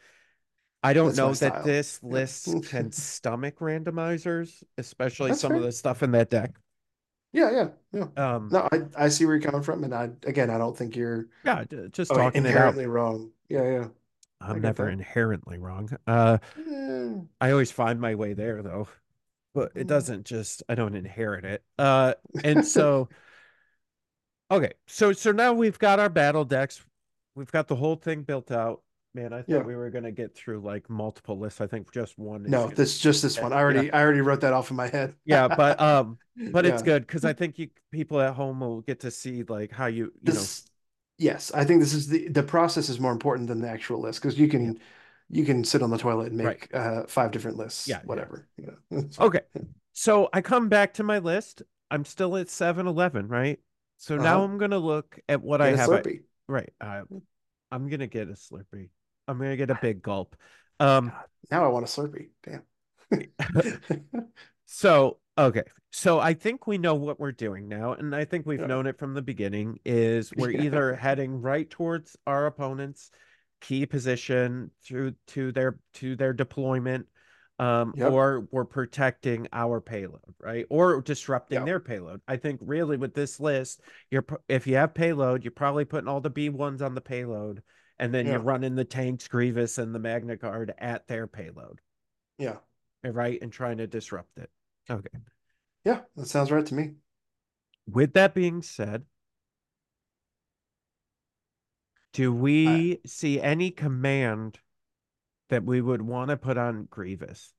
I 0.83 0.93
don't 0.93 1.15
That's 1.15 1.17
know 1.17 1.35
that 1.35 1.61
style. 1.61 1.63
this 1.63 2.01
Yeah. 2.09 2.21
list 2.29 2.61
can 2.63 2.91
stomach 2.93 3.59
randomizers, 3.59 4.63
especially 4.77 5.31
That's 5.31 5.33
some 5.33 5.55
of 5.55 5.63
the 5.63 5.71
stuff 5.73 6.03
in 6.03 6.11
that 6.13 6.29
deck. 6.31 6.55
Yeah, 7.31 7.51
yeah, 7.51 7.69
yeah. 7.91 8.07
Um, 8.17 8.51
No, 8.51 8.67
I 8.71 9.05
I 9.05 9.09
see 9.09 9.25
where 9.25 9.35
you're 9.35 9.43
coming 9.51 9.63
from, 9.63 9.83
and 9.83 9.93
I 9.93 10.05
again, 10.23 10.49
I 10.49 10.57
don't 10.57 10.75
think 10.77 10.95
you're 10.95 11.27
yeah, 11.43 11.63
just 11.91 12.13
oh, 12.13 12.15
talking 12.15 12.45
inherently 12.45 12.87
wrong. 12.87 13.31
Yeah, 13.49 13.63
yeah, 13.63 13.89
I'm 14.41 14.61
never 14.61 14.89
inherently 14.89 15.57
wrong. 15.57 15.89
Uh, 16.07 16.37
Eh, 16.55 17.25
I 17.41 17.51
always 17.51 17.71
find 17.71 17.99
my 18.01 18.15
way 18.15 18.33
there 18.33 18.61
though, 18.61 18.87
but 19.53 19.71
it 19.75 19.87
mm, 19.87 19.87
doesn't 19.87 20.25
just, 20.25 20.63
I 20.69 20.75
don't 20.75 20.95
inherit 20.95 21.45
it. 21.45 21.63
Uh, 21.79 22.15
and 22.43 22.65
so, 22.65 23.09
okay, 24.51 24.73
so 24.87 25.13
so 25.13 25.31
now 25.31 25.53
we've 25.53 25.79
got 25.79 25.99
our 25.99 26.09
battle 26.09 26.45
decks. 26.45 26.83
We've 27.35 27.51
got 27.51 27.67
the 27.67 27.75
whole 27.75 27.95
thing 27.95 28.23
built 28.23 28.51
out. 28.51 28.81
Man, 29.13 29.33
I 29.33 29.41
thought 29.41 29.63
Yeah. 29.63 29.65
we 29.65 29.75
were 29.75 29.89
gonna 29.89 30.11
get 30.11 30.35
through 30.35 30.61
like 30.61 30.89
multiple 30.89 31.37
lists. 31.39 31.61
I 31.61 31.67
think 31.67 31.91
just 31.91 32.17
one 32.17 32.43
No, 32.45 32.67
gonna 32.67 32.75
this 32.75 32.99
just 32.99 33.21
this 33.21 33.39
one. 33.41 33.53
I 33.53 33.57
yeah, 33.67 33.83
already 33.83 33.91
I 33.91 34.01
already 34.01 34.21
wrote 34.21 34.41
that 34.41 34.53
off 34.53 34.71
in 34.71 34.77
my 34.77 34.87
head. 34.87 35.15
yeah, 35.25 35.47
but 35.47 35.79
um, 35.79 36.19
but 36.51 36.65
it's 36.65 36.81
Yeah. 36.81 36.81
good 36.81 37.05
because 37.05 37.25
I 37.25 37.33
think 37.33 37.59
you 37.59 37.69
people 37.91 38.19
at 38.21 38.33
home 38.33 38.59
will 38.61 38.81
get 38.81 39.01
to 39.01 39.11
see 39.11 39.43
like 39.43 39.71
how 39.71 39.85
you, 39.87 40.11
you 40.21 40.33
know, 40.33 40.49
This 40.49 40.65
yes, 41.17 41.51
I 41.53 41.65
think 41.65 41.79
this 41.81 41.93
is 41.93 42.07
the 42.07 42.27
the 42.29 42.43
process 42.43 42.89
is 42.89 42.99
more 42.99 43.11
important 43.11 43.47
than 43.47 43.61
the 43.61 43.69
actual 43.69 43.99
list 44.01 44.21
because 44.21 44.37
you 44.39 44.47
can 44.47 44.79
you 45.29 45.45
can 45.45 45.63
sit 45.63 45.81
on 45.81 45.89
the 45.91 45.97
toilet 45.97 46.27
and 46.27 46.37
right. 46.41 46.59
make 46.59 46.73
uh 46.73 47.05
five 47.07 47.31
different 47.31 47.57
lists, 47.57 47.85
Yeah, 47.85 48.01
yeah. 48.13 48.25
whatever. 48.27 48.47
Know, 48.57 48.77
it's 48.91 49.17
fine. 49.17 49.29
Okay. 49.29 49.41
So 49.93 50.29
I 50.33 50.41
come 50.41 50.69
back 50.69 50.93
to 50.95 51.03
my 51.03 51.19
list. 51.19 51.61
I'm 51.91 52.05
still 52.05 52.37
at 52.37 52.49
7-Eleven, 52.49 53.27
right? 53.27 53.59
So 53.99 54.17
now 54.17 54.37
Uh-huh. 54.37 54.45
I'm 54.45 54.57
gonna 54.57 54.79
look 54.79 55.19
at 55.29 55.41
what 55.41 55.61
I 55.61 55.71
Get 55.71 55.75
a 55.75 55.77
have. 55.81 55.91
I, 55.91 56.19
right. 56.47 56.73
Uh, 56.81 57.03
I'm 57.71 57.87
gonna 57.89 58.07
get 58.07 58.29
a 58.29 58.33
Slurpee. 58.33 58.89
I'm 59.27 59.37
gonna 59.37 59.57
get 59.57 59.69
a 59.69 59.77
big 59.81 60.01
gulp. 60.01 60.35
Um, 60.79 61.11
now 61.51 61.65
I 61.65 61.67
want 61.67 61.85
a 61.85 61.87
Slurpee. 61.87 62.29
Damn. 62.43 62.63
so 64.65 65.19
okay. 65.37 65.63
So 65.91 66.19
I 66.19 66.33
think 66.33 66.67
we 66.67 66.77
know 66.77 66.95
what 66.95 67.19
we're 67.19 67.31
doing 67.31 67.67
now, 67.67 67.93
and 67.93 68.15
I 68.15 68.23
think 68.25 68.45
we've 68.45 68.59
Yeah. 68.59 68.67
known 68.67 68.87
it 68.87 68.97
from 68.97 69.13
the 69.13 69.21
beginning, 69.21 69.79
is 69.85 70.31
we're 70.35 70.51
either 70.61 70.95
heading 70.95 71.41
right 71.41 71.69
towards 71.69 72.15
our 72.25 72.45
opponent's 72.45 73.11
key 73.61 73.85
position 73.85 74.71
through 74.83 75.13
to 75.27 75.51
their 75.51 75.79
to 75.95 76.15
their 76.15 76.31
deployment, 76.33 77.07
um, 77.59 77.93
Yep. 77.97 78.11
or 78.11 78.47
we're 78.51 78.65
protecting 78.65 79.47
our 79.51 79.81
payload, 79.81 80.33
right? 80.39 80.65
Or 80.69 81.01
disrupting 81.01 81.59
Yeah. 81.59 81.65
their 81.65 81.79
payload. 81.79 82.21
I 82.27 82.37
think 82.37 82.59
really 82.63 82.97
with 82.97 83.13
this 83.13 83.39
list, 83.39 83.81
you're 84.09 84.25
if 84.47 84.65
you 84.65 84.75
have 84.75 84.93
payload, 84.93 85.43
you're 85.43 85.51
probably 85.51 85.85
putting 85.85 86.07
all 86.07 86.21
the 86.21 86.31
B1s 86.31 86.81
on 86.81 86.95
the 86.95 87.01
payload, 87.01 87.61
and 87.99 88.13
then 88.13 88.25
you're 88.25 88.39
running 88.39 88.75
the 88.75 88.85
tanks, 88.85 89.27
Grievous, 89.27 89.77
and 89.77 89.93
the 89.93 89.99
Magna 89.99 90.37
Guard 90.37 90.73
at 90.77 91.05
their 91.07 91.27
payload, 91.27 91.81
Yeah. 92.37 92.59
right? 93.03 93.41
And 93.41 93.51
trying 93.51 93.77
to 93.79 93.87
disrupt 93.87 94.37
it. 94.37 94.49
Okay. 94.89 95.19
Yeah. 95.83 96.01
That 96.15 96.27
sounds 96.27 96.51
right 96.51 96.65
to 96.65 96.73
me. 96.73 96.95
With 97.85 98.13
that 98.13 98.33
being 98.33 98.61
said, 98.61 99.05
do 102.13 102.33
I 102.33 102.37
we 102.39 103.01
see 103.05 103.41
any 103.41 103.69
command 103.71 104.59
that 105.49 105.63
we 105.63 105.81
would 105.81 106.01
want 106.01 106.29
to 106.29 106.37
put 106.37 106.57
on 106.57 106.87
Grievous? 106.89 107.53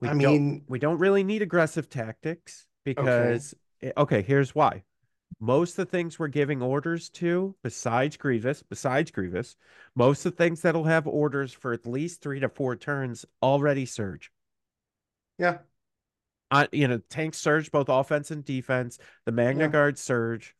We 0.00 0.08
I 0.08 0.14
mean, 0.14 0.64
we 0.68 0.78
don't 0.78 0.98
really 0.98 1.24
need 1.24 1.42
aggressive 1.42 1.88
tactics 1.88 2.66
okay. 2.86 2.94
because 2.94 3.54
eh, 3.82 3.92
okay, 3.96 4.22
here's 4.22 4.54
why. 4.54 4.84
Most 5.40 5.72
of 5.78 5.86
the 5.86 5.90
things 5.90 6.18
we're 6.18 6.28
giving 6.28 6.62
orders 6.62 7.08
to, 7.10 7.56
besides 7.62 8.16
Grievous, 8.16 8.62
besides 8.62 9.10
Grievous, 9.10 9.56
most 9.94 10.24
of 10.24 10.32
the 10.32 10.36
things 10.36 10.62
that'll 10.62 10.84
have 10.84 11.06
orders 11.06 11.52
for 11.52 11.72
at 11.72 11.86
least 11.86 12.22
three 12.22 12.40
to 12.40 12.48
four 12.48 12.76
turns 12.76 13.24
already 13.42 13.84
surge. 13.84 14.30
Yeah. 15.38 15.58
Uh, 16.50 16.66
you 16.70 16.86
know, 16.86 16.98
tanks 17.10 17.38
surge 17.38 17.72
both 17.72 17.88
offense 17.88 18.30
and 18.30 18.44
defense. 18.44 18.98
The 19.24 19.32
Magna 19.32 19.64
Yeah. 19.64 19.70
Guard 19.70 19.98
surge. 19.98 20.54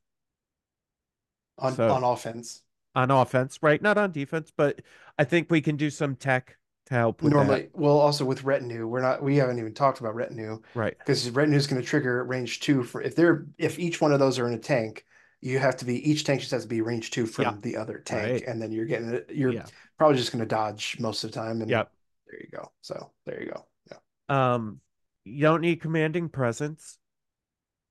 On 1.59 1.73
So 1.73 1.89
on 1.89 2.03
offense. 2.03 2.64
On 2.97 3.11
offense, 3.11 3.59
right? 3.61 3.83
Not 3.83 3.99
on 3.99 4.13
defense, 4.13 4.53
but 4.57 4.81
I 5.19 5.25
think 5.25 5.51
we 5.51 5.61
can 5.61 5.77
do 5.77 5.91
some 5.91 6.15
tech 6.15 6.57
to 6.87 6.95
help 6.95 7.23
with 7.23 7.33
that. 7.33 7.37
Normally, 7.39 7.71
well, 7.73 7.99
also 7.99 8.25
with 8.25 8.45
retinue, 8.45 8.87
we're 8.87 9.01
not 9.03 9.23
we 9.23 9.37
haven't 9.37 9.59
even 9.59 9.75
talked 9.75 10.01
about 10.01 10.15
retinue 10.15 10.61
Right. 10.75 10.97
because 10.99 11.29
retinue 11.31 11.57
is 11.57 11.67
going 11.67 11.81
to 11.83 11.87
trigger 11.87 12.23
range 12.25 12.61
two 12.61 12.85
for 12.85 13.03
if 13.03 13.17
they're 13.17 13.47
if 13.59 13.79
each 13.79 14.01
one 14.01 14.13
of 14.13 14.21
those 14.21 14.39
are 14.39 14.47
in 14.47 14.53
a 14.55 14.59
tank, 14.59 15.05
you 15.41 15.59
have 15.59 15.77
to 15.79 15.85
be 15.85 16.09
each 16.09 16.25
tank 16.25 16.41
just 16.41 16.53
has 16.53 16.63
to 16.63 16.69
be 16.69 16.83
range 16.83 17.11
two 17.11 17.23
Yeah. 17.25 17.51
from 17.51 17.61
the 17.63 17.77
other 17.77 17.99
tank, 17.99 18.33
Right. 18.33 18.43
and 18.47 18.63
then 18.63 18.71
you're 18.71 18.87
getting 18.87 19.09
it. 19.11 19.31
You're 19.31 19.53
Yeah. 19.53 19.67
probably 19.99 20.17
just 20.19 20.31
going 20.31 20.41
to 20.45 20.47
dodge 20.49 20.99
most 21.01 21.25
of 21.25 21.33
the 21.33 21.35
time, 21.35 21.63
and 21.63 21.71
Yep. 21.71 21.91
there 22.29 22.41
you 22.41 22.49
go. 22.51 22.71
So 22.81 23.13
there 23.27 23.43
you 23.43 23.51
go. 23.51 23.67
Yeah. 23.91 24.55
Um, 24.55 24.81
you 25.25 25.41
don't 25.43 25.63
need 25.63 25.81
commanding 25.81 26.29
presence. 26.29 26.99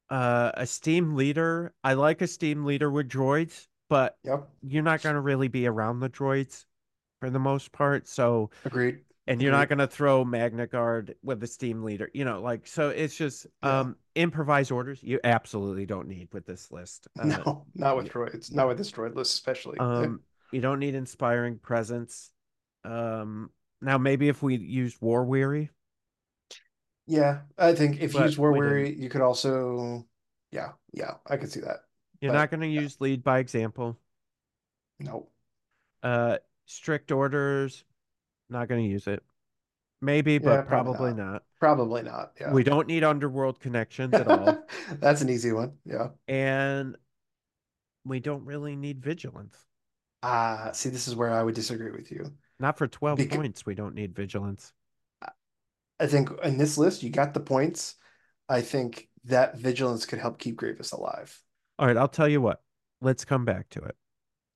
Uh, 0.09 0.51
Esteemed 0.57 1.15
Leader. 1.15 1.73
I 1.83 1.93
like 1.93 2.21
Esteemed 2.21 2.65
Leader 2.65 2.91
with 2.91 3.09
droids, 3.09 3.67
but 3.93 4.17
Yep. 4.23 4.49
you're 4.63 4.81
not 4.81 5.03
going 5.03 5.13
to 5.13 5.21
really 5.21 5.49
be 5.49 5.67
around 5.67 5.99
the 5.99 6.09
droids 6.09 6.65
for 7.19 7.29
the 7.29 7.37
most 7.37 7.71
part. 7.71 8.07
So, 8.07 8.49
Agreed. 8.65 9.01
and 9.27 9.39
you're 9.39 9.51
not 9.51 9.69
going 9.69 9.77
to 9.77 9.85
throw 9.87 10.25
Magna 10.25 10.65
Guard 10.65 11.13
with 11.21 11.39
the 11.41 11.43
esteemed 11.43 11.83
leader, 11.83 12.09
you 12.11 12.25
know, 12.25 12.41
like, 12.41 12.65
so 12.65 12.89
it's 12.89 13.15
just, 13.15 13.45
Yeah. 13.61 13.81
um, 13.81 13.95
improvise 14.15 14.71
orders 14.71 15.03
you 15.03 15.19
absolutely 15.23 15.85
don't 15.85 16.07
need 16.07 16.29
with 16.33 16.47
this 16.47 16.71
list. 16.71 17.07
Uh, 17.19 17.25
No, 17.25 17.65
not 17.75 17.95
with 17.95 18.09
droids. 18.09 18.51
Not 18.51 18.67
with 18.67 18.79
this 18.79 18.91
droid 18.91 19.13
list, 19.13 19.35
especially. 19.35 19.77
Um, 19.77 20.21
you 20.51 20.59
don't 20.59 20.79
need 20.79 20.95
inspiring 20.95 21.59
presence. 21.59 22.31
Um, 22.83 23.51
now 23.79 23.99
maybe 23.99 24.27
if 24.27 24.41
we 24.41 24.55
use 24.55 24.99
War 24.99 25.23
Weary, 25.23 25.69
Yeah, 27.05 27.41
I 27.59 27.75
think 27.75 28.01
if 28.01 28.15
you 28.15 28.21
use 28.23 28.39
War 28.39 28.51
we 28.53 28.59
didn't. 28.59 28.69
Weary, 28.71 28.95
you 28.95 29.09
could 29.09 29.21
also. 29.21 30.03
Yeah, 30.51 30.71
yeah, 30.93 31.15
I 31.27 31.37
could 31.37 31.51
see 31.51 31.59
that. 31.61 31.81
You're 32.23 32.31
But 32.31 32.37
not 32.39 32.51
going 32.51 32.61
to 32.61 32.67
yeah, 32.67 32.81
use 32.81 33.01
lead 33.01 33.21
by 33.21 33.39
example. 33.39 33.99
no. 34.99 35.27
Uh, 36.01 36.37
strict 36.65 37.11
orders, 37.11 37.83
not 38.49 38.67
going 38.69 38.83
to 38.83 38.89
use 38.89 39.07
it. 39.07 39.23
Maybe, 40.01 40.39
Yeah, 40.39 40.39
but 40.39 40.67
probably 40.67 40.93
probably 40.95 41.13
not. 41.13 41.15
not. 41.15 41.43
Probably 41.59 42.01
not. 42.01 42.33
Yeah. 42.39 42.51
We 42.53 42.63
don't 42.63 42.87
need 42.87 43.03
underworld 43.03 43.59
connections 43.59 44.13
at 44.13 44.27
all, 44.27 44.63
That's 44.99 45.21
an 45.21 45.29
easy 45.29 45.51
one. 45.53 45.77
Yeah. 45.85 46.09
and 46.27 46.97
we 48.05 48.19
don't 48.19 48.45
really 48.45 48.75
need 48.75 49.01
vigilance. 49.01 49.57
Ah, 50.23 50.71
see, 50.73 50.89
this 50.89 51.07
is 51.07 51.15
where 51.15 51.31
I 51.31 51.43
would 51.43 51.55
disagree 51.55 51.91
with 51.91 52.11
you. 52.11 52.33
Not 52.59 52.77
for 52.77 52.87
12 52.87 53.17
Because 53.17 53.37
points, 53.37 53.65
we 53.65 53.75
don't 53.75 53.95
need 53.95 54.15
vigilance. 54.15 54.73
I 55.99 56.07
think 56.07 56.29
in 56.43 56.57
this 56.57 56.77
list, 56.77 57.03
you 57.03 57.09
got 57.09 57.33
the 57.33 57.39
points. 57.39 57.95
I 58.49 58.61
think 58.61 59.09
that 59.25 59.57
vigilance 59.57 60.05
could 60.05 60.19
help 60.19 60.37
keep 60.37 60.55
Grievous 60.57 60.91
alive. 60.91 61.41
All 61.79 61.87
right, 61.87 61.97
I'll 61.97 62.07
tell 62.07 62.27
you 62.27 62.41
what. 62.41 62.61
Let's 63.01 63.25
come 63.25 63.45
back 63.45 63.69
to 63.69 63.81
it. 63.83 63.95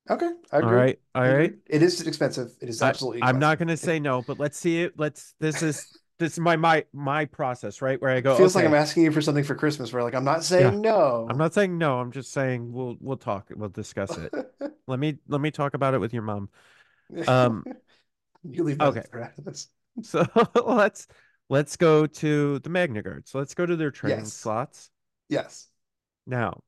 Okay, 0.10 0.30
I 0.52 0.60
All 0.62 0.70
agree. 0.70 0.72
right, 0.72 1.00
all 1.16 1.24
I 1.24 1.30
right. 1.30 1.54
It 1.68 1.84
is 1.84 2.02
expensive. 2.08 2.56
It 2.62 2.70
is 2.70 2.82
I 2.82 2.88
absolutely 2.88 3.22
I'm 3.22 3.40
not 3.40 3.58
gonna 3.60 3.78
say 3.78 4.00
no, 4.00 4.22
but 4.22 4.40
let's 4.40 4.58
see 4.58 4.84
it. 4.84 4.94
Let's 4.98 5.34
this 5.40 5.62
is 5.62 5.88
this 6.20 6.34
is 6.34 6.40
my 6.40 6.56
my 6.56 6.86
my 6.94 7.26
process, 7.26 7.82
right? 7.82 8.00
Where 8.02 8.12
I 8.12 8.22
It 8.22 8.22
go, 8.22 8.36
feels 8.36 8.56
like 8.56 8.66
I'm 8.66 8.74
asking 8.74 9.04
you 9.04 9.12
for 9.12 9.22
something 9.22 9.44
for 9.44 9.56
Christmas, 9.56 9.94
where 9.94 10.04
like 10.04 10.16
I'm 10.16 10.24
not 10.24 10.50
yeah. 10.58 10.76
no. 10.82 11.30
I'm 11.30 11.38
not 11.38 11.54
saying 11.54 11.78
no. 11.78 12.00
I'm 12.00 12.12
just 12.12 12.32
saying 12.32 12.72
we'll 12.72 12.98
we'll 13.00 13.18
talk. 13.18 13.50
We'll 13.56 13.70
discuss 13.70 14.18
it. 14.18 14.34
Let 14.88 15.00
me 15.00 15.18
let 15.28 15.42
me 15.42 15.52
talk 15.52 15.74
about 15.74 15.94
it 15.94 16.00
with 16.00 16.14
your 16.14 16.24
mom. 16.24 16.50
Um, 17.28 17.68
You 18.44 18.64
leave 18.64 18.80
okay. 18.80 19.04
for 19.12 19.22
after 19.22 19.42
this. 19.42 19.70
So 20.04 20.26
let's 20.66 21.08
let's 21.50 21.76
go 21.78 22.06
to 22.08 22.60
the 22.60 22.70
Magna 22.70 23.02
Guard. 23.02 23.28
So 23.28 23.40
let's 23.40 23.54
go 23.56 23.66
to 23.66 23.76
their 23.76 23.92
training 23.92 24.32
Yes. 24.32 24.32
slots. 24.32 24.92
Yes. 25.30 25.70
Now, 26.28 26.62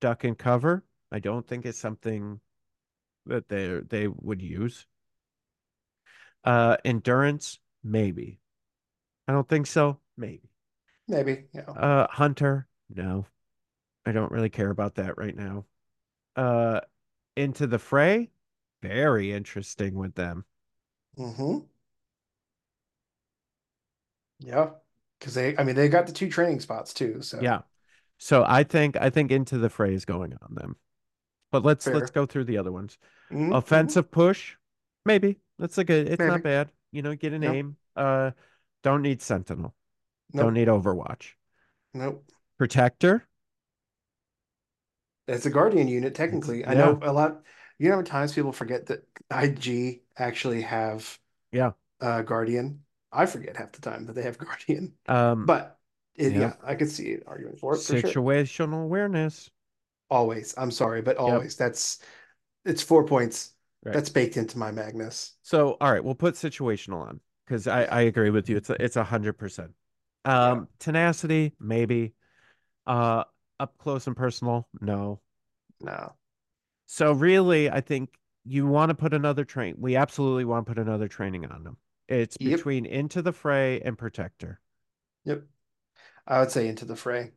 duck 0.00 0.24
and 0.24 0.38
cover, 0.38 0.84
I 1.12 1.18
don't 1.20 1.46
think 1.46 1.66
it's 1.66 1.78
something 1.78 2.40
that 3.26 3.48
they 3.48 3.80
they 3.88 4.08
would 4.08 4.42
use. 4.42 4.86
Uh 6.44 6.76
endurance, 6.84 7.58
maybe. 7.82 8.40
I 9.28 9.32
don't 9.32 9.48
think 9.48 9.66
so. 9.66 10.00
Maybe. 10.16 10.50
Maybe. 11.06 11.48
Yeah. 11.52 11.70
Uh 11.70 12.06
hunter, 12.10 12.68
no. 12.90 13.26
I 14.06 14.12
don't 14.12 14.32
really 14.32 14.50
care 14.50 14.70
about 14.70 14.96
that 14.96 15.18
right 15.18 15.36
now. 15.36 15.66
Uh 16.36 16.80
into 17.36 17.66
the 17.66 17.78
fray, 17.80 18.30
very 18.82 19.32
interesting 19.32 19.94
with 19.96 20.14
them. 20.14 20.44
Mm-hmm. 21.18 21.66
Yeah. 24.40 24.70
Because 25.18 25.34
they, 25.34 25.56
I 25.56 25.64
mean, 25.64 25.74
they 25.74 25.88
got 25.88 26.06
the 26.06 26.12
two 26.12 26.28
training 26.30 26.60
spots 26.60 26.94
too. 26.94 27.22
So 27.22 27.40
Yeah. 27.42 27.62
So 28.18 28.44
I 28.46 28.64
think 28.64 28.96
I 28.96 29.10
think 29.10 29.30
into 29.30 29.58
the 29.58 29.70
fray 29.70 29.94
is 29.94 30.04
going 30.04 30.34
on 30.42 30.54
them. 30.54 30.76
But 31.50 31.64
let's 31.64 31.86
let's 31.86 32.10
go 32.10 32.26
through 32.26 32.44
the 32.44 32.58
other 32.58 32.72
ones. 32.72 32.98
Mm-hmm. 33.32 33.52
Offensive 33.52 34.10
push, 34.10 34.56
maybe. 35.04 35.38
That's 35.58 35.78
a 35.78 35.84
good. 35.84 36.08
It's 36.08 36.20
not 36.20 36.42
bad. 36.42 36.70
You 36.92 37.02
know, 37.02 37.14
get 37.14 37.32
an 37.32 37.40
Nope. 37.42 37.54
aim. 37.54 37.76
Uh, 37.96 38.32
don't 38.82 39.02
need 39.02 39.22
Sentinel. 39.22 39.74
Don't 40.34 40.54
need 40.54 40.68
Overwatch. 40.68 41.32
Nope. 41.94 42.24
Protector. 42.58 43.26
It's 45.26 45.46
a 45.46 45.50
Guardian 45.50 45.88
unit, 45.88 46.14
technically. 46.14 46.66
I 46.66 46.74
know 46.74 46.98
a 47.02 47.12
lot, 47.12 47.42
you 47.78 47.88
know, 47.90 47.96
how 47.96 48.02
times 48.02 48.32
people 48.34 48.52
forget 48.52 48.86
that 48.86 49.06
IG 49.30 50.00
actually 50.16 50.62
have 50.62 51.18
yeah. 51.52 51.72
uh 52.00 52.22
Guardian. 52.22 52.80
I 53.10 53.26
forget 53.26 53.56
half 53.56 53.72
the 53.72 53.80
time 53.80 54.06
that 54.06 54.14
they 54.14 54.22
have 54.22 54.38
Guardian. 54.38 54.94
Um, 55.06 55.46
But 55.46 55.77
It, 56.18 56.32
Yep. 56.32 56.58
Yeah, 56.60 56.68
I 56.68 56.74
could 56.74 56.90
see 56.90 57.14
an 57.14 57.22
argument 57.26 57.60
for 57.60 57.74
it 57.74 57.78
for 57.78 57.96
sure. 57.96 58.10
Situational 58.10 58.82
awareness. 58.82 59.50
Always. 60.10 60.54
I'm 60.58 60.70
sorry, 60.70 61.00
but 61.00 61.16
always. 61.16 61.56
That's 61.56 62.00
it's 62.64 62.82
four 62.82 63.04
points. 63.04 63.52
Right. 63.84 63.94
That's 63.94 64.08
baked 64.08 64.36
into 64.36 64.58
my 64.58 64.72
Magnus. 64.72 65.34
So, 65.42 65.76
all 65.80 65.92
right, 65.92 66.02
we'll 66.02 66.16
put 66.16 66.34
situational 66.34 67.00
on 67.06 67.20
because 67.46 67.68
I, 67.68 67.84
I 67.84 68.00
agree 68.02 68.30
with 68.30 68.48
you. 68.50 68.56
It's 68.56 68.68
a, 68.68 68.82
it's 68.82 68.96
a 68.96 69.04
hundred 69.04 69.34
percent. 69.34 69.70
Um, 70.24 70.68
tenacity, 70.80 71.54
maybe. 71.60 72.14
Uh, 72.86 73.24
up 73.60 73.78
close 73.78 74.06
and 74.06 74.16
personal, 74.16 74.68
no. 74.80 75.20
No. 75.80 76.14
So 76.86 77.12
really, 77.12 77.70
I 77.70 77.80
think 77.80 78.10
you 78.44 78.66
want 78.66 78.90
to 78.90 78.94
put 78.94 79.14
another 79.14 79.44
train. 79.44 79.76
We 79.78 79.94
absolutely 79.94 80.44
want 80.44 80.66
to 80.66 80.74
put 80.74 80.80
another 80.80 81.06
training 81.06 81.44
on 81.46 81.62
them. 81.62 81.76
It's 82.08 82.36
Yep. 82.40 82.56
between 82.56 82.86
Into 82.86 83.22
the 83.22 83.32
Fray 83.32 83.80
and 83.82 83.96
Protector. 83.96 84.60
Yep. 85.24 85.42
I 86.28 86.38
would 86.40 86.52
say 86.52 86.68
into 86.68 86.84
the 86.84 86.94
fray. 86.96 87.32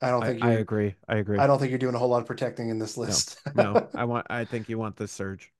I 0.00 0.10
don't 0.10 0.24
think 0.24 0.42
I 0.42 0.52
you're 0.52 0.60
agree. 0.60 0.94
I 1.08 1.16
agree. 1.16 1.38
I 1.38 1.46
don't 1.46 1.58
think 1.58 1.70
you're 1.70 1.78
doing 1.78 1.94
a 1.94 1.98
whole 1.98 2.08
lot 2.08 2.20
of 2.20 2.26
protecting 2.26 2.68
in 2.68 2.78
this 2.78 2.96
list. 2.96 3.40
No, 3.54 3.88
I 3.94 4.04
want. 4.04 4.26
I 4.30 4.44
think 4.44 4.68
you 4.68 4.78
want 4.78 4.96
the 4.96 5.08
surge. 5.08 5.52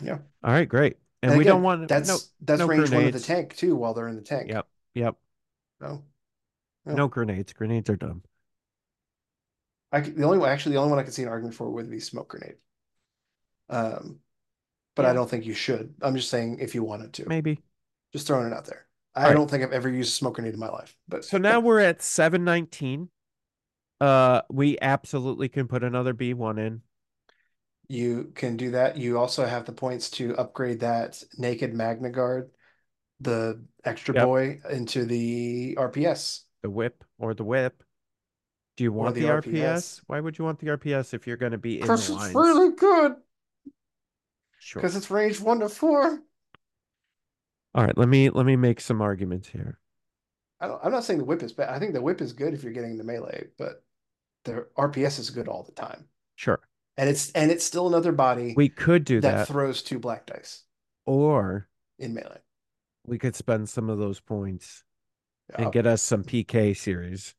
Yeah. 0.00 0.18
All 0.42 0.52
right, 0.52 0.68
great. 0.68 0.96
And, 1.22 1.30
And 1.30 1.38
we 1.38 1.44
again, 1.44 1.54
don't 1.54 1.62
want 1.62 1.88
that's 1.88 2.08
no. 2.08 2.18
that's 2.40 2.58
no 2.60 2.66
range 2.66 2.90
one 2.90 3.04
of 3.06 3.12
the 3.12 3.20
grenades. 3.20 3.26
tank 3.26 3.56
too 3.56 3.76
while 3.76 3.94
they're 3.94 4.08
in 4.08 4.16
the 4.16 4.22
tank. 4.22 4.50
Yep. 4.50 4.66
Yep. 4.94 5.16
So 5.80 6.04
Yeah. 6.86 6.94
No 6.94 7.08
grenades. 7.08 7.52
Grenades 7.52 7.90
are 7.90 7.96
dumb. 7.96 8.22
I 9.92 10.00
could, 10.00 10.16
the 10.16 10.24
only 10.24 10.38
one 10.38 10.48
actually 10.50 10.72
the 10.74 10.78
only 10.78 10.90
one 10.90 10.98
I 10.98 11.02
could 11.02 11.14
see 11.14 11.22
an 11.22 11.28
argument 11.28 11.54
for 11.54 11.70
would 11.70 11.90
be 11.90 12.00
smoke 12.00 12.28
grenade. 12.28 12.56
Um 13.68 14.20
but 14.94 15.06
I 15.06 15.12
don't 15.14 15.28
think 15.30 15.46
you 15.46 15.54
should. 15.54 15.94
I'm 16.02 16.16
just 16.16 16.30
saying 16.30 16.58
if 16.60 16.74
you 16.74 16.84
wanted 16.84 17.14
to. 17.14 17.28
Maybe. 17.28 17.62
Just 18.12 18.26
throwing 18.26 18.46
it 18.46 18.52
out 18.54 18.66
there. 18.66 18.85
I 19.16 19.28
right. 19.28 19.34
don't 19.34 19.50
think 19.50 19.62
I've 19.64 19.72
ever 19.72 19.88
used 19.88 20.10
a 20.10 20.16
smoke 20.16 20.34
grenade 20.34 20.54
in 20.54 20.60
my 20.60 20.68
life. 20.68 20.94
But 21.08 21.24
So 21.24 21.38
now 21.38 21.60
we're 21.60 21.80
at 21.80 22.02
719. 22.02 23.10
Uh 24.00 24.42
we 24.50 24.78
absolutely 24.80 25.48
can 25.48 25.68
put 25.68 25.82
another 25.82 26.14
B1 26.14 26.58
in. 26.58 26.82
You 27.88 28.32
can 28.34 28.56
do 28.56 28.72
that. 28.72 28.96
You 28.96 29.18
also 29.18 29.44
have 29.46 29.64
the 29.64 29.72
points 29.72 30.10
to 30.12 30.36
upgrade 30.36 30.80
that 30.80 31.22
naked 31.38 31.72
Magna 31.72 32.10
Guard, 32.10 32.50
the 33.20 33.64
extra 33.84 34.14
Yep. 34.14 34.22
boy, 34.24 34.60
into 34.70 35.04
the 35.06 35.76
RPS. 35.78 36.44
The 36.60 36.68
whip 36.68 37.02
or 37.18 37.32
the 37.32 37.44
whip. 37.44 37.82
Do 38.76 38.84
you 38.84 38.92
want 38.92 39.18
the 39.18 39.22
the, 39.22 39.28
RPS. 39.28 40.00
RPS? 40.00 40.02
Why 40.06 40.20
would 40.20 40.38
you 40.38 40.44
want 40.44 40.60
the 40.60 40.68
RPS 40.68 41.14
if 41.14 41.26
you're 41.26 41.36
going 41.38 41.52
to 41.52 41.58
be 41.58 41.80
in 41.80 41.86
Because 41.86 42.10
it's 42.10 42.10
lines? 42.10 42.34
really 42.34 42.72
good. 42.74 43.16
Sure. 44.58 44.82
Because 44.82 44.96
it's 44.96 45.10
range 45.10 45.40
one 45.40 45.60
to 45.60 45.68
four. 45.68 46.22
All 47.76 47.84
right, 47.84 47.96
let 47.96 48.08
me 48.08 48.30
let 48.30 48.46
me 48.46 48.56
make 48.56 48.80
some 48.80 49.02
arguments 49.02 49.48
here. 49.48 49.78
I 50.60 50.66
don't, 50.66 50.80
I'm 50.82 50.90
not 50.92 51.04
saying 51.04 51.18
the 51.18 51.26
whip 51.26 51.42
is 51.42 51.52
bad. 51.52 51.68
I 51.68 51.78
think 51.78 51.92
the 51.92 52.00
whip 52.00 52.22
is 52.22 52.32
good 52.32 52.54
if 52.54 52.62
you're 52.64 52.72
getting 52.72 52.96
the 52.96 53.04
melee, 53.04 53.48
but 53.58 53.84
the 54.44 54.66
RPS 54.78 55.18
is 55.18 55.28
good 55.28 55.46
all 55.46 55.62
the 55.62 55.72
time. 55.72 56.06
Sure. 56.36 56.58
And 56.96 57.10
it's 57.10 57.30
and 57.32 57.50
it's 57.50 57.64
still 57.64 57.86
another 57.86 58.12
body 58.12 58.54
We 58.56 58.70
could 58.70 59.04
do 59.04 59.20
that, 59.20 59.36
that 59.36 59.48
throws 59.48 59.82
two 59.82 59.98
black 59.98 60.24
dice 60.24 60.64
or 61.04 61.68
in 61.98 62.14
melee. 62.14 62.40
we 63.06 63.18
could 63.18 63.36
spend 63.36 63.68
some 63.68 63.90
of 63.90 63.98
those 63.98 64.20
points 64.20 64.82
Yeah, 65.50 65.56
and 65.58 65.66
oh. 65.66 65.70
get 65.70 65.86
us 65.86 66.00
some 66.00 66.24
PK 66.24 66.74
series. 66.74 67.34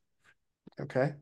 okay. 0.79 1.13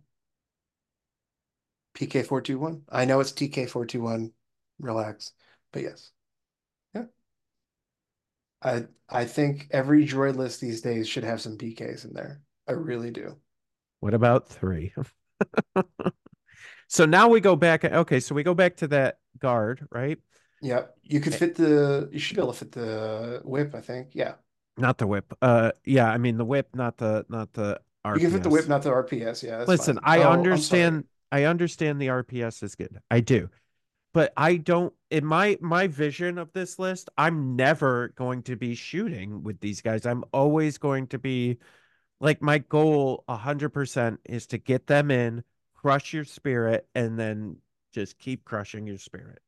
PK 1.97 2.26
four 2.26 2.41
two 2.41 2.59
one. 2.59 2.82
I 2.89 3.05
know 3.05 3.22
it's 3.22 3.32
TK 3.32 3.70
four 3.70 3.86
two 3.86 4.01
one. 4.01 4.34
Relax, 4.80 5.32
but 5.72 5.84
yes. 5.84 6.11
I 8.66 8.86
I 9.09 9.26
think 9.26 9.68
every 9.72 10.05
droid 10.05 10.36
list 10.36 10.59
these 10.61 10.82
days 10.82 11.07
should 11.07 11.24
have 11.24 11.39
some 11.41 11.57
PKs 11.57 12.05
in 12.05 12.13
there. 12.13 12.41
I 12.68 12.74
really 12.74 13.11
do. 13.11 13.38
What 14.01 14.13
about 14.13 14.49
3? 14.49 14.93
so 16.88 17.05
now 17.05 17.28
we 17.30 17.39
go 17.39 17.55
back 17.55 17.84
okay, 17.86 18.20
so 18.20 18.36
we 18.36 18.43
go 18.43 18.53
back 18.53 18.78
to 18.78 18.88
that 18.89 19.20
guard, 19.39 19.88
right? 19.91 20.20
Yeah, 20.61 20.86
you 21.03 21.20
could 21.20 21.34
Eh. 21.34 21.38
fit 21.38 21.55
the. 21.55 22.09
You 22.11 22.20
should 22.20 22.36
be 22.36 22.41
able 22.41 22.53
to 22.53 22.59
fit 22.59 22.72
the 22.72 23.41
whip. 23.43 23.76
I 23.76 23.82
think. 23.82 24.09
Yeah, 24.13 24.36
Not 24.78 24.97
the 24.97 25.07
whip. 25.07 25.34
Uh 25.41 25.72
yeah, 25.86 26.09
I 26.09 26.18
mean 26.18 26.38
the 26.38 26.45
whip, 26.45 26.70
not 26.76 26.97
the 26.97 27.26
not 27.30 27.53
the 27.53 27.80
RPS. 28.05 28.16
you 28.16 28.28
can 28.28 28.32
fit 28.32 28.43
the 28.43 28.49
whip, 28.49 28.68
not 28.68 28.84
the 28.84 28.91
RPS. 28.91 29.43
Yeah, 29.43 29.63
Listen, 29.68 29.99
fine. 30.03 30.03
I 30.03 30.24
Oh, 30.24 30.32
understand 30.32 31.05
I 31.32 31.43
understand 31.43 32.01
the 32.01 32.07
RPS 32.07 32.63
is 32.63 32.76
good. 32.76 32.99
I 33.11 33.20
do. 33.20 33.49
But 34.16 34.32
I 34.38 34.55
don't 34.55 34.93
in 35.11 35.26
my 35.26 35.57
my 35.59 35.88
vision 35.88 36.38
of 36.38 36.53
this 36.53 36.80
list, 36.80 37.09
I'm 37.18 37.57
never 37.57 38.13
going 38.16 38.43
to 38.43 38.55
be 38.55 38.74
shooting 38.74 39.43
with 39.43 39.59
these 39.59 39.82
guys. 39.82 40.05
I'm 40.05 40.24
always 40.32 40.78
going 40.78 41.07
to 41.07 41.20
be 41.20 41.57
like 42.22 42.41
my 42.41 42.59
goal 42.59 43.26
100% 43.28 44.20
is 44.24 44.47
to 44.47 44.57
get 44.57 44.88
them 44.88 45.11
in, 45.11 45.43
crush 45.74 46.13
your 46.13 46.24
spirit 46.24 46.88
and 46.95 47.20
then 47.20 47.57
just 47.91 48.18
keep 48.18 48.45
crushing 48.45 48.88
your 48.88 48.97
spirit. 48.97 49.39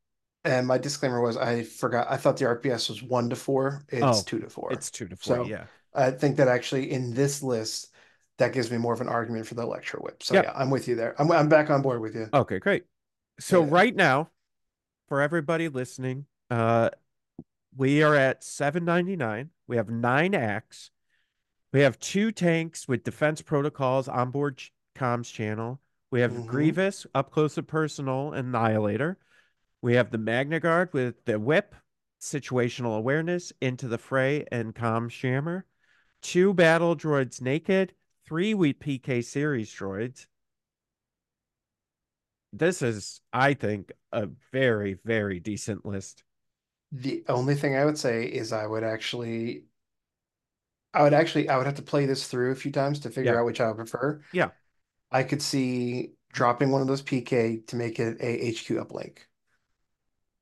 And 0.43 0.67
my 0.67 0.77
disclaimer 0.77 1.21
was 1.21 1.37
I 1.37 1.63
forgot. 1.63 2.07
I 2.09 2.17
thought 2.17 2.35
the 2.35 2.45
RPS 2.45 2.89
was 2.89 3.01
one 3.01 3.29
to 3.29 3.37
four. 3.37 3.85
It's 3.87 4.03
Oh, 4.03 4.23
two 4.25 4.39
to 4.39 4.49
four. 4.49 4.73
It's 4.73 4.91
2 4.91 5.07
to 5.07 5.15
4, 5.15 5.37
So, 5.37 5.43
yeah. 5.45 5.63
I 5.93 6.11
think 6.11 6.37
that 6.37 6.49
actually 6.49 6.91
in 6.91 7.13
this 7.13 7.41
list, 7.41 7.93
that 8.37 8.51
gives 8.51 8.69
me 8.69 8.77
more 8.77 8.93
of 8.93 8.99
an 9.01 9.07
argument 9.07 9.47
for 9.47 9.55
the 9.55 9.63
Electro 9.63 10.01
Whip. 10.01 10.21
So 10.23 10.33
Yep. 10.35 10.43
yeah, 10.43 10.51
I'm 10.55 10.69
with 10.69 10.89
you 10.89 10.95
there. 10.95 11.15
I'm 11.19 11.31
I'm 11.31 11.47
back 11.47 11.69
on 11.69 11.81
board 11.81 12.01
with 12.01 12.15
you. 12.15 12.29
Okay, 12.33 12.59
great. 12.59 12.83
So 13.39 13.61
Yeah. 13.61 13.69
right 13.71 13.95
now, 13.95 14.29
for 15.07 15.21
everybody 15.21 15.69
listening, 15.69 16.25
uh 16.49 16.89
we 17.75 18.01
are 18.01 18.15
at 18.15 18.43
799. 18.43 19.51
We 19.67 19.77
have 19.77 19.89
nine 19.89 20.33
acts. 20.33 20.89
We 21.71 21.81
have 21.81 21.99
two 21.99 22.31
tanks 22.31 22.87
with 22.87 23.03
defense 23.03 23.41
protocols 23.41 24.07
onboard 24.07 24.57
ch- 24.57 24.71
comms 24.95 25.31
channel. 25.31 25.79
We 26.09 26.21
have 26.21 26.31
Mhm. 26.31 26.47
Grievous, 26.47 27.05
up 27.13 27.29
close 27.29 27.55
and 27.57 27.67
personal, 27.67 28.33
Annihilator. 28.33 29.17
We 29.83 29.93
have 29.93 30.09
the 30.09 30.17
Magna 30.17 30.59
Guard 30.59 30.91
with 30.91 31.23
the 31.25 31.39
whip, 31.39 31.75
situational 32.19 32.97
awareness, 32.97 33.53
into 33.61 33.87
the 33.87 33.99
fray, 33.99 34.45
and 34.51 34.73
comms 34.73 35.11
jammer. 35.11 35.65
Two 36.23 36.53
battle 36.55 36.95
droids 36.95 37.41
naked, 37.41 37.93
three 38.25 38.55
with 38.55 38.79
PK 38.79 39.21
series 39.21 39.71
droids. 39.71 40.25
This 42.53 42.81
is, 42.81 43.21
I 43.33 43.53
think, 43.53 43.91
a 44.11 44.27
very, 44.51 44.93
very 45.05 45.39
decent 45.39 45.85
list. 45.85 46.23
The 46.91 47.23
only 47.29 47.55
thing 47.55 47.75
I 47.75 47.85
would 47.85 47.97
say 47.97 48.25
is 48.25 48.51
I 48.53 48.65
would 48.67 48.83
actually, 48.83 49.65
I 50.93 51.03
would 51.03 51.13
actually, 51.13 51.49
I 51.49 51.57
would 51.57 51.65
have 51.65 51.75
to 51.75 51.81
play 51.81 52.05
this 52.05 52.27
through 52.27 52.51
a 52.51 52.55
few 52.55 52.71
times 52.71 52.99
to 53.01 53.09
figure 53.11 53.33
Yeah. 53.33 53.39
out 53.39 53.45
which 53.45 53.61
I 53.61 53.67
would 53.67 53.77
prefer. 53.77 54.21
Yeah. 54.31 54.51
I 55.11 55.23
could 55.23 55.41
see 55.41 56.13
dropping 56.33 56.71
one 56.71 56.81
of 56.81 56.87
those 56.87 57.01
PK 57.01 57.59
to 57.67 57.75
make 57.75 57.99
it 57.99 58.17
a 58.21 58.47
HQ 58.49 58.77
uplink 58.77 59.19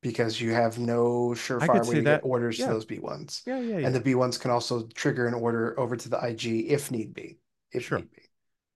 because 0.01 0.39
you 0.39 0.51
have 0.53 0.78
no 0.78 1.30
surefire 1.32 1.86
way 1.86 1.95
to 1.95 2.01
that. 2.03 2.22
get 2.22 2.26
orders 2.30 2.60
Yeah. 2.60 2.68
to 2.68 2.74
those 2.74 2.86
B1s. 2.86 3.41
Yeah, 3.45 3.60
yeah, 3.60 3.78
yeah. 3.80 3.88
And 3.88 3.95
the 3.95 4.01
B1s 4.01 4.38
can 4.38 4.51
also 4.51 4.88
trigger 4.88 5.28
an 5.28 5.34
order 5.34 5.78
over 5.80 5.95
to 5.95 6.10
the 6.10 6.18
IG 6.24 6.68
if 6.70 6.91
need 6.91 7.14
be. 7.14 7.39
If 7.72 7.86
Sure. 7.86 7.99
need 7.99 8.12
be. 8.12 8.30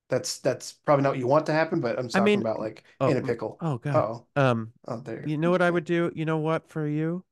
That's 0.09 0.39
that's 0.39 0.73
probably 0.73 1.03
not 1.03 1.11
what 1.11 1.19
you 1.19 1.27
want 1.27 1.45
to 1.47 1.53
happen, 1.53 1.81
but 1.81 1.97
I'm 1.99 2.09
talking 2.09 2.39
mean, 2.39 2.41
about 2.41 2.59
like 2.59 2.83
oh, 2.99 3.11
in 3.11 3.17
a 3.17 3.21
pickle. 3.21 3.61
oh 3.61 3.77
god. 3.77 4.07
Oh, 4.07 4.27
Um, 4.35 4.73
oh, 4.87 4.99
there. 5.01 5.25
you 5.25 5.37
know 5.37 5.51
what 5.51 5.61
I 5.61 5.71
would 5.71 5.85
do? 5.85 6.11
You 6.15 6.25
know 6.25 6.37
what 6.37 6.69
for 6.69 6.87
you? 6.87 7.23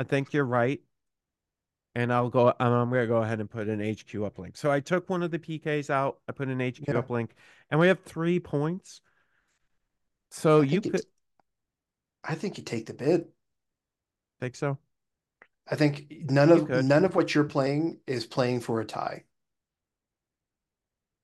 I 0.00 0.04
think 0.04 0.32
you're 0.32 0.44
right. 0.44 0.80
And 1.96 2.12
I'll 2.12 2.28
go 2.30 2.48
I'm, 2.58 2.72
I'm 2.72 2.90
gonna 2.90 3.06
go 3.06 3.22
ahead 3.22 3.40
and 3.40 3.48
put 3.48 3.68
an 3.68 3.80
HQ 3.80 4.20
uplink. 4.20 4.56
So 4.56 4.70
I 4.70 4.80
took 4.80 5.08
one 5.08 5.22
of 5.22 5.30
the 5.30 5.38
PKs 5.38 5.90
out, 5.90 6.18
I 6.28 6.32
put 6.32 6.48
an 6.48 6.60
HQ 6.60 6.92
Yeah. 6.92 7.02
uplink, 7.02 7.30
and 7.70 7.78
we 7.78 7.86
have 7.88 8.00
three 8.02 8.40
points. 8.40 9.00
So 10.30 10.60
I 10.70 10.76
you 10.76 10.80
could 10.82 11.06
I 12.24 12.34
think 12.34 12.58
you 12.58 12.64
take 12.64 12.86
the 12.86 12.92
bid. 12.92 13.30
think 14.40 14.56
so? 14.56 14.78
I 15.68 15.76
think 15.76 16.10
none 16.30 16.50
You 16.50 16.52
of 16.52 16.62
could. 16.62 16.86
none 16.86 17.04
of 17.04 17.14
what 17.14 17.34
you're 17.34 17.44
playing 17.44 18.00
is 18.06 18.24
playing 18.24 18.60
for 18.60 18.80
a 18.80 18.84
tie. 18.86 19.24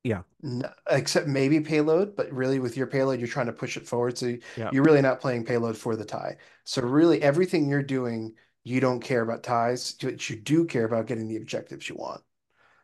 Yeah. 0.02 0.22
N- 0.42 0.64
except 0.88 1.26
maybe 1.26 1.60
payload, 1.60 2.16
but 2.16 2.32
really 2.32 2.58
with 2.58 2.76
your 2.76 2.86
payload, 2.86 3.18
you're 3.18 3.28
trying 3.28 3.46
to 3.46 3.52
push 3.52 3.76
it 3.76 3.86
forward. 3.86 4.16
So 4.16 4.36
Yeah. 4.56 4.70
you're 4.72 4.82
really 4.84 5.02
not 5.02 5.20
playing 5.20 5.44
payload 5.44 5.76
for 5.76 5.96
the 5.96 6.04
tie. 6.04 6.38
So 6.64 6.82
really 6.82 7.20
everything 7.22 7.68
you're 7.68 7.82
doing, 7.82 8.34
you 8.64 8.80
don't 8.80 9.00
care 9.00 9.22
about 9.22 9.42
ties, 9.42 9.92
but 10.00 10.28
you 10.30 10.36
do 10.36 10.64
care 10.64 10.84
about 10.84 11.06
getting 11.06 11.28
the 11.28 11.36
objectives 11.36 11.88
you 11.88 11.96
want. 11.96 12.22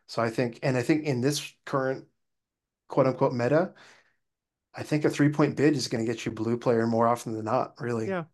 So 0.07 0.21
I 0.21 0.29
think, 0.29 0.59
and 0.63 0.77
I 0.77 0.83
think 0.83 1.05
in 1.05 1.21
this 1.21 1.53
current 1.65 2.05
quote 2.87 3.07
unquote 3.07 3.33
meta, 3.33 3.73
I 4.75 4.83
think 4.83 5.05
a 5.05 5.09
three 5.09 5.29
point 5.29 5.57
bid 5.57 5.75
is 5.75 5.87
going 5.87 6.05
to 6.05 6.11
get 6.11 6.25
you 6.25 6.31
blue 6.31 6.57
player 6.57 6.85
more 6.85 7.07
often 7.07 7.33
than 7.33 7.45
not, 7.45 7.81
really. 7.81 8.07
Yeah. 8.07 8.25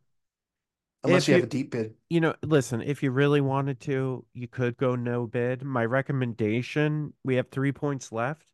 Unless 1.06 1.24
If 1.24 1.28
you 1.30 1.34
have 1.36 1.44
a 1.44 1.48
deep 1.48 1.72
bid. 1.72 1.96
You 2.10 2.22
know, 2.22 2.36
listen, 2.44 2.82
if 2.82 3.04
you 3.04 3.12
really 3.12 3.42
wanted 3.42 3.80
to, 3.82 4.26
you 4.34 4.48
could 4.48 4.78
go 4.78 4.96
no 4.96 5.28
bid. 5.28 5.64
My 5.64 5.86
recommendation, 5.86 7.14
we 7.24 7.36
have 7.36 7.50
three 7.50 7.72
points 7.72 8.12
left. 8.12 8.53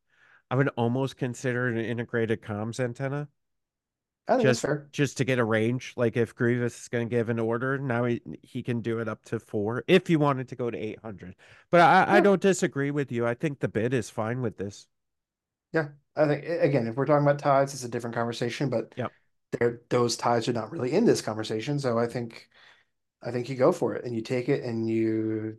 I 0.52 0.56
would 0.56 0.70
almost 0.70 1.18
consider 1.18 1.68
an 1.68 1.78
integrated 1.78 2.42
comms 2.42 2.80
antenna. 2.80 3.28
I 4.28 4.38
think 4.38 4.44
just 4.44 4.62
that's 4.62 4.62
fair. 4.62 4.90
just 4.92 5.18
to 5.18 5.26
get 5.26 5.40
a 5.40 5.44
range. 5.44 5.94
Like 5.98 6.16
if 6.16 6.36
Grievous 6.36 6.82
is 6.82 6.88
going 6.88 7.10
to 7.10 7.16
give 7.16 7.30
an 7.30 7.40
order, 7.40 7.78
now 7.78 8.06
he 8.06 8.22
he 8.44 8.62
can 8.64 8.82
do 8.82 9.00
it 9.00 9.08
up 9.08 9.24
to 9.26 9.40
four 9.40 9.84
if 9.88 10.10
you 10.10 10.20
wanted 10.20 10.48
to 10.50 10.56
go 10.56 10.70
to 10.70 10.78
eight 10.78 11.00
hundred. 11.02 11.36
But 11.72 11.82
I, 11.82 12.18
I 12.18 12.20
don't 12.20 12.42
disagree 12.42 12.92
with 12.92 13.12
you. 13.12 13.26
I 13.26 13.34
think 13.34 13.60
the 13.60 13.68
bid 13.68 13.94
is 13.94 14.10
fine 14.10 14.42
with 14.42 14.58
this. 14.58 14.88
Yeah. 15.74 15.90
I 16.16 16.28
think 16.28 16.46
again, 16.46 16.88
if 16.88 16.96
we're 16.96 17.06
talking 17.06 17.26
about 17.26 17.40
tides, 17.40 17.74
it's 17.74 17.84
a 17.84 17.90
different 17.90 18.16
conversation, 18.16 18.70
but 18.70 18.94
there 19.52 19.82
those 19.90 20.16
tides 20.16 20.48
are 20.48 20.54
not 20.54 20.72
really 20.72 20.92
in 20.92 21.06
this 21.06 21.22
conversation. 21.22 21.80
So 21.80 21.98
I 21.98 22.08
think 22.08 22.48
I 23.24 23.32
think 23.32 23.50
you 23.50 23.56
go 23.56 23.72
for 23.72 23.96
it 23.96 24.06
and 24.06 24.16
you 24.16 24.22
take 24.22 24.50
it 24.50 24.64
and 24.64 24.88
you 24.90 25.58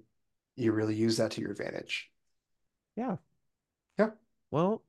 you 0.57 0.73
really 0.73 0.95
use 0.95 1.17
that 1.17 1.33
to 1.33 1.41
your 1.41 1.51
advantage. 1.51 2.11
Yeah. 2.97 3.17
Yeah. 3.99 4.11
Well, 4.51 4.83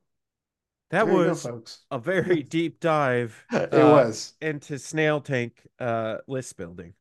that 0.92 1.08
There 1.08 1.16
you 1.16 1.24
go, 1.24 1.36
was 1.40 1.86
a 1.92 2.00
very 2.00 2.44
deep 2.44 2.80
dive 2.80 3.46
It 3.72 3.82
uh, 3.82 3.82
was. 3.84 4.34
into 4.42 4.80
snail 4.80 5.22
tank 5.22 5.68
uh, 5.80 6.20
list 6.28 6.58
building. 6.58 6.96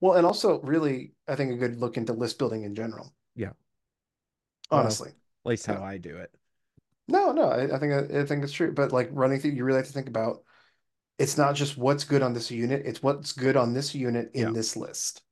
Well, 0.00 0.16
and 0.18 0.26
also 0.26 0.60
really, 0.60 1.14
I 1.26 1.34
think 1.34 1.50
a 1.50 1.56
good 1.56 1.78
look 1.78 1.96
into 1.96 2.12
list 2.12 2.38
building 2.38 2.64
in 2.64 2.74
general. 2.74 3.14
Yeah. 3.34 3.52
Well, 4.70 4.80
Honestly. 4.80 5.12
At 5.44 5.48
least 5.50 5.66
how 5.66 5.74
Yeah. 5.74 5.82
I 5.82 5.98
do 5.98 6.16
it. 6.18 6.34
No, 7.08 7.32
no, 7.32 7.44
I, 7.48 7.74
I 7.74 7.78
think 7.78 7.92
I 8.12 8.24
think 8.24 8.44
it's 8.44 8.52
true. 8.52 8.72
But 8.72 8.92
like 8.92 9.08
running 9.12 9.40
through, 9.40 9.52
you 9.52 9.64
really 9.64 9.78
have 9.78 9.86
to 9.86 9.92
think 9.92 10.08
about 10.08 10.44
it's 11.18 11.38
not 11.38 11.54
just 11.56 11.78
what's 11.78 12.04
good 12.04 12.22
on 12.22 12.34
this 12.34 12.50
unit, 12.50 12.86
it's 12.86 13.02
what's 13.02 13.32
good 13.32 13.56
on 13.56 13.74
this 13.74 13.94
unit 13.94 14.32
in 14.34 14.42
Yeah. 14.42 14.52
this 14.54 14.76
list. 14.76 15.22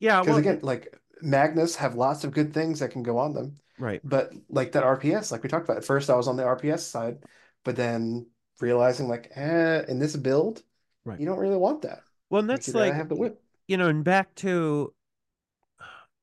Yeah. 0.00 0.22
Because 0.22 0.26
Well, 0.26 0.38
again, 0.38 0.60
like 0.62 0.98
Magnus 1.22 1.76
have 1.76 1.94
lots 1.94 2.24
of 2.24 2.32
good 2.32 2.52
things 2.54 2.80
that 2.80 2.90
can 2.92 3.02
go 3.02 3.18
on 3.18 3.34
them. 3.34 3.56
Right. 3.80 4.00
But 4.04 4.32
like 4.48 4.72
that 4.72 4.84
RPS, 4.84 5.32
like 5.32 5.42
we 5.42 5.48
talked 5.48 5.64
about, 5.64 5.78
at 5.78 5.84
first 5.84 6.10
I 6.10 6.16
was 6.16 6.28
on 6.28 6.36
the 6.36 6.44
RPS 6.44 6.86
side, 6.86 7.18
but 7.64 7.76
then 7.76 8.26
realizing 8.60 9.08
like, 9.08 9.32
eh, 9.34 9.82
in 9.88 9.98
this 9.98 10.16
build, 10.16 10.62
Right. 11.04 11.18
you 11.18 11.26
don't 11.26 11.38
really 11.38 11.56
want 11.56 11.82
that. 11.82 12.02
Well, 12.28 12.40
and 12.40 12.50
that's 12.50 12.66
gotta 12.72 12.78
like, 12.78 12.94
have 12.94 13.08
the 13.08 13.16
whip. 13.16 13.42
you 13.66 13.76
know, 13.76 13.88
and 13.88 14.04
back 14.04 14.34
to 14.36 14.92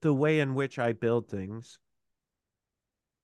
the 0.01 0.13
way 0.13 0.39
in 0.39 0.55
which 0.55 0.79
I 0.79 0.93
build 0.93 1.29
things. 1.29 1.79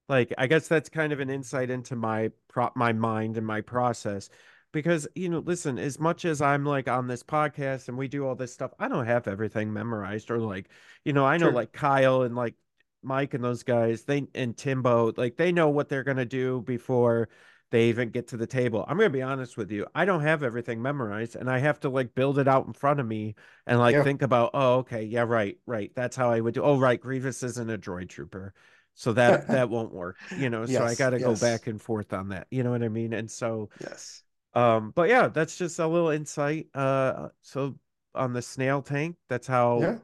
Like, 0.09 0.33
I 0.37 0.47
guess 0.47 0.67
that's 0.67 0.89
kind 0.89 1.13
of 1.13 1.19
an 1.19 1.29
insight 1.29 1.69
into 1.69 1.95
my 1.95 2.31
prop, 2.49 2.75
my 2.75 2.93
mind 2.93 3.37
and 3.37 3.47
my 3.47 3.61
process. 3.61 4.29
Because, 4.71 5.07
you 5.15 5.29
know, 5.29 5.39
listen, 5.39 5.77
as 5.77 5.99
much 5.99 6.25
as 6.25 6.41
I'm 6.41 6.65
like 6.65 6.87
on 6.87 7.07
this 7.07 7.23
podcast 7.23 7.87
and 7.87 7.97
we 7.97 8.07
do 8.07 8.25
all 8.27 8.35
this 8.35 8.53
stuff, 8.53 8.71
I 8.79 8.87
don't 8.87 9.05
have 9.05 9.27
everything 9.27 9.71
memorized 9.71 10.31
or 10.31 10.39
like, 10.39 10.69
you 11.05 11.13
know, 11.13 11.25
I 11.25 11.37
know 11.37 11.51
Sure. 11.51 11.51
like 11.51 11.71
Kyle 11.73 12.23
and 12.23 12.35
like 12.35 12.55
Mike 13.03 13.33
and 13.33 13.43
those 13.43 13.63
guys, 13.63 14.03
they 14.03 14.27
and 14.35 14.55
Timbo, 14.57 15.13
like 15.17 15.37
they 15.37 15.51
know 15.51 15.69
what 15.69 15.89
they're 15.89 16.03
gonna 16.03 16.25
do 16.25 16.61
before 16.61 17.29
they 17.71 17.89
even 17.89 18.09
get 18.09 18.27
to 18.29 18.37
the 18.37 18.47
table. 18.47 18.85
I'm 18.87 18.97
gonna 18.97 19.09
be 19.09 19.21
honest 19.21 19.57
with 19.57 19.71
you. 19.71 19.87
I 19.95 20.05
don't 20.05 20.21
have 20.21 20.43
everything 20.43 20.81
memorized 20.81 21.35
and 21.35 21.49
I 21.49 21.57
have 21.59 21.79
to 21.81 21.89
like 21.89 22.13
build 22.15 22.37
it 22.39 22.47
out 22.47 22.67
in 22.67 22.73
front 22.73 22.99
of 22.99 23.07
me 23.07 23.35
and 23.65 23.79
like 23.79 23.99
Yeah. 23.99 24.03
think 24.03 24.21
about, 24.21 24.51
oh, 24.53 24.75
okay, 24.79 25.03
yeah, 25.03 25.21
right, 25.23 25.57
right. 25.65 25.91
That's 25.95 26.15
how 26.15 26.31
I 26.31 26.39
would 26.39 26.53
do. 26.53 26.63
Oh, 26.63 26.77
right, 26.79 26.99
Grievous 27.01 27.41
isn't 27.43 27.69
a 27.69 27.77
droid 27.77 28.09
trooper. 28.09 28.53
So 28.95 29.13
that 29.13 29.41
that 29.49 29.69
won't 29.69 29.91
work, 29.93 30.19
you 30.35 30.49
know. 30.51 30.65
So 30.67 30.85
I 30.85 30.93
got 30.95 31.11
to 31.11 31.19
go 31.19 31.35
back 31.35 31.65
and 31.67 31.81
forth 31.81 32.13
on 32.13 32.29
that. 32.29 32.47
You 32.51 32.61
know 32.63 32.69
what 32.71 32.83
I 32.83 32.89
mean? 32.89 33.13
And 33.13 33.29
so 33.29 33.69
Yes. 33.79 34.23
um 34.53 34.91
but 34.95 35.09
yeah, 35.09 35.27
that's 35.27 35.57
just 35.57 35.79
a 35.79 35.87
little 35.87 36.09
insight. 36.09 36.67
Uh 36.75 37.29
so 37.41 37.77
on 38.15 38.33
the 38.33 38.41
snail 38.41 38.81
tank, 38.81 39.15
that's 39.29 39.47
how 39.47 39.89
Yeah. 39.89 39.99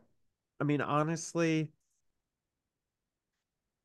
I 0.61 0.65
mean, 0.65 0.81
honestly, 0.81 1.71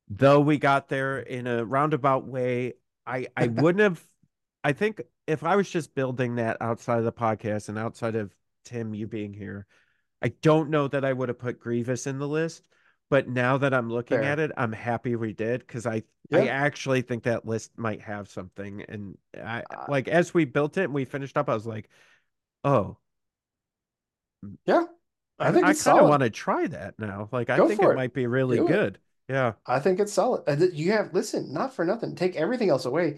though 0.09 0.39
we 0.41 0.57
got 0.57 0.89
there 0.89 1.19
in 1.19 1.47
a 1.47 1.65
roundabout 1.65 2.25
way, 2.27 2.73
I 3.05 3.27
I 3.35 3.47
wouldn't 3.49 3.81
have 3.81 4.05
I 4.63 4.73
think 4.73 5.01
if 5.27 5.43
I 5.43 5.55
was 5.55 5.69
just 5.69 5.95
building 5.95 6.35
that 6.35 6.57
outside 6.61 6.99
of 6.99 7.05
the 7.05 7.13
podcast 7.13 7.69
and 7.69 7.77
outside 7.79 8.15
of 8.15 8.35
Tim 8.65 8.93
you 8.95 9.07
being 9.07 9.33
here, 9.33 9.67
I 10.21 10.29
don't 10.29 10.69
know 10.69 10.87
that 10.89 11.05
I 11.05 11.13
would 11.13 11.29
have 11.29 11.39
put 11.39 11.59
Grievous 11.59 12.07
in 12.07 12.19
the 12.19 12.27
list. 12.27 12.67
But 13.09 13.29
now 13.29 13.57
that 13.59 13.73
I'm 13.73 13.89
looking 13.91 14.21
Fair. 14.21 14.23
at 14.23 14.39
it, 14.39 14.51
I'm 14.57 14.71
happy 14.73 15.15
we 15.15 15.33
did 15.33 15.61
because 15.61 15.85
I 15.85 16.03
I 16.33 16.47
actually 16.47 17.01
think 17.03 17.23
that 17.23 17.45
list 17.45 17.77
might 17.77 18.01
have 18.01 18.29
something. 18.29 18.83
And 18.83 19.17
I 19.35 19.63
Uh, 19.69 19.87
like 19.87 20.07
as 20.07 20.33
we 20.33 20.45
built 20.45 20.77
it 20.77 20.85
and 20.85 20.93
we 20.93 21.05
finished 21.05 21.37
up, 21.37 21.49
I 21.49 21.53
was 21.55 21.67
like, 21.67 21.89
oh, 22.63 22.97
Yeah. 24.65 24.85
I 25.39 25.49
I 25.49 25.51
think 25.51 25.67
I 25.67 25.73
it's 25.73 25.83
kind 25.83 25.99
of 25.99 26.05
want 26.07 26.21
to 26.23 26.29
try 26.29 26.67
that 26.67 26.97
now. 26.99 27.29
Like 27.31 27.49
I 27.49 27.59
Go 27.59 27.67
think 27.67 27.81
it 27.83 27.91
it. 27.91 27.93
might 27.93 28.13
be 28.13 28.27
really 28.27 28.57
Do 28.57 28.67
it. 28.69 28.97
Yeah, 29.27 29.53
I 29.65 29.79
think 29.79 29.99
it's 29.99 30.13
solid. 30.13 30.43
You 30.73 30.91
have, 30.91 31.13
listen, 31.13 31.51
not 31.51 31.73
for 31.73 31.83
nothing. 31.83 32.15
Take 32.15 32.35
everything 32.35 32.69
else 32.69 32.85
away. 32.85 33.17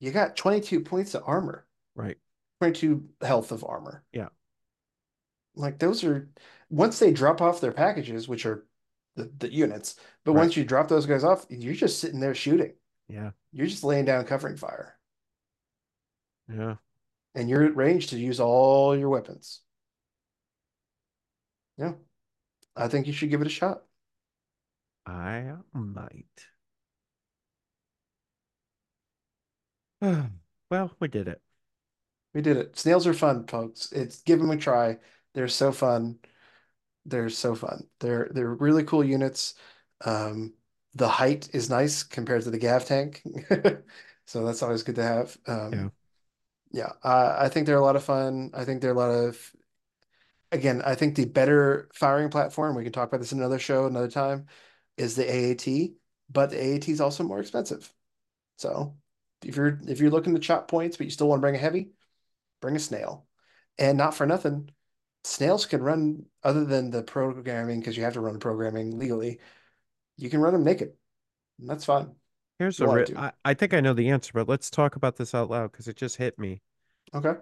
You 0.00 0.10
got 0.10 0.36
22 0.36 0.80
points 0.80 1.14
of 1.14 1.22
armor, 1.26 1.66
right. 1.94 2.18
22 2.60 3.08
health 3.22 3.52
of 3.52 3.64
armor. 3.64 4.04
Yeah. 4.12 4.28
Like 5.54 5.78
those 5.78 6.04
are, 6.04 6.28
once 6.68 6.98
they 6.98 7.12
drop 7.12 7.40
off 7.40 7.62
their 7.62 7.72
packages, 7.72 8.28
which 8.28 8.44
are 8.44 8.66
the, 9.14 9.30
the 9.38 9.50
units, 9.50 9.96
but 10.24 10.32
Right. 10.32 10.42
once 10.42 10.56
you 10.58 10.64
drop 10.64 10.88
those 10.88 11.06
guys 11.06 11.24
off, 11.24 11.46
you're 11.48 11.72
just 11.72 11.98
sitting 12.00 12.20
there 12.20 12.34
shooting. 12.34 12.74
Yeah. 13.08 13.30
You're 13.52 13.66
just 13.68 13.84
laying 13.84 14.04
down 14.04 14.26
covering 14.26 14.56
fire. 14.56 14.98
Yeah. 16.52 16.74
And 17.34 17.48
you're 17.48 17.64
at 17.64 17.76
range 17.76 18.08
to 18.08 18.18
use 18.18 18.40
all 18.40 18.94
your 18.94 19.08
weapons. 19.08 19.60
Yeah. 21.78 21.94
I 22.76 22.88
think 22.88 23.06
you 23.06 23.14
should 23.14 23.30
give 23.30 23.40
it 23.40 23.46
a 23.46 23.50
shot. 23.50 23.85
I 25.06 25.56
might. 25.72 26.48
Well, 30.70 30.96
we 31.00 31.08
did 31.08 31.28
it. 31.28 31.42
We 32.34 32.42
did 32.42 32.56
it. 32.56 32.78
Snails 32.78 33.06
are 33.06 33.14
fun, 33.14 33.46
folks. 33.46 33.92
It's 33.92 34.22
give 34.22 34.40
them 34.40 34.50
a 34.50 34.56
try. 34.56 34.98
They're 35.34 35.48
so 35.48 35.72
fun. 35.72 36.18
They're 37.06 37.30
so 37.30 37.54
fun. 37.54 37.88
They're 38.00 38.30
they're 38.32 38.54
really 38.54 38.84
cool 38.84 39.04
units. 39.04 39.54
Um, 40.04 40.54
the 40.94 41.08
height 41.08 41.50
is 41.54 41.70
nice 41.70 42.02
compared 42.04 42.42
to 42.44 42.50
the 42.52 42.58
Gav 42.58 42.86
tank, 42.86 43.22
so 44.26 44.44
that's 44.46 44.62
always 44.62 44.82
good 44.84 44.96
to 44.96 45.04
have. 45.04 45.38
Um, 45.46 45.72
Yeah. 45.72 45.90
yeah, 46.72 46.92
uh, 47.04 47.36
I 47.38 47.48
think 47.50 47.66
they're 47.66 47.78
a 47.78 47.84
lot 47.84 47.96
of 47.96 48.04
fun. 48.04 48.52
I 48.54 48.64
think 48.64 48.82
they're 48.82 48.92
a 48.92 48.94
lot 48.94 49.10
of 49.12 49.54
again. 50.52 50.82
I 50.82 50.94
think 50.94 51.14
the 51.16 51.24
better 51.24 51.88
firing 51.94 52.30
platform. 52.30 52.76
We 52.76 52.84
can 52.84 52.92
talk 52.92 53.08
about 53.08 53.20
this 53.20 53.32
in 53.32 53.38
another 53.38 53.58
show, 53.58 53.86
another 53.86 54.10
time. 54.10 54.46
Is 54.96 55.14
the 55.14 55.24
AAT, 55.24 55.92
but 56.30 56.50
the 56.50 56.56
AAT 56.58 56.88
is 56.88 57.00
also 57.00 57.22
more 57.22 57.40
expensive. 57.40 57.92
So 58.58 58.96
if 59.44 59.56
you're 59.56 59.78
if 59.86 60.00
you're 60.00 60.10
looking 60.10 60.34
to 60.34 60.40
chop 60.40 60.68
points, 60.68 60.96
but 60.96 61.04
you 61.04 61.10
still 61.10 61.28
want 61.28 61.40
to 61.40 61.42
bring 61.42 61.54
a 61.54 61.58
heavy, 61.58 61.90
bring 62.60 62.76
a 62.76 62.80
snail. 62.80 63.26
And 63.78 63.98
not 63.98 64.14
for 64.14 64.26
nothing, 64.26 64.70
snails 65.24 65.66
can 65.66 65.82
run 65.82 66.24
other 66.42 66.64
than 66.64 66.90
the 66.90 67.02
programming 67.02 67.80
because 67.80 67.96
you 67.96 68.04
have 68.04 68.14
to 68.14 68.20
run 68.20 68.38
programming 68.38 68.98
legally. 68.98 69.40
You 70.16 70.30
can 70.30 70.40
run 70.40 70.54
them 70.54 70.64
naked. 70.64 70.94
And 71.58 71.68
that's 71.68 71.84
fine. 71.84 72.14
Here's 72.58 72.78
You 72.78 72.86
a 72.86 72.88
wanted. 72.88 73.16
I, 73.16 73.32
I 73.44 73.54
think 73.54 73.74
I 73.74 73.80
know 73.80 73.92
the 73.92 74.08
answer, 74.08 74.30
but 74.32 74.48
let's 74.48 74.70
talk 74.70 74.96
about 74.96 75.16
this 75.16 75.34
out 75.34 75.50
loud 75.50 75.72
because 75.72 75.88
it 75.88 75.96
just 75.96 76.16
hit 76.16 76.38
me. 76.38 76.62
Okay. 77.14 77.34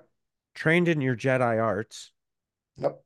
Trained 0.55 0.89
in 0.89 1.01
your 1.01 1.17
Jedi 1.17 1.63
arts, 1.63 2.11
Yep. 2.77 3.01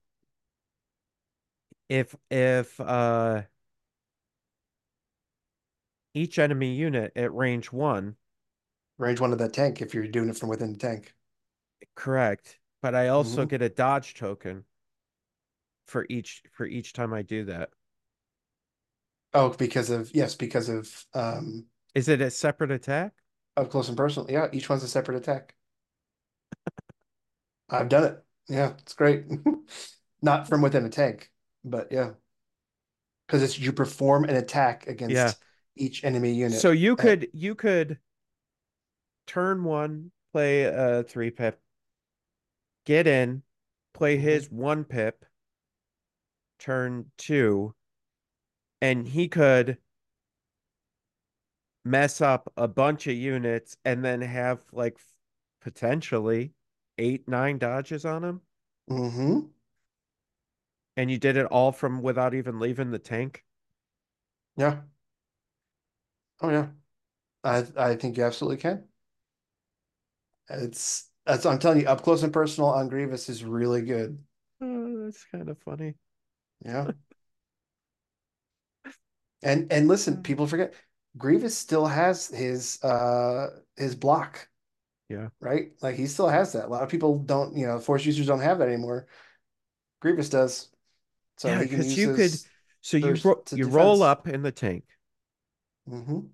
if 1.89 2.15
if 2.31 2.81
uh 2.81 3.43
each 6.15 6.39
enemy 6.39 6.75
unit 6.75 7.13
at 7.17 7.33
range 7.35 7.73
one, 7.73 8.17
Range 8.99 9.19
one 9.19 9.33
of 9.33 9.39
that 9.39 9.55
tank 9.55 9.81
if 9.81 9.95
you're 9.95 10.07
doing 10.07 10.29
it 10.29 10.37
from 10.37 10.51
within 10.51 10.73
the 10.75 10.79
tank. 10.79 11.15
correct, 11.95 12.59
but 12.81 12.95
I 12.95 13.09
also 13.09 13.45
Mhm. 13.45 13.47
get 13.47 13.61
a 13.63 13.69
dodge 13.69 14.15
token 14.15 14.65
for 15.87 16.07
each 16.09 16.43
for 16.53 16.67
each 16.67 16.93
time 16.93 17.13
I 17.13 17.23
do 17.23 17.45
that. 17.47 17.71
Oh, 19.35 19.51
because 19.51 19.91
of 19.91 20.15
yes, 20.15 20.35
because 20.35 20.69
of 20.69 21.07
um 21.15 21.67
Is 21.95 22.09
it 22.09 22.23
a 22.23 22.31
separate 22.31 22.71
attack? 22.71 23.13
up 23.59 23.71
close 23.71 23.89
and 23.89 23.97
personal. 23.97 24.31
Yeah, 24.31 24.49
each 24.53 24.69
one's 24.71 24.83
a 24.83 24.89
separate 24.89 25.17
attack. 25.19 25.55
I've 27.69 27.89
done 27.89 28.05
it. 28.05 28.25
Yeah, 28.49 28.75
it's 28.79 28.95
great. 28.95 29.25
Not 30.23 30.49
from 30.49 30.63
within 30.63 30.85
a 30.87 30.91
tank, 30.91 31.31
but 31.65 31.93
yeah. 31.93 32.13
Because 33.27 33.43
it's 33.43 33.59
you 33.59 33.73
perform 33.73 34.25
an 34.25 34.37
attack 34.37 34.87
Yeah. 35.07 35.35
Each 35.79 36.05
enemy 36.05 36.33
unit. 36.33 36.61
So 36.61 36.71
you 36.71 36.97
could 36.97 37.29
you 37.33 37.55
could 37.55 37.99
turn 39.27 39.65
one, 39.65 40.11
play 40.33 40.65
a 40.65 41.03
three 41.03 41.31
pip, 41.31 41.61
get 42.85 43.07
in, 43.07 43.43
play 43.95 44.17
Mhm. 44.17 44.21
his 44.21 44.51
one 44.51 44.85
pip, 44.85 45.25
turn 46.59 47.11
two, 47.17 47.75
and 48.81 49.07
he 49.09 49.29
could 49.29 49.79
mess 51.85 52.21
up 52.21 52.53
a 52.57 52.69
bunch 52.69 53.07
of 53.07 53.15
units 53.15 53.77
and 53.85 54.05
then 54.05 54.21
have 54.21 54.63
like 54.73 54.99
potentially 55.61 56.53
eight, 56.99 57.27
nine 57.29 57.59
dodges 57.59 58.05
on 58.05 58.25
him. 58.25 58.41
Mm-hmm. 58.91 59.47
And 60.97 61.11
you 61.11 61.19
did 61.19 61.37
it 61.37 61.47
all 61.47 61.73
from 61.73 62.03
without 62.03 62.35
even 62.35 62.59
leaving 62.59 62.91
the 62.91 62.99
tank. 62.99 63.45
Yeah. 64.57 64.81
Oh 66.41 66.51
yeah. 66.51 66.71
I 67.45 67.67
I 67.77 67.97
think 67.97 68.17
you 68.19 68.25
absolutely 68.25 68.59
can. 68.59 68.89
It's 70.51 71.11
that's 71.27 71.47
I'm 71.47 71.59
telling 71.59 71.81
you, 71.81 71.87
up 71.87 72.03
close 72.03 72.23
and 72.23 72.33
personal 72.33 72.71
on 72.71 72.89
Grievous 72.89 73.29
is 73.29 73.45
really 73.45 73.83
good. 73.83 74.23
Oh, 74.61 75.05
that's 75.05 75.25
kind 75.25 75.49
of 75.49 75.59
funny. 75.59 75.95
Yeah. 76.65 76.93
And 79.43 79.73
and 79.73 79.89
listen, 79.89 80.17
Mm. 80.17 80.23
people 80.23 80.47
forget 80.47 80.75
Grievous 81.17 81.57
still 81.57 81.87
has 81.87 82.29
his 82.29 82.83
uh 82.83 83.49
his 83.77 83.95
block. 83.95 84.49
Yeah. 85.09 85.29
Right? 85.41 85.73
Like 85.83 85.97
he 85.97 86.07
still 86.07 86.29
has 86.29 86.53
that. 86.55 86.67
A 86.67 86.69
lot 86.69 86.83
of 86.85 86.91
people 86.91 87.19
don't, 87.21 87.57
you 87.57 87.67
know, 87.67 87.81
force 87.81 88.05
users 88.07 88.27
don't 88.27 88.41
have 88.41 88.59
that 88.61 88.69
anymore. 88.69 89.09
Grievous 90.01 90.31
does. 90.31 90.71
So 91.39 91.51
yeah, 91.51 91.61
because 91.61 91.87
use 91.89 91.97
you 91.97 92.09
could. 92.11 92.41
So 92.81 92.97
you 92.97 93.15
ro- 93.25 93.45
you 93.53 93.67
roll 93.69 94.03
up 94.03 94.29
in 94.29 94.43
the 94.43 94.53
tank. 94.53 94.85
Hmm 95.89 96.31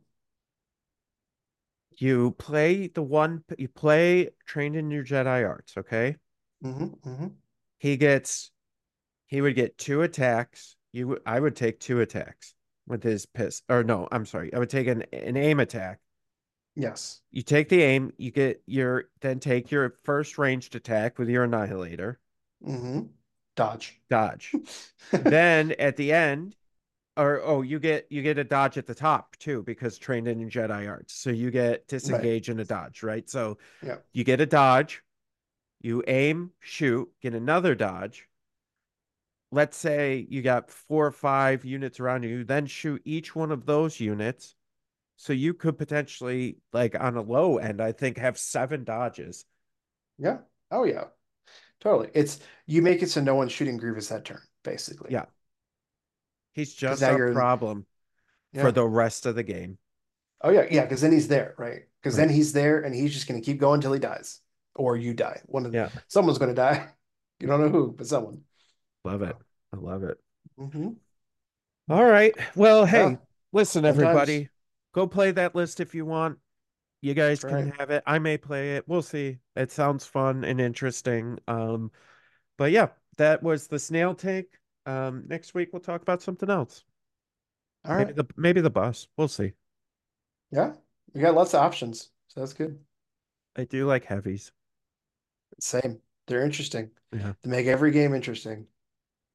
You 1.96 2.32
play 2.32 2.88
the 2.88 3.02
one. 3.02 3.44
You 3.56 3.68
play 3.68 4.30
trained 4.46 4.76
in 4.76 4.90
your 4.90 5.04
Jedi 5.04 5.48
arts. 5.48 5.76
Okay. 5.76 6.16
hmm 6.62 6.86
hmm 6.86 7.26
He 7.78 7.96
gets. 7.96 8.50
He 9.26 9.40
would 9.40 9.54
get 9.54 9.78
two 9.78 10.02
attacks. 10.02 10.76
You. 10.92 11.18
I 11.24 11.38
would 11.40 11.56
take 11.56 11.80
two 11.80 12.00
attacks 12.00 12.54
with 12.86 13.02
his 13.02 13.26
piss. 13.26 13.62
Or 13.68 13.84
no, 13.84 14.08
I'm 14.10 14.26
sorry. 14.26 14.52
I 14.52 14.58
would 14.58 14.70
take 14.70 14.86
an 14.86 15.02
an 15.12 15.36
aim 15.36 15.60
attack. 15.60 16.00
Yes. 16.76 17.20
You 17.30 17.42
take 17.42 17.68
the 17.68 17.82
aim. 17.82 18.12
You 18.18 18.30
get 18.30 18.62
your 18.66 19.04
then 19.20 19.38
take 19.38 19.70
your 19.70 19.94
first 20.02 20.38
ranged 20.38 20.74
attack 20.74 21.18
with 21.18 21.28
your 21.28 21.44
annihilator. 21.44 22.18
hmm 22.64 23.02
Dodge. 23.56 24.00
Dodge. 24.10 24.52
then 25.12 25.72
at 25.78 25.96
the 25.96 26.12
end, 26.12 26.56
or 27.16 27.40
oh, 27.44 27.62
you 27.62 27.78
get 27.78 28.06
you 28.10 28.22
get 28.22 28.38
a 28.38 28.44
dodge 28.44 28.76
at 28.76 28.86
the 28.86 28.94
top 28.94 29.36
too 29.36 29.62
because 29.62 29.98
trained 29.98 30.26
in 30.28 30.48
Jedi 30.50 30.88
arts. 30.88 31.14
So 31.14 31.30
you 31.30 31.50
get 31.50 31.86
disengage 31.86 32.48
and 32.48 32.60
a 32.60 32.64
dodge, 32.64 33.02
right? 33.02 33.28
So 33.28 33.58
Yeah. 33.82 33.96
you 34.12 34.24
get 34.24 34.40
a 34.40 34.46
dodge, 34.46 35.02
you 35.80 36.02
aim, 36.06 36.50
shoot, 36.60 37.08
get 37.22 37.34
another 37.34 37.74
dodge. 37.74 38.28
Let's 39.52 39.76
say 39.76 40.26
you 40.28 40.42
got 40.42 40.70
four 40.70 41.06
or 41.06 41.12
five 41.12 41.64
units 41.64 42.00
around 42.00 42.24
you, 42.24 42.42
then 42.42 42.66
shoot 42.66 43.00
each 43.04 43.36
one 43.36 43.52
of 43.52 43.66
those 43.66 44.00
units. 44.00 44.56
So 45.16 45.32
you 45.32 45.54
could 45.54 45.78
potentially, 45.78 46.58
like 46.72 46.98
on 46.98 47.16
a 47.16 47.22
low 47.22 47.58
end, 47.58 47.80
I 47.80 47.92
think, 47.92 48.18
have 48.18 48.36
seven 48.36 48.82
dodges. 48.82 49.44
Yeah. 50.18 50.38
Oh 50.72 50.84
yeah. 50.84 51.04
Totally. 51.80 52.10
It's 52.14 52.40
you 52.66 52.82
make 52.82 53.02
it 53.02 53.10
so 53.10 53.20
no 53.20 53.34
one's 53.36 53.52
shooting 53.52 53.76
Grievous 53.76 54.08
that 54.08 54.24
turn, 54.24 54.40
basically. 54.64 55.12
Yeah. 55.12 55.26
He's 56.54 56.72
just 56.74 57.02
a 57.02 57.10
you're- 57.16 57.32
problem 57.34 57.86
Yeah. 58.52 58.62
for 58.62 58.72
the 58.72 58.86
rest 58.86 59.26
of 59.26 59.34
the 59.34 59.42
game. 59.42 59.78
Oh 60.40 60.50
yeah, 60.50 60.66
yeah, 60.70 60.82
because 60.82 61.00
then 61.00 61.12
he's 61.12 61.28
there, 61.28 61.54
right? 61.58 61.82
Because 62.00 62.18
Right. 62.18 62.26
then 62.26 62.34
he's 62.34 62.52
there 62.52 62.80
and 62.80 62.94
he's 62.94 63.12
just 63.12 63.26
gonna 63.28 63.40
keep 63.40 63.58
going 63.58 63.78
until 63.78 63.92
he 63.92 63.98
dies. 64.00 64.40
Or 64.76 64.96
you 64.96 65.14
die. 65.14 65.40
One 65.46 65.66
of 65.66 65.74
Yeah. 65.74 65.90
someone's 66.08 66.38
gonna 66.38 66.54
die. 66.54 66.88
You 67.40 67.48
don't 67.48 67.60
know 67.60 67.68
who, 67.68 67.92
but 67.92 68.06
someone. 68.06 68.42
Love 69.04 69.22
it. 69.22 69.36
I 69.72 69.76
love 69.76 70.04
it. 70.04 70.18
hmm 70.56 70.90
All 71.90 72.04
right. 72.04 72.32
Well, 72.54 72.86
hey, 72.86 73.18
listen, 73.52 73.84
everybody, 73.84 74.48
go 74.94 75.06
play 75.08 75.32
that 75.32 75.54
list 75.54 75.80
if 75.80 75.94
you 75.96 76.06
want. 76.06 76.38
You 77.02 77.12
guys 77.12 77.40
That's 77.40 77.52
can 77.52 77.70
right. 77.70 77.80
have 77.80 77.90
it. 77.90 78.02
I 78.06 78.18
may 78.20 78.38
play 78.38 78.76
it. 78.76 78.88
We'll 78.88 79.02
see. 79.02 79.38
It 79.56 79.72
sounds 79.72 80.06
fun 80.06 80.44
and 80.44 80.60
interesting. 80.60 81.38
Um, 81.48 81.90
but 82.56 82.70
yeah, 82.70 82.88
that 83.16 83.42
was 83.42 83.66
the 83.66 83.78
snail 83.80 84.14
tank. 84.14 84.46
Um, 84.86 85.24
next 85.26 85.54
week 85.54 85.70
we'll 85.72 85.80
talk 85.80 86.02
about 86.02 86.22
something 86.22 86.50
else. 86.50 86.84
All 87.84 87.96
Maybe 87.96 88.06
right. 88.06 88.16
the 88.16 88.26
maybe 88.36 88.60
the 88.60 88.70
bus. 88.70 89.08
We'll 89.16 89.28
see. 89.28 89.52
Yeah. 90.50 90.72
We 91.12 91.20
got 91.20 91.34
lots 91.34 91.54
of 91.54 91.60
options. 91.60 92.10
So 92.28 92.40
that's 92.40 92.54
good. 92.54 92.78
I 93.56 93.64
do 93.64 93.86
like 93.86 94.04
heavies. 94.04 94.52
Same. 95.60 96.00
They're 96.26 96.44
interesting. 96.44 96.90
Yeah. 97.12 97.34
They 97.42 97.50
make 97.50 97.66
every 97.66 97.92
game 97.92 98.14
interesting. 98.14 98.66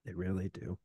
They 0.05 0.13
really 0.13 0.49
do. 0.49 0.77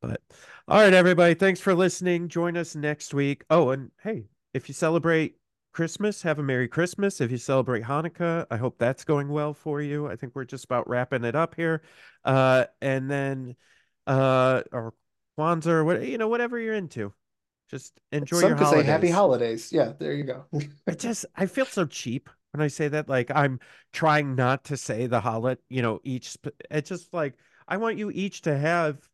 But 0.00 0.20
all 0.68 0.80
right, 0.80 0.92
everybody, 0.92 1.34
thanks 1.34 1.60
for 1.60 1.74
listening. 1.74 2.28
Join 2.28 2.56
us 2.56 2.76
next 2.76 3.14
week. 3.14 3.44
Oh, 3.48 3.70
and 3.70 3.90
hey, 4.02 4.24
if 4.52 4.68
you 4.68 4.74
celebrate 4.74 5.36
Christmas, 5.72 6.22
have 6.22 6.38
a 6.38 6.42
Merry 6.42 6.68
Christmas. 6.68 7.20
If 7.20 7.30
you 7.30 7.38
celebrate 7.38 7.82
Hanukkah, 7.84 8.46
I 8.50 8.56
hope 8.58 8.78
that's 8.78 9.04
going 9.04 9.28
well 9.28 9.54
for 9.54 9.80
you. 9.80 10.06
I 10.06 10.16
think 10.16 10.34
we're 10.34 10.44
just 10.44 10.66
about 10.66 10.88
wrapping 10.88 11.24
it 11.24 11.34
up 11.34 11.54
here. 11.54 11.82
Uh, 12.24 12.66
and 12.82 13.10
then 13.10 13.56
uh 14.06 14.62
or 14.72 14.94
Kwanzaa 15.38 15.66
or 15.68 15.84
what 15.84 16.04
you 16.06 16.18
know, 16.18 16.28
whatever 16.28 16.58
you're 16.58 16.74
into. 16.74 17.12
Just 17.70 17.98
enjoy 18.12 18.40
Some 18.40 18.48
your 18.50 18.58
could 18.58 18.68
say 18.68 18.82
happy 18.82 19.08
holidays. 19.08 19.70
holidays. 19.70 19.72
Yeah, 19.72 19.92
there 19.98 20.12
you 20.12 20.24
go. 20.24 20.44
I 20.86 20.92
just 20.94 21.26
I 21.34 21.46
feel 21.46 21.66
so 21.66 21.86
cheap 21.86 22.28
when 22.52 22.60
I 22.62 22.68
say 22.68 22.88
that. 22.88 23.08
Like 23.08 23.30
I'm 23.34 23.58
trying 23.92 24.34
not 24.34 24.64
to 24.64 24.76
say 24.76 25.06
the 25.06 25.20
holiday, 25.20 25.60
you 25.70 25.82
know, 25.82 26.00
each. 26.04 26.36
It's 26.70 26.88
just 26.88 27.12
like 27.14 27.34
I 27.66 27.78
want 27.78 27.98
you 27.98 28.10
each 28.10 28.42
to 28.42 28.56
have 28.56 29.08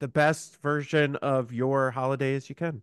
the 0.00 0.08
best 0.08 0.60
version 0.62 1.16
of 1.16 1.52
your 1.52 1.90
holiday 1.90 2.34
as 2.34 2.48
you 2.48 2.54
can. 2.54 2.82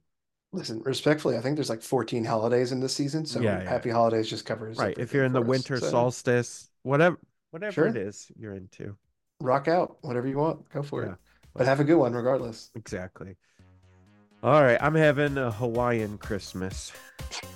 Listen, 0.53 0.81
respectfully, 0.83 1.37
I 1.37 1.41
think 1.41 1.55
there's 1.57 1.69
like 1.69 1.81
14 1.81 2.23
holidays 2.23 2.71
in 2.71 2.79
this 2.79 2.93
season, 2.95 3.25
so 3.25 3.39
Yeah, 3.39 3.61
yeah. 3.61 3.69
happy 3.69 3.89
holidays 3.89 4.29
just 4.29 4.45
covers 4.45 4.77
Right. 4.77 4.97
If 4.97 5.13
you're 5.13 5.25
in 5.25 5.33
the 5.33 5.41
us. 5.41 5.47
winter 5.47 5.79
So, 5.79 5.89
solstice, 5.91 6.69
whatever, 6.83 7.19
whatever 7.51 7.73
Sure. 7.73 7.87
it 7.87 7.97
is 7.97 8.31
you're 8.35 8.53
into. 8.55 8.97
rock 9.41 9.67
out, 9.67 9.97
whatever 10.01 10.27
you 10.27 10.37
want, 10.37 10.67
go 10.69 10.81
for 10.83 11.03
Yeah. 11.03 11.11
it. 11.13 11.17
But 11.57 11.65
have 11.65 11.79
a 11.79 11.83
good 11.83 11.95
one 11.95 12.13
regardless. 12.13 12.69
Exactly. 12.75 13.35
All 14.43 14.63
right. 14.63 14.77
I'm 14.79 14.93
having 14.93 15.37
a 15.37 15.51
Hawaiian 15.51 16.19
Christmas 16.19 16.91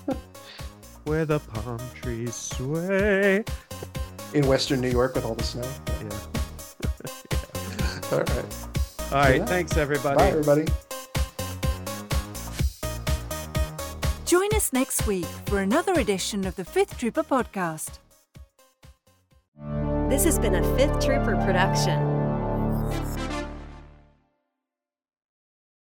where 1.03 1.23
the 1.23 1.39
palm 1.39 1.79
trees 1.93 2.33
sway. 2.33 3.43
In 4.33 4.47
Western 4.47 4.81
New 4.81 4.89
York 4.89 5.13
with 5.13 5.25
all 5.25 5.35
the 5.35 5.43
snow. 5.43 5.69
Yeah. 5.87 6.09
All 8.11 8.19
right. 8.19 8.45
All 9.11 9.17
right. 9.19 9.35
Yeah. 9.37 9.45
Thanks, 9.45 9.77
everybody. 9.77 10.17
Bye, 10.17 10.27
everybody. 10.29 10.65
Join 14.25 14.49
us 14.53 14.73
next 14.73 15.05
week 15.05 15.25
for 15.45 15.59
another 15.59 15.93
edition 15.93 16.45
of 16.45 16.55
the 16.55 16.65
Fifth 16.65 16.97
Trooper 16.97 17.23
podcast. 17.23 17.99
This 20.09 20.23
has 20.23 20.39
been 20.39 20.55
a 20.55 20.77
Fifth 20.77 21.05
Trooper 21.05 21.35
production. 21.45 22.20